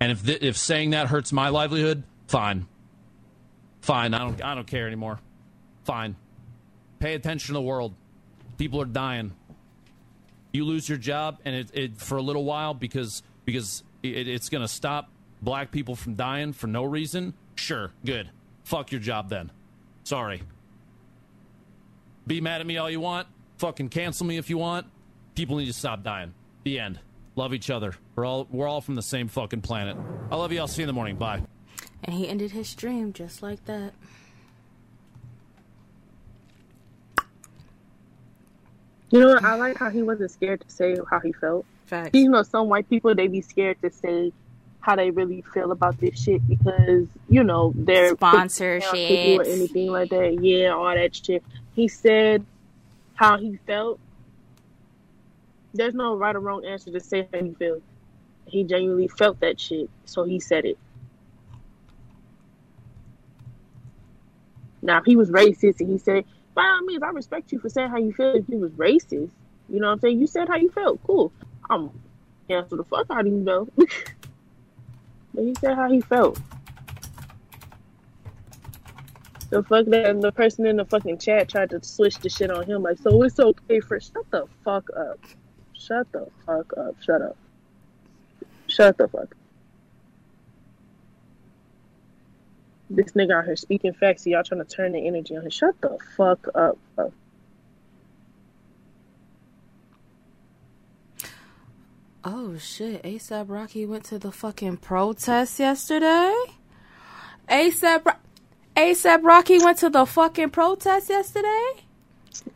And 0.00 0.12
if 0.12 0.24
th- 0.24 0.42
if 0.42 0.56
saying 0.56 0.90
that 0.90 1.08
hurts 1.08 1.32
my 1.32 1.48
livelihood, 1.48 2.02
fine, 2.28 2.66
fine. 3.80 4.14
I 4.14 4.18
don't 4.18 4.42
I 4.44 4.54
don't 4.54 4.66
care 4.66 4.86
anymore. 4.86 5.18
Fine. 5.84 6.16
Pay 6.98 7.14
attention 7.14 7.48
to 7.48 7.52
the 7.54 7.62
world. 7.62 7.94
People 8.58 8.80
are 8.80 8.86
dying. 8.86 9.32
You 10.52 10.64
lose 10.64 10.88
your 10.88 10.98
job, 10.98 11.38
and 11.44 11.54
it, 11.54 11.70
it 11.74 11.96
for 11.96 12.16
a 12.16 12.22
little 12.22 12.44
while 12.44 12.74
because 12.74 13.22
because 13.44 13.82
it, 14.02 14.28
it's 14.28 14.48
going 14.48 14.62
to 14.62 14.68
stop 14.68 15.10
black 15.42 15.70
people 15.70 15.96
from 15.96 16.14
dying 16.14 16.52
for 16.52 16.66
no 16.66 16.84
reason. 16.84 17.34
Sure, 17.56 17.92
good. 18.04 18.30
Fuck 18.64 18.92
your 18.92 19.00
job 19.00 19.28
then. 19.28 19.50
Sorry. 20.04 20.42
Be 22.26 22.40
mad 22.40 22.60
at 22.60 22.66
me 22.66 22.78
all 22.78 22.90
you 22.90 23.00
want. 23.00 23.28
Fucking 23.58 23.90
cancel 23.90 24.26
me 24.26 24.38
if 24.38 24.48
you 24.48 24.58
want. 24.58 24.86
People 25.34 25.56
need 25.56 25.66
to 25.66 25.72
stop 25.72 26.02
dying. 26.02 26.34
The 26.64 26.78
end. 26.78 26.98
Love 27.36 27.52
each 27.52 27.70
other. 27.70 27.94
We're 28.14 28.24
all 28.24 28.46
we're 28.50 28.68
all 28.68 28.80
from 28.80 28.94
the 28.94 29.02
same 29.02 29.28
fucking 29.28 29.62
planet. 29.62 29.96
I 30.30 30.36
love 30.36 30.52
you. 30.52 30.60
I'll 30.60 30.68
see 30.68 30.82
you 30.82 30.84
in 30.84 30.86
the 30.88 30.92
morning. 30.92 31.16
Bye. 31.16 31.42
And 32.04 32.14
he 32.14 32.28
ended 32.28 32.52
his 32.52 32.68
stream 32.68 33.12
just 33.12 33.42
like 33.42 33.64
that. 33.64 33.92
You 39.10 39.20
know 39.20 39.28
what? 39.28 39.44
I 39.44 39.54
like 39.54 39.78
how 39.78 39.90
he 39.90 40.02
wasn't 40.02 40.30
scared 40.30 40.60
to 40.60 40.70
say 40.70 40.96
how 41.10 41.20
he 41.20 41.32
felt. 41.32 41.66
Facts. 41.86 42.10
You 42.14 42.28
know, 42.28 42.42
some 42.42 42.68
white 42.68 42.88
people 42.88 43.14
they 43.14 43.28
be 43.28 43.40
scared 43.40 43.80
to 43.82 43.90
say 43.90 44.32
how 44.80 44.96
they 44.96 45.10
really 45.10 45.42
feel 45.52 45.72
about 45.72 45.98
this 45.98 46.20
shit 46.20 46.46
because 46.46 47.06
you 47.28 47.42
know 47.42 47.72
they're 47.76 48.14
Sponsorships. 48.16 49.38
or 49.38 49.42
anything 49.44 49.90
like 49.90 50.10
that. 50.10 50.42
Yeah, 50.42 50.70
all 50.70 50.94
that 50.94 51.16
shit. 51.16 51.42
He 51.74 51.88
said 51.88 52.44
how 53.14 53.38
he 53.38 53.58
felt. 53.66 53.98
There's 55.74 55.94
no 55.94 56.16
right 56.16 56.34
or 56.34 56.40
wrong 56.40 56.64
answer 56.64 56.92
to 56.92 57.00
say 57.00 57.28
how 57.32 57.40
you 57.40 57.54
feel. 57.58 57.82
He 58.46 58.62
genuinely 58.62 59.08
felt 59.08 59.40
that 59.40 59.58
shit, 59.58 59.90
so 60.04 60.22
he 60.24 60.38
said 60.38 60.64
it. 60.64 60.78
Now, 64.82 64.98
if 64.98 65.04
he 65.04 65.16
was 65.16 65.30
racist 65.30 65.80
and 65.80 65.90
he 65.90 65.98
said, 65.98 66.24
by 66.54 66.62
all 66.62 66.82
means, 66.82 67.02
I 67.02 67.08
respect 67.08 67.50
you 67.50 67.58
for 67.58 67.68
saying 67.68 67.90
how 67.90 67.96
you 67.96 68.12
feel 68.12 68.34
if 68.36 68.48
you 68.48 68.58
was 68.58 68.70
racist. 68.72 69.30
You 69.68 69.80
know 69.80 69.88
what 69.88 69.94
I'm 69.94 70.00
saying? 70.00 70.20
You 70.20 70.26
said 70.26 70.46
how 70.46 70.56
you 70.56 70.70
felt. 70.70 71.02
Cool. 71.02 71.32
I'm 71.68 71.90
cancel 72.46 72.76
the 72.76 72.84
fuck 72.84 73.06
out 73.10 73.20
of 73.20 73.26
you, 73.26 73.42
though. 73.42 73.66
but 73.76 75.42
he 75.42 75.54
said 75.54 75.74
how 75.74 75.90
he 75.90 76.00
felt. 76.02 76.38
The 79.50 79.62
fuck 79.62 79.86
that 79.86 80.20
the 80.20 80.32
person 80.32 80.66
in 80.66 80.76
the 80.76 80.84
fucking 80.84 81.18
chat 81.18 81.48
tried 81.48 81.70
to 81.70 81.82
switch 81.82 82.18
the 82.18 82.28
shit 82.28 82.50
on 82.50 82.64
him 82.66 82.82
like, 82.82 82.98
so 82.98 83.22
it's 83.22 83.40
okay 83.40 83.80
for 83.80 83.98
shut 84.00 84.30
the 84.30 84.46
fuck 84.64 84.88
up. 84.96 85.18
Shut 85.86 86.10
the 86.12 86.28
fuck 86.46 86.72
up. 86.78 86.96
Shut 87.00 87.20
up. 87.20 87.36
Shut 88.66 88.96
the 88.96 89.08
fuck 89.08 89.22
up. 89.22 89.34
This 92.88 93.12
nigga 93.12 93.38
out 93.38 93.44
here 93.46 93.56
speaking 93.56 93.92
facts, 93.92 94.26
y'all 94.26 94.42
trying 94.44 94.64
to 94.64 94.70
turn 94.70 94.92
the 94.92 95.06
energy 95.06 95.36
on 95.36 95.42
him. 95.42 95.50
Shut 95.50 95.80
the 95.80 95.98
fuck 96.16 96.46
up, 96.54 96.78
bro. 96.94 97.12
Oh 102.24 102.56
shit! 102.56 103.02
ASAP 103.02 103.50
Rocky 103.50 103.84
went 103.84 104.04
to 104.04 104.18
the 104.18 104.32
fucking 104.32 104.78
protest 104.78 105.58
yesterday. 105.58 106.34
ASAP, 107.48 108.16
ASAP 108.76 109.22
Rocky 109.22 109.58
went 109.58 109.78
to 109.78 109.90
the 109.90 110.06
fucking 110.06 110.50
protest 110.50 111.10
yesterday. 111.10 111.84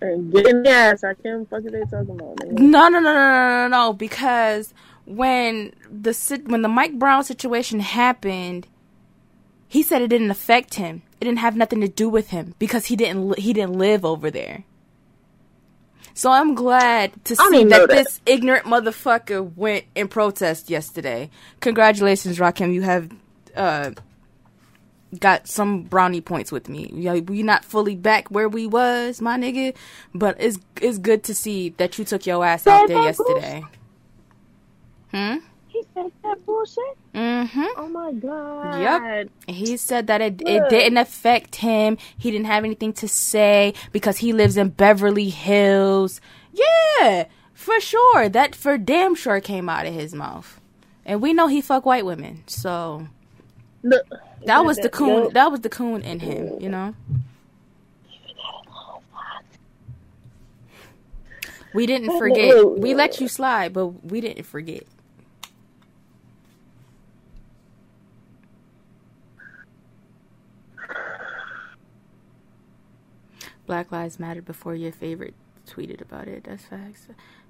And 0.00 0.32
getting 0.32 0.62
the 0.62 0.70
ass. 0.70 1.04
I 1.04 1.14
can't 1.14 1.48
fucking 1.48 1.70
they 1.72 1.80
talking 1.80 2.10
about. 2.10 2.36
nigga. 2.36 2.58
No, 2.58 2.88
no, 2.88 3.00
no, 3.00 3.12
no, 3.12 3.12
no, 3.12 3.68
no, 3.68 3.68
no. 3.68 3.92
Because 3.92 4.74
when 5.04 5.72
the 5.90 6.12
sit- 6.14 6.48
when 6.48 6.62
the 6.62 6.68
Mike 6.68 6.98
Brown 6.98 7.24
situation 7.24 7.80
happened, 7.80 8.66
he 9.66 9.82
said 9.82 10.02
it 10.02 10.08
didn't 10.08 10.30
affect 10.30 10.74
him. 10.74 11.02
It 11.20 11.24
didn't 11.24 11.38
have 11.38 11.56
nothing 11.56 11.80
to 11.80 11.88
do 11.88 12.08
with 12.08 12.30
him 12.30 12.54
because 12.58 12.86
he 12.86 12.96
didn't 12.96 13.38
he 13.38 13.52
didn't 13.52 13.74
live 13.78 14.04
over 14.04 14.30
there. 14.30 14.64
So 16.14 16.32
I'm 16.32 16.56
glad 16.56 17.12
to 17.26 17.36
see 17.36 17.64
that, 17.64 17.88
that. 17.88 17.88
this 17.88 18.20
ignorant 18.26 18.66
motherfucker 18.66 19.54
went 19.54 19.84
in 19.94 20.08
protest 20.08 20.68
yesterday. 20.68 21.30
Congratulations, 21.60 22.38
Rakim. 22.40 22.74
You 22.74 22.82
have 22.82 23.10
uh, 23.54 23.92
got 25.18 25.48
some 25.48 25.82
brownie 25.82 26.20
points 26.20 26.52
with 26.52 26.68
me. 26.68 26.90
You 26.92 27.22
we 27.22 27.42
not 27.42 27.64
fully 27.64 27.96
back 27.96 28.28
where 28.28 28.48
we 28.48 28.66
was, 28.66 29.20
my 29.20 29.38
nigga, 29.38 29.74
but 30.14 30.36
it's 30.38 30.58
it's 30.80 30.98
good 30.98 31.24
to 31.24 31.34
see 31.34 31.70
that 31.70 31.98
you 31.98 32.04
took 32.04 32.26
your 32.26 32.44
ass 32.44 32.66
out 32.66 32.88
there 32.88 33.02
yesterday. 33.02 33.64
Hmm. 35.10 35.36
He 35.68 35.82
said 35.94 36.10
that 36.24 36.44
bullshit. 36.44 36.82
Mm-hmm. 37.14 37.66
Oh 37.76 37.88
my 37.88 38.12
god. 38.12 38.80
Yep. 38.80 39.30
He 39.46 39.76
said 39.76 40.06
that 40.08 40.20
it, 40.20 40.42
it 40.44 40.68
didn't 40.68 40.98
affect 40.98 41.56
him. 41.56 41.98
He 42.16 42.30
didn't 42.30 42.46
have 42.46 42.64
anything 42.64 42.92
to 42.94 43.08
say 43.08 43.74
because 43.92 44.18
he 44.18 44.32
lives 44.32 44.56
in 44.56 44.70
Beverly 44.70 45.28
Hills. 45.28 46.20
Yeah, 46.52 47.26
for 47.52 47.80
sure. 47.80 48.28
That 48.28 48.54
for 48.54 48.76
damn 48.76 49.14
sure 49.14 49.40
came 49.40 49.68
out 49.68 49.86
of 49.86 49.94
his 49.94 50.14
mouth. 50.14 50.60
And 51.04 51.22
we 51.22 51.32
know 51.32 51.46
he 51.46 51.60
fuck 51.60 51.86
white 51.86 52.04
women. 52.04 52.42
So 52.46 53.06
Look, 53.82 54.06
that 54.44 54.64
was 54.64 54.78
the 54.78 54.88
coon 54.88 55.32
that 55.32 55.50
was 55.50 55.60
the 55.60 55.68
coon 55.68 56.02
in 56.02 56.20
him, 56.20 56.60
you 56.60 56.68
know? 56.68 56.94
We 61.74 61.86
didn't 61.86 62.18
forget. 62.18 62.78
We 62.78 62.94
let 62.94 63.20
you 63.20 63.28
slide, 63.28 63.72
but 63.72 64.04
we 64.04 64.20
didn't 64.20 64.44
forget. 64.44 64.84
Black 73.66 73.92
Lives 73.92 74.18
Matter 74.18 74.40
before 74.40 74.74
your 74.74 74.92
favorite 74.92 75.34
tweeted 75.66 76.00
about 76.00 76.26
it. 76.26 76.44
That's 76.44 76.64
facts. 76.64 77.06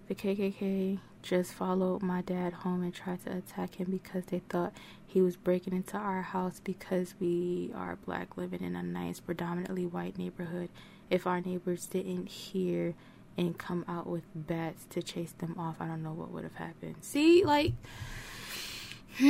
The 0.08 0.14
KKK 0.14 1.00
just 1.20 1.52
followed 1.52 2.00
my 2.00 2.22
dad 2.22 2.54
home 2.54 2.82
and 2.82 2.94
tried 2.94 3.22
to 3.26 3.36
attack 3.36 3.74
him 3.74 3.90
because 3.90 4.24
they 4.24 4.38
thought 4.38 4.72
he 5.06 5.20
was 5.20 5.36
breaking 5.36 5.74
into 5.74 5.98
our 5.98 6.22
house 6.22 6.62
because 6.64 7.14
we 7.20 7.70
are 7.74 7.96
black 8.06 8.38
living 8.38 8.62
in 8.62 8.74
a 8.74 8.82
nice, 8.82 9.20
predominantly 9.20 9.84
white 9.84 10.16
neighborhood. 10.16 10.70
If 11.10 11.26
our 11.26 11.42
neighbors 11.42 11.84
didn't 11.84 12.30
hear 12.30 12.94
and 13.36 13.58
come 13.58 13.84
out 13.86 14.06
with 14.06 14.22
bats 14.34 14.86
to 14.90 15.02
chase 15.02 15.32
them 15.32 15.54
off, 15.58 15.76
I 15.78 15.86
don't 15.86 16.02
know 16.02 16.14
what 16.14 16.30
would 16.30 16.44
have 16.44 16.54
happened. 16.54 16.96
See, 17.02 17.44
like. 17.44 17.72
Yo, 19.20 19.28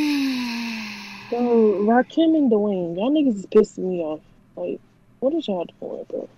Rakim 1.83 2.37
and 2.37 2.53
Dwayne, 2.53 2.95
y'all 2.97 3.11
niggas 3.11 3.35
is 3.35 3.47
pissing 3.47 3.89
me 3.89 4.01
off. 4.01 4.21
Like, 4.55 4.79
what 5.19 5.35
is 5.35 5.49
y'all 5.49 5.67
doing, 5.81 6.05
bro? 6.09 6.29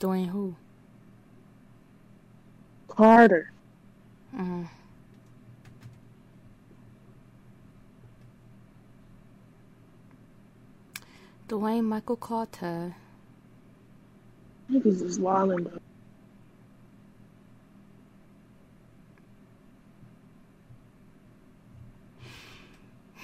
Dwayne 0.00 0.28
who? 0.28 0.56
Carter. 2.98 3.52
Mm. 4.36 4.68
Dwayne 11.48 11.84
Michael 11.84 12.16
Carter. 12.16 12.96
Niggas 14.68 15.00
is 15.00 15.20
wildin', 15.20 15.62
bro. 15.62 15.78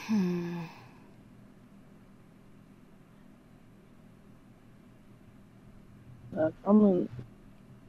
Hmm. 0.06 0.60
I'm 6.36 6.52
gonna, 6.64 7.08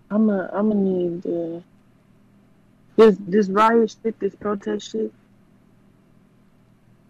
I'm 0.09 0.25
gonna, 0.25 0.49
I'm 0.51 0.69
gonna 0.69 0.81
need 0.81 1.25
uh, 1.27 1.61
this 2.95 3.17
this 3.19 3.47
riot 3.49 3.95
shit, 4.03 4.19
this 4.19 4.35
protest 4.35 4.91
shit. 4.91 5.13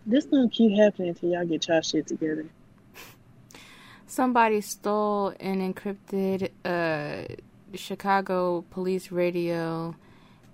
This 0.05 0.25
gonna 0.25 0.49
keep 0.49 0.77
happening 0.77 1.09
until 1.09 1.29
y'all 1.31 1.45
get 1.45 1.67
y'all 1.67 1.81
shit 1.81 2.07
together. 2.07 2.45
Somebody 4.07 4.61
stole 4.61 5.33
an 5.39 5.73
encrypted 5.73 6.51
uh, 6.63 7.35
Chicago 7.73 8.63
police 8.69 9.11
radio 9.11 9.95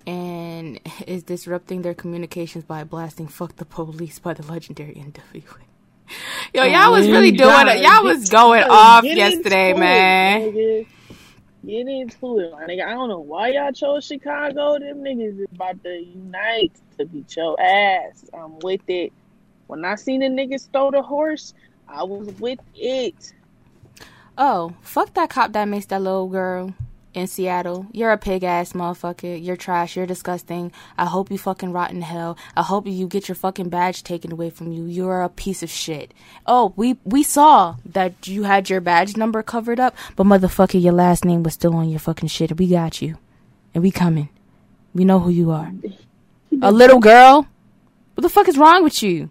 and 0.08 0.80
is 1.08 1.24
disrupting 1.24 1.82
their 1.82 1.94
communications 1.94 2.64
by 2.64 2.84
blasting 2.84 3.28
"Fuck 3.28 3.58
the 3.58 3.66
Police" 3.66 4.20
by 4.20 4.34
the 4.34 4.44
legendary 4.44 4.96
NWA. 4.96 5.44
Yo, 6.54 6.64
y'all 6.64 6.92
was 6.92 7.08
really 7.08 7.32
doing 7.32 7.68
it. 7.68 7.82
Y'all 7.82 8.04
was 8.04 8.30
going 8.30 8.64
off 8.64 9.04
yesterday, 9.04 9.72
into 9.72 9.78
it, 9.78 9.80
man. 9.80 10.86
Get 11.66 11.88
into 11.88 12.40
it, 12.40 12.52
my 12.52 12.66
nigga. 12.66 12.86
I 12.86 12.94
don't 12.94 13.10
know 13.10 13.20
why 13.20 13.50
y'all 13.50 13.72
chose 13.72 14.06
Chicago. 14.06 14.80
Them 14.80 15.04
niggas 15.04 15.42
is 15.42 15.48
about 15.54 15.84
to 15.84 15.90
unite 15.90 16.74
to 16.98 17.06
beat 17.06 17.36
your 17.36 17.60
ass. 17.62 18.26
I'm 18.34 18.58
with 18.60 18.82
it. 18.88 19.14
When 19.68 19.86
I 19.86 19.96
seen 19.96 20.22
the 20.22 20.28
niggas 20.28 20.62
stole 20.62 20.92
the 20.92 21.04
horse, 21.04 21.54
I 21.88 22.04
was 22.04 22.28
with 22.40 22.60
it. 22.76 23.34
Oh, 24.38 24.74
fuck 24.82 25.14
that 25.14 25.30
cop 25.30 25.54
that 25.54 25.66
makes 25.66 25.86
that 25.88 26.02
little 26.02 26.28
girl 26.28 26.74
in 27.14 27.28
Seattle. 27.28 27.88
You're 27.92 28.12
a 28.12 28.18
pig 28.18 28.44
ass 28.44 28.74
motherfucker. 28.74 29.44
You're 29.44 29.56
trash. 29.56 29.96
You're 29.96 30.06
disgusting. 30.06 30.72
I 30.98 31.06
hope 31.06 31.32
you 31.32 31.38
fucking 31.38 31.72
rot 31.72 31.92
in 31.92 32.02
hell. 32.02 32.38
I 32.56 32.64
hope 32.64 32.88
you 32.88 33.08
get 33.08 33.28
your 33.28 33.36
fucking 33.36 33.70
badge 33.70 34.04
taken 34.04 34.32
away 34.32 34.50
from 34.50 34.72
you. 34.72 34.86
You're 34.86 35.22
a 35.22 35.30
piece 35.30 35.64
of 35.64 35.70
shit. 35.70 36.14
Oh, 36.46 36.74
we 36.76 36.98
we 37.04 37.24
saw 37.24 37.76
that 37.86 38.28
you 38.28 38.44
had 38.44 38.70
your 38.70 38.82
badge 38.82 39.18
number 39.18 39.44
covered 39.44 39.80
up, 39.80 39.96
but 40.16 40.26
motherfucker, 40.26 40.82
your 40.82 40.94
last 40.94 41.26
name 41.26 41.44
was 41.44 41.54
still 41.54 41.76
on 41.76 41.90
your 41.90 42.00
fucking 42.00 42.30
shit. 42.30 42.58
We 42.58 42.68
got 42.68 43.02
you, 43.02 43.18
and 43.74 43.84
we 43.84 43.92
coming. 43.92 44.30
We 44.94 45.06
know 45.06 45.20
who 45.20 45.30
you 45.30 45.52
are. 45.52 45.72
A 46.62 46.72
little 46.72 47.00
girl. 47.00 47.48
What 48.16 48.22
the 48.24 48.30
fuck 48.30 48.48
is 48.48 48.58
wrong 48.58 48.84
with 48.84 49.02
you? 49.02 49.30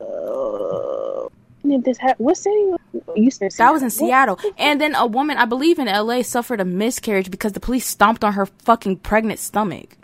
Uh, 0.00 1.28
did 1.72 1.84
this 1.84 1.98
happen? 1.98 2.24
What 2.24 2.36
city? 2.36 2.72
You 3.16 3.30
said 3.30 3.52
That 3.52 3.72
was 3.72 3.82
in 3.82 3.90
Seattle. 3.90 4.36
Seattle. 4.38 4.54
And 4.58 4.80
then 4.80 4.94
a 4.94 5.06
woman, 5.06 5.36
I 5.38 5.44
believe 5.46 5.78
in 5.78 5.86
LA, 5.86 6.22
suffered 6.22 6.60
a 6.60 6.64
miscarriage 6.64 7.30
because 7.30 7.52
the 7.52 7.60
police 7.60 7.86
stomped 7.86 8.22
on 8.24 8.34
her 8.34 8.46
fucking 8.46 8.98
pregnant 8.98 9.38
stomach. 9.40 9.96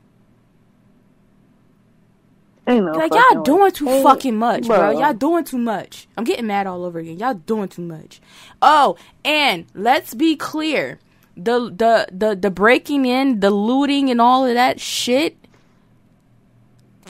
Ain't 2.66 2.84
no 2.84 2.92
like 2.92 3.12
y'all 3.14 3.42
doing 3.42 3.70
too 3.72 3.88
Ain't- 3.88 4.02
fucking 4.02 4.36
much, 4.36 4.66
bro. 4.66 4.76
bro. 4.78 4.90
Y'all 5.00 5.14
doing 5.14 5.44
too 5.44 5.56
much. 5.58 6.06
I'm 6.18 6.24
getting 6.24 6.46
mad 6.46 6.66
all 6.66 6.84
over 6.84 6.98
again. 6.98 7.18
Y'all 7.18 7.32
doing 7.34 7.68
too 7.68 7.80
much. 7.82 8.20
Oh, 8.60 8.96
and 9.24 9.64
let's 9.74 10.12
be 10.14 10.36
clear. 10.36 10.98
The 11.36 11.70
the 11.70 12.08
the 12.12 12.34
the 12.36 12.50
breaking 12.50 13.06
in, 13.06 13.40
the 13.40 13.50
looting 13.50 14.10
and 14.10 14.20
all 14.20 14.44
of 14.44 14.52
that 14.54 14.80
shit. 14.80 15.36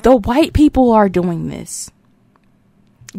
The 0.02 0.16
white 0.16 0.52
people 0.52 0.93
are 0.93 1.09
doing 1.09 1.48
this. 1.48 1.90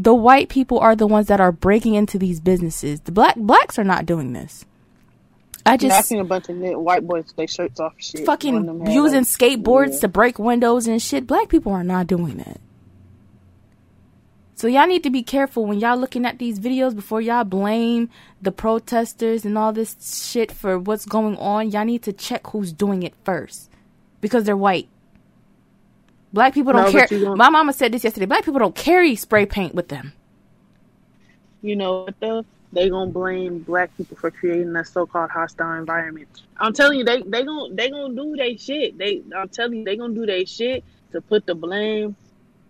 The 0.02 0.14
white 0.14 0.48
people 0.48 0.80
are 0.80 0.96
the 0.96 1.08
ones 1.08 1.28
that 1.28 1.42
are 1.42 1.52
breaking 1.52 1.94
into 1.94 2.18
these 2.18 2.40
businesses. 2.40 3.02
The 3.02 3.12
black 3.12 3.36
blacks 3.36 3.78
are 3.78 3.84
not 3.84 4.06
doing 4.06 4.32
this. 4.32 4.64
I 5.66 5.76
just 5.76 5.94
I 5.94 6.00
seen 6.00 6.22
a 6.22 6.24
bunch 6.24 6.48
of 6.48 6.56
knit 6.56 6.80
white 6.80 7.06
boys 7.06 7.26
with 7.26 7.36
their 7.36 7.48
shirts 7.48 7.82
off. 7.82 7.96
Shit. 7.98 8.26
One 8.26 8.34
of 8.34 8.66
them 8.66 8.80
fucking 8.80 8.94
using 8.94 9.24
skateboards 9.24 9.96
yeah. 9.96 10.00
to 10.00 10.08
break 10.08 10.40
windows 10.40 10.88
and 10.88 11.02
shit. 11.02 11.28
Black 11.28 11.50
people 11.50 11.74
are 11.74 11.84
not 11.84 12.08
doing 12.08 12.38
that. 12.38 12.62
So 14.56 14.68
y'all 14.68 14.88
need 14.88 15.04
to 15.04 15.10
be 15.10 15.22
careful 15.22 15.66
when 15.66 15.82
y'all 15.82 15.98
looking 15.98 16.26
at 16.26 16.40
these 16.40 16.62
videos 16.62 16.96
before 16.96 17.20
y'all 17.20 17.44
blame 17.44 18.10
the 18.42 18.54
protesters 18.54 19.44
and 19.44 19.58
all 19.58 19.74
this 19.74 20.30
shit 20.32 20.50
for 20.50 20.80
what's 20.80 21.06
going 21.06 21.36
on. 21.36 21.72
Y'all 21.72 21.84
need 21.84 22.04
to 22.04 22.14
check 22.14 22.48
who's 22.48 22.72
doing 22.72 23.04
it 23.04 23.16
first 23.26 23.70
because 24.22 24.46
they're 24.46 24.56
white. 24.56 24.88
Black 26.32 26.54
people 26.54 26.74
don't 26.74 26.86
No, 26.86 26.92
carry. 26.92 27.20
don't- 27.20 27.38
My 27.38 27.50
mama 27.50 27.74
said 27.74 27.92
this 27.92 28.04
yesterday. 28.04 28.26
Black 28.26 28.46
people 28.46 28.60
don't 28.60 28.76
carry 28.76 29.16
spray 29.16 29.46
paint 29.46 29.74
with 29.74 29.88
them. 29.88 30.14
You 31.62 31.76
know 31.76 32.04
what 32.04 32.16
though? 32.20 32.46
They 32.72 32.90
gonna 32.90 33.10
blame 33.12 33.60
black 33.60 33.96
people 33.98 34.16
for 34.16 34.30
creating 34.30 34.72
that 34.74 34.88
so-called 34.88 35.32
hostile 35.32 35.74
environment. 35.80 36.28
I'm 36.58 36.72
telling 36.72 37.00
you, 37.00 37.04
they 37.04 37.22
they 37.24 37.44
gonna 37.44 37.74
they 37.74 37.90
gonna 37.90 38.14
do 38.14 38.36
they 38.38 38.58
shit. 38.58 38.98
They 38.98 39.24
I'm 39.36 39.50
telling 39.50 39.80
you, 39.80 39.86
they 39.86 39.98
gonna 39.98 40.14
do 40.14 40.26
they 40.26 40.46
shit 40.46 40.84
to 41.12 41.20
put 41.20 41.46
the 41.48 41.56
blame 41.56 42.16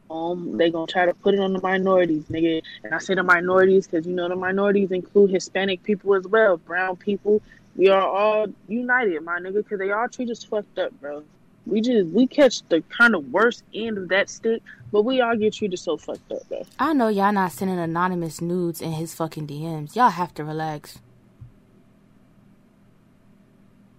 on. 0.07 0.57
They 0.57 0.71
gonna 0.71 0.87
try 0.87 1.05
to 1.05 1.13
put 1.13 1.33
it 1.33 1.39
on 1.41 1.51
the 1.53 1.61
minorities, 1.61 2.23
nigga. 2.31 2.61
And 2.85 2.95
I 2.95 2.99
say 2.99 3.13
the 3.13 3.23
minorities 3.23 3.87
because 3.87 4.07
you 4.07 4.13
know 4.13 4.29
the 4.29 4.37
minorities 4.37 4.91
include 4.91 5.31
Hispanic 5.31 5.83
people 5.83 6.15
as 6.15 6.25
well, 6.25 6.57
brown 6.57 6.95
people, 6.95 7.41
We 7.75 7.89
are 7.89 8.01
all 8.01 8.47
united, 8.67 9.21
my 9.23 9.39
nigga, 9.39 9.55
because 9.55 9.79
they 9.79 9.91
all 9.91 10.07
treat 10.09 10.29
us 10.29 10.43
fucked 10.43 10.79
up, 10.79 10.91
bro. 10.99 11.23
We 11.69 11.81
just 11.81 12.07
we 12.07 12.27
catch 12.27 12.63
the 12.69 12.81
kind 12.89 13.15
of 13.15 13.31
worst 13.31 13.63
end 13.73 13.97
of 13.97 14.09
that 14.09 14.29
stick, 14.29 14.61
but 14.91 15.03
we 15.03 15.21
all 15.21 15.35
get 15.35 15.53
treated 15.53 15.77
so 15.79 15.97
fucked 15.97 16.31
up, 16.31 16.47
bro. 16.49 16.63
I 16.79 16.93
know 16.93 17.07
y'all 17.07 17.31
not 17.31 17.51
sending 17.51 17.79
anonymous 17.79 18.41
nudes 18.41 18.81
in 18.81 18.93
his 18.93 19.13
fucking 19.13 19.47
DMs. 19.47 19.95
Y'all 19.95 20.09
have 20.09 20.33
to 20.35 20.43
relax. 20.43 20.99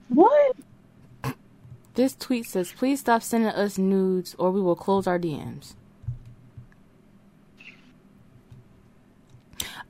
What? 0.09 0.57
This 1.95 2.15
tweet 2.15 2.47
says, 2.47 2.73
please 2.73 3.01
stop 3.01 3.23
sending 3.23 3.51
us 3.51 3.79
nudes 3.79 4.35
or 4.39 4.51
we 4.51 4.61
will 4.61 4.77
close 4.77 5.07
our 5.07 5.19
DMs. 5.19 5.75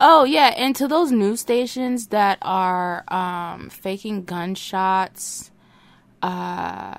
Oh 0.03 0.25
yeah, 0.25 0.55
and 0.57 0.75
to 0.77 0.89
those 0.89 1.13
news 1.13 1.41
stations 1.41 2.07
that 2.07 2.39
are 2.41 3.05
um, 3.09 3.69
faking 3.69 4.25
gunshots, 4.25 5.50
uh, 6.23 6.93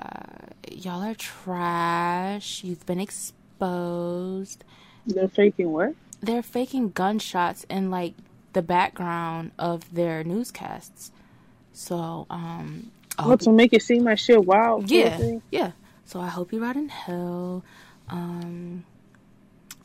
y'all 0.72 1.04
are 1.04 1.16
trash. 1.16 2.64
You've 2.64 2.86
been 2.86 3.00
exposed. 3.00 4.64
They're 5.06 5.28
faking 5.30 5.72
what? 5.72 5.96
They're 6.22 6.44
faking 6.44 6.92
gunshots 6.92 7.66
in 7.70 7.92
like 7.92 8.14
the 8.54 8.62
background 8.62 9.52
of 9.60 9.94
their 9.94 10.24
newscasts. 10.24 11.12
So, 11.74 12.28
um, 12.30 12.92
I 13.18 13.24
What 13.24 13.40
hope 13.40 13.42
to 13.42 13.52
make 13.52 13.74
it 13.74 13.84
seem 13.84 14.04
like 14.06 14.20
shit 14.20 14.46
wild? 14.46 14.90
yeah, 14.90 15.40
yeah. 15.52 15.72
So 16.06 16.20
I 16.20 16.28
hope 16.28 16.54
you 16.54 16.62
rot 16.62 16.76
in 16.76 16.90
hell. 16.90 17.64
Um, 18.10 18.86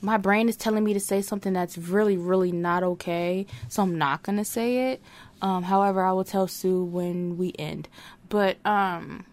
my 0.01 0.17
brain 0.19 0.49
is 0.49 0.57
telling 0.57 0.85
me 0.85 0.93
to 0.95 1.01
say 1.01 1.23
something 1.23 1.53
that's 1.53 1.79
really, 1.79 2.17
really 2.17 2.53
not 2.53 2.83
okay, 2.83 3.47
so 3.69 3.83
I'm 3.83 3.97
not 3.99 4.23
gonna 4.23 4.45
say 4.45 4.93
it. 4.93 5.03
Um, 5.43 5.65
however, 5.65 6.03
I 6.05 6.13
will 6.13 6.25
tell 6.25 6.49
Sue 6.49 6.83
when 6.85 7.37
we 7.39 7.53
end. 7.59 7.89
But 8.29 8.59
um, 8.67 9.25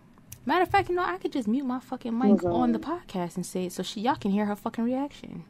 matter 0.46 0.64
of 0.64 0.70
fact, 0.70 0.90
you 0.90 0.96
know, 0.96 1.04
I 1.04 1.18
could 1.18 1.32
just 1.32 1.48
mute 1.48 1.66
my 1.66 1.80
fucking 1.80 2.18
mic 2.18 2.44
on 2.44 2.72
the 2.72 2.80
podcast 2.80 3.36
and 3.36 3.46
say 3.46 3.66
it, 3.66 3.72
so 3.74 3.84
she 3.84 4.02
y'all 4.02 4.16
can 4.16 4.32
hear 4.32 4.46
her 4.46 4.56
fucking 4.56 4.84
reaction. 4.84 5.46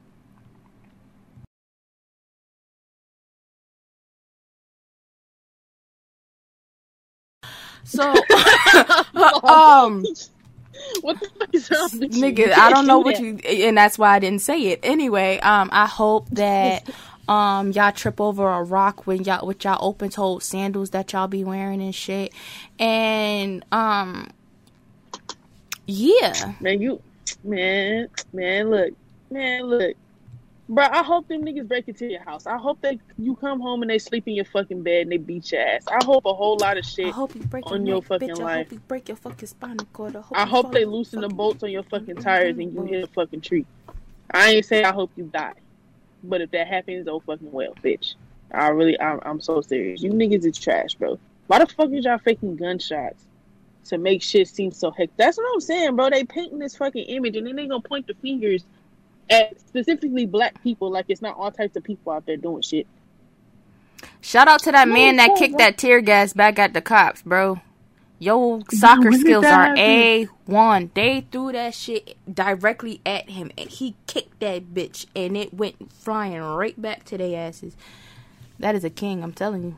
So, 7.86 8.04
um, 9.44 10.06
what 11.02 11.20
the 11.20 11.30
fuck 11.38 11.54
is 11.54 11.72
up 11.72 11.92
nigga, 11.92 12.54
I 12.54 12.70
don't 12.70 12.88
know 12.88 13.00
do 13.00 13.06
what 13.06 13.16
that. 13.16 13.24
you, 13.24 13.68
and 13.68 13.78
that's 13.78 13.98
why 13.98 14.16
I 14.16 14.20
didn't 14.20 14.42
say 14.42 14.60
it. 14.68 14.80
Anyway, 14.84 15.40
um, 15.40 15.70
I 15.72 15.86
hope 15.86 16.30
that 16.32 16.88
um 17.28 17.72
y'all 17.72 17.92
trip 17.92 18.20
over 18.20 18.50
a 18.50 18.64
rock 18.64 19.08
when 19.08 19.24
y'all 19.24 19.46
with 19.46 19.64
y'all 19.64 19.78
open 19.82 20.10
toed 20.10 20.44
sandals 20.44 20.90
that 20.92 21.14
y'all 21.14 21.28
be 21.28 21.44
wearing 21.44 21.82
and 21.82 21.96
shit, 21.96 22.34
and 22.80 23.64
um, 23.72 24.30
yeah, 25.86 26.54
Man, 26.62 26.82
you, 26.82 27.02
man, 27.44 28.08
man, 28.32 28.70
look, 28.70 28.94
man, 29.30 29.64
look, 29.64 29.96
bro. 30.70 30.86
I 30.86 31.04
hope 31.04 31.28
them 31.28 31.44
niggas 31.44 31.68
break 31.68 31.88
into 31.88 32.08
your 32.08 32.24
house. 32.24 32.46
I 32.46 32.58
hope 32.58 32.80
they 32.82 33.00
you 33.18 33.36
come 33.36 33.60
home 33.60 33.82
and 33.82 33.92
they 33.92 34.00
sleep 34.00 34.28
in 34.28 34.36
your 34.36 34.46
fucking 34.46 34.84
bed 34.84 35.04
and 35.04 35.12
they 35.12 35.18
beat 35.18 35.52
your 35.52 35.62
ass. 35.62 35.84
I 35.88 36.04
hope 36.04 36.26
a 36.26 36.34
whole 36.34 36.58
lot 36.58 36.78
of 36.78 36.86
shit 36.86 37.08
I 37.08 37.12
hope 37.12 37.36
you 37.36 37.42
break 37.42 37.70
on 37.70 37.86
your, 37.86 37.98
neck, 37.98 38.06
fucking 38.06 38.30
bitch. 38.30 38.46
I 38.46 38.58
hope 38.60 38.72
you 38.72 38.80
break 38.88 39.08
your 39.10 39.18
fucking 39.18 39.48
spinal 39.48 39.86
cord. 39.94 40.16
I 40.16 40.22
hope, 40.22 40.38
I 40.38 40.46
hope 40.46 40.72
they 40.72 40.86
loosen 40.86 41.22
the 41.22 41.30
bolts 41.30 41.64
on 41.64 41.72
your 41.72 41.84
fucking 41.84 42.18
tires 42.18 42.58
and 42.58 42.74
you 42.74 42.84
hit 42.84 43.04
a 43.04 43.08
fucking 43.08 43.42
tree. 43.42 43.66
I 44.32 44.52
ain't 44.52 44.66
say 44.66 44.84
I 44.84 44.92
hope 44.92 45.12
you 45.16 45.26
die, 45.26 45.54
but 46.24 46.42
if 46.42 46.52
that 46.52 46.68
happens, 46.68 47.08
oh 47.08 47.20
fucking 47.20 47.52
well, 47.52 47.76
bitch. 47.84 48.16
I 48.52 48.68
really, 48.70 49.00
I'm, 49.00 49.20
I'm 49.24 49.42
so 49.42 49.62
serious. 49.62 50.02
You 50.02 50.12
niggas 50.12 50.46
is 50.46 50.58
trash, 50.58 50.96
bro. 50.96 51.20
Why 51.48 51.60
the 51.60 51.68
fuck 51.68 51.92
is 51.92 52.06
y'all 52.06 52.20
faking 52.20 52.56
gunshots 52.56 53.24
to 53.86 53.98
make 53.98 54.22
shit 54.22 54.48
seem 54.48 54.72
so 54.72 54.92
heck? 54.92 55.10
That's 55.18 55.38
what 55.38 55.46
I'm 55.54 55.60
saying, 55.60 55.96
bro. 55.96 56.10
They 56.10 56.24
painting 56.24 56.60
this 56.60 56.76
fucking 56.78 57.04
image 57.04 57.36
and 57.36 57.48
then 57.48 57.56
they 57.56 57.68
gonna 57.68 57.82
point 57.82 58.08
the 58.08 58.14
fingers 58.16 58.64
at 59.30 59.60
specifically 59.60 60.26
black 60.26 60.62
people 60.64 60.92
like 60.92 61.06
it's 61.08 61.22
not 61.22 61.38
all 61.38 61.52
types 61.52 61.76
of 61.76 61.84
people 61.84 62.14
out 62.14 62.26
there 62.26 62.38
doing 62.38 62.62
shit. 62.62 62.88
Shout 64.22 64.48
out 64.48 64.62
to 64.64 64.72
that 64.72 64.88
man 64.88 65.18
that 65.18 65.36
kicked 65.36 65.58
that 65.58 65.78
tear 65.78 66.02
gas 66.02 66.34
back 66.34 66.60
at 66.60 66.74
the 66.74 66.82
cops, 66.82 67.22
bro. 67.22 67.60
Your 68.24 68.64
soccer 68.70 69.12
did 69.12 69.12
skills 69.12 69.52
are? 69.52 69.72
A 69.78 70.26
one. 70.46 70.92
They 70.96 71.28
threw 71.32 71.52
that 71.54 71.74
shit 71.76 72.18
directly 72.34 73.02
at 73.06 73.32
him, 73.32 73.52
and 73.58 73.70
he 73.70 73.96
kicked 74.08 74.40
that 74.42 74.74
bitch, 74.74 75.06
and 75.16 75.38
it 75.38 75.54
went 75.54 75.92
flying 75.94 76.42
right 76.42 76.82
back 76.82 77.06
to 77.06 77.18
their 77.18 77.48
asses. 77.48 77.78
That 78.60 78.76
is 78.76 78.86
a 78.86 78.92
king, 78.92 79.24
I'm 79.24 79.34
telling 79.34 79.64
you. 79.64 79.78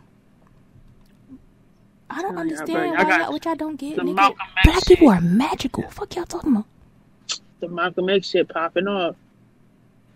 I 2.10 2.22
don't 2.22 2.38
Yeah, 2.38 2.38
understand 2.38 2.92
I 2.98 3.04
why 3.04 3.12
y'all, 3.12 3.32
what 3.34 3.46
y'all 3.46 3.56
don't 3.56 3.78
get. 3.78 4.04
Nigga. 4.04 4.36
Black 4.64 4.86
people 4.86 5.10
are 5.10 5.22
magical. 5.22 5.90
Fuck 5.90 6.16
y'all 6.16 6.26
talking 6.26 6.54
about. 6.54 6.66
The 7.62 7.70
Malcolm 7.70 8.10
X 8.10 8.30
shit 8.30 8.50
popping 8.50 8.88
off. 8.88 9.16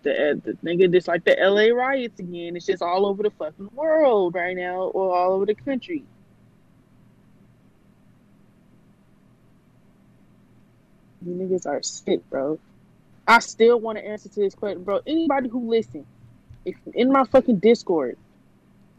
The, 0.04 0.12
uh, 0.12 0.34
the 0.44 0.54
nigga 0.64 0.92
just 0.92 1.08
like 1.08 1.24
the 1.24 1.36
LA 1.40 1.74
riots 1.74 2.20
again. 2.20 2.56
It's 2.56 2.66
just 2.66 2.82
all 2.82 3.06
over 3.06 3.22
the 3.24 3.30
fucking 3.32 3.70
world 3.74 4.34
right 4.34 4.56
now, 4.56 4.82
or 4.84 5.16
all 5.16 5.34
over 5.34 5.46
the 5.46 5.54
country. 5.56 6.06
You 11.24 11.34
niggas 11.34 11.66
are 11.66 11.82
sick, 11.82 12.28
bro. 12.30 12.58
I 13.28 13.38
still 13.40 13.78
want 13.78 13.98
to 13.98 14.06
answer 14.06 14.28
to 14.28 14.40
this 14.40 14.54
question, 14.54 14.82
bro. 14.82 15.00
Anybody 15.06 15.48
who 15.48 15.68
listen, 15.68 16.06
if 16.64 16.76
in 16.94 17.12
my 17.12 17.24
fucking 17.24 17.58
Discord, 17.58 18.16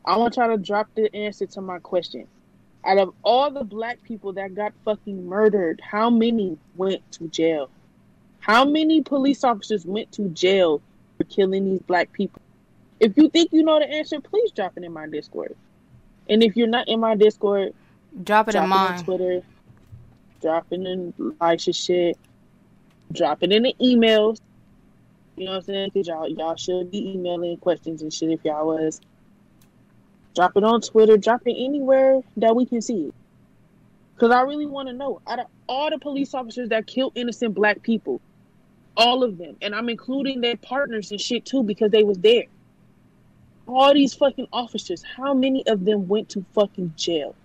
I 0.05 0.17
want 0.17 0.37
y'all 0.37 0.47
to 0.47 0.57
drop 0.57 0.87
the 0.95 1.13
answer 1.15 1.45
to 1.47 1.61
my 1.61 1.79
question. 1.79 2.27
Out 2.85 2.97
of 2.97 3.13
all 3.23 3.51
the 3.51 3.63
black 3.63 4.01
people 4.03 4.33
that 4.33 4.55
got 4.55 4.73
fucking 4.85 5.27
murdered, 5.27 5.81
how 5.81 6.09
many 6.09 6.57
went 6.75 7.09
to 7.13 7.27
jail? 7.27 7.69
How 8.39 8.65
many 8.65 9.01
police 9.01 9.43
officers 9.43 9.85
went 9.85 10.11
to 10.13 10.29
jail 10.29 10.81
for 11.17 11.23
killing 11.25 11.65
these 11.65 11.81
black 11.81 12.11
people? 12.11 12.41
If 12.99 13.17
you 13.17 13.29
think 13.29 13.51
you 13.51 13.63
know 13.63 13.79
the 13.79 13.89
answer, 13.89 14.19
please 14.19 14.51
drop 14.51 14.73
it 14.77 14.83
in 14.83 14.91
my 14.91 15.07
Discord. 15.07 15.55
And 16.29 16.41
if 16.41 16.55
you're 16.55 16.67
not 16.67 16.87
in 16.87 16.99
my 16.99 17.15
Discord, 17.15 17.73
Drop 18.23 18.49
it 18.49 18.55
in 18.55 18.63
on 18.63 18.69
mine. 18.69 19.03
Twitter, 19.03 19.41
drop 20.41 20.67
it 20.71 20.81
in 20.81 21.13
Elisha 21.39 21.73
shit, 21.73 22.17
dropping 23.11 23.51
in 23.51 23.63
the 23.63 23.75
emails. 23.81 24.39
You 25.37 25.45
know 25.45 25.51
what 25.51 25.57
I'm 25.57 25.63
saying? 25.63 25.91
Because 25.93 26.07
y'all, 26.07 26.27
y'all 26.27 26.55
should 26.55 26.91
be 26.91 27.11
emailing 27.11 27.57
questions 27.57 28.01
and 28.01 28.13
shit 28.13 28.31
if 28.31 28.43
y'all 28.43 28.67
was. 28.67 28.99
Drop 30.35 30.55
it 30.55 30.63
on 30.63 30.81
Twitter, 30.81 31.17
drop 31.17 31.41
it 31.45 31.55
anywhere 31.57 32.21
that 32.37 32.55
we 32.55 32.65
can 32.65 32.81
see 32.81 33.07
it. 33.07 33.13
Because 34.15 34.31
I 34.31 34.41
really 34.41 34.65
want 34.65 34.87
to 34.87 34.93
know. 34.93 35.21
Out 35.27 35.39
of 35.39 35.47
all 35.67 35.89
the 35.89 35.97
police 35.97 36.33
officers 36.33 36.69
that 36.69 36.85
killed 36.85 37.13
innocent 37.15 37.53
black 37.55 37.81
people, 37.81 38.21
all 38.95 39.23
of 39.23 39.37
them, 39.37 39.55
and 39.61 39.73
I'm 39.73 39.89
including 39.89 40.41
their 40.41 40.57
partners 40.57 41.11
and 41.11 41.19
shit 41.19 41.45
too 41.45 41.63
because 41.63 41.91
they 41.91 42.03
was 42.03 42.19
there. 42.19 42.45
All 43.67 43.93
these 43.93 44.13
fucking 44.13 44.47
officers, 44.51 45.03
how 45.03 45.33
many 45.33 45.65
of 45.67 45.85
them 45.85 46.07
went 46.07 46.29
to 46.29 46.45
fucking 46.53 46.93
jail? 46.97 47.35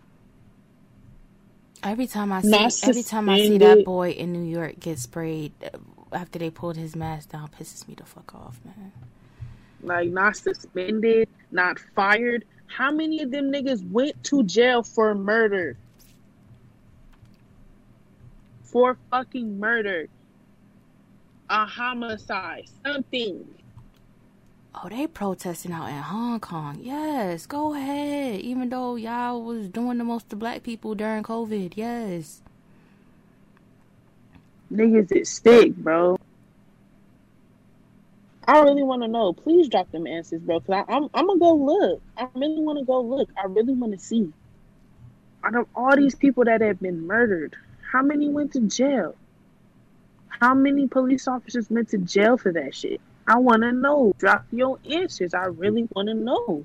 Every 1.82 2.06
time 2.06 2.32
I 2.32 2.40
see, 2.42 2.88
every 2.88 3.02
time 3.02 3.28
I 3.28 3.38
see 3.38 3.58
that 3.58 3.84
boy 3.84 4.10
in 4.10 4.32
New 4.32 4.42
York 4.42 4.80
get 4.80 4.98
sprayed 4.98 5.52
uh, 5.62 5.78
after 6.12 6.38
they 6.38 6.50
pulled 6.50 6.76
his 6.76 6.96
mask 6.96 7.30
down, 7.30 7.48
pisses 7.48 7.86
me 7.88 7.94
the 7.94 8.04
fuck 8.04 8.34
off, 8.34 8.58
man. 8.64 8.92
like 9.82 10.08
not 10.08 10.36
suspended, 10.36 11.28
not 11.50 11.78
fired. 11.94 12.44
How 12.66 12.90
many 12.90 13.22
of 13.22 13.30
them 13.30 13.52
niggas 13.52 13.88
went 13.90 14.22
to 14.24 14.42
jail 14.42 14.82
for 14.82 15.14
murder? 15.14 15.76
For 18.64 18.96
fucking 19.10 19.58
murder. 19.58 20.08
A 21.48 21.64
homicide. 21.64 22.68
Something. 22.84 23.46
Oh, 24.78 24.90
they 24.90 25.06
protesting 25.06 25.72
out 25.72 25.88
in 25.88 25.94
Hong 25.94 26.38
Kong. 26.38 26.78
Yes, 26.82 27.46
go 27.46 27.74
ahead. 27.74 28.40
Even 28.40 28.68
though 28.68 28.96
y'all 28.96 29.42
was 29.42 29.68
doing 29.68 29.96
the 29.96 30.04
most 30.04 30.28
to 30.28 30.36
black 30.36 30.62
people 30.62 30.94
during 30.94 31.22
COVID. 31.22 31.72
Yes. 31.76 32.42
Niggas 34.70 35.12
is 35.12 35.30
stick, 35.30 35.74
bro. 35.76 36.18
I 38.46 38.60
really 38.60 38.82
want 38.82 39.00
to 39.02 39.08
know. 39.08 39.32
Please 39.32 39.68
drop 39.68 39.90
them 39.92 40.06
answers, 40.06 40.42
bro. 40.42 40.60
Cause 40.60 40.84
I, 40.86 40.92
I'm 40.92 41.08
I'm 41.14 41.26
gonna 41.26 41.38
go 41.38 41.54
look. 41.54 42.02
I 42.18 42.28
really 42.34 42.60
want 42.60 42.78
to 42.78 42.84
go 42.84 43.00
look. 43.00 43.30
I 43.42 43.46
really 43.46 43.72
want 43.72 43.94
to 43.94 43.98
see. 43.98 44.30
Out 45.42 45.54
of 45.54 45.68
all 45.74 45.96
these 45.96 46.14
people 46.14 46.44
that 46.44 46.60
have 46.60 46.80
been 46.80 47.06
murdered, 47.06 47.56
how 47.92 48.02
many 48.02 48.28
went 48.28 48.52
to 48.52 48.60
jail? 48.60 49.14
How 50.28 50.52
many 50.52 50.86
police 50.86 51.26
officers 51.26 51.70
went 51.70 51.88
to 51.90 51.98
jail 51.98 52.36
for 52.36 52.52
that 52.52 52.74
shit? 52.74 53.00
I 53.28 53.38
want 53.38 53.62
to 53.62 53.72
know. 53.72 54.14
Drop 54.18 54.44
your 54.52 54.78
answers. 54.88 55.34
I 55.34 55.46
really 55.46 55.88
want 55.94 56.08
to 56.08 56.14
know. 56.14 56.64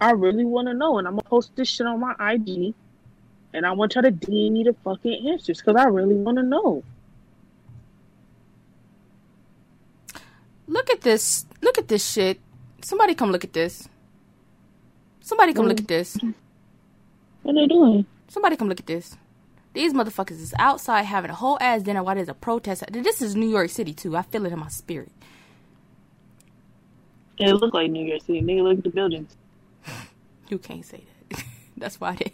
I 0.00 0.10
really 0.10 0.44
want 0.44 0.68
to 0.68 0.74
know, 0.74 0.98
and 0.98 1.06
I'm 1.08 1.14
gonna 1.14 1.22
post 1.22 1.54
this 1.56 1.68
shit 1.68 1.86
on 1.86 2.00
my 2.00 2.14
IG, 2.20 2.74
and 3.54 3.64
I 3.64 3.72
want 3.72 3.94
y'all 3.94 4.02
to 4.02 4.12
DM 4.12 4.52
me 4.52 4.64
the 4.64 4.74
fucking 4.84 5.28
answers 5.28 5.58
because 5.60 5.76
I 5.76 5.84
really 5.86 6.14
want 6.16 6.36
to 6.36 6.42
know. 6.42 6.82
Look 10.66 10.90
at 10.90 11.00
this. 11.00 11.46
Look 11.62 11.78
at 11.78 11.88
this 11.88 12.04
shit. 12.04 12.40
Somebody 12.82 13.14
come 13.14 13.30
look 13.30 13.44
at 13.44 13.52
this. 13.52 13.88
Somebody 15.20 15.54
come 15.54 15.64
Mm. 15.64 15.68
look 15.68 15.80
at 15.80 15.88
this. 15.88 16.18
What 17.42 17.52
are 17.56 17.60
they 17.60 17.66
doing? 17.66 18.04
Somebody 18.28 18.56
come 18.56 18.68
look 18.68 18.80
at 18.80 18.86
this. 18.86 19.16
These 19.76 19.92
motherfuckers 19.92 20.40
is 20.40 20.54
outside 20.58 21.02
having 21.02 21.30
a 21.30 21.34
whole 21.34 21.58
ass 21.60 21.82
dinner 21.82 22.02
while 22.02 22.14
there's 22.14 22.30
a 22.30 22.34
protest. 22.34 22.82
This 22.90 23.20
is 23.20 23.36
New 23.36 23.46
York 23.46 23.68
City 23.68 23.92
too. 23.92 24.16
I 24.16 24.22
feel 24.22 24.46
it 24.46 24.52
in 24.54 24.58
my 24.58 24.68
spirit. 24.68 25.12
It 27.36 27.52
look 27.52 27.74
like 27.74 27.90
New 27.90 28.02
York 28.02 28.22
City. 28.22 28.40
Nigga, 28.40 28.62
look 28.62 28.78
at 28.78 28.84
the 28.84 28.90
buildings. 28.90 29.36
You 30.48 30.58
can't 30.58 30.84
say 30.84 31.02
that. 31.28 31.44
That's 31.76 32.00
why 32.00 32.14
they. 32.14 32.32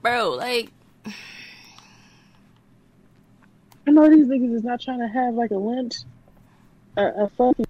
Bro, 0.00 0.30
like, 0.30 0.70
I 1.06 1.12
know 3.90 4.10
these 4.10 4.26
niggas 4.26 4.54
is 4.54 4.64
not 4.64 4.80
trying 4.80 5.00
to 5.00 5.06
have 5.06 5.34
like 5.34 5.50
a 5.52 5.56
lunch. 5.56 5.96
A, 6.96 7.04
a 7.04 7.28
fucking. 7.36 7.66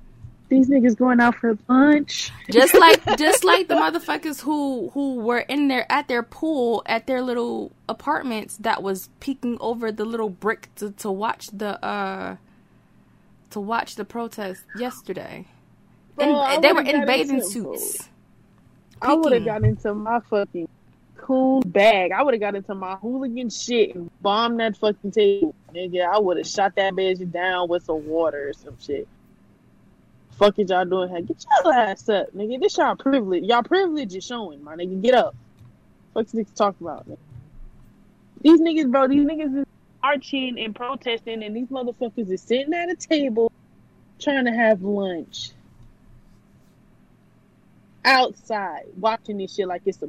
These 0.49 0.69
niggas 0.71 0.97
going 0.97 1.21
out 1.21 1.35
for 1.35 1.59
lunch. 1.69 2.31
just 2.51 2.75
like 2.75 3.05
just 3.19 3.45
like 3.45 3.69
the 3.69 3.75
motherfuckers 3.75 4.41
who 4.41 4.91
who 4.95 5.17
were 5.17 5.41
in 5.41 5.69
there 5.69 5.91
at 5.91 6.09
their 6.09 6.23
pool 6.23 6.83
at 6.87 7.07
their 7.07 7.21
little 7.21 7.73
apartments 7.89 8.57
that 8.59 8.83
was 8.83 9.11
peeking 9.21 9.59
over 9.61 9.93
the 9.93 10.05
little 10.07 10.31
brick 10.31 10.75
to, 10.77 10.91
to 10.93 11.11
watch 11.11 11.49
the 11.53 11.83
uh 11.85 12.37
to 13.51 13.61
watch 13.61 13.97
the 13.97 14.05
protest 14.05 14.65
yesterday. 14.79 15.47
Bro, 16.17 16.43
and 16.45 16.65
they 16.65 16.73
were 16.73 16.83
in 16.83 17.07
bathing 17.07 17.43
suits. 17.43 18.09
I 19.01 19.15
would 19.15 19.33
have 19.33 19.45
got 19.45 19.65
into 19.65 19.95
my 19.95 20.21
fucking 20.21 20.69
cool 21.17 21.61
bag. 21.63 22.13
I 22.13 22.23
would 22.23 22.35
have 22.35 22.41
got 22.41 22.55
into 22.55 22.75
my 22.75 22.97
hooligan 22.97 23.51
shit 23.51 23.95
and 23.95 24.11
bombed 24.23 24.61
that 24.61 24.77
fucking 24.77 25.13
table. 25.13 25.55
Nigga, 25.75 26.07
I 26.07 26.19
would 26.19 26.39
have 26.39 26.47
shot 26.47 26.75
that 26.77 26.95
bitch 26.95 27.31
down 27.31 27.69
with 27.69 27.85
some 27.85 28.07
water 28.07 28.49
or 28.49 28.53
some 28.53 28.77
shit. 28.81 29.07
Fuck 30.39 30.57
is 30.61 30.71
y'all 30.71 30.85
doing? 30.85 31.09
Hey, 31.09 31.23
get 31.23 31.45
your 31.65 31.75
ass 31.75 32.09
up, 32.09 32.33
nigga. 32.33 32.61
This 32.61 32.79
y'all 32.79 32.95
privilege. 32.95 33.43
Y'all 33.43 33.65
privilege 33.65 34.15
is 34.15 34.25
showing, 34.25 34.63
my 34.63 34.77
nigga. 34.77 35.03
Get 35.03 35.15
up. 35.15 35.35
Fuck 36.15 36.27
niggas 36.27 36.55
talking 36.55 36.87
about, 36.87 37.09
nigga. 37.09 37.19
These 38.43 38.61
niggas, 38.61 38.91
bro, 38.91 39.09
these 39.09 39.27
niggas 39.27 39.59
is 39.59 39.67
marching 40.01 40.61
and 40.61 40.77
protesting, 40.77 41.43
and 41.43 41.57
these 41.57 41.67
motherfuckers 41.67 42.31
is 42.31 42.41
sitting 42.41 42.73
at 42.73 42.89
a 42.89 42.95
table 42.95 43.51
trying 44.21 44.45
to 44.45 44.53
have 44.53 44.83
lunch 44.83 45.51
outside 48.05 48.85
watching 48.97 49.39
this 49.39 49.57
shit 49.57 49.67
like 49.67 49.83
it's 49.87 50.01
a. 50.03 50.09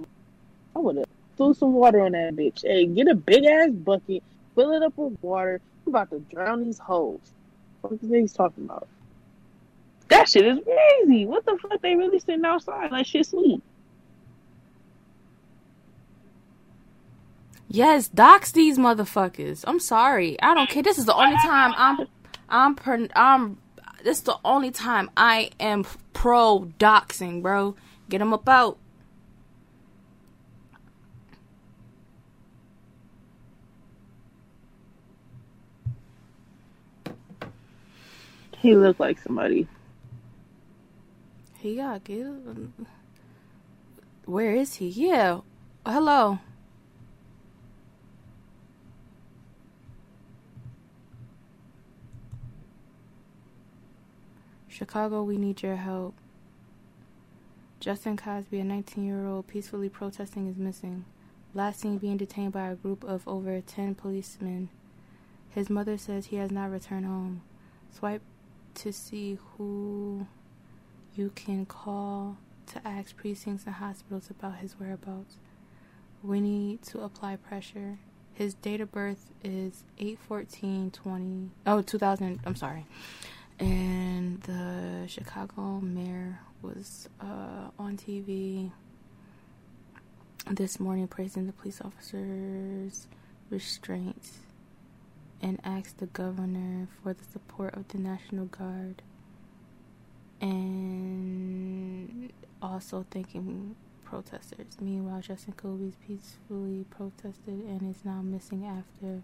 I 0.75 0.79
would 0.79 0.97
have 0.97 1.07
threw 1.37 1.55
some 1.55 1.73
water 1.73 2.01
on 2.01 2.11
that 2.11 2.35
bitch. 2.35 2.61
Hey, 2.61 2.85
get 2.85 3.07
a 3.07 3.15
big 3.15 3.45
ass 3.45 3.71
bucket, 3.71 4.21
fill 4.53 4.73
it 4.73 4.83
up 4.83 4.93
with 4.95 5.17
water. 5.23 5.59
I'm 5.87 5.91
about 5.91 6.11
to 6.11 6.19
drown 6.19 6.63
these 6.63 6.77
hoes. 6.77 7.19
What 7.81 7.99
the 7.99 8.05
niggas 8.05 8.35
talking 8.35 8.65
about? 8.65 8.87
That 10.09 10.27
shit 10.27 10.45
is 10.45 10.59
crazy. 10.63 11.25
What 11.25 11.45
the 11.45 11.57
fuck? 11.57 11.81
They 11.81 11.95
really 11.95 12.19
sitting 12.19 12.43
outside 12.45 12.91
like 12.91 13.05
shit 13.05 13.25
sweet. 13.25 13.61
Yes, 17.67 18.07
dox 18.07 18.51
these 18.51 18.79
motherfuckers. 18.79 19.63
I'm 19.67 19.79
sorry. 19.79 20.41
I 20.41 20.55
don't 20.55 20.69
care. 20.69 20.81
This 20.81 20.97
is 20.97 21.05
the 21.05 21.13
only 21.13 21.37
time 21.37 21.73
I'm 21.77 22.07
I'm 22.49 22.75
per, 22.75 23.07
I'm 23.15 23.59
this 24.03 24.17
is 24.17 24.23
the 24.23 24.37
only 24.43 24.71
time 24.71 25.11
I 25.15 25.51
am 25.59 25.85
pro 26.13 26.71
doxing, 26.79 27.43
bro. 27.43 27.75
Get 28.09 28.17
them 28.17 28.33
up 28.33 28.49
out. 28.49 28.79
He 38.57 38.75
looked 38.75 38.99
like 38.99 39.19
somebody. 39.21 39.67
He 41.69 41.75
got. 41.75 42.01
Where 44.25 44.55
is 44.55 44.75
he? 44.75 44.87
Yeah. 44.87 45.41
Hello. 45.85 46.39
Chicago, 54.67 55.21
we 55.21 55.37
need 55.37 55.61
your 55.61 55.75
help. 55.75 56.15
Justin 57.79 58.17
Cosby, 58.17 58.61
a 58.61 58.63
19 58.63 59.05
year 59.05 59.27
old 59.27 59.45
peacefully 59.45 59.89
protesting, 59.89 60.47
is 60.47 60.57
missing. 60.57 61.05
Last 61.53 61.81
seen 61.81 61.99
being 61.99 62.17
detained 62.17 62.53
by 62.53 62.69
a 62.69 62.75
group 62.75 63.03
of 63.03 63.27
over 63.27 63.61
10 63.61 63.93
policemen. 63.93 64.69
His 65.51 65.69
mother 65.69 65.99
says 65.99 66.27
he 66.27 66.37
has 66.37 66.49
not 66.49 66.71
returned 66.71 67.05
home. 67.05 67.43
Swipe 67.91 68.23
to 68.73 68.91
see 68.91 69.37
who 69.55 70.25
you 71.19 71.29
can 71.35 71.65
call 71.65 72.37
to 72.65 72.87
ask 72.87 73.15
precincts 73.17 73.65
and 73.65 73.75
hospitals 73.75 74.29
about 74.29 74.59
his 74.59 74.79
whereabouts. 74.79 75.35
We 76.23 76.39
need 76.39 76.81
to 76.83 77.01
apply 77.01 77.35
pressure. 77.35 77.97
His 78.33 78.53
date 78.53 78.79
of 78.79 78.89
birth 78.93 79.29
is 79.43 79.83
8-14-20, 79.99 81.49
oh 81.67 81.81
2000 81.81 82.39
I'm 82.45 82.55
sorry. 82.55 82.85
And 83.59 84.41
the 84.43 85.07
Chicago 85.07 85.81
mayor 85.81 86.39
was 86.61 87.09
uh, 87.19 87.71
on 87.77 87.97
TV 87.97 88.71
this 90.49 90.79
morning 90.79 91.09
praising 91.09 91.47
the 91.47 91.53
police 91.53 91.81
officers' 91.83 93.07
restraints 93.49 94.37
and 95.41 95.59
asked 95.65 95.97
the 95.97 96.05
governor 96.05 96.87
for 97.03 97.11
the 97.11 97.25
support 97.25 97.73
of 97.73 97.89
the 97.89 97.97
National 97.97 98.45
Guard 98.45 99.01
and 100.41 102.31
also 102.61 103.05
thanking 103.11 103.75
protesters. 104.09 104.77
Meanwhile, 104.81 105.21
Justin 105.21 105.53
Cosby 105.53 105.93
peacefully 106.05 106.85
protested 106.89 107.63
and 107.65 107.89
is 107.89 108.03
now 108.03 108.21
missing 108.21 108.65
after 108.65 109.21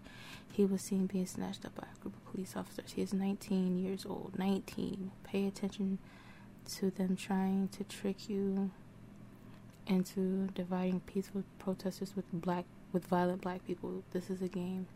he 0.52 0.64
was 0.64 0.80
seen 0.80 1.06
being 1.06 1.26
snatched 1.26 1.64
up 1.64 1.74
by 1.74 1.86
a 1.92 2.00
group 2.00 2.14
of 2.16 2.32
police 2.32 2.54
officers. 2.56 2.92
He 2.92 3.02
is 3.02 3.12
19 3.12 3.78
years 3.78 4.06
old. 4.06 4.38
19. 4.38 5.10
Pay 5.24 5.46
attention 5.46 5.98
to 6.76 6.90
them 6.90 7.16
trying 7.16 7.68
to 7.68 7.84
trick 7.84 8.28
you 8.28 8.70
into 9.86 10.48
dividing 10.54 11.00
peaceful 11.00 11.44
protesters 11.58 12.14
with 12.16 12.24
black 12.32 12.64
with 12.92 13.06
violent 13.06 13.42
black 13.42 13.64
people. 13.66 14.02
This 14.12 14.30
is 14.30 14.42
a 14.42 14.48
game. 14.48 14.86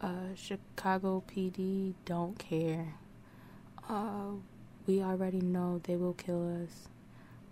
Uh, 0.00 0.34
Chicago 0.34 1.22
PD 1.30 1.94
don't 2.04 2.38
care. 2.38 2.94
Uh, 3.88 4.32
we 4.86 5.02
already 5.02 5.40
know 5.40 5.80
they 5.84 5.96
will 5.96 6.14
kill 6.14 6.62
us. 6.62 6.88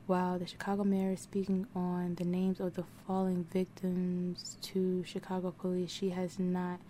While 0.07 0.39
the 0.39 0.47
Chicago 0.47 0.85
mayor 0.85 1.13
is 1.13 1.21
speaking 1.21 1.67
on 1.75 2.15
the 2.15 2.25
names 2.25 2.61
of 2.61 2.75
the 2.75 2.85
falling 3.07 3.45
victims 3.53 4.57
to 4.63 5.05
Chicago 5.05 5.53
police, 5.59 5.91
she 5.91 6.11
has 6.11 6.39
not 6.39 6.81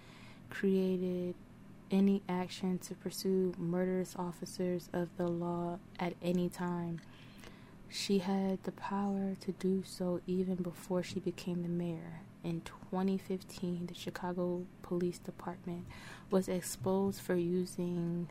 created 0.51 1.35
any 1.91 2.23
action 2.29 2.79
to 2.79 2.95
pursue 2.95 3.55
murderous 3.59 4.15
officers 4.17 4.89
of 4.93 5.09
the 5.17 5.27
law 5.27 5.79
at 5.99 6.15
any 6.23 6.49
time. 6.49 7.01
She 7.89 8.19
had 8.19 8.63
the 8.65 8.73
power 8.73 9.35
to 9.41 9.53
do 9.53 9.83
so 9.85 10.21
even 10.27 10.57
before 10.57 11.03
she 11.03 11.21
became 11.21 11.63
the 11.63 11.69
mayor. 11.69 12.21
In 12.45 12.61
2015, 12.91 13.87
the 13.87 13.95
Chicago 13.95 14.63
Police 14.83 15.19
Department 15.19 15.87
was 16.31 16.49
exposed 16.49 17.21
for 17.21 17.35
using 17.35 18.29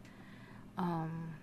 um, 0.78 1.36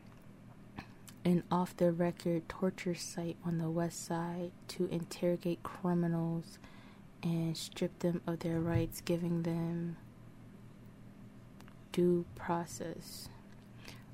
an 1.25 1.43
off 1.51 1.77
the 1.77 1.91
record 1.91 2.49
torture 2.49 2.95
site 2.95 3.37
on 3.45 3.59
the 3.59 3.71
west 3.71 4.05
side 4.05 4.51
to 4.69 4.87
interrogate 4.87 5.63
criminals 5.63 6.59
and 7.23 7.57
strip 7.57 7.99
them 8.01 8.21
of 8.27 8.41
their 8.41 8.61
rights, 8.61 9.01
giving 9.01 9.43
them 9.43 9.97
due 11.93 12.27
process. 12.35 13.29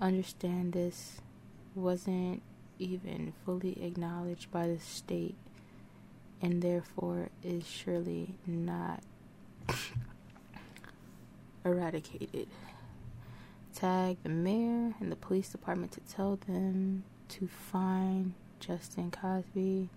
Understand 0.01 0.73
this 0.73 1.21
wasn't 1.75 2.43
even 2.79 3.33
fully 3.45 3.83
acknowledged 3.85 4.51
by 4.51 4.67
the 4.67 4.79
state 4.79 5.37
and 6.41 6.63
therefore 6.63 7.29
is 7.43 7.67
surely 7.67 8.35
not 8.47 9.03
eradicated. 11.65 12.49
Tag 13.81 14.19
the 14.23 14.29
mayor 14.29 14.93
and 15.01 15.11
the 15.11 15.17
police 15.17 15.49
department 15.49 15.93
to 15.93 16.01
tell 16.01 16.37
them 16.47 17.03
to 17.31 17.49
find 17.49 18.35
Justin 18.59 19.11
Cosby. 19.11 19.89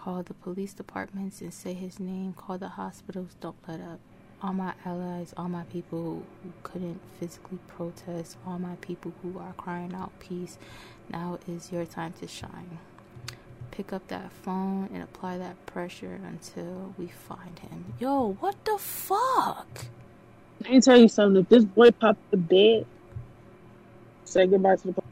Call 0.00 0.22
the 0.22 0.32
police 0.32 0.72
departments 0.72 1.42
and 1.42 1.52
say 1.52 1.74
his 1.74 2.00
name. 2.00 2.32
Call 2.32 2.56
the 2.56 2.68
hospitals. 2.68 3.36
Don't 3.42 3.56
let 3.68 3.82
up. 3.82 4.00
All 4.42 4.54
my 4.54 4.72
allies, 4.86 5.34
all 5.36 5.50
my 5.50 5.64
people 5.64 6.22
who 6.42 6.52
couldn't 6.62 6.98
physically 7.20 7.58
protest, 7.66 8.38
all 8.46 8.58
my 8.58 8.76
people 8.76 9.12
who 9.22 9.38
are 9.38 9.52
crying 9.58 9.92
out 9.92 10.18
peace, 10.18 10.56
now 11.10 11.38
is 11.46 11.70
your 11.70 11.84
time 11.84 12.14
to 12.20 12.26
shine. 12.26 12.78
Pick 13.70 13.92
up 13.92 14.08
that 14.08 14.32
phone 14.32 14.88
and 14.94 15.02
apply 15.02 15.36
that 15.36 15.66
pressure 15.66 16.18
until 16.26 16.94
we 16.96 17.08
find 17.08 17.58
him. 17.58 17.92
Yo, 18.00 18.38
what 18.40 18.64
the 18.64 18.78
fuck? 18.78 19.87
Let 20.60 20.70
me 20.72 20.80
tell 20.80 20.96
you 20.96 21.08
something. 21.08 21.42
If 21.42 21.48
this 21.48 21.64
boy 21.64 21.90
popped 21.92 22.30
the 22.30 22.36
bed, 22.36 22.86
say 24.24 24.46
goodbye 24.46 24.76
to 24.76 24.88
the 24.88 24.92
police. 24.92 25.08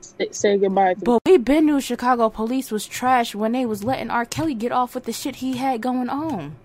Say, 0.00 0.28
say 0.32 0.58
goodbye 0.58 0.94
to 0.94 1.00
But 1.00 1.20
we 1.24 1.38
been 1.38 1.66
knew 1.66 1.80
Chicago 1.80 2.28
police 2.28 2.70
was 2.70 2.86
trash 2.86 3.34
when 3.34 3.52
they 3.52 3.64
was 3.64 3.84
letting 3.84 4.10
R. 4.10 4.24
Kelly 4.24 4.54
get 4.54 4.72
off 4.72 4.94
with 4.94 5.04
the 5.04 5.12
shit 5.12 5.36
he 5.36 5.56
had 5.56 5.80
going 5.80 6.08
on. 6.08 6.56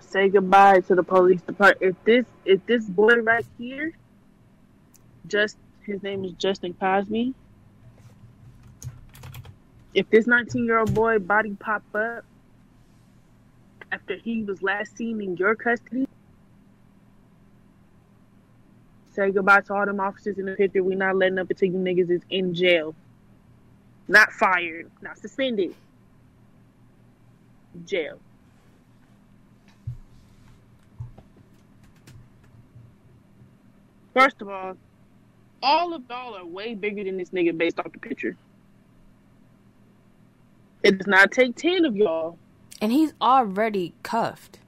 say 0.00 0.28
goodbye 0.28 0.80
to 0.80 0.94
the 0.94 1.02
police 1.02 1.42
department. 1.42 1.96
If 1.96 2.04
this 2.04 2.24
if 2.44 2.64
this 2.66 2.84
boy 2.84 3.16
right 3.16 3.46
here, 3.58 3.92
just 5.26 5.56
his 5.82 6.02
name 6.02 6.24
is 6.24 6.32
Justin 6.32 6.74
Cosby. 6.74 7.34
If 9.94 10.08
this 10.10 10.26
19 10.26 10.64
year 10.64 10.78
old 10.78 10.94
boy 10.94 11.18
body 11.18 11.56
pop 11.58 11.82
up 11.94 12.24
after 13.90 14.16
he 14.16 14.42
was 14.42 14.62
last 14.62 14.96
seen 14.96 15.20
in 15.20 15.36
your 15.36 15.54
custody, 15.54 16.06
say 19.16 19.30
goodbye 19.30 19.62
to 19.62 19.74
all 19.74 19.86
them 19.86 19.98
officers 19.98 20.38
in 20.38 20.46
the 20.46 20.52
picture. 20.52 20.82
We 20.82 20.94
not 20.94 21.16
letting 21.16 21.38
up 21.38 21.50
until 21.50 21.68
you 21.68 21.78
niggas 21.78 22.10
is 22.10 22.22
in 22.30 22.54
jail, 22.54 22.94
not 24.06 24.30
fired, 24.30 24.90
not 25.00 25.18
suspended, 25.18 25.74
jail. 27.84 28.18
First 34.14 34.40
of 34.40 34.48
all, 34.48 34.76
all 35.62 35.92
of 35.92 36.02
y'all 36.08 36.36
are 36.36 36.46
way 36.46 36.74
bigger 36.74 37.04
than 37.04 37.16
this 37.16 37.30
nigga 37.30 37.56
based 37.56 37.78
off 37.78 37.92
the 37.92 37.98
picture. 37.98 38.36
It 40.82 40.98
does 40.98 41.06
not 41.06 41.32
take 41.32 41.56
ten 41.56 41.84
of 41.84 41.96
y'all. 41.96 42.38
And 42.80 42.92
he's 42.92 43.14
already 43.20 43.94
cuffed. 44.02 44.58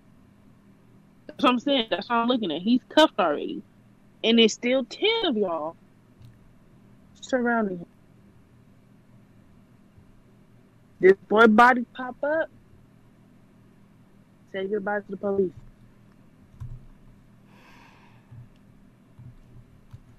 That's 1.26 1.44
what 1.44 1.52
I'm 1.52 1.58
saying. 1.60 1.86
That's 1.90 2.08
what 2.08 2.16
I'm 2.16 2.28
looking 2.28 2.50
at. 2.50 2.62
He's 2.62 2.80
cuffed 2.88 3.18
already. 3.18 3.62
And 4.24 4.39
there's 4.39 4.55
still 4.55 4.85
ten 4.85 5.27
of 5.27 5.36
y'all 5.36 5.77
surrounding 7.15 7.78
him. 7.78 7.86
This 11.01 11.15
boy 11.28 11.47
body 11.49 11.86
pop 11.97 12.16
up. 12.23 12.49
Say 14.53 14.66
goodbye 14.66 15.01
to 15.01 15.07
the 15.09 15.16
police. 15.16 15.53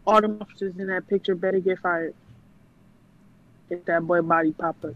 All 0.08 0.22
the 0.22 0.38
officers 0.42 0.76
in 0.78 0.88
that 0.88 1.08
picture 1.08 1.36
better 1.36 1.60
get 1.60 1.80
fired. 1.80 2.16
If 3.70 3.86
that 3.86 4.04
boy 4.08 4.22
body 4.22 4.54
pop 4.54 4.78
up. 4.84 4.96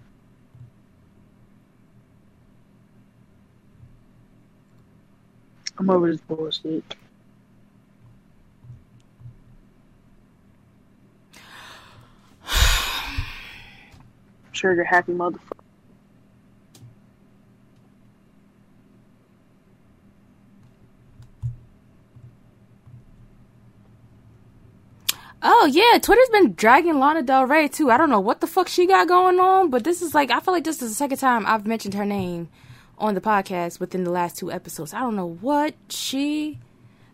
I'm 5.78 5.90
over 5.90 6.12
this 6.12 6.22
bullshit. 6.22 6.96
Trigger 14.54 14.84
happy 14.84 15.12
motherfucker. 15.12 15.64
Oh 25.46 25.66
yeah, 25.66 26.00
Twitter's 26.00 26.30
been 26.30 26.54
dragging 26.54 27.00
Lana 27.00 27.22
Del 27.22 27.46
Rey 27.46 27.68
too. 27.68 27.92
I 27.92 27.98
don't 27.98 28.10
know 28.10 28.22
what 28.22 28.40
the 28.40 28.48
fuck 28.48 28.70
she 28.70 28.88
got 28.88 29.10
going 29.10 29.42
on, 29.42 29.70
but 29.70 29.84
this 29.84 30.02
is 30.02 30.16
like 30.16 30.32
I 30.32 30.40
feel 30.40 30.54
like 30.54 30.64
this 30.64 30.82
is 30.82 30.92
the 30.92 30.96
second 30.96 31.18
time 31.18 31.46
I've 31.46 31.68
mentioned 31.68 31.96
her 31.96 32.06
name 32.06 32.48
on 32.98 33.14
the 33.14 33.20
podcast 33.20 33.82
within 33.82 34.06
the 34.06 34.12
last 34.12 34.38
two 34.38 34.50
episodes. 34.52 34.94
I 34.94 35.02
don't 35.02 35.18
know 35.18 35.38
what 35.42 35.76
she 35.90 36.60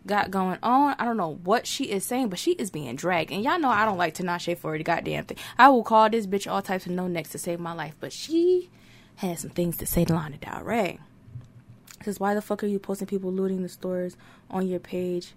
got 0.06 0.30
going 0.30 0.58
on. 0.62 0.94
I 0.98 1.04
don't 1.04 1.16
know 1.16 1.38
what 1.44 1.66
she 1.66 1.84
is 1.84 2.04
saying, 2.04 2.28
but 2.28 2.38
she 2.38 2.52
is 2.52 2.70
being 2.70 2.96
dragged. 2.96 3.30
And 3.30 3.42
y'all 3.42 3.58
know 3.58 3.68
I 3.68 3.84
don't 3.84 3.98
like 3.98 4.14
Tinashe 4.14 4.56
for 4.56 4.76
the 4.76 4.84
goddamn 4.84 5.24
thing. 5.24 5.38
I 5.58 5.68
will 5.68 5.82
call 5.82 6.08
this 6.10 6.26
bitch 6.26 6.50
all 6.50 6.62
types 6.62 6.86
of 6.86 6.92
no 6.92 7.06
necks 7.06 7.30
to 7.30 7.38
save 7.38 7.60
my 7.60 7.72
life, 7.72 7.94
but 8.00 8.12
she 8.12 8.70
has 9.16 9.40
some 9.40 9.50
things 9.50 9.76
to 9.78 9.86
say 9.86 10.04
to 10.04 10.14
Lana 10.14 10.38
Del 10.38 10.62
Rey. 10.62 10.98
Says 12.02 12.18
why 12.18 12.34
the 12.34 12.40
fuck 12.40 12.64
are 12.64 12.66
you 12.66 12.78
posting 12.78 13.06
people 13.06 13.30
looting 13.30 13.62
the 13.62 13.68
stores 13.68 14.16
on 14.50 14.66
your 14.66 14.80
page? 14.80 15.34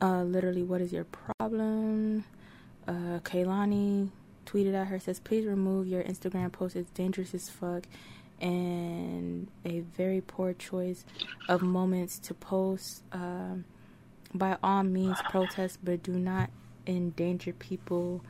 Uh, 0.00 0.22
literally, 0.22 0.62
what 0.62 0.80
is 0.80 0.92
your 0.92 1.04
problem? 1.04 2.24
Uh, 2.86 3.18
Kehlani 3.22 4.10
tweeted 4.46 4.74
at 4.74 4.88
her 4.88 4.98
says, 4.98 5.20
please 5.20 5.46
remove 5.46 5.86
your 5.86 6.02
Instagram 6.02 6.50
post. 6.52 6.76
It's 6.76 6.90
dangerous 6.90 7.34
as 7.34 7.48
fuck 7.48 7.84
and 8.42 9.46
a 9.64 9.80
very 9.80 10.20
poor 10.20 10.52
choice 10.52 11.04
of 11.48 11.62
moments 11.62 12.18
to 12.18 12.34
post. 12.34 13.04
Um, 13.12 13.64
by 14.34 14.56
all 14.62 14.82
means, 14.82 15.18
protest, 15.22 15.78
but 15.82 16.02
do 16.02 16.12
not 16.12 16.50
endanger 16.86 17.52
people 17.52 18.24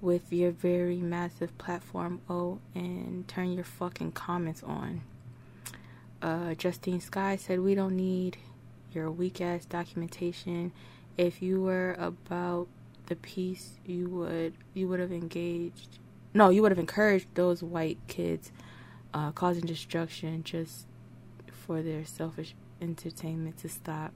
with 0.00 0.32
your 0.32 0.50
very 0.50 0.98
massive 0.98 1.56
platform. 1.58 2.20
Oh, 2.28 2.58
and 2.74 3.26
turn 3.26 3.52
your 3.52 3.64
fucking 3.64 4.12
comments 4.12 4.62
on. 4.62 5.02
Uh, 6.22 6.54
Justine 6.54 7.00
Skye 7.00 7.36
said, 7.36 7.60
We 7.60 7.74
don't 7.74 7.96
need 7.96 8.38
your 8.92 9.10
weak 9.10 9.40
ass 9.40 9.64
documentation. 9.64 10.72
If 11.16 11.42
you 11.42 11.62
were 11.62 11.94
about 11.98 12.68
the 13.06 13.16
peace, 13.16 13.78
you 13.86 14.08
would 14.10 14.54
you 14.74 14.88
would 14.88 15.00
have 15.00 15.12
engaged. 15.12 15.98
No, 16.34 16.50
you 16.50 16.62
would 16.62 16.72
have 16.72 16.78
encouraged 16.78 17.28
those 17.34 17.62
white 17.62 17.98
kids 18.08 18.52
uh, 19.14 19.32
causing 19.32 19.64
destruction 19.64 20.42
just 20.42 20.86
for 21.50 21.82
their 21.82 22.04
selfish 22.04 22.54
entertainment 22.80 23.58
to 23.58 23.68
stop. 23.68 24.12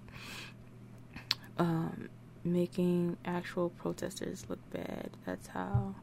Um, 1.60 2.08
making 2.42 3.18
actual 3.26 3.68
protesters 3.68 4.46
look 4.48 4.58
bad. 4.70 5.10
That's 5.26 5.48
how 5.48 5.94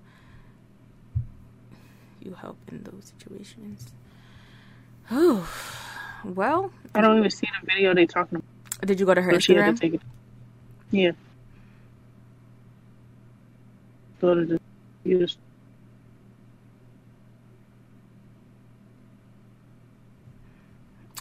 you 2.21 2.35
help 2.35 2.59
in 2.71 2.84
those 2.84 3.11
situations. 3.17 3.91
Oh, 5.09 5.49
well. 6.23 6.71
I 6.93 7.01
don't 7.01 7.17
even 7.17 7.31
see 7.31 7.47
the 7.59 7.65
video 7.65 7.95
they 7.95 8.05
talking 8.05 8.38
about. 8.38 8.88
Did 8.88 8.99
you 8.99 9.07
go 9.07 9.15
to 9.15 9.21
her 9.23 9.41
So 9.41 9.55
had 9.55 9.77
to. 9.77 9.99
Yeah. 10.91 11.11
Go 14.21 14.35
to 14.35 14.45
the. 14.45 15.38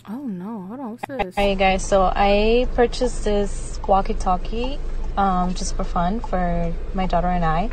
Oh 0.08 0.24
no, 0.24 0.62
hold 0.68 0.78
on, 0.78 0.90
what's 0.92 1.04
this? 1.08 1.36
Alright 1.36 1.58
guys, 1.58 1.84
so 1.84 2.04
I 2.04 2.68
purchased 2.76 3.24
this 3.24 3.80
walkie-talkie 3.88 4.78
um, 5.16 5.52
just 5.54 5.74
for 5.74 5.82
fun 5.82 6.20
for 6.20 6.72
my 6.94 7.06
daughter 7.06 7.26
and 7.26 7.44
I. 7.44 7.70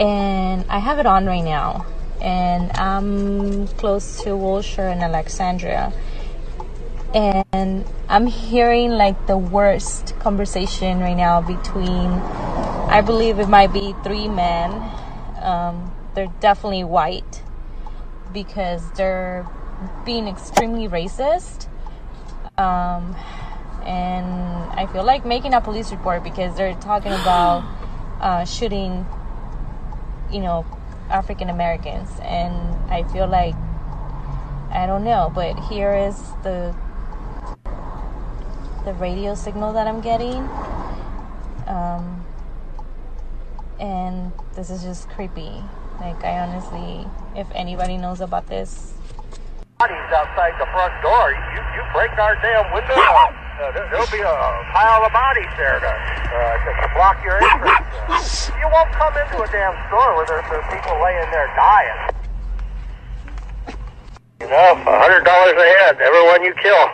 And 0.00 0.64
I 0.68 0.80
have 0.80 0.98
it 0.98 1.06
on 1.06 1.24
right 1.24 1.44
now. 1.44 1.86
And 2.20 2.72
I'm 2.72 3.68
close 3.68 4.22
to 4.24 4.36
Wilshire 4.36 4.88
and 4.88 5.02
Alexandria. 5.02 5.92
And 7.14 7.84
I'm 8.08 8.26
hearing 8.26 8.90
like 8.90 9.28
the 9.28 9.38
worst 9.38 10.18
conversation 10.18 10.98
right 10.98 11.16
now 11.16 11.42
between, 11.42 12.10
I 12.90 13.02
believe 13.02 13.38
it 13.38 13.48
might 13.48 13.72
be 13.72 13.94
three 14.02 14.26
men. 14.26 14.72
Um, 15.40 15.94
they're 16.16 16.32
definitely 16.40 16.82
white 16.82 17.42
because 18.32 18.90
they're 18.92 19.46
being 20.04 20.28
extremely 20.28 20.88
racist. 20.88 21.68
Um, 22.58 23.16
and 23.84 24.26
I 24.72 24.86
feel 24.92 25.04
like 25.04 25.24
making 25.24 25.54
a 25.54 25.60
police 25.60 25.90
report 25.90 26.22
because 26.22 26.56
they're 26.56 26.74
talking 26.74 27.12
about 27.12 27.64
uh, 28.20 28.44
shooting, 28.44 29.06
you 30.30 30.40
know, 30.40 30.66
African 31.10 31.50
Americans. 31.50 32.08
And 32.22 32.54
I 32.90 33.04
feel 33.12 33.26
like, 33.26 33.54
I 34.70 34.86
don't 34.86 35.04
know, 35.04 35.30
but 35.34 35.58
here 35.68 35.94
is 35.94 36.16
the 36.42 36.74
the 38.84 38.94
radio 38.94 39.34
signal 39.34 39.72
that 39.74 39.86
I'm 39.86 40.00
getting. 40.00 40.48
Um, 41.68 42.24
and 43.78 44.32
this 44.54 44.70
is 44.70 44.82
just 44.82 45.08
creepy. 45.10 45.62
Like, 46.00 46.24
I 46.24 46.40
honestly, 46.40 47.06
if 47.36 47.46
anybody 47.54 47.96
knows 47.96 48.20
about 48.20 48.48
this, 48.48 48.94
bodies 49.82 50.12
outside 50.14 50.54
the 50.62 50.66
front 50.70 50.94
door. 51.02 51.34
You, 51.34 51.60
you 51.74 51.82
break 51.92 52.14
our 52.14 52.36
damn 52.38 52.72
window, 52.72 52.94
uh, 52.94 53.72
there, 53.74 53.88
there'll 53.90 54.06
be 54.14 54.22
a 54.22 54.34
pile 54.70 55.02
of 55.04 55.12
bodies 55.12 55.50
there 55.58 55.80
to, 55.80 55.90
uh, 55.90 56.54
to, 56.62 56.70
to 56.82 56.94
block 56.94 57.18
your 57.24 57.42
entrance. 57.42 57.82
Uh, 58.06 58.58
you 58.62 58.68
won't 58.70 58.92
come 58.92 59.12
into 59.18 59.42
a 59.42 59.48
damn 59.50 59.74
store 59.88 60.14
where 60.14 60.26
there's, 60.26 60.46
there's 60.50 60.64
people 60.70 60.94
laying 61.02 61.30
there 61.34 61.50
dying. 61.58 62.14
You 64.40 64.46
know, 64.46 64.70
a 64.86 64.98
hundred 65.02 65.24
dollars 65.24 65.56
a 65.58 65.66
head, 65.66 66.00
everyone 66.00 66.44
you 66.44 66.54
kill. 66.62 66.86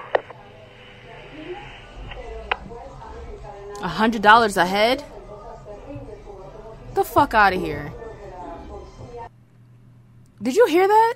A 3.82 3.88
hundred 3.88 4.22
dollars 4.22 4.56
a 4.56 4.64
head? 4.64 5.04
The 6.94 7.04
fuck 7.04 7.34
out 7.34 7.52
of 7.52 7.60
here. 7.60 7.92
Did 10.40 10.56
you 10.56 10.66
hear 10.66 10.88
that? 10.88 11.14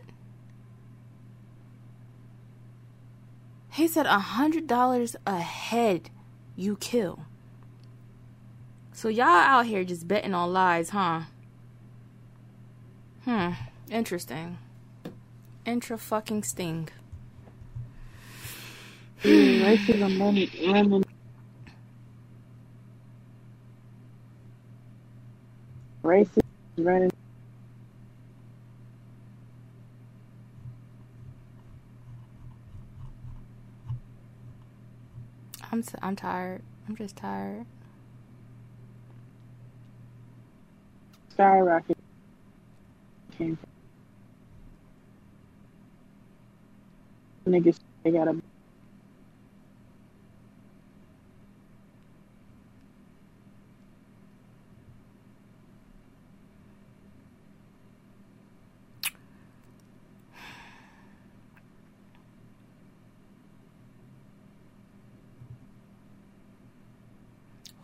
He 3.73 3.89
said 3.89 4.05
a 4.05 4.19
hundred 4.19 4.67
dollars 4.67 5.17
a 5.27 5.39
head 5.39 6.11
you 6.57 6.77
kill. 6.77 7.21
So 8.93 9.09
y'all 9.09 9.27
out 9.27 9.67
here 9.67 9.83
just 9.83 10.07
betting 10.07 10.35
on 10.35 10.53
lies, 10.53 10.91
huh? 10.91 11.23
Hmm. 13.25 13.53
Interesting. 13.91 14.59
Intra 15.65 15.97
fucking 15.97 16.43
sting. 16.43 16.91
Yeah, 19.23 19.75
racism 19.75 20.21
running. 20.21 21.05
Racism 26.03 26.43
running. 26.77 27.11
I'm 35.73 35.81
s- 35.81 35.97
I'm 36.03 36.17
tired. 36.17 36.63
I'm 36.89 36.97
just 36.97 37.17
tired. 37.17 37.67
Skyrocket. 41.31 41.99
Niggas, 47.49 47.79
they 48.05 48.13
gotta. 48.13 48.37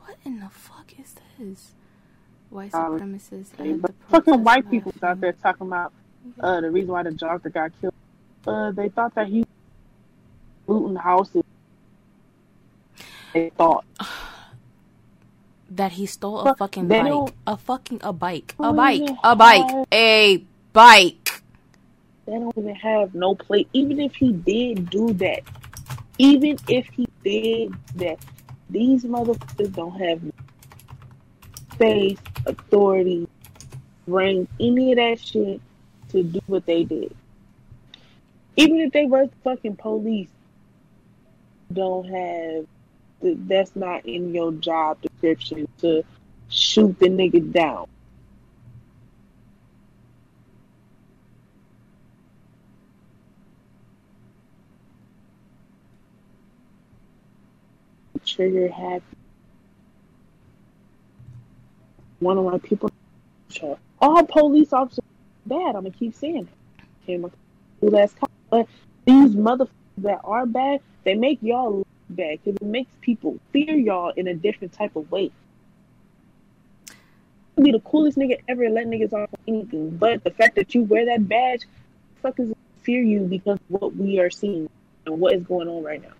What 0.00 0.16
in 0.24 0.37
the 0.48 0.54
fuck 0.54 0.92
is 0.98 1.14
this? 1.38 1.72
White 2.50 2.74
Um, 2.74 2.98
supremacists 2.98 3.58
and 3.58 3.82
the 3.82 3.92
fucking 4.08 4.42
white 4.42 4.70
people 4.70 4.92
out 5.02 5.20
there 5.20 5.32
talking 5.34 5.66
about 5.66 5.92
uh, 6.40 6.60
the 6.62 6.70
reason 6.70 6.90
why 6.92 7.02
the 7.02 7.10
doctor 7.10 7.50
got 7.50 7.70
killed. 7.80 7.92
Uh, 8.46 8.70
they 8.70 8.88
thought 8.88 9.14
that 9.14 9.26
he 9.28 9.40
was 9.40 9.46
looting 10.66 10.96
houses. 10.96 11.42
They 13.34 13.50
thought. 13.50 13.84
that 15.70 15.92
he 15.92 16.06
stole 16.06 16.40
a 16.40 16.44
Fuck, 16.44 16.58
fucking 16.58 16.88
they 16.88 17.00
bike. 17.02 17.08
don't- 17.10 17.34
A 17.46 17.56
fucking 17.58 18.00
a 18.02 18.12
bike. 18.12 18.54
A 18.58 18.72
bike. 18.72 19.02
A 19.22 19.36
bike. 19.36 19.70
have- 19.70 19.86
A 19.92 20.44
bike. 20.72 21.42
They 22.24 22.32
don't 22.32 22.56
even 22.56 22.74
have 22.74 23.14
no 23.14 23.34
plate. 23.34 23.68
Even 23.74 24.00
if 24.00 24.14
he 24.16 24.32
did 24.32 24.88
do 24.88 25.12
that, 25.14 25.40
even 26.18 26.56
if 26.68 26.86
he 26.88 27.06
did 27.22 27.74
that, 27.96 28.18
these 28.70 29.04
motherfuckers 29.04 29.74
don't 29.74 29.98
have 29.98 30.20
space, 31.72 32.18
authority, 32.46 33.28
rank, 34.06 34.48
any 34.58 34.92
of 34.92 34.96
that 34.96 35.20
shit 35.20 35.60
to 36.10 36.22
do 36.22 36.40
what 36.46 36.66
they 36.66 36.84
did. 36.84 37.14
Even 38.56 38.80
if 38.80 38.92
they 38.92 39.06
were 39.06 39.28
fucking 39.44 39.76
police, 39.76 40.28
don't 41.72 42.08
have. 42.08 42.66
That's 43.20 43.74
not 43.74 44.06
in 44.06 44.34
your 44.34 44.52
job 44.52 45.00
description 45.02 45.68
to 45.78 46.04
shoot 46.48 46.98
the 46.98 47.08
nigga 47.08 47.52
down. 47.52 47.88
Trigger 58.28 58.68
happy. 58.68 59.02
One 62.20 62.38
of 62.38 62.44
my 62.44 62.58
people, 62.58 62.90
all 64.00 64.24
police 64.24 64.72
officers 64.72 65.04
bad. 65.46 65.76
I'm 65.76 65.82
gonna 65.82 65.90
keep 65.90 66.14
saying 66.14 66.48
it. 67.06 67.22
Cop, 68.20 68.30
but 68.50 68.66
these 69.06 69.34
motherfuckers 69.34 69.68
that 69.98 70.20
are 70.24 70.46
bad, 70.46 70.80
they 71.04 71.14
make 71.14 71.38
y'all 71.42 71.78
look 71.78 71.88
bad 72.10 72.38
because 72.42 72.56
it 72.60 72.66
makes 72.66 72.90
people 73.00 73.38
fear 73.52 73.74
y'all 73.74 74.10
in 74.10 74.28
a 74.28 74.34
different 74.34 74.72
type 74.72 74.94
of 74.96 75.10
way. 75.10 75.30
Be 77.60 77.72
the 77.72 77.80
coolest 77.80 78.18
nigga 78.18 78.40
ever, 78.46 78.68
let 78.68 78.86
niggas 78.86 79.12
off 79.12 79.30
anything, 79.46 79.96
but 79.96 80.22
the 80.22 80.30
fact 80.30 80.54
that 80.56 80.74
you 80.74 80.82
wear 80.82 81.06
that 81.06 81.26
badge, 81.26 81.62
fuckers 82.22 82.52
fear 82.82 83.02
you 83.02 83.20
because 83.20 83.58
of 83.58 83.80
what 83.80 83.96
we 83.96 84.20
are 84.20 84.30
seeing 84.30 84.68
and 85.06 85.20
what 85.20 85.34
is 85.34 85.42
going 85.42 85.68
on 85.68 85.82
right 85.82 86.02
now. 86.02 86.12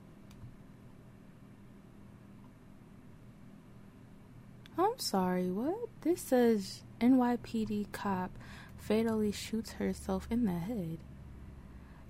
I'm 4.80 4.96
sorry, 4.98 5.50
what? 5.50 5.88
This 6.02 6.22
says 6.22 6.82
NYPD 7.00 7.90
cop 7.90 8.30
fatally 8.76 9.32
shoots 9.32 9.72
herself 9.72 10.28
in 10.30 10.44
the 10.44 10.52
head. 10.52 10.98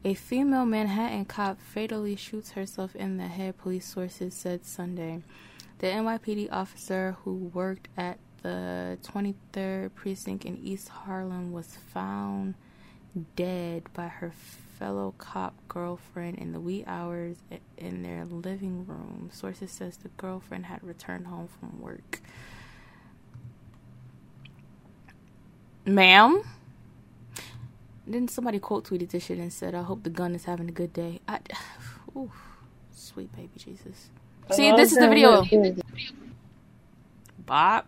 A 0.05 0.13
female 0.13 0.67
Manhattan 0.67 1.25
cop 1.25 1.59
fatally 1.63 2.15
shoots 2.15 2.51
herself 2.51 2.95
in 2.95 3.17
the 3.17 3.27
head, 3.27 3.57
police 3.57 3.87
sources 3.87 4.35
said 4.35 4.67
Sunday. 4.67 5.23
The 5.79 5.87
NYPD 5.87 6.53
officer 6.53 7.17
who 7.25 7.51
worked 7.55 7.89
at 7.97 8.19
the 8.43 8.99
23rd 9.03 9.95
precinct 9.95 10.45
in 10.45 10.59
East 10.59 10.91
Harlem 10.91 11.53
was 11.53 11.79
found 11.93 12.55
dead 13.35 13.85
by 13.95 14.09
her 14.09 14.33
fellow 14.79 15.15
cop 15.17 15.55
girlfriend 15.69 16.37
in 16.37 16.53
the 16.53 16.61
wee 16.61 16.85
hours 16.87 17.39
in 17.79 18.03
their 18.03 18.27
living 18.27 18.87
room. 18.87 19.31
Sources 19.33 19.73
says 19.73 19.97
the 19.97 20.09
girlfriend 20.11 20.67
had 20.67 20.85
returned 20.85 21.29
home 21.29 21.49
from 21.49 21.81
work. 21.81 22.21
Ma'am? 25.89 26.43
Then 28.07 28.29
somebody 28.29 28.59
quote 28.59 28.85
tweeted 28.85 29.11
this 29.11 29.25
shit 29.25 29.39
and 29.39 29.53
said, 29.53 29.75
I 29.75 29.83
hope 29.83 30.03
the 30.03 30.11
gun 30.11 30.35
is 30.35 30.45
having 30.45 30.69
a 30.69 30.73
good 30.73 30.93
day. 30.93 31.21
I, 31.29 31.41
ooh, 32.17 32.31
sweet 32.93 33.35
baby 33.35 33.51
Jesus. 33.57 34.11
See, 34.51 34.73
this 34.73 34.93
is 34.93 34.99
the 34.99 35.09
video. 35.09 35.45
Bob. 37.45 37.85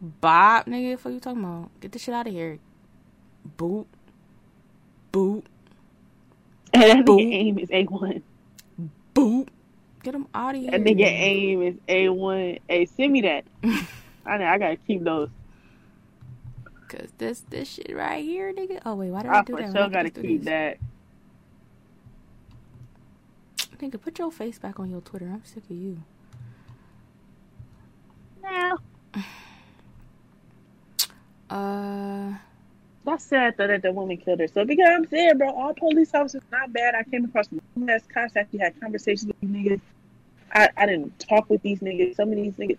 Bob, 0.00 0.66
nigga, 0.66 1.02
what 1.02 1.14
you 1.14 1.20
talking 1.20 1.42
about? 1.42 1.70
Get 1.80 1.92
this 1.92 2.02
shit 2.02 2.14
out 2.14 2.26
of 2.26 2.32
here. 2.32 2.58
Boot. 3.56 3.86
Boot. 5.12 5.46
And 6.74 6.82
that 6.82 6.96
nigga 7.06 7.32
aim 7.32 7.58
is 7.58 7.70
A1. 7.70 8.22
Boot. 9.14 9.48
Get 10.02 10.14
him 10.14 10.26
out 10.34 10.54
of 10.54 10.60
here. 10.60 10.70
That 10.70 10.82
nigga 10.82 11.06
aim 11.06 11.62
is 11.62 11.74
A1. 11.88 12.60
Hey, 12.68 12.84
send 12.84 13.12
me 13.12 13.22
that. 13.22 13.44
I 14.26 14.36
know, 14.38 14.46
I 14.46 14.58
gotta 14.58 14.76
keep 14.76 15.02
those. 15.04 15.30
Cause 16.96 17.12
this 17.18 17.40
this 17.50 17.68
shit 17.68 17.94
right 17.94 18.24
here, 18.24 18.52
nigga. 18.52 18.80
Oh 18.86 18.94
wait, 18.94 19.10
why 19.10 19.22
did 19.22 19.30
I, 19.30 19.38
I 19.38 19.42
do 19.42 19.56
that? 19.56 19.72
sure 19.72 19.72
Why 19.72 19.88
did 19.88 19.96
I 19.96 20.02
gotta 20.02 20.10
do 20.10 20.22
keep 20.22 20.44
that. 20.44 20.78
Nigga, 23.78 24.00
put 24.00 24.18
your 24.18 24.32
face 24.32 24.58
back 24.58 24.80
on 24.80 24.90
your 24.90 25.02
Twitter. 25.02 25.26
I'm 25.26 25.44
sick 25.44 25.64
of 25.64 25.76
you. 25.76 26.02
Now. 28.42 28.78
Uh, 31.48 32.34
That's 33.04 33.24
sad 33.24 33.54
though 33.56 33.68
that 33.68 33.80
the 33.80 33.92
woman 33.92 34.16
killed 34.16 34.40
her. 34.40 34.48
So 34.48 34.64
Because 34.64 34.88
I'm 34.90 35.06
saying, 35.06 35.38
bro, 35.38 35.48
all 35.48 35.72
police 35.72 36.12
officers 36.12 36.42
not 36.50 36.72
bad. 36.72 36.96
I 36.96 37.04
came 37.04 37.24
across 37.24 37.48
some 37.48 37.88
ass 37.88 38.02
cops 38.12 38.34
actually 38.34 38.58
had 38.58 38.80
conversations 38.80 39.26
with 39.28 39.40
these 39.40 39.50
niggas. 39.50 39.80
I, 40.52 40.68
I 40.76 40.86
didn't 40.86 41.16
talk 41.20 41.48
with 41.48 41.62
these 41.62 41.78
niggas. 41.78 42.16
Some 42.16 42.30
of 42.30 42.36
these 42.36 42.54
niggas 42.54 42.78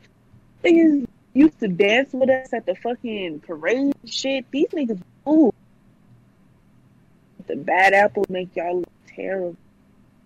niggas 0.65 1.06
used 1.33 1.59
to 1.59 1.67
dance 1.67 2.13
with 2.13 2.29
us 2.29 2.53
at 2.53 2.65
the 2.65 2.75
fucking 2.75 3.41
parade 3.41 3.93
shit. 4.05 4.49
These 4.51 4.69
niggas 4.69 5.01
ooh. 5.27 5.53
The 7.47 7.55
bad 7.55 7.93
apples 7.93 8.29
make 8.29 8.55
y'all 8.55 8.79
look 8.79 8.89
terrible. 9.07 9.55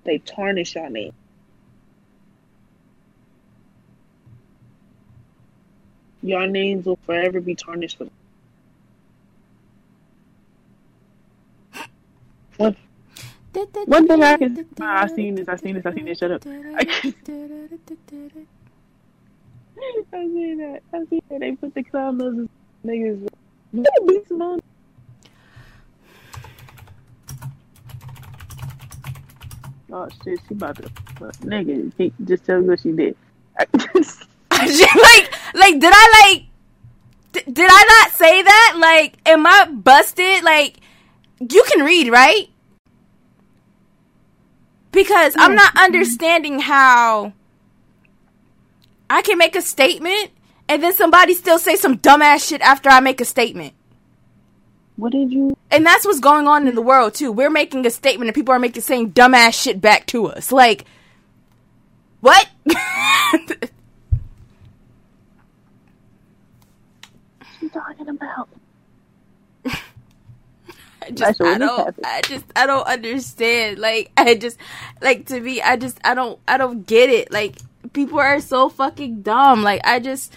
They 0.03 0.17
tarnish 0.17 0.75
your 0.75 0.89
name. 0.89 1.13
Your 6.23 6.47
names 6.47 6.85
will 6.85 6.99
forever 7.05 7.41
be 7.41 7.55
tarnished 7.55 7.99
with 7.99 8.09
One, 12.57 12.75
one 13.85 14.07
thing 14.07 14.23
I 14.23 14.37
can. 14.37 14.65
Ah, 14.79 15.03
I 15.03 15.07
seen 15.07 15.35
this. 15.35 15.47
I 15.47 15.55
seen 15.55 15.75
this. 15.75 15.85
I 15.85 15.93
seen 15.93 16.05
this. 16.05 16.19
Shut 16.19 16.31
up. 16.31 16.45
I 20.13 20.25
seen 20.25 20.57
that. 20.57 20.81
I 20.93 21.05
seen 21.09 21.21
that. 21.29 21.39
They 21.39 21.51
put 21.53 21.73
the 21.73 21.83
clown 21.83 22.17
noses 22.17 22.49
niggas. 22.85 23.27
Beat 23.73 24.27
some 24.27 24.41
on. 24.41 24.61
Oh 29.91 30.07
shit, 30.23 30.39
she 30.47 30.53
about 30.53 30.77
to. 30.77 30.89
But 31.19 31.35
nigga, 31.39 32.13
just 32.25 32.45
tell 32.45 32.61
me 32.61 32.69
what 32.69 32.81
she 32.81 32.91
did. 32.91 33.15
like, 33.59 35.33
like, 35.53 35.79
did 35.79 35.91
I 35.93 36.31
like? 36.31 36.43
D- 37.33 37.51
did 37.51 37.69
I 37.69 38.03
not 38.03 38.11
say 38.13 38.41
that? 38.41 38.75
Like, 38.77 39.17
am 39.25 39.45
I 39.45 39.65
busted? 39.65 40.43
Like, 40.43 40.77
you 41.39 41.63
can 41.69 41.85
read, 41.85 42.09
right? 42.09 42.49
Because 44.91 45.35
I'm 45.37 45.51
hmm. 45.51 45.55
not 45.57 45.77
understanding 45.77 46.59
how 46.59 47.33
I 49.11 49.21
can 49.21 49.37
make 49.37 49.55
a 49.55 49.61
statement 49.61 50.31
and 50.69 50.81
then 50.81 50.93
somebody 50.93 51.33
still 51.33 51.59
say 51.59 51.75
some 51.75 51.97
dumbass 51.97 52.47
shit 52.47 52.61
after 52.61 52.89
I 52.89 53.01
make 53.01 53.19
a 53.19 53.25
statement. 53.25 53.73
What 54.95 55.11
did 55.11 55.33
you? 55.33 55.57
And 55.69 55.85
that's 55.85 56.05
what's 56.05 56.21
going 56.21 56.47
on 56.47 56.65
in 56.65 56.75
the 56.75 56.81
world 56.81 57.13
too. 57.13 57.31
We're 57.31 57.49
making 57.49 57.85
a 57.85 57.89
statement, 57.89 58.29
and 58.29 58.35
people 58.35 58.53
are 58.53 58.59
making 58.59 58.83
saying 58.83 59.11
dumbass 59.11 59.61
shit 59.61 59.81
back 59.81 60.05
to 60.07 60.27
us. 60.27 60.51
Like, 60.51 60.85
what? 62.21 62.47
What 62.63 62.75
are 67.41 67.47
you 67.61 67.69
talking 67.69 68.09
about? 68.09 68.49
I 69.65 71.11
just, 71.11 71.41
I 71.41 71.57
don't, 71.57 71.95
I 72.05 72.21
just, 72.21 72.45
I 72.55 72.65
don't 72.65 72.87
understand. 72.87 73.79
Like, 73.79 74.11
I 74.15 74.35
just, 74.35 74.57
like 75.01 75.25
to 75.27 75.39
me, 75.41 75.61
I 75.61 75.75
just, 75.75 75.99
I 76.05 76.13
don't, 76.13 76.39
I 76.47 76.57
don't 76.57 76.85
get 76.87 77.09
it. 77.09 77.31
Like, 77.31 77.57
people 77.93 78.19
are 78.19 78.39
so 78.39 78.69
fucking 78.69 79.21
dumb. 79.21 79.63
Like, 79.63 79.81
I 79.83 79.99
just. 79.99 80.33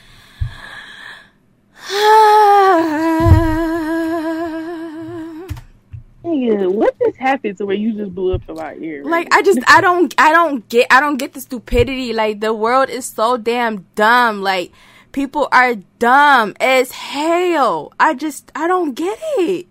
Nigga, 6.24 6.72
what 6.72 6.98
just 6.98 7.18
happened 7.18 7.58
to 7.58 7.66
where 7.66 7.76
you 7.76 7.92
just 7.92 8.14
blew 8.14 8.34
up 8.34 8.48
in 8.48 8.54
my 8.54 8.74
ear? 8.76 9.04
Like 9.04 9.28
I 9.32 9.42
just 9.42 9.60
I 9.66 9.80
don't 9.80 10.14
I 10.16 10.32
don't 10.32 10.66
get 10.68 10.86
I 10.90 11.00
don't 11.00 11.18
get 11.18 11.34
the 11.34 11.40
stupidity. 11.40 12.12
Like 12.12 12.40
the 12.40 12.54
world 12.54 12.88
is 12.88 13.04
so 13.04 13.36
damn 13.36 13.86
dumb. 13.94 14.40
Like 14.42 14.72
people 15.12 15.48
are 15.52 15.74
dumb 15.98 16.54
as 16.60 16.92
hell. 16.92 17.92
I 18.00 18.14
just 18.14 18.50
I 18.54 18.66
don't 18.66 18.94
get 18.94 19.18
it. 19.38 19.66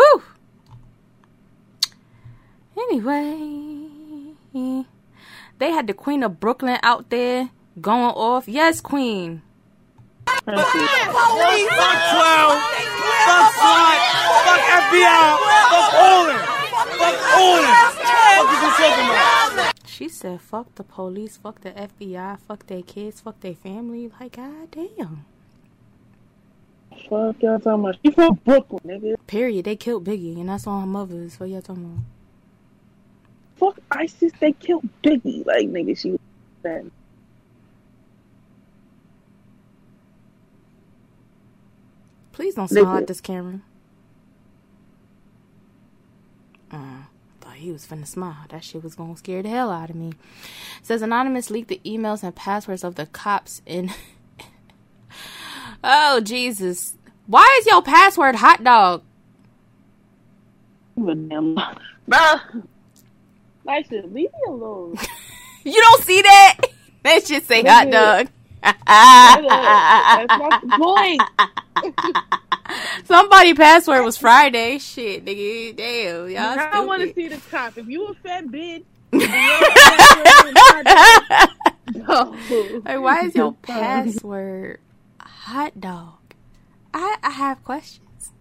Whew. 0.00 0.22
Anyway, 2.78 4.32
they 5.58 5.70
had 5.70 5.86
the 5.86 5.92
Queen 5.92 6.22
of 6.22 6.40
Brooklyn 6.40 6.78
out 6.82 7.10
there 7.10 7.50
going 7.80 8.14
off. 8.14 8.48
Yes, 8.48 8.80
Queen. 8.80 9.42
Fuck 10.26 10.44
12, 10.46 10.56
fuck 10.56 10.70
SWAT, 13.60 13.98
fuck 14.46 14.62
FBI, 14.80 15.20
fuck 15.68 15.92
all. 16.00 16.32
Fuck 16.96 17.16
all 17.36 17.56
them. 17.60 17.76
Fuck 18.40 18.80
is? 18.80 19.90
She 19.90 20.08
said, 20.08 20.40
"Fuck 20.40 20.74
the 20.76 20.84
police, 20.84 21.36
fuck 21.36 21.60
the 21.60 21.72
FBI, 21.72 22.38
fuck 22.40 22.66
their 22.66 22.82
kids, 22.82 23.20
fuck 23.20 23.40
their 23.40 23.54
family." 23.54 24.10
Like, 24.18 24.36
god 24.36 24.70
damn. 24.70 25.26
Fuck 26.92 27.42
y'all 27.42 27.58
talking 27.58 27.72
about? 27.72 27.96
She 28.04 28.10
from 28.12 28.34
Brooklyn, 28.44 28.80
nigga. 28.84 29.14
Period. 29.26 29.64
They 29.64 29.76
killed 29.76 30.04
Biggie, 30.04 30.38
and 30.38 30.48
that's 30.48 30.66
on 30.66 30.80
her 30.82 30.86
mother's. 30.86 31.38
What 31.40 31.48
y'all 31.48 31.62
talking 31.62 31.84
about? 31.84 32.04
Fuck 33.56 33.80
ISIS. 33.90 34.32
They 34.40 34.52
killed 34.52 34.88
Biggie. 35.02 35.44
Like 35.46 35.68
nigga, 35.68 35.96
she 35.98 36.12
was 36.12 36.20
bad. 36.62 36.90
Please 42.32 42.54
don't 42.54 42.68
smile 42.68 42.84
Nigga. 42.84 43.00
at 43.02 43.06
this 43.06 43.20
camera. 43.20 43.60
Uh, 46.70 47.02
thought 47.40 47.54
he 47.56 47.70
was 47.72 47.86
finna 47.86 48.06
smile. 48.06 48.46
That 48.48 48.64
shit 48.64 48.82
was 48.82 48.94
gonna 48.94 49.16
scare 49.16 49.42
the 49.42 49.48
hell 49.48 49.70
out 49.70 49.90
of 49.90 49.96
me. 49.96 50.12
Says 50.82 51.02
anonymous 51.02 51.50
leaked 51.50 51.68
the 51.68 51.80
emails 51.84 52.22
and 52.22 52.34
passwords 52.34 52.84
of 52.84 52.94
the 52.94 53.06
cops 53.06 53.60
in. 53.66 53.90
Oh 55.84 56.20
Jesus! 56.20 56.96
Why 57.26 57.58
is 57.60 57.66
your 57.66 57.82
password 57.82 58.36
hot 58.36 58.64
dog? 58.64 59.02
Damn. 60.96 61.56
I 63.68 63.82
should 63.82 64.12
leave 64.12 64.14
me 64.14 64.28
alone. 64.48 64.96
You 65.62 65.78
don't 65.78 66.02
see 66.04 66.22
that? 66.22 66.56
That 67.02 67.26
shit 67.26 67.46
say 67.46 67.62
hot 67.62 67.90
dog. 67.90 68.28
That's 68.62 70.38
not 70.38 70.60
the 70.62 70.68
point. 70.78 72.16
Somebody 73.06 73.54
password 73.54 74.04
was 74.04 74.18
Friday. 74.18 74.78
Shit, 74.78 75.24
nigga. 75.24 75.76
Damn, 75.76 76.28
y'all 76.30 76.58
I 76.58 76.84
want 76.84 77.02
to 77.02 77.14
see 77.14 77.28
the 77.28 77.38
cop. 77.50 77.78
If 77.78 77.88
you 77.88 78.06
a 78.06 78.14
fat 78.14 78.44
bitch, 78.46 78.84
no. 81.94 82.36
Like, 82.84 83.00
why 83.00 83.20
is 83.24 83.34
your 83.34 83.52
password 83.62 84.80
hot 85.50 85.80
dog? 85.80 86.34
I 86.94 87.18
I 87.22 87.30
have 87.30 87.62
questions. 87.64 88.32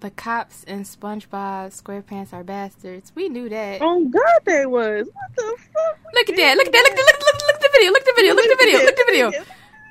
The 0.00 0.10
cops 0.10 0.62
in 0.64 0.82
SpongeBob 0.82 1.72
SquarePants 1.72 2.32
are 2.32 2.44
bastards. 2.44 3.12
We 3.14 3.28
knew 3.28 3.48
that. 3.48 3.80
Oh 3.80 4.04
God, 4.04 4.40
they 4.44 4.66
was. 4.66 5.06
What 5.06 5.36
the 5.36 5.56
fuck? 5.72 5.98
Look 6.14 6.28
at 6.28 6.36
that! 6.36 6.56
Look 6.58 6.66
at 6.66 6.72
that! 6.72 6.84
Look 6.84 6.98
at 6.98 7.06
look, 7.06 7.18
look, 7.18 7.42
look 7.46 7.54
at 7.56 7.60
the 7.62 7.70
video! 7.72 7.90
Look 7.92 8.02
at 8.02 8.06
the 8.06 8.12
video! 8.16 8.34
Look 8.34 8.44
at 8.44 8.50
the 8.50 8.64
video! 8.64 8.78
Look 8.78 8.88
at 8.88 8.96
the 8.96 9.04
video! 9.06 9.30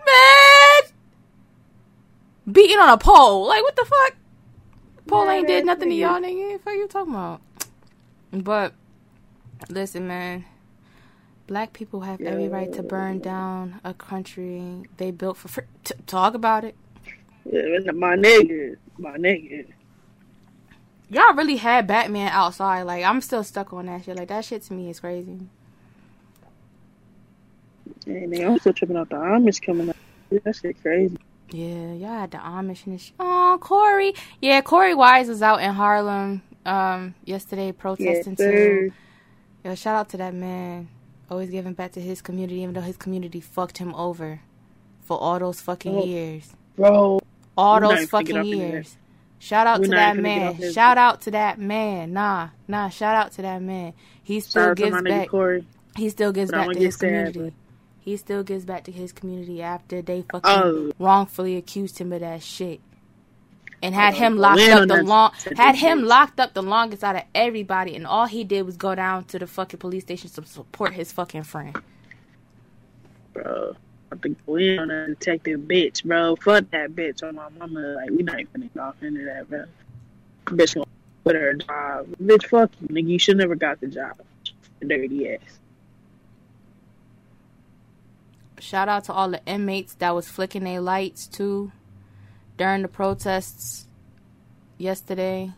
Man, 0.05 0.81
beating 2.51 2.77
on 2.77 2.89
a 2.89 2.97
pole. 2.97 3.47
Like 3.47 3.63
what 3.63 3.75
the 3.75 3.85
fuck? 3.85 4.15
Pole 5.07 5.29
ain't 5.29 5.47
did 5.47 5.65
nothing 5.65 5.89
to 5.89 5.95
y'all, 5.95 6.19
nigga. 6.19 6.59
Fuck 6.61 6.73
you 6.75 6.87
talking 6.87 7.13
about? 7.13 7.41
But 8.31 8.73
listen, 9.69 10.07
man. 10.07 10.45
Black 11.47 11.73
people 11.73 12.01
have 12.01 12.21
every 12.21 12.47
right 12.47 12.71
to 12.73 12.81
burn 12.81 13.19
down 13.19 13.79
a 13.83 13.93
country 13.93 14.83
they 14.97 15.11
built 15.11 15.37
for 15.37 15.47
free. 15.47 15.65
T- 15.83 15.93
talk 16.07 16.33
about 16.33 16.63
it. 16.63 16.75
Yeah, 17.45 17.91
my 17.91 18.15
nigga, 18.15 18.77
my 18.97 19.17
nigga. 19.17 19.67
Y'all 21.09 21.35
really 21.35 21.57
had 21.57 21.85
Batman 21.85 22.29
outside. 22.31 22.83
Like 22.83 23.03
I'm 23.03 23.21
still 23.21 23.43
stuck 23.43 23.71
on 23.73 23.85
that 23.85 24.05
shit. 24.05 24.17
Like 24.17 24.29
that 24.29 24.43
shit 24.45 24.63
to 24.63 24.73
me 24.73 24.89
is 24.89 24.99
crazy. 24.99 25.39
Hey, 28.05 28.25
nigga, 28.27 28.49
I'm 28.49 28.59
still 28.59 28.73
tripping 28.73 28.97
out 28.97 29.09
the 29.09 29.15
Amish 29.15 29.63
coming 29.63 29.89
up. 29.89 29.95
That 30.43 30.55
shit 30.55 30.81
crazy. 30.81 31.17
Yeah, 31.51 31.93
y'all 31.93 32.19
had 32.19 32.31
the 32.31 32.37
Amish 32.37 32.87
and 32.87 32.95
this. 32.95 33.11
Oh, 33.19 33.59
Korey. 33.61 34.17
Yeah, 34.41 34.61
Korey 34.61 34.97
Wise 34.97 35.27
was 35.27 35.43
out 35.43 35.61
in 35.61 35.73
Harlem 35.73 36.41
um 36.65 37.13
yesterday 37.25 37.71
protesting 37.71 38.35
sir. 38.35 38.51
too. 38.51 38.93
Yo, 39.63 39.75
shout 39.75 39.95
out 39.95 40.09
to 40.09 40.17
that 40.17 40.33
man. 40.33 40.87
Always 41.29 41.49
giving 41.49 41.73
back 41.73 41.91
to 41.93 42.01
his 42.01 42.21
community, 42.21 42.61
even 42.61 42.73
though 42.75 42.81
his 42.81 42.97
community 42.97 43.39
fucked 43.41 43.79
him 43.79 43.93
over 43.95 44.41
for 45.01 45.17
all 45.19 45.39
those 45.39 45.59
fucking 45.61 45.95
Oh, 45.95 46.03
years. 46.05 46.53
Bro, 46.75 47.19
All 47.57 47.79
those 47.79 47.91
even 47.91 47.95
gonna 47.95 48.01
get 48.01 48.09
fucking 48.09 48.37
off 48.37 48.45
into 48.45 48.57
that. 48.57 48.67
years. 48.67 48.97
Shout 49.39 49.67
out 49.67 49.79
We're 49.79 49.85
to 49.85 49.91
that 49.91 50.13
even 50.17 50.23
gonna 50.23 50.51
get 50.53 50.59
man. 50.61 50.73
Shout 50.73 50.97
out 50.97 51.21
to 51.21 51.31
that 51.31 51.59
man. 51.59 52.13
Nah, 52.13 52.49
nah. 52.67 52.89
Shout 52.89 53.15
out 53.15 53.31
to 53.33 53.41
that 53.43 53.61
man. 53.61 53.93
He 54.23 54.39
still 54.39 54.63
Shout 54.69 54.77
gives 54.77 55.01
back. 55.03 55.29
Korey. 55.29 55.65
He 55.95 56.09
still 56.09 56.31
gives 56.31 56.51
back 56.51 56.61
I'ma 56.63 56.73
to 56.73 56.79
get 56.79 56.85
his 56.85 56.95
sad, 56.95 57.33
community. 57.33 57.55
He 57.99 58.17
still 58.17 58.43
gives 58.43 58.65
back 58.65 58.83
to 58.83 58.91
his 58.91 59.11
community 59.11 59.61
after 59.63 60.01
they 60.01 60.23
fucking 60.31 60.51
Oh. 60.51 60.91
wrongfully 60.99 61.55
accused 61.57 61.97
him 61.99 62.13
of 62.13 62.19
that 62.21 62.43
shit. 62.43 62.79
And 63.85 63.95
had 63.95 64.15
Oh, 64.15 64.17
him 64.17 64.37
locked 64.37 64.61
up 64.69 64.87
the 64.87 65.03
long 65.03 65.31
had 65.57 65.75
him 65.75 66.03
locked 66.03 66.39
up 66.39 66.53
the 66.53 66.63
longest 66.63 67.03
out 67.03 67.15
of 67.15 67.23
everybody 67.35 67.95
and 67.95 68.07
all 68.07 68.25
he 68.27 68.43
did 68.43 68.63
was 68.63 68.77
go 68.77 68.95
down 68.95 69.25
to 69.25 69.39
the 69.39 69.47
fucking 69.47 69.79
police 69.79 70.03
station 70.03 70.29
to 70.31 70.45
support 70.45 70.93
his 70.93 71.11
fucking 71.13 71.43
friend. 71.43 71.77
bro. 73.33 73.75
I 74.11 74.15
think 74.17 74.37
we 74.47 74.77
on 74.77 74.91
a 74.91 75.07
detective 75.07 75.61
bitch, 75.61 76.03
bro. 76.05 76.35
Fuck 76.37 76.69
that 76.71 76.91
bitch 76.95 77.23
on 77.27 77.35
my 77.35 77.49
mama. 77.59 77.79
Like 77.79 78.11
we 78.11 78.23
not 78.23 78.39
even 78.39 78.69
off 78.79 79.01
into 79.03 79.25
that, 79.25 79.49
bro. 79.49 79.65
Bitch 80.47 80.75
gonna 80.75 80.85
quit 81.23 81.35
her 81.35 81.53
job. 81.55 82.07
Bitch, 82.23 82.47
fuck 82.47 82.71
you, 82.81 82.87
nigga. 82.89 83.09
You 83.09 83.19
should 83.19 83.37
never 83.37 83.55
got 83.55 83.81
the 83.81 83.87
job. 83.87 84.19
Dirty 84.81 85.29
ass. 85.33 85.59
Shout 88.59 88.89
out 88.89 89.05
to 89.05 89.13
all 89.13 89.29
the 89.29 89.41
inmates 89.45 89.95
that 89.95 90.15
was 90.15 90.29
flicking 90.29 90.63
their 90.63 90.81
lights 90.81 91.27
too 91.27 91.71
during 92.57 92.81
the 92.81 92.87
protests 92.87 93.87
yesterday. 94.77 95.51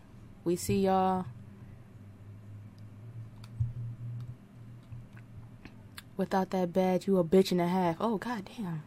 We 0.44 0.56
see 0.56 0.80
y'all. 0.86 1.26
Without 6.16 6.50
that 6.50 6.74
badge, 6.74 7.06
you 7.06 7.20
a 7.20 7.24
bitch 7.24 7.52
and 7.52 7.62
a 7.62 7.68
half. 7.68 7.98
Oh 8.00 8.18
god 8.18 8.50
damn. 8.58 8.82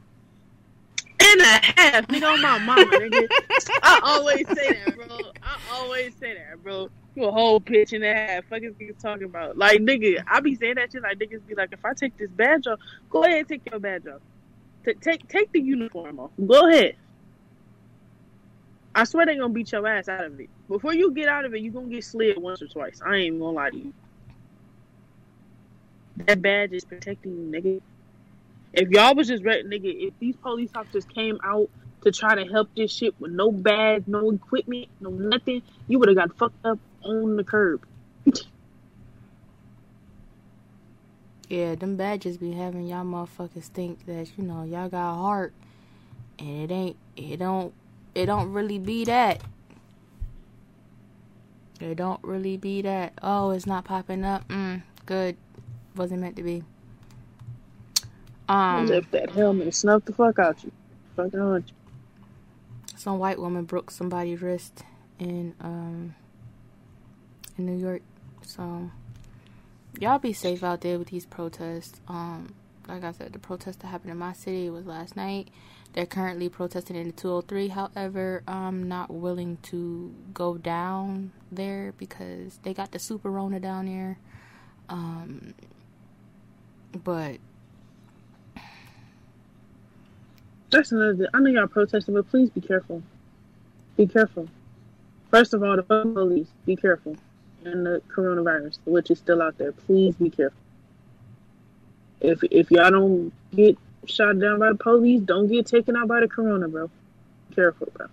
And 1.22 1.40
a 1.42 1.44
half, 1.44 2.06
nigga, 2.08 2.32
on 2.32 2.40
my 2.40 2.58
mama, 2.58 2.84
nigga. 2.86 3.28
I 3.82 4.00
always 4.02 4.46
say 4.48 4.72
that, 4.84 4.96
bro. 4.96 5.18
I 5.42 5.58
always 5.72 6.14
say 6.18 6.34
that, 6.34 6.62
bro. 6.62 6.88
You 7.14 7.24
a 7.26 7.30
whole 7.30 7.60
bitch 7.60 7.92
and 7.92 8.02
a 8.02 8.14
half. 8.14 8.46
Fuck 8.46 8.62
is 8.62 8.74
niggas 8.74 9.00
talking 9.00 9.24
about? 9.24 9.58
Like, 9.58 9.80
nigga, 9.80 10.24
I 10.26 10.40
be 10.40 10.54
saying 10.54 10.76
that 10.76 10.92
shit. 10.92 11.02
Like, 11.02 11.18
niggas 11.18 11.46
be 11.46 11.54
like, 11.54 11.72
if 11.72 11.84
I 11.84 11.92
take 11.92 12.16
this 12.16 12.30
badge 12.30 12.66
off, 12.66 12.80
go 13.10 13.22
ahead 13.24 13.40
and 13.40 13.48
take 13.48 13.70
your 13.70 13.78
badge 13.78 14.06
off. 14.06 14.22
Ta 14.84 14.92
take 15.00 15.28
take 15.28 15.52
the 15.52 15.60
uniform 15.60 16.18
off. 16.18 16.30
Go 16.46 16.68
ahead. 16.68 16.96
I 19.00 19.04
swear 19.04 19.24
they're 19.24 19.36
gonna 19.36 19.48
beat 19.48 19.72
your 19.72 19.86
ass 19.86 20.10
out 20.10 20.26
of 20.26 20.38
it. 20.38 20.50
Before 20.68 20.92
you 20.92 21.10
get 21.12 21.26
out 21.26 21.46
of 21.46 21.54
it, 21.54 21.62
you're 21.62 21.72
gonna 21.72 21.86
get 21.86 22.04
slid 22.04 22.36
once 22.36 22.60
or 22.60 22.66
twice. 22.66 23.00
I 23.02 23.16
ain't 23.16 23.40
gonna 23.40 23.52
lie 23.52 23.70
to 23.70 23.76
you. 23.78 23.94
That 26.18 26.42
badge 26.42 26.72
is 26.74 26.84
protecting 26.84 27.32
you, 27.32 27.50
nigga. 27.50 27.80
If 28.74 28.90
y'all 28.90 29.14
was 29.14 29.28
just 29.28 29.42
ready, 29.42 29.62
nigga, 29.62 30.08
if 30.08 30.18
these 30.18 30.36
police 30.36 30.68
officers 30.74 31.06
came 31.06 31.40
out 31.42 31.70
to 32.02 32.12
try 32.12 32.34
to 32.34 32.44
help 32.44 32.68
this 32.76 32.92
shit 32.92 33.18
with 33.18 33.32
no 33.32 33.50
badge, 33.50 34.04
no 34.06 34.32
equipment, 34.32 34.88
no 35.00 35.08
nothing, 35.08 35.62
you 35.88 35.98
would 35.98 36.08
have 36.08 36.18
got 36.18 36.36
fucked 36.36 36.66
up 36.66 36.78
on 37.02 37.36
the 37.36 37.44
curb. 37.44 37.82
Yeah, 41.48 41.74
them 41.74 41.96
badges 41.96 42.36
be 42.36 42.52
having 42.52 42.86
y'all 42.86 43.06
motherfuckers 43.06 43.68
think 43.68 44.04
that 44.04 44.30
you 44.36 44.44
know 44.44 44.62
y'all 44.64 44.90
got 44.90 45.14
heart, 45.14 45.54
and 46.38 46.70
it 46.70 46.74
ain't. 46.74 46.96
It 47.16 47.38
don't. 47.38 47.72
It 48.14 48.26
don't 48.26 48.52
really 48.52 48.78
be 48.78 49.04
that. 49.06 49.42
It 51.80 51.96
don't 51.96 52.22
really 52.22 52.56
be 52.56 52.82
that. 52.82 53.14
Oh, 53.22 53.50
it's 53.50 53.66
not 53.66 53.84
popping 53.84 54.24
up. 54.24 54.46
Mm, 54.48 54.82
good. 55.06 55.36
Wasn't 55.96 56.20
meant 56.20 56.36
to 56.36 56.42
be. 56.42 56.64
Um, 58.48 58.86
Lift 58.86 59.12
that 59.12 59.30
helmet 59.30 59.64
and 59.64 59.74
snuff 59.74 60.04
the 60.04 60.12
fuck 60.12 60.38
out 60.38 60.62
you. 60.64 60.72
Fucking 61.16 61.40
on 61.40 61.64
you. 61.66 61.74
some 62.96 63.18
white 63.18 63.38
woman 63.38 63.64
broke 63.64 63.90
somebody's 63.90 64.42
wrist 64.42 64.84
in 65.18 65.54
um 65.60 66.14
in 67.58 67.66
New 67.66 67.76
York. 67.78 68.02
So 68.42 68.90
y'all 69.98 70.18
be 70.18 70.32
safe 70.32 70.62
out 70.64 70.80
there 70.82 70.98
with 70.98 71.08
these 71.08 71.26
protests. 71.26 72.00
Um, 72.08 72.54
like 72.88 73.04
I 73.04 73.12
said, 73.12 73.32
the 73.32 73.38
protest 73.38 73.80
that 73.80 73.88
happened 73.88 74.12
in 74.12 74.18
my 74.18 74.32
city 74.32 74.70
was 74.70 74.86
last 74.86 75.16
night. 75.16 75.48
They're 75.94 76.06
currently 76.06 76.48
protesting 76.48 76.96
in 76.96 77.08
the 77.08 77.12
203. 77.12 77.68
However, 77.68 78.42
I'm 78.48 78.88
not 78.88 79.12
willing 79.12 79.58
to 79.64 80.14
go 80.34 80.56
down 80.58 81.32
there 81.52 81.94
because 81.98 82.58
they 82.62 82.74
got 82.74 82.92
the 82.92 82.98
super 82.98 83.30
Rona 83.30 83.60
down 83.60 83.86
there. 83.86 84.18
Um, 84.88 85.54
but 87.04 87.38
That's 90.70 90.92
another. 90.92 91.28
I 91.34 91.40
know 91.40 91.50
y'all 91.50 91.66
protesting, 91.66 92.14
but 92.14 92.28
please 92.30 92.50
be 92.50 92.60
careful. 92.60 93.02
Be 93.96 94.06
careful. 94.06 94.48
First 95.30 95.54
of 95.54 95.62
all, 95.62 95.76
the 95.76 95.82
police, 95.82 96.48
be 96.66 96.76
careful. 96.76 97.16
And 97.64 97.86
the 97.86 98.02
coronavirus, 98.14 98.78
which 98.86 99.10
is 99.10 99.18
still 99.18 99.42
out 99.42 99.58
there, 99.58 99.72
please 99.72 100.16
be 100.16 100.30
careful. 100.30 100.60
If 102.20 102.40
if 102.44 102.70
y'all 102.70 102.90
don't 102.90 103.32
get 103.54 103.78
shot 104.06 104.38
down 104.38 104.58
by 104.58 104.70
the 104.70 104.74
police, 104.76 105.20
don't 105.22 105.48
get 105.48 105.66
taken 105.66 105.96
out 105.96 106.08
by 106.08 106.20
the 106.20 106.28
corona, 106.28 106.68
bro. 106.68 106.90
Careful, 107.54 107.88
bro. 107.94 108.06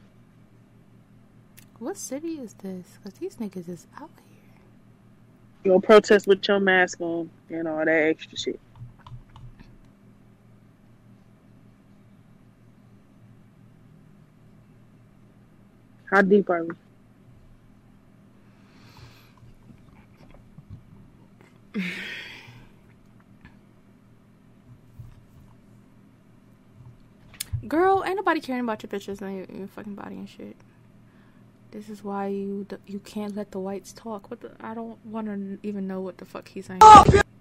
what 1.79 1.97
city 1.97 2.33
is 2.39 2.53
this? 2.55 2.97
Because 2.97 3.19
these 3.19 3.35
niggas 3.37 3.69
is 3.69 3.87
out 3.99 4.09
here. 4.17 4.23
You'll 5.63 5.81
protest 5.81 6.27
with 6.27 6.47
your 6.47 6.59
mask 6.59 7.01
on 7.01 7.29
and 7.49 7.67
all 7.67 7.85
that 7.85 7.87
extra 7.87 8.37
shit. 8.37 8.59
How 16.09 16.21
deep 16.21 16.49
are 16.49 16.63
we? 21.75 21.83
Girl, 27.67 28.03
ain't 28.05 28.15
nobody 28.15 28.39
caring 28.39 28.61
about 28.61 28.83
your 28.83 28.89
pictures 28.89 29.21
and 29.21 29.35
your, 29.35 29.57
your 29.57 29.67
fucking 29.67 29.95
body 29.95 30.15
and 30.15 30.29
shit. 30.29 30.55
This 31.71 31.89
is 31.89 32.03
why 32.03 32.27
you 32.27 32.65
you 32.85 32.99
can't 32.99 33.35
let 33.35 33.51
the 33.51 33.59
whites 33.59 33.91
talk. 33.91 34.29
What 34.31 34.39
the? 34.39 34.51
I 34.61 34.73
don't 34.73 34.97
want 35.05 35.27
to 35.27 35.59
even 35.63 35.85
know 35.87 35.99
what 35.99 36.17
the 36.17 36.25
fuck 36.25 36.47
he's 36.47 36.67
saying. 36.67 36.79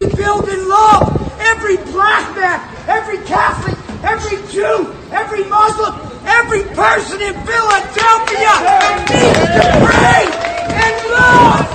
building 0.00 0.68
love. 0.68 1.38
Every 1.38 1.76
black 1.92 2.34
man, 2.34 2.58
every 2.88 3.18
Catholic, 3.24 3.76
every 4.02 4.38
Jew, 4.50 4.92
every 5.12 5.44
Muslim, 5.44 5.94
every 6.26 6.62
person 6.74 7.20
in 7.22 7.34
Philadelphia 7.46 8.54
needs 9.06 9.46
to 9.46 9.62
pray 9.86 10.26
and 10.74 10.96
love 11.14 11.66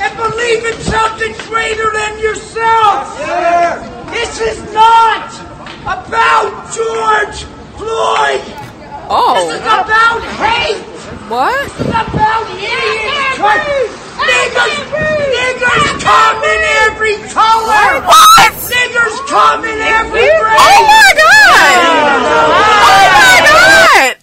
and 0.00 0.16
believe 0.16 0.64
in 0.64 0.80
something 0.80 1.34
greater 1.46 1.92
than 1.92 2.18
yourself. 2.20 3.18
This 4.10 4.40
is 4.40 4.72
not 4.72 5.28
about 5.84 6.72
George 6.72 7.55
Floyd. 7.76 8.40
Oh. 9.08 9.36
This 9.48 9.60
is 9.60 9.66
about 9.66 10.22
hate. 10.40 10.82
What? 11.28 11.68
This 11.68 11.80
is 11.80 11.88
about 11.88 12.46
idiots. 12.50 13.38
Niggers, 14.16 14.78
niggers 15.36 16.00
come 16.00 16.40
in 16.42 16.60
every 16.86 17.16
color. 17.30 18.00
What? 18.06 18.52
Niggers 18.66 19.16
come 19.28 19.64
in 19.64 19.78
every 19.80 20.20
Oh 20.20 20.80
my 20.86 21.12
god! 21.20 21.76
Oh 22.06 22.72
my 22.86 23.36
god! 23.46 24.16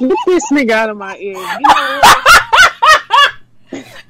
Get 0.00 0.18
this 0.26 0.44
nigga 0.52 0.72
out 0.72 0.90
of 0.90 0.96
my 0.96 1.16
ear. 1.18 1.36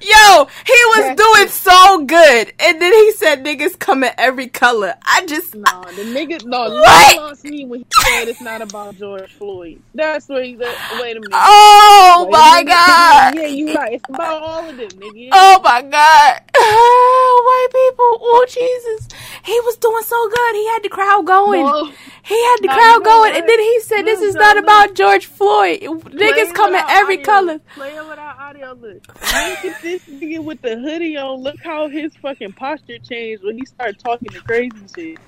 You 0.04 0.10
know 0.12 0.44
what? 0.44 0.48
Yo, 0.48 0.48
he 0.66 1.02
was 1.02 1.16
doing 1.16 1.48
so 1.48 2.04
good, 2.04 2.52
and 2.58 2.80
then 2.82 2.92
he 2.92 3.12
said 3.12 3.44
niggas 3.44 3.78
come 3.78 4.04
in 4.04 4.12
every 4.18 4.48
color. 4.48 4.94
I 5.02 5.24
just 5.26 5.54
no, 5.54 5.82
the 5.82 6.02
niggas 6.02 6.44
no, 6.46 6.58
What? 6.70 7.14
you 7.14 7.20
lost 7.20 7.44
me 7.44 7.64
when 7.64 7.80
he 7.80 7.86
said 7.90 8.28
it's 8.28 8.40
not 8.40 8.60
about 8.62 8.96
George 8.96 9.32
Floyd. 9.32 9.80
That's 9.94 10.28
where 10.28 10.42
he 10.42 10.56
said. 10.56 10.74
Wait 11.00 11.16
a 11.16 11.20
minute. 11.20 11.30
Oh 11.32 12.24
Wait 12.26 12.32
my 12.32 12.62
minute. 12.62 12.66
god! 12.74 13.34
Yeah, 13.36 13.46
you 13.46 13.74
right. 13.74 13.94
It's 13.94 14.04
about 14.08 14.42
all 14.42 14.68
of 14.68 14.76
them, 14.76 14.88
nigga. 14.90 15.28
Oh 15.32 15.60
my 15.64 15.82
god! 15.82 16.40
Oh, 16.56 17.42
white 17.46 17.72
people, 17.72 18.18
oh 18.22 18.46
Jesus! 18.48 19.08
He 19.44 19.58
was 19.60 19.76
doing 19.76 20.02
so 20.04 20.28
good. 20.28 20.54
He 20.54 20.66
had 20.68 20.82
the 20.82 20.88
crowd 20.88 21.26
going. 21.26 21.62
No. 21.62 21.90
He 22.22 22.42
had 22.42 22.56
the 22.62 22.68
No, 22.68 22.74
crowd 22.74 23.04
going, 23.04 23.36
and 23.36 23.48
then 23.48 23.58
he 23.58 23.80
said, 23.80 24.02
"This 24.02 24.20
is 24.20 24.34
not 24.34 24.56
about 24.56 24.94
George 24.94 25.26
Floyd. 25.26 25.80
Niggas 25.80 26.54
come 26.54 26.74
in 26.74 26.82
every 26.88 27.16
audio. 27.16 27.24
color." 27.26 27.58
Play 27.74 27.96
it 27.96 28.06
without 28.08 28.38
audio. 28.38 28.72
Look, 28.80 29.02
at 29.22 29.82
this 29.94 30.08
nigga 30.08 30.42
with 30.42 30.60
the 30.60 30.76
hoodie 30.76 31.16
on. 31.16 31.40
Look 31.40 31.62
how 31.62 31.88
his 31.88 32.14
fucking 32.16 32.52
posture 32.54 32.98
changed 32.98 33.44
when 33.44 33.56
he 33.56 33.64
started 33.64 33.98
talking 33.98 34.28
the 34.32 34.40
crazy 34.40 34.76
shit. 34.94 35.18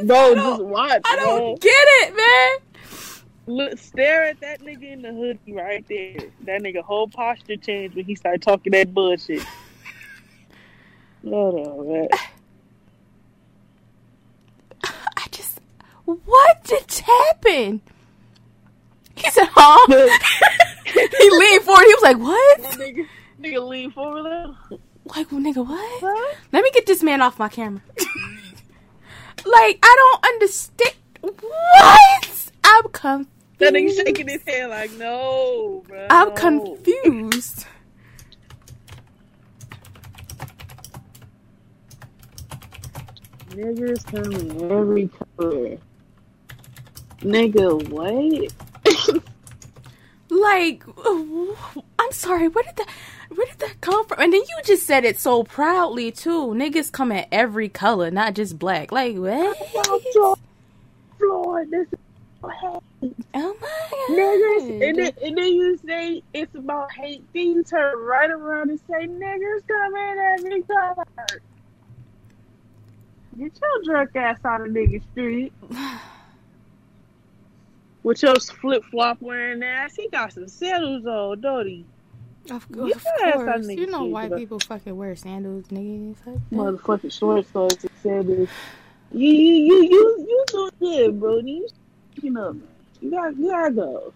Bro, 0.06 0.34
just 0.34 0.62
watch. 0.62 1.02
I 1.04 1.16
bro. 1.16 1.24
don't 1.24 1.60
get 1.60 1.70
it, 1.74 2.16
man. 2.16 2.58
Look, 3.46 3.78
stare 3.78 4.24
at 4.24 4.40
that 4.40 4.60
nigga 4.60 4.92
in 4.92 5.02
the 5.02 5.12
hoodie 5.12 5.52
right 5.52 5.84
there. 5.88 6.16
That 6.42 6.62
nigga 6.62 6.82
whole 6.82 7.08
posture 7.08 7.56
changed 7.56 7.96
when 7.96 8.04
he 8.04 8.14
started 8.14 8.42
talking 8.42 8.72
that 8.72 8.94
bullshit. 8.94 9.42
Hold 11.24 11.66
on, 11.66 11.92
man. 11.92 12.08
I 14.84 15.26
just, 15.30 15.60
what 16.04 16.64
just 16.64 17.00
happened? 17.00 17.80
He 19.14 19.30
said, 19.30 19.48
"Huh?" 19.50 19.86
he 20.86 21.30
leaned 21.30 21.64
forward. 21.64 21.84
He 21.84 21.94
was 21.94 22.02
like, 22.02 22.18
"What?" 22.18 23.06
Nigga, 23.42 23.54
nigga 23.54 23.68
lean 23.68 23.90
forward 23.90 24.24
though. 24.24 24.78
Like, 25.04 25.28
nigga, 25.28 25.66
what? 25.66 26.36
Let 26.52 26.62
me 26.62 26.70
get 26.72 26.86
this 26.86 27.02
man 27.02 27.20
off 27.20 27.38
my 27.38 27.48
camera. 27.48 27.82
like, 29.44 29.78
I 29.82 29.96
don't 29.98 30.24
understand. 30.24 30.94
What? 31.20 32.50
I'm 32.64 32.84
confused. 32.90 33.30
That 33.58 33.74
nigga 33.74 33.94
shaking 33.94 34.28
his 34.28 34.42
head 34.42 34.70
like, 34.70 34.92
no, 34.92 35.82
bro. 35.86 36.06
I'm 36.10 36.34
confused. 36.34 37.66
Niggas 43.50 44.06
come 44.06 44.32
in 44.32 44.72
every 44.72 45.08
color. 45.08 45.78
Nigga, 47.20 47.88
what? 47.88 49.22
Like, 50.32 50.82
I'm 51.04 52.12
sorry. 52.12 52.48
What 52.48 52.64
did 52.64 52.76
that? 52.76 52.88
Where 53.34 53.46
did 53.46 53.58
that 53.58 53.80
come 53.80 54.06
from? 54.06 54.20
And 54.20 54.32
then 54.32 54.40
you 54.40 54.56
just 54.64 54.86
said 54.86 55.04
it 55.04 55.18
so 55.18 55.44
proudly 55.44 56.10
too. 56.12 56.48
Niggas 56.48 56.92
come 56.92 57.12
in 57.12 57.26
every 57.32 57.68
color, 57.68 58.10
not 58.10 58.34
just 58.34 58.58
black. 58.58 58.92
Like 58.92 59.16
what? 59.16 59.56
Floyd, 61.18 61.70
this 61.70 61.86
is 61.92 61.98
Oh 63.34 63.56
my 63.60 64.14
Niggas, 64.14 64.88
and 64.88 64.98
then, 64.98 65.12
and 65.22 65.36
then 65.36 65.52
you 65.52 65.78
say 65.86 66.22
it's 66.32 66.54
about 66.54 66.92
hate. 66.92 67.24
Then 67.32 67.46
you 67.46 67.62
turn 67.64 67.98
right 67.98 68.30
around 68.30 68.70
and 68.70 68.80
say 68.80 69.06
niggers 69.06 69.66
come 69.66 69.96
in 69.96 70.18
every 70.18 70.62
color. 70.62 71.04
Get 73.38 73.52
your 73.60 73.82
drunk 73.84 74.16
ass 74.16 74.38
out 74.44 74.60
of 74.60 74.68
nigga 74.68 75.02
street. 75.12 75.52
With 78.02 78.22
your 78.22 78.34
flip 78.36 78.82
flop 78.90 79.18
wearing 79.20 79.62
ass, 79.62 79.94
he 79.94 80.08
got 80.08 80.32
some 80.32 80.48
sandals 80.48 81.06
on, 81.06 81.40
don't 81.40 81.66
he? 81.66 81.84
Of, 82.50 82.68
Get 82.72 82.78
of 82.80 82.88
your 82.88 82.96
ass 82.96 83.06
out 83.22 83.40
of 83.40 83.46
course, 83.46 83.68
you 83.68 83.86
know 83.86 84.04
white 84.04 84.34
people 84.34 84.58
fucking 84.58 84.96
wear 84.96 85.14
sandals, 85.14 85.66
nigga. 85.68 86.16
Fuck 86.16 86.34
that. 86.34 86.56
Motherfucking 86.56 87.12
short 87.12 87.46
shorts 87.52 87.84
and 87.84 87.92
sandals. 88.02 88.48
You 89.12 89.28
you 89.28 89.54
you 89.54 89.84
you 89.84 90.26
you 90.28 90.44
doing 90.48 90.70
good, 90.80 91.20
bro. 91.20 91.38
You 91.38 91.68
you 92.20 92.30
know. 92.30 92.60
You 93.00 93.10
got 93.10 93.36
you 93.36 93.50
gotta 93.50 93.70
go. 93.72 94.12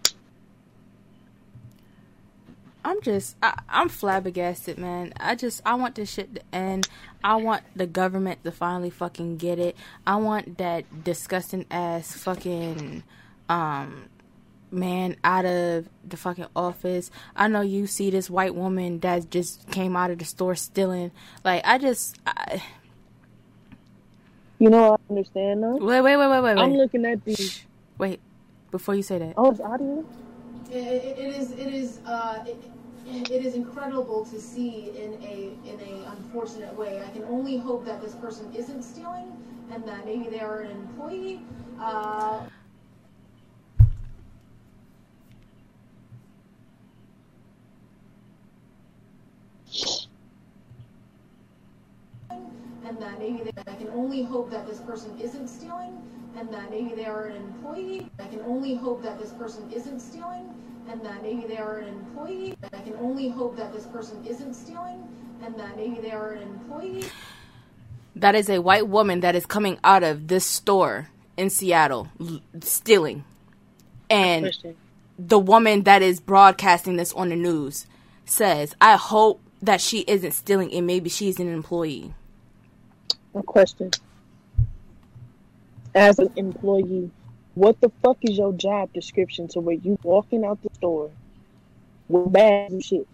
I'm 2.85 3.01
just, 3.01 3.35
I, 3.43 3.59
I'm 3.67 3.89
flabbergasted, 3.89 4.77
man. 4.77 5.11
I 5.19 5.35
just, 5.35 5.61
I 5.65 5.73
want 5.75 5.95
this 5.95 6.09
shit 6.09 6.35
to 6.35 6.41
end. 6.53 6.87
I 7.21 7.35
want 7.35 7.63
the 7.75 7.85
government 7.85 8.45
to 8.45 8.51
finally 8.53 8.89
fucking 8.89 9.35
get 9.35 9.59
it. 9.59 9.75
I 10.05 10.15
want 10.15 10.57
that 10.59 11.03
disgusting 11.03 11.65
ass 11.69 12.13
fucking, 12.13 13.03
um, 13.49 14.05
man 14.71 15.15
out 15.23 15.45
of 15.45 15.89
the 16.07 16.17
fucking 16.17 16.47
office. 16.55 17.09
I 17.35 17.47
know 17.47 17.61
you 17.61 17.87
see 17.87 18.09
this 18.09 18.29
white 18.29 18.55
woman 18.55 18.99
that 18.99 19.29
just 19.29 19.69
came 19.71 19.95
out 19.95 20.11
of 20.11 20.19
the 20.19 20.25
store 20.25 20.55
stealing. 20.55 21.11
Like, 21.43 21.61
I 21.65 21.77
just, 21.77 22.17
I, 22.25 22.61
You 24.59 24.69
know, 24.69 24.93
I 24.93 25.11
understand 25.11 25.61
though. 25.63 25.77
Wait, 25.77 26.01
wait, 26.01 26.17
wait, 26.17 26.29
wait, 26.29 26.41
wait. 26.41 26.57
I'm 26.57 26.73
looking 26.73 27.05
at 27.05 27.23
the. 27.23 27.37
Wait, 27.97 28.19
before 28.71 28.95
you 28.95 29.03
say 29.03 29.19
that. 29.19 29.33
Oh, 29.37 29.51
it's 29.51 29.61
audio. 29.61 30.03
It, 30.71 30.75
it, 30.75 31.19
it 31.19 31.35
is 31.35 31.51
it 31.51 31.73
is 31.73 31.99
uh, 32.05 32.43
it, 32.45 32.57
it 33.31 33.45
is 33.45 33.53
incredible 33.53 34.25
to 34.25 34.39
see 34.41 34.91
in 34.97 35.13
a 35.23 35.51
in 35.69 35.79
a 35.79 36.11
unfortunate 36.11 36.75
way. 36.75 37.01
I 37.05 37.09
can 37.11 37.23
only 37.25 37.57
hope 37.57 37.85
that 37.85 38.01
this 38.01 38.15
person 38.15 38.51
isn't 38.55 38.81
stealing 38.81 39.31
and 39.71 39.83
that 39.87 40.05
maybe 40.05 40.27
they 40.29 40.39
are 40.39 40.61
an 40.61 40.71
employee. 40.71 41.41
Uh, 41.79 42.41
and 52.87 53.01
that 53.01 53.19
maybe 53.19 53.43
they, 53.43 53.51
I 53.67 53.75
can 53.75 53.89
only 53.89 54.23
hope 54.23 54.51
that 54.51 54.67
this 54.67 54.79
person 54.79 55.11
isn't 55.21 55.47
stealing 55.47 56.01
and 56.37 56.51
that 56.53 56.69
maybe 56.69 56.95
they 56.95 57.05
are 57.05 57.27
an 57.27 57.35
employee. 57.35 58.09
I 58.19 58.27
can 58.27 58.41
only 58.41 58.75
hope 58.75 59.03
that 59.03 59.19
this 59.19 59.31
person 59.31 59.69
isn't 59.71 59.99
stealing 59.99 60.49
and 60.89 61.03
that 61.05 61.21
maybe 61.21 61.45
they 61.47 61.57
are 61.57 61.79
an 61.79 61.87
employee. 61.87 62.55
I 62.63 62.79
can 62.81 62.95
only 62.95 63.29
hope 63.29 63.57
that 63.57 63.73
this 63.73 63.85
person 63.85 64.23
isn't 64.25 64.53
stealing 64.53 65.03
and 65.43 65.55
that 65.59 65.75
maybe 65.75 65.99
they 66.01 66.11
are 66.11 66.33
an 66.33 66.41
employee. 66.43 67.05
That 68.15 68.35
is 68.35 68.49
a 68.49 68.59
white 68.61 68.87
woman 68.87 69.19
that 69.19 69.35
is 69.35 69.45
coming 69.45 69.79
out 69.83 70.03
of 70.03 70.27
this 70.27 70.45
store 70.45 71.09
in 71.35 71.49
Seattle 71.49 72.09
l- 72.19 72.41
stealing. 72.61 73.25
And 74.09 74.51
the 75.19 75.39
woman 75.39 75.83
that 75.83 76.01
is 76.01 76.19
broadcasting 76.19 76.95
this 76.95 77.13
on 77.13 77.29
the 77.29 77.35
news 77.35 77.85
says, 78.25 78.75
I 78.81 78.95
hope 78.95 79.41
that 79.61 79.81
she 79.81 79.99
isn't 80.01 80.31
stealing 80.31 80.73
and 80.73 80.85
maybe 80.85 81.09
she's 81.09 81.39
an 81.39 81.51
employee. 81.51 82.13
A 83.35 83.43
question. 83.43 83.91
As 85.95 86.19
an 86.19 86.31
employee, 86.35 87.09
what 87.55 87.79
the 87.81 87.91
fuck 88.03 88.17
is 88.21 88.37
your 88.37 88.53
job 88.53 88.93
description 88.93 89.47
to 89.49 89.59
where 89.59 89.75
you 89.75 89.97
walking 90.03 90.45
out 90.45 90.61
the 90.61 90.69
store 90.75 91.09
with 92.07 92.31
bags 92.31 92.73
and 92.73 92.83
shit? 92.85 93.07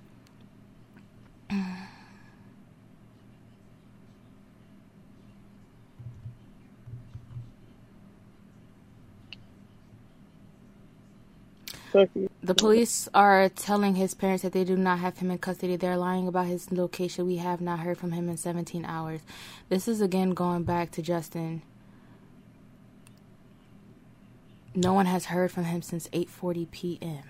You. 12.16 12.30
The 12.44 12.56
police 12.56 13.10
are 13.14 13.50
telling 13.50 13.96
his 13.96 14.14
parents 14.16 14.44
that 14.44 14.54
they 14.54 14.64
do 14.64 14.78
not 14.78 15.00
have 15.00 15.20
him 15.20 15.32
in 15.32 15.40
custody. 15.40 15.76
They're 15.76 15.98
lying 15.98 16.28
about 16.28 16.48
his 16.48 16.72
location. 16.72 17.26
We 17.28 17.38
have 17.38 17.62
not 17.62 17.80
heard 17.82 17.98
from 17.98 18.14
him 18.14 18.30
in 18.30 18.38
17 18.38 18.86
hours. 18.86 19.22
This 19.70 19.88
is 19.88 20.02
again 20.02 20.32
going 20.32 20.64
back 20.64 20.92
to 20.92 21.04
Justin. 21.04 21.64
No 24.76 24.94
one 24.94 25.08
has 25.08 25.26
heard 25.26 25.52
from 25.52 25.66
him 25.66 25.82
since 25.82 26.08
8:40 26.10 26.72
p.m. 26.72 27.24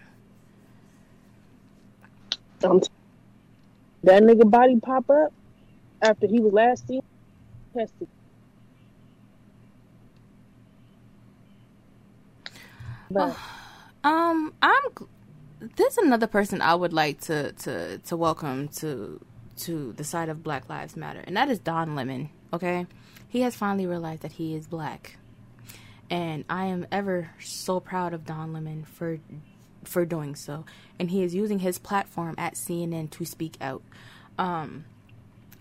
T- 2.62 2.90
that 4.04 4.24
nigga 4.24 4.50
body 4.50 4.80
pop 4.82 5.10
up 5.10 5.34
after 6.02 6.28
he 6.28 6.42
was 6.42 6.54
last 6.54 6.88
seen 6.88 7.02
tested. 7.78 8.08
But 13.12 13.38
Um, 14.04 14.54
I'm. 14.62 14.82
There's 15.78 15.98
another 15.98 16.28
person 16.28 16.62
I 16.62 16.76
would 16.76 16.92
like 16.92 17.22
to 17.22 17.54
to 17.54 17.98
to 18.00 18.18
welcome 18.18 18.68
to 18.80 19.24
to 19.58 19.94
the 19.94 20.04
side 20.04 20.30
of 20.30 20.44
Black 20.44 20.68
Lives 20.68 20.98
Matter, 20.98 21.24
and 21.26 21.38
that 21.38 21.50
is 21.50 21.60
Don 21.60 21.96
Lemon. 21.96 22.30
Okay, 22.52 22.86
he 23.30 23.42
has 23.42 23.56
finally 23.56 23.88
realized 23.88 24.22
that 24.24 24.34
he 24.34 24.56
is 24.56 24.68
black, 24.68 25.18
and 26.10 26.44
I 26.50 26.66
am 26.66 26.86
ever 26.92 27.30
so 27.40 27.80
proud 27.80 28.14
of 28.14 28.26
Don 28.26 28.52
Lemon 28.52 28.84
for 28.84 29.20
for 29.86 30.06
doing 30.06 30.36
so. 30.36 30.66
And 31.00 31.10
he 31.10 31.24
is 31.24 31.34
using 31.34 31.60
his 31.60 31.80
platform 31.80 32.36
at 32.38 32.56
CNN 32.56 33.10
to 33.12 33.26
speak 33.26 33.56
out. 33.62 33.84
Um, 34.38 34.86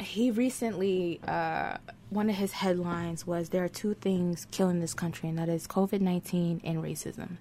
he 0.01 0.31
recently 0.33 1.21
uh, 1.27 1.77
one 2.11 2.29
of 2.29 2.37
his 2.37 2.53
headlines 2.53 3.25
was 3.25 3.51
there 3.51 3.65
are 3.65 3.69
two 3.69 3.95
things 3.95 4.49
killing 4.51 4.81
this 4.81 4.95
country, 4.95 5.29
and 5.29 5.39
that 5.39 5.49
is 5.49 5.69
COVID 5.69 6.01
nineteen 6.01 6.61
and 6.65 6.83
racism. 6.83 7.37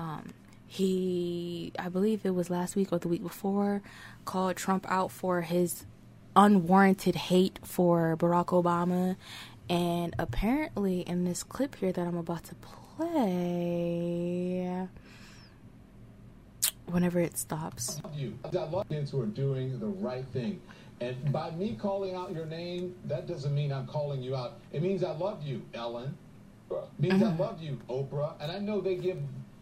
Um, 0.00 0.32
he, 0.66 1.72
I 1.78 1.88
believe 1.88 2.24
it 2.24 2.34
was 2.34 2.48
last 2.48 2.74
week 2.74 2.92
or 2.92 2.98
the 2.98 3.08
week 3.08 3.22
before, 3.22 3.82
called 4.24 4.56
Trump 4.56 4.86
out 4.88 5.10
for 5.10 5.42
his 5.42 5.84
unwarranted 6.34 7.16
hate 7.16 7.58
for 7.62 8.16
Barack 8.16 8.46
Obama. 8.46 9.16
And 9.68 10.16
apparently, 10.18 11.00
in 11.00 11.24
this 11.24 11.42
clip 11.42 11.76
here 11.76 11.92
that 11.92 12.06
I'm 12.06 12.16
about 12.16 12.44
to 12.44 12.54
play, 12.96 14.88
whenever 16.86 17.20
it 17.20 17.36
stops. 17.36 18.00
I 18.02 18.08
love 18.08 18.18
you. 18.18 18.38
I 18.44 18.48
love 18.64 18.88
kids 18.88 19.10
who 19.10 19.20
are 19.20 19.26
doing 19.26 19.78
the 19.78 19.86
right 19.86 20.24
thing. 20.32 20.60
And 21.00 21.32
by 21.32 21.50
me 21.52 21.76
calling 21.80 22.14
out 22.14 22.32
your 22.32 22.46
name, 22.46 22.94
that 23.06 23.26
doesn't 23.26 23.54
mean 23.54 23.72
I'm 23.72 23.86
calling 23.86 24.22
you 24.22 24.36
out. 24.36 24.60
It 24.72 24.82
means 24.82 25.04
I 25.04 25.12
love 25.12 25.42
you, 25.42 25.62
Ellen. 25.74 26.16
It 26.70 27.00
means 27.00 27.22
I 27.22 27.34
love 27.34 27.60
you, 27.62 27.80
Oprah. 27.88 28.34
And 28.40 28.52
I 28.52 28.58
know 28.58 28.80
they 28.80 28.96
give 28.96 29.18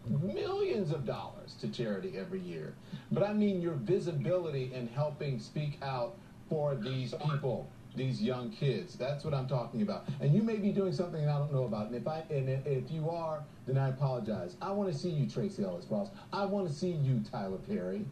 millions 0.09 0.91
of 0.91 1.05
dollars 1.05 1.55
to 1.61 1.67
charity 1.69 2.13
every 2.17 2.39
year. 2.39 2.73
But 3.11 3.23
I 3.23 3.33
mean 3.33 3.61
your 3.61 3.75
visibility 3.75 4.71
in 4.73 4.87
helping 4.87 5.39
speak 5.39 5.77
out 5.81 6.15
for 6.49 6.75
these 6.75 7.13
people, 7.15 7.69
these 7.95 8.21
young 8.21 8.49
kids. 8.51 8.95
That's 8.95 9.23
what 9.23 9.33
I'm 9.33 9.47
talking 9.47 9.81
about. 9.83 10.07
And 10.19 10.33
you 10.33 10.41
may 10.41 10.57
be 10.57 10.71
doing 10.71 10.93
something 10.93 11.27
I 11.27 11.37
don't 11.37 11.53
know 11.53 11.65
about. 11.65 11.87
And 11.87 11.95
if 11.95 12.07
I 12.07 12.23
and 12.29 12.49
if 12.49 12.91
you 12.91 13.09
are, 13.09 13.43
then 13.67 13.77
I 13.77 13.89
apologize. 13.89 14.55
I 14.61 14.71
want 14.71 14.91
to 14.91 14.97
see 14.97 15.09
you, 15.09 15.27
Tracee 15.27 15.63
Ellis 15.63 15.85
Ross. 15.89 16.09
I 16.33 16.45
want 16.45 16.67
to 16.67 16.73
see 16.73 16.91
you, 16.91 17.21
Tyler 17.31 17.57
Perry. 17.59 18.05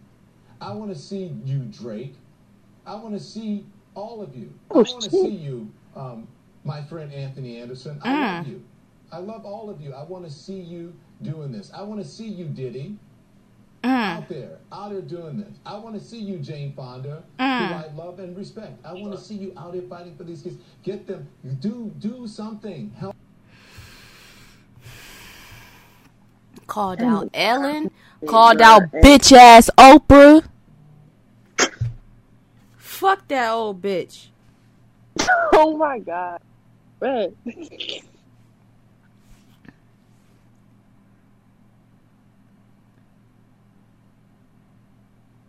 I 0.61 0.74
want 0.74 0.92
to 0.92 1.00
see 1.00 1.26
you, 1.43 1.59
Drake. 1.66 2.16
I 2.85 2.95
want 2.95 3.14
to 3.14 3.19
see 3.19 3.66
all 3.95 4.22
of 4.22 4.35
you. 4.35 4.53
I 4.72 4.76
Oh, 4.76 4.84
want 4.92 5.03
to 5.03 5.09
see 5.09 5.30
you, 5.30 5.72
um, 5.95 6.27
my 6.64 6.82
friend 6.84 7.11
Anthony 7.14 7.58
Anderson. 7.58 8.00
I 8.03 8.14
Mm. 8.14 8.38
love 8.40 8.48
you. 8.48 8.64
I 9.11 9.19
love 9.19 9.45
all 9.45 9.69
of 9.69 9.82
you. 9.82 9.93
I 9.93 10.03
want 10.03 10.26
to 10.26 10.32
see 10.32 10.59
you 10.59 10.93
doing 11.21 11.51
this. 11.51 11.71
I 11.73 11.81
want 11.81 12.01
to 12.01 12.07
see 12.07 12.27
you, 12.27 12.45
Diddy, 12.45 12.95
mm. 13.83 13.89
out 13.89 14.29
there, 14.29 14.57
out 14.71 14.91
there 14.91 15.01
doing 15.01 15.37
this. 15.39 15.57
I 15.65 15.77
want 15.77 15.99
to 15.99 16.03
see 16.03 16.19
you, 16.19 16.37
Jane 16.37 16.73
Fonda, 16.73 17.23
Mm. 17.39 17.67
who 17.67 17.73
I 17.73 18.05
love 18.05 18.19
and 18.19 18.35
respect. 18.37 18.85
I 18.85 18.93
want 18.93 19.13
to 19.13 19.19
see 19.19 19.35
you 19.35 19.53
out 19.57 19.73
here 19.73 19.83
fighting 19.89 20.15
for 20.15 20.23
these 20.23 20.41
kids. 20.41 20.57
Get 20.83 21.07
them. 21.07 21.27
Do 21.59 21.91
do 21.99 22.27
something. 22.27 22.91
Help. 22.99 23.15
Called 26.67 27.01
out 27.01 27.27
mm. 27.27 27.29
Ellen, 27.33 27.91
called 28.25 28.61
out 28.61 28.83
mm. 28.83 29.01
bitch 29.01 29.31
ass 29.31 29.69
Oprah. 29.77 30.43
Fuck 32.77 33.27
that 33.27 33.51
old 33.51 33.81
bitch. 33.81 34.27
oh 35.53 35.77
my 35.77 35.99
god. 35.99 36.41
Man. 36.99 37.35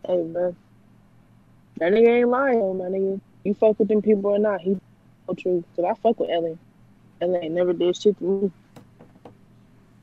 hey 0.09 0.23
man. 0.23 0.57
That 1.79 1.93
nigga 1.93 2.09
ain't 2.09 2.29
lying, 2.29 2.79
my 2.79 2.85
nigga. 2.87 3.21
You 3.45 3.55
fuck 3.55 3.79
with 3.79 3.89
them 3.89 4.03
people 4.03 4.31
or 4.31 4.39
not, 4.39 4.61
he 4.61 4.77
so 5.27 5.35
true. 5.35 5.65
Cause 5.77 5.85
I 5.85 5.95
fuck 6.03 6.19
with 6.19 6.31
Ellen. 6.31 6.59
Ellen 7.21 7.45
ain't 7.45 7.55
never 7.55 7.73
did 7.73 7.97
shit 7.97 8.19
to 8.19 8.25
me. 8.25 8.51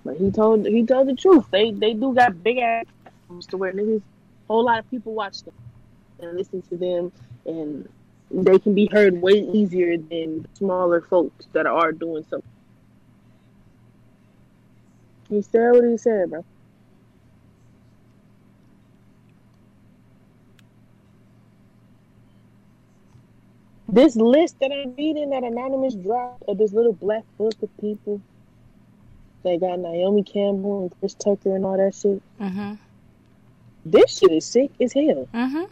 But 0.05 0.17
he 0.17 0.31
told 0.31 0.65
he 0.65 0.85
told 0.85 1.09
the 1.09 1.15
truth. 1.15 1.45
They 1.51 1.71
they 1.71 1.93
do 1.93 2.13
got 2.13 2.41
big 2.43 2.59
ass 2.59 2.85
to 3.49 3.57
where 3.57 3.73
niggas 3.73 3.97
a 3.97 4.01
whole 4.47 4.63
lot 4.63 4.79
of 4.79 4.89
people 4.89 5.13
watch 5.13 5.41
them 5.43 5.53
and 6.19 6.37
listen 6.37 6.61
to 6.69 6.77
them 6.77 7.11
and 7.45 7.89
they 8.31 8.59
can 8.59 8.73
be 8.73 8.87
heard 8.91 9.21
way 9.21 9.33
easier 9.33 9.97
than 9.97 10.45
smaller 10.53 11.01
folks 11.01 11.47
that 11.53 11.65
are 11.65 11.91
doing 11.91 12.23
something. 12.29 12.49
He 15.29 15.41
said 15.41 15.71
what 15.71 15.83
he 15.83 15.97
said, 15.97 16.29
bro. 16.29 16.45
This 23.95 24.17
list 24.17 24.59
that 24.59 24.73
I'm 24.73 24.93
reading 24.97 25.29
that 25.29 25.45
Anonymous 25.45 25.95
dropped 25.95 26.43
of 26.49 26.57
this 26.57 26.73
little 26.73 26.91
black 26.91 27.23
book 27.37 27.53
of 27.61 27.69
people. 27.79 28.19
They 29.41 29.57
got 29.57 29.79
Naomi 29.79 30.21
Campbell 30.21 30.81
and 30.81 30.99
Chris 30.99 31.13
Tucker 31.13 31.55
and 31.55 31.65
all 31.65 31.77
that 31.77 31.95
shit. 31.95 32.21
Mm-hmm. 32.41 32.73
This 33.85 34.17
shit 34.17 34.33
is 34.33 34.43
sick 34.45 34.71
as 34.81 34.91
hell. 34.91 35.29
Mm-hmm. 35.33 35.63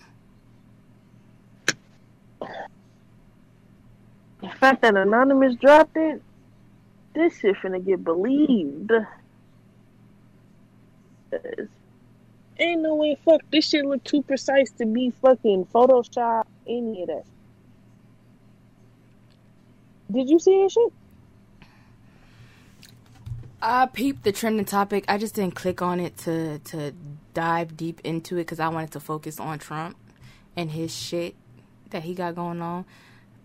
The 4.39 4.49
fact 4.57 4.83
that 4.83 4.95
Anonymous 4.95 5.55
dropped 5.55 5.97
it, 5.97 6.21
this 7.13 7.37
shit 7.39 7.57
finna 7.57 7.85
get 7.85 8.05
believed. 8.05 8.93
Ain't 12.57 12.81
no 12.83 12.95
way, 12.95 13.17
fuck, 13.25 13.41
this 13.51 13.67
shit 13.67 13.83
look 13.83 14.01
too 14.05 14.21
precise 14.21 14.71
to 14.77 14.85
be 14.85 15.11
fucking 15.21 15.65
Photoshop, 15.73 16.45
any 16.65 17.01
of 17.01 17.09
that. 17.09 17.25
Did 20.13 20.29
you 20.29 20.37
see 20.37 20.61
that 20.61 20.71
shit? 20.71 20.93
I 23.61 23.87
peeped 23.87 24.23
the 24.23 24.31
trending 24.31 24.65
topic. 24.65 25.05
I 25.07 25.17
just 25.17 25.35
didn't 25.35 25.55
click 25.55 25.81
on 25.81 25.99
it 25.99 26.17
to 26.19 26.59
to 26.59 26.93
dive 27.33 27.75
deep 27.75 28.01
into 28.03 28.35
it 28.35 28.41
because 28.41 28.59
I 28.59 28.67
wanted 28.67 28.91
to 28.91 28.99
focus 28.99 29.39
on 29.39 29.57
Trump 29.57 29.97
and 30.55 30.69
his 30.69 30.95
shit 30.95 31.35
that 31.89 32.03
he 32.03 32.13
got 32.13 32.35
going 32.35 32.61
on. 32.61 32.85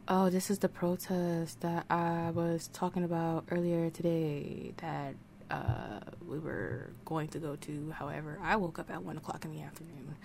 Oh, 0.09 0.29
this 0.29 0.51
is 0.51 0.59
the 0.59 0.69
protest 0.69 1.61
that 1.61 1.87
I 1.89 2.31
was 2.31 2.69
talking 2.73 3.05
about 3.05 3.45
earlier 3.51 3.91
today 3.91 4.73
that 4.79 5.15
uh, 5.51 6.01
we 6.27 6.39
were 6.39 6.91
going 7.05 7.29
to 7.29 7.39
go 7.39 7.57
to. 7.57 7.95
However, 7.97 8.39
I 8.43 8.57
woke 8.57 8.79
up 8.79 8.91
at 8.91 9.03
one 9.03 9.17
o'clock 9.17 9.45
in 9.45 9.53
the 9.53 9.63
afternoon. 9.63 10.17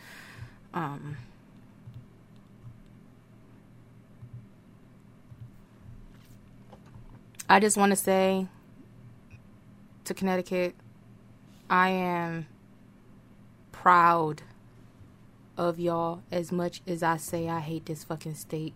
Um, 0.74 1.18
I 7.50 7.60
just 7.60 7.78
want 7.78 7.92
to 7.92 7.96
say 7.96 8.48
to 10.06 10.14
Connecticut, 10.14 10.76
I 11.70 11.90
am 11.90 12.48
proud 13.72 14.44
of 15.58 15.80
y'all 15.80 16.22
as 16.32 16.52
much 16.52 16.82
as 16.88 17.04
I 17.04 17.18
say 17.18 17.50
I 17.50 17.60
hate 17.60 17.86
this 17.86 18.04
fucking 18.04 18.36
state. 18.36 18.74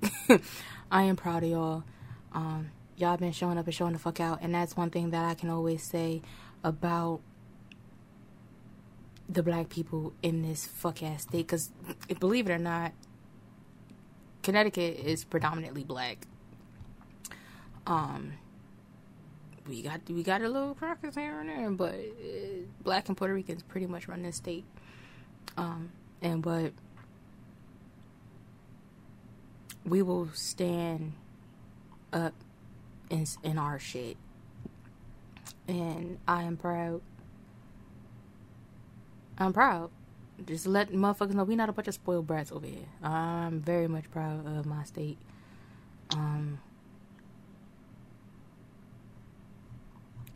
I 0.92 1.04
am 1.04 1.16
proud 1.16 1.44
of 1.44 1.50
y'all. 1.50 1.84
Um, 2.34 2.72
y'all 2.98 3.18
been 3.18 3.32
showing 3.32 3.58
up 3.58 3.66
and 3.66 3.74
showing 3.74 3.94
the 3.94 4.00
fuck 4.00 4.20
out, 4.20 4.40
and 4.42 4.54
that's 4.54 4.76
one 4.76 4.90
thing 4.90 5.12
that 5.12 5.24
I 5.24 5.34
can 5.34 5.50
always 5.50 5.82
say 5.84 6.22
about 6.64 7.22
the 9.30 9.44
black 9.44 9.70
people 9.70 10.14
in 10.22 10.42
this 10.42 10.66
fuck 10.66 11.02
ass 11.02 11.24
state. 11.24 11.48
Because 11.48 11.72
believe 12.20 12.50
it 12.50 12.52
or 12.52 12.58
not, 12.58 12.92
Connecticut 14.44 15.00
is 15.00 15.24
predominantly 15.24 15.84
black. 15.84 16.28
Um, 17.86 18.34
we 19.68 19.82
got 19.82 20.02
we 20.10 20.24
got 20.24 20.42
a 20.42 20.50
little 20.50 20.74
crackers 20.74 21.16
here 21.16 21.40
and 21.40 21.50
there, 21.50 21.70
but 21.72 21.94
uh, 21.94 22.64
black 22.84 23.08
and 23.08 23.18
Puerto 23.18 23.34
Ricans 23.34 23.64
pretty 23.64 23.88
much 23.88 24.08
run 24.08 24.24
this 24.24 24.38
state. 24.38 24.66
Um, 25.58 25.92
and 26.22 26.42
but 26.42 26.74
we 29.86 30.02
will 30.02 30.30
stand 30.34 31.14
up 32.14 32.34
in 33.10 33.26
in 33.44 33.58
our 33.58 33.80
shit, 33.80 34.18
and 35.68 36.20
I 36.28 36.44
am 36.44 36.58
proud. 36.58 37.02
I'm 39.38 39.54
proud. 39.54 39.92
Just 40.46 40.68
let 40.68 40.92
motherfuckers 40.92 41.34
know 41.34 41.44
we 41.44 41.56
not 41.56 41.70
a 41.70 41.74
bunch 41.74 41.88
of 41.88 41.94
spoiled 41.96 42.28
brats 42.28 42.52
over 42.52 42.66
here. 42.66 42.86
I'm 43.02 43.60
very 43.60 43.88
much 43.88 44.10
proud 44.12 44.46
of 44.46 44.66
my 44.66 44.84
state. 44.84 45.18
Um, 46.12 46.60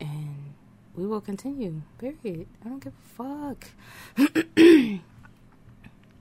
and 0.02 0.54
we 0.94 1.06
will 1.06 1.20
continue. 1.20 1.82
Period. 1.98 2.46
I 2.64 2.68
don't 2.68 2.82
give 2.82 2.92
a 2.92 3.08
fuck. 3.16 3.68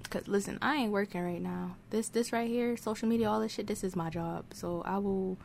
Cause 0.09 0.27
listen, 0.27 0.57
I 0.61 0.75
ain't 0.75 0.91
working 0.91 1.21
right 1.21 1.41
now. 1.41 1.77
This 1.89 2.09
this 2.09 2.33
right 2.33 2.49
here, 2.49 2.75
social 2.75 3.07
media, 3.07 3.29
all 3.29 3.39
this 3.39 3.53
shit, 3.53 3.67
this 3.67 3.83
is 3.83 3.95
my 3.95 4.09
job. 4.09 4.45
So 4.53 4.81
I 4.85 4.97
will 4.97 5.37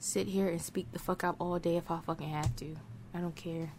sit 0.00 0.28
here 0.28 0.48
and 0.48 0.60
speak 0.60 0.90
the 0.92 0.98
fuck 0.98 1.22
out 1.22 1.36
all 1.38 1.58
day 1.58 1.76
if 1.76 1.90
I 1.90 2.00
fucking 2.00 2.28
have 2.28 2.56
to. 2.56 2.76
I 3.14 3.18
don't 3.18 3.36
care. 3.36 3.70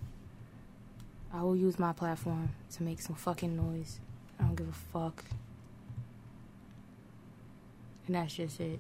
I 1.34 1.44
will 1.44 1.56
use 1.56 1.80
my 1.80 1.94
platform 1.94 2.50
to 2.76 2.84
make 2.84 3.02
some 3.02 3.16
fucking 3.16 3.56
noise. 3.56 4.00
I 4.40 4.44
don't 4.44 4.56
give 4.56 4.70
a 4.70 4.72
fuck. 4.72 5.24
And 8.08 8.16
that's 8.16 8.36
just 8.36 8.60
it. 8.60 8.80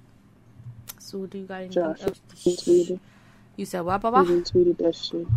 So 0.99 1.25
do 1.25 1.39
you 1.39 1.45
got 1.45 1.61
anything 1.61 1.95
Josh 1.95 2.01
else? 2.01 2.21
You 3.61 3.65
said 3.65 3.81
what, 3.81 3.97
He 3.97 4.01
Baba? 4.01 4.23
retweeted 4.23 4.79
that 4.79 4.95
shit. 4.95 5.27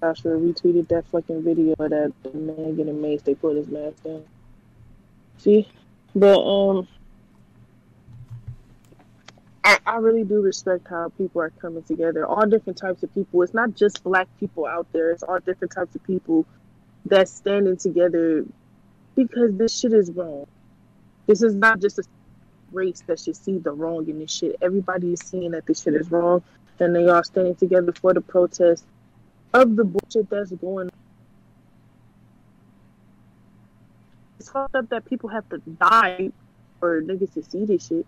Joshua 0.00 0.30
retweeted 0.30 0.88
that 0.88 1.06
fucking 1.08 1.42
video 1.42 1.74
of 1.78 1.90
that 1.90 2.10
man 2.32 2.74
getting 2.74 2.94
maced. 2.94 3.24
They 3.24 3.34
put 3.34 3.54
his 3.54 3.68
mask 3.68 4.02
down. 4.02 4.24
See, 5.36 5.68
but 6.14 6.40
um, 6.40 6.88
I, 9.62 9.78
I 9.84 9.96
really 9.96 10.24
do 10.24 10.40
respect 10.40 10.88
how 10.88 11.10
people 11.18 11.42
are 11.42 11.50
coming 11.50 11.82
together. 11.82 12.24
All 12.24 12.46
different 12.46 12.78
types 12.78 13.02
of 13.02 13.12
people. 13.12 13.42
It's 13.42 13.52
not 13.52 13.74
just 13.74 14.02
black 14.02 14.28
people 14.38 14.64
out 14.64 14.86
there. 14.94 15.10
It's 15.10 15.22
all 15.22 15.38
different 15.40 15.72
types 15.72 15.94
of 15.94 16.02
people 16.04 16.46
that's 17.04 17.30
standing 17.30 17.76
together 17.76 18.46
because 19.16 19.54
this 19.58 19.78
shit 19.78 19.92
is 19.92 20.10
wrong. 20.12 20.46
This 21.26 21.42
is 21.42 21.54
not 21.54 21.78
just 21.80 21.98
a 21.98 22.04
race 22.72 23.02
that 23.06 23.18
should 23.20 23.36
see 23.36 23.58
the 23.58 23.72
wrong 23.72 24.08
in 24.08 24.18
this 24.18 24.32
shit. 24.32 24.56
Everybody 24.62 25.12
is 25.12 25.20
seeing 25.20 25.50
that 25.50 25.66
this 25.66 25.82
shit 25.82 25.92
is 25.94 26.10
wrong, 26.10 26.42
and 26.80 26.94
they 26.94 27.06
are 27.06 27.22
standing 27.22 27.54
together 27.54 27.92
for 27.92 28.14
the 28.14 28.20
protest 28.20 28.84
of 29.52 29.76
the 29.76 29.84
bullshit 29.84 30.28
that's 30.30 30.50
going 30.52 30.86
on. 30.86 30.90
It's 34.38 34.50
fucked 34.50 34.74
up 34.74 34.88
that 34.88 35.04
people 35.04 35.28
have 35.28 35.48
to 35.50 35.58
die 35.58 36.30
for 36.78 37.02
niggas 37.02 37.34
to 37.34 37.42
see 37.42 37.66
this 37.66 37.86
shit. 37.86 38.06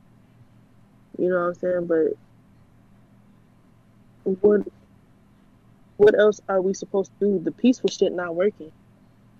You 1.19 1.29
know 1.29 1.41
what 1.41 1.49
I'm 1.49 1.55
saying? 1.55 1.87
But 1.87 2.17
what 4.41 4.67
what 5.99 6.19
else 6.19 6.41
are 6.49 6.63
we 6.63 6.75
supposed 6.75 7.11
to 7.21 7.27
do? 7.27 7.45
The 7.45 7.53
peaceful 7.53 7.91
shit 7.91 8.13
not 8.13 8.35
working. 8.35 8.73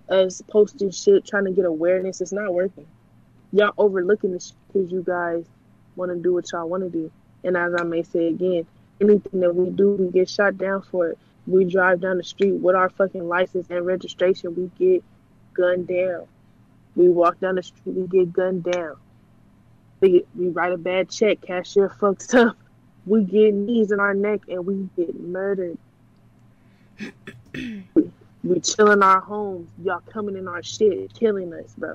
Us 0.07 0.41
posting 0.47 0.91
shit, 0.91 1.25
trying 1.25 1.45
to 1.45 1.51
get 1.51 1.65
awareness, 1.65 2.21
it's 2.21 2.31
not 2.31 2.53
working. 2.53 2.85
Y'all 3.51 3.73
overlooking 3.77 4.31
this 4.31 4.53
because 4.67 4.91
you 4.91 5.01
guys 5.01 5.45
want 5.95 6.11
to 6.11 6.17
do 6.17 6.33
what 6.33 6.51
y'all 6.51 6.69
want 6.69 6.83
to 6.83 6.89
do. 6.89 7.11
And 7.43 7.57
as 7.57 7.73
I 7.77 7.83
may 7.83 8.03
say 8.03 8.27
again, 8.27 8.65
anything 9.03 9.39
that 9.41 9.55
we 9.55 9.69
do, 9.69 9.91
we 9.91 10.09
get 10.09 10.29
shot 10.29 10.57
down 10.57 10.81
for 10.81 11.09
it. 11.09 11.17
We 11.45 11.65
drive 11.65 12.01
down 12.01 12.17
the 12.17 12.23
street 12.23 12.53
with 12.53 12.75
our 12.75 12.89
fucking 12.89 13.27
license 13.27 13.67
and 13.69 13.85
registration, 13.85 14.55
we 14.55 14.71
get 14.77 15.03
gunned 15.53 15.87
down. 15.87 16.27
We 16.95 17.09
walk 17.09 17.39
down 17.39 17.55
the 17.55 17.63
street, 17.63 17.95
we 17.95 18.07
get 18.07 18.31
gunned 18.31 18.63
down. 18.63 18.95
We, 19.99 20.25
we 20.37 20.49
write 20.49 20.73
a 20.73 20.77
bad 20.77 21.09
check, 21.09 21.41
cashier 21.41 21.89
fucks 21.99 22.33
up. 22.33 22.57
We 23.05 23.23
get 23.23 23.53
knees 23.53 23.91
in 23.91 23.99
our 23.99 24.13
neck 24.13 24.41
and 24.47 24.65
we 24.65 24.87
get 24.95 25.19
murdered. 25.19 25.77
we, 27.53 28.11
we 28.43 28.59
chill 28.61 28.91
in 28.91 29.03
our 29.03 29.19
homes. 29.19 29.69
Y'all 29.83 30.01
coming 30.01 30.37
in 30.37 30.47
our 30.47 30.63
shit, 30.63 31.13
killing 31.13 31.53
us, 31.53 31.73
bro. 31.77 31.93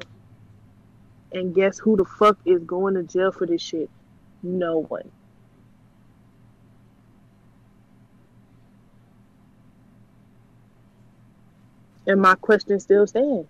And 1.33 1.55
guess 1.55 1.79
who 1.79 1.97
the 1.97 2.05
fuck 2.05 2.39
is 2.45 2.63
going 2.65 2.95
to 2.95 3.03
jail 3.03 3.33
for 3.33 3.47
this 3.47 3.63
shit? 3.63 3.91
No 4.43 4.79
one. 4.79 5.11
And 12.09 12.23
my 12.23 12.35
question 12.37 12.81
still 12.81 13.07
stands. 13.07 13.47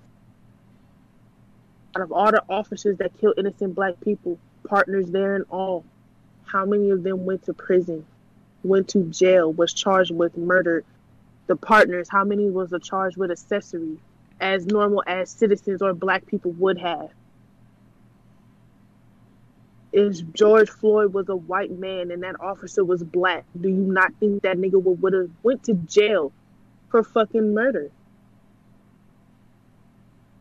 Out 1.94 2.02
of 2.02 2.10
all 2.10 2.32
the 2.32 2.42
officers 2.48 2.98
that 2.98 3.16
kill 3.18 3.32
innocent 3.38 3.76
black 3.76 4.00
people, 4.00 4.36
partners 4.64 5.08
there 5.10 5.36
and 5.36 5.44
all, 5.48 5.84
how 6.44 6.66
many 6.66 6.90
of 6.90 7.04
them 7.04 7.24
went 7.24 7.44
to 7.44 7.54
prison, 7.54 8.04
went 8.64 8.88
to 8.88 9.04
jail, 9.04 9.52
was 9.52 9.72
charged 9.72 10.10
with 10.10 10.36
murder? 10.36 10.84
The 11.46 11.54
partners, 11.54 12.08
how 12.10 12.24
many 12.24 12.50
was 12.50 12.74
charged 12.82 13.16
with 13.16 13.30
accessory, 13.30 13.98
as 14.40 14.66
normal 14.66 15.04
as 15.06 15.30
citizens 15.30 15.80
or 15.80 15.94
black 15.94 16.26
people 16.26 16.50
would 16.52 16.78
have? 16.78 17.10
If 19.92 20.32
George 20.32 20.68
Floyd 20.68 21.14
was 21.14 21.28
a 21.28 21.36
white 21.36 21.70
man 21.70 22.10
and 22.10 22.24
that 22.24 22.40
officer 22.40 22.84
was 22.84 23.04
black, 23.04 23.44
do 23.58 23.68
you 23.68 23.76
not 23.76 24.12
think 24.18 24.42
that 24.42 24.58
nigga 24.58 24.82
would 24.82 25.00
would 25.00 25.12
have 25.12 25.30
went 25.44 25.62
to 25.64 25.74
jail 25.74 26.32
for 26.90 27.04
fucking 27.04 27.54
murder? 27.54 27.90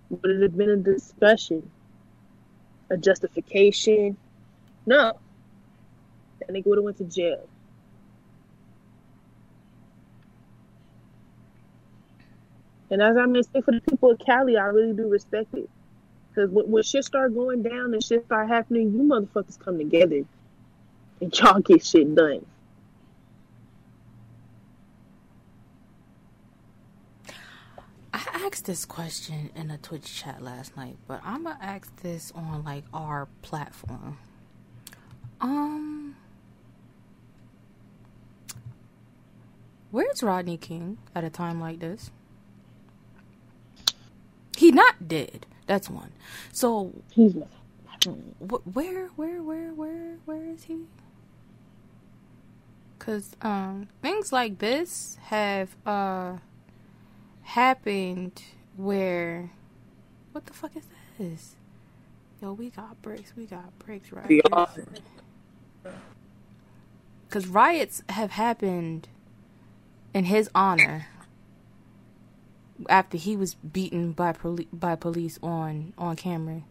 Would 0.10 0.32
it 0.32 0.42
have 0.42 0.58
been 0.58 0.70
a 0.70 0.78
discussion, 0.78 1.70
a 2.90 2.98
justification? 2.98 4.18
No, 4.86 5.14
that 6.40 6.50
nigga 6.50 6.66
would 6.68 6.78
have 6.78 6.86
went 6.86 6.98
to 6.98 7.04
jail. 7.04 7.48
And 12.90 13.02
as 13.02 13.18
I 13.18 13.26
may 13.26 13.42
say 13.42 13.62
for 13.62 13.74
the 13.74 13.82
people 13.82 14.12
of 14.12 14.20
Cali, 14.20 14.56
I 14.58 14.66
really 14.68 14.94
do 14.94 15.10
respect 15.10 15.54
it. 15.54 15.70
Because 16.30 16.50
when, 16.52 16.72
when 16.72 16.84
shit 16.84 17.04
start 17.04 17.34
going 17.36 17.64
down 17.64 17.94
and 17.94 18.04
shit 18.04 18.26
start 18.26 18.48
happening, 18.48 18.94
you 18.94 19.00
motherfuckers 19.00 19.60
come 19.60 19.78
together 19.78 20.24
and 21.20 21.40
y'all 21.40 21.60
get 21.60 21.86
shit 21.86 22.16
done. 22.16 22.46
I 28.34 28.46
asked 28.48 28.66
this 28.66 28.86
question 28.86 29.50
in 29.56 29.72
a 29.72 29.78
Twitch 29.78 30.14
chat 30.16 30.44
last 30.44 30.76
night, 30.78 30.98
but 31.08 31.22
I'm 31.24 31.44
gonna 31.44 31.58
ask 31.62 31.96
this 32.02 32.32
on 32.36 32.64
like 32.64 32.84
our 32.94 33.28
platform. 33.42 34.20
Um, 35.42 36.16
where's 39.92 40.24
Rodney 40.24 40.58
King 40.58 40.98
at 41.16 41.24
a 41.24 41.30
time 41.30 41.62
like 41.62 41.80
this? 41.80 42.12
He 44.58 44.72
not 44.72 45.08
dead. 45.08 45.46
That's 45.68 45.90
one. 45.90 46.12
So 46.52 46.94
he's. 47.12 47.34
Wh- 48.06 48.76
where, 48.76 49.08
where, 49.16 49.42
where, 49.42 49.74
where, 49.74 50.18
where 50.26 50.46
is 50.46 50.64
he? 50.66 50.80
Cause 53.00 53.36
um, 53.42 53.88
things 54.02 54.34
like 54.34 54.60
this 54.60 55.18
have 55.24 55.76
uh 55.86 56.38
happened 57.48 58.44
where 58.76 59.52
what 60.34 60.46
the 60.46 60.54
fuck 60.54 60.76
is 60.76 60.86
this? 61.18 61.56
Yo, 62.42 62.54
we 62.54 62.70
got 62.70 63.02
bricks. 63.02 63.34
We 63.38 63.46
got 63.46 63.78
bricks 63.80 64.12
right 64.12 64.42
Cause 67.30 67.48
riots 67.48 68.04
have 68.10 68.32
happened 68.32 69.10
in 70.14 70.26
his 70.26 70.50
honor 70.56 71.08
after 72.90 73.18
he 73.18 73.36
was 73.36 73.56
beaten 73.56 74.12
by 74.14 74.34
poli- 74.34 74.68
by 74.74 74.96
police 74.96 75.40
on 75.44 75.94
on 75.98 76.16
camera. 76.16 76.64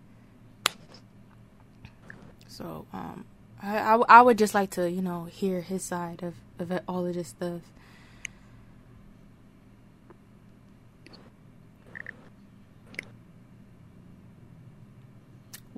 So 2.49 2.87
um, 2.93 3.25
I, 3.63 3.79
I 3.79 3.97
I 4.09 4.23
would 4.23 4.39
just 4.39 4.55
like 4.55 4.71
to 4.73 4.91
you 4.91 5.03
know 5.03 5.25
hear 5.27 5.63
his 5.63 5.85
side 5.85 6.23
of 6.23 6.35
of 6.59 6.81
all 6.89 7.07
of 7.07 7.15
this 7.15 7.29
stuff. 7.29 7.63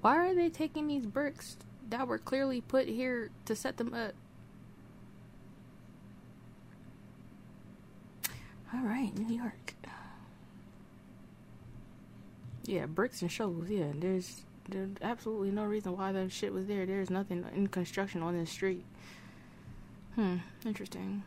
Why 0.09 0.31
are 0.31 0.35
they 0.35 0.49
taking 0.49 0.87
these 0.87 1.05
bricks 1.05 1.59
that 1.91 2.09
were 2.09 2.17
clearly 2.17 2.63
put 2.63 2.89
here 2.89 3.29
to 3.45 3.55
set 3.55 3.77
them 3.77 3.93
up? 3.93 4.13
All 8.73 8.81
right, 8.81 9.15
New 9.19 9.37
York. 9.37 9.75
Yeah, 12.65 12.87
bricks 12.87 13.21
and 13.21 13.31
shovels. 13.31 13.69
Yeah, 13.69 13.93
there's 13.95 14.47
there's 14.71 14.89
absolutely 15.03 15.51
no 15.51 15.65
reason 15.65 15.95
why 15.95 16.13
that 16.13 16.33
shit 16.33 16.55
was 16.55 16.65
there. 16.65 16.87
There's 16.87 17.11
nothing 17.11 17.45
in 17.55 17.67
construction 17.67 18.23
on 18.23 18.35
this 18.35 18.49
street. 18.49 18.87
Hmm, 20.15 20.37
interesting. 20.65 21.23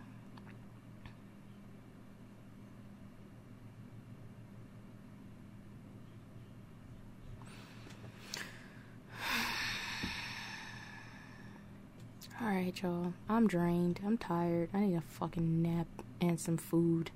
All 12.41 12.47
right, 12.47 12.73
y'all. 12.81 13.13
I'm 13.29 13.47
drained. 13.47 13.99
I'm 14.05 14.17
tired. 14.17 14.69
I 14.73 14.79
need 14.79 14.95
a 14.95 15.01
fucking 15.01 15.61
nap 15.61 15.87
and 16.19 16.39
some 16.39 16.57
food. 16.57 17.11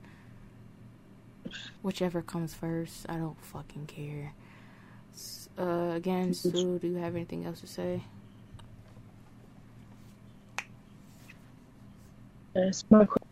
Whichever 1.82 2.22
comes 2.22 2.54
first, 2.54 3.08
I 3.10 3.16
don't 3.16 3.44
fucking 3.44 3.88
care. 3.88 4.34
Uh, 5.58 5.94
again, 5.96 6.34
Sue, 6.34 6.78
do 6.80 6.88
you 6.88 6.98
have 6.98 7.16
anything 7.16 7.44
else 7.46 7.62
to 7.62 7.68
say? 7.68 8.04
That's 12.54 12.86
my 12.92 13.06
question. 13.06 13.28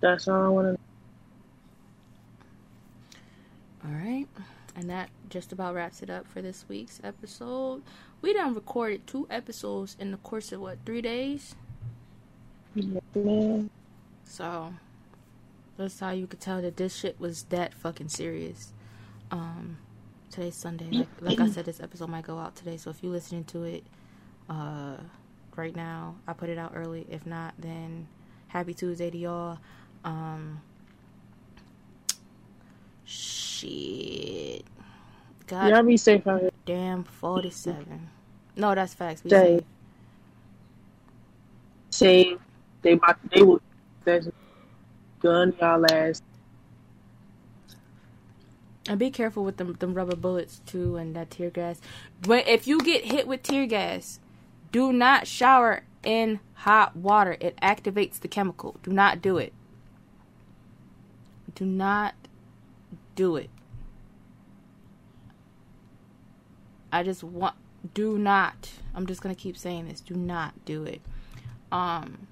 That's 0.00 0.28
all 0.28 0.44
I 0.44 0.48
want 0.48 0.66
to 0.66 0.72
know. 0.72 0.78
All 3.84 3.92
right. 3.92 4.26
And 4.76 4.88
that 4.88 5.10
just 5.28 5.52
about 5.52 5.74
wraps 5.74 6.02
it 6.02 6.10
up 6.10 6.26
for 6.26 6.40
this 6.40 6.64
week's 6.68 7.00
episode. 7.02 7.82
We 8.22 8.32
done 8.32 8.54
recorded 8.54 9.06
two 9.06 9.26
episodes 9.30 9.96
in 9.98 10.10
the 10.10 10.16
course 10.18 10.52
of 10.52 10.60
what, 10.60 10.78
three 10.86 11.02
days? 11.02 11.54
Man, 12.74 13.70
So 14.24 14.74
that's 15.76 15.98
how 15.98 16.10
you 16.10 16.26
could 16.26 16.40
tell 16.40 16.62
that 16.62 16.76
this 16.76 16.94
shit 16.94 17.18
was 17.18 17.44
that 17.44 17.74
fucking 17.74 18.08
serious. 18.08 18.72
Um, 19.30 19.78
today's 20.30 20.54
Sunday. 20.54 20.90
Like, 20.90 21.08
like 21.20 21.40
I 21.40 21.48
said, 21.48 21.64
this 21.64 21.80
episode 21.80 22.08
might 22.08 22.24
go 22.24 22.38
out 22.38 22.54
today. 22.54 22.76
So 22.76 22.90
if 22.90 23.02
you're 23.02 23.12
listening 23.12 23.44
to 23.44 23.64
it, 23.64 23.84
uh, 24.48 24.96
right 25.56 25.74
now, 25.74 26.16
I 26.26 26.32
put 26.32 26.48
it 26.48 26.58
out 26.58 26.72
early. 26.74 27.06
If 27.10 27.26
not, 27.26 27.54
then 27.58 28.08
happy 28.48 28.74
Tuesday 28.74 29.10
to 29.10 29.18
y'all. 29.18 29.58
Um, 30.04 30.60
shit. 33.60 34.64
God 35.46 35.70
Y'all 35.70 35.82
be 35.82 35.96
safe 35.96 36.26
out 36.26 36.40
here. 36.40 36.50
damn 36.66 37.04
47. 37.04 38.10
No, 38.56 38.74
that's 38.74 38.94
facts. 38.94 39.22
Be 39.22 39.30
Say, 39.30 39.34
safe. 39.34 39.64
say 41.90 42.36
they 42.82 42.92
about 42.92 43.18
they 43.30 43.42
will 43.42 43.60
gun 45.20 45.54
y'all 45.60 45.84
ass. 45.92 46.22
And 48.88 48.98
be 48.98 49.10
careful 49.10 49.44
with 49.44 49.58
them, 49.58 49.74
them 49.74 49.94
rubber 49.94 50.16
bullets 50.16 50.60
too, 50.66 50.96
and 50.96 51.14
that 51.16 51.30
tear 51.30 51.50
gas. 51.50 51.80
But 52.22 52.48
if 52.48 52.66
you 52.66 52.80
get 52.80 53.06
hit 53.06 53.26
with 53.28 53.42
tear 53.42 53.66
gas, 53.66 54.20
do 54.72 54.92
not 54.92 55.26
shower 55.26 55.84
in 56.04 56.40
hot 56.54 56.96
water. 56.96 57.36
It 57.40 57.56
activates 57.62 58.20
the 58.20 58.28
chemical. 58.28 58.76
Do 58.82 58.92
not 58.92 59.22
do 59.22 59.38
it. 59.38 59.52
Do 61.54 61.64
not 61.66 62.14
do 63.20 63.36
it. 63.36 63.50
I 66.90 67.02
just 67.02 67.22
want 67.22 67.54
do 67.92 68.16
not. 68.16 68.70
I'm 68.94 69.06
just 69.06 69.20
gonna 69.20 69.34
keep 69.34 69.58
saying 69.58 69.88
this. 69.88 70.00
Do 70.00 70.14
not 70.14 70.64
do 70.64 70.84
it. 70.84 71.02
Um 71.70 72.26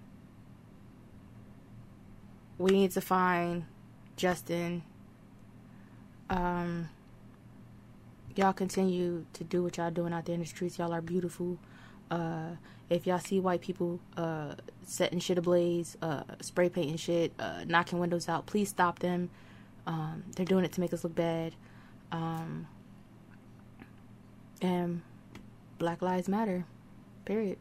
we 2.57 2.71
need 2.71 2.93
to 2.93 3.03
find 3.03 3.67
Justin 4.17 4.83
um 6.31 6.89
y'all 8.35 8.55
continue 8.55 9.27
to 9.35 9.45
do 9.45 9.63
what 9.63 9.77
y'all 9.77 9.91
doing 9.91 10.15
out 10.15 10.25
there 10.25 10.35
in 10.35 10.41
the 10.41 10.47
streets 10.47 10.79
y'all 10.79 10.93
are 10.93 11.01
beautiful 11.01 11.59
uh 12.11 12.51
if 12.91 13.07
y'all 13.07 13.19
see 13.19 13.41
white 13.41 13.61
people 13.61 13.99
uh 14.17 14.55
setting 14.85 15.19
shit 15.19 15.39
ablaze 15.39 15.97
uh 16.03 16.23
spray 16.41 16.69
painting 16.69 16.97
shit 16.97 17.33
uh 17.39 17.65
knocking 17.67 17.99
windows 17.99 18.29
out 18.29 18.45
please 18.47 18.69
stop 18.69 18.99
them 18.99 19.31
um 19.89 20.23
they're 20.37 20.47
doing 20.47 20.65
it 20.65 20.73
to 20.73 20.81
make 20.81 20.93
us 20.93 21.03
look 21.03 21.15
bad. 21.15 21.55
Um 22.13 22.69
and 24.63 25.03
black 25.79 26.03
lives 26.03 26.29
matter 26.29 26.65
period 27.25 27.59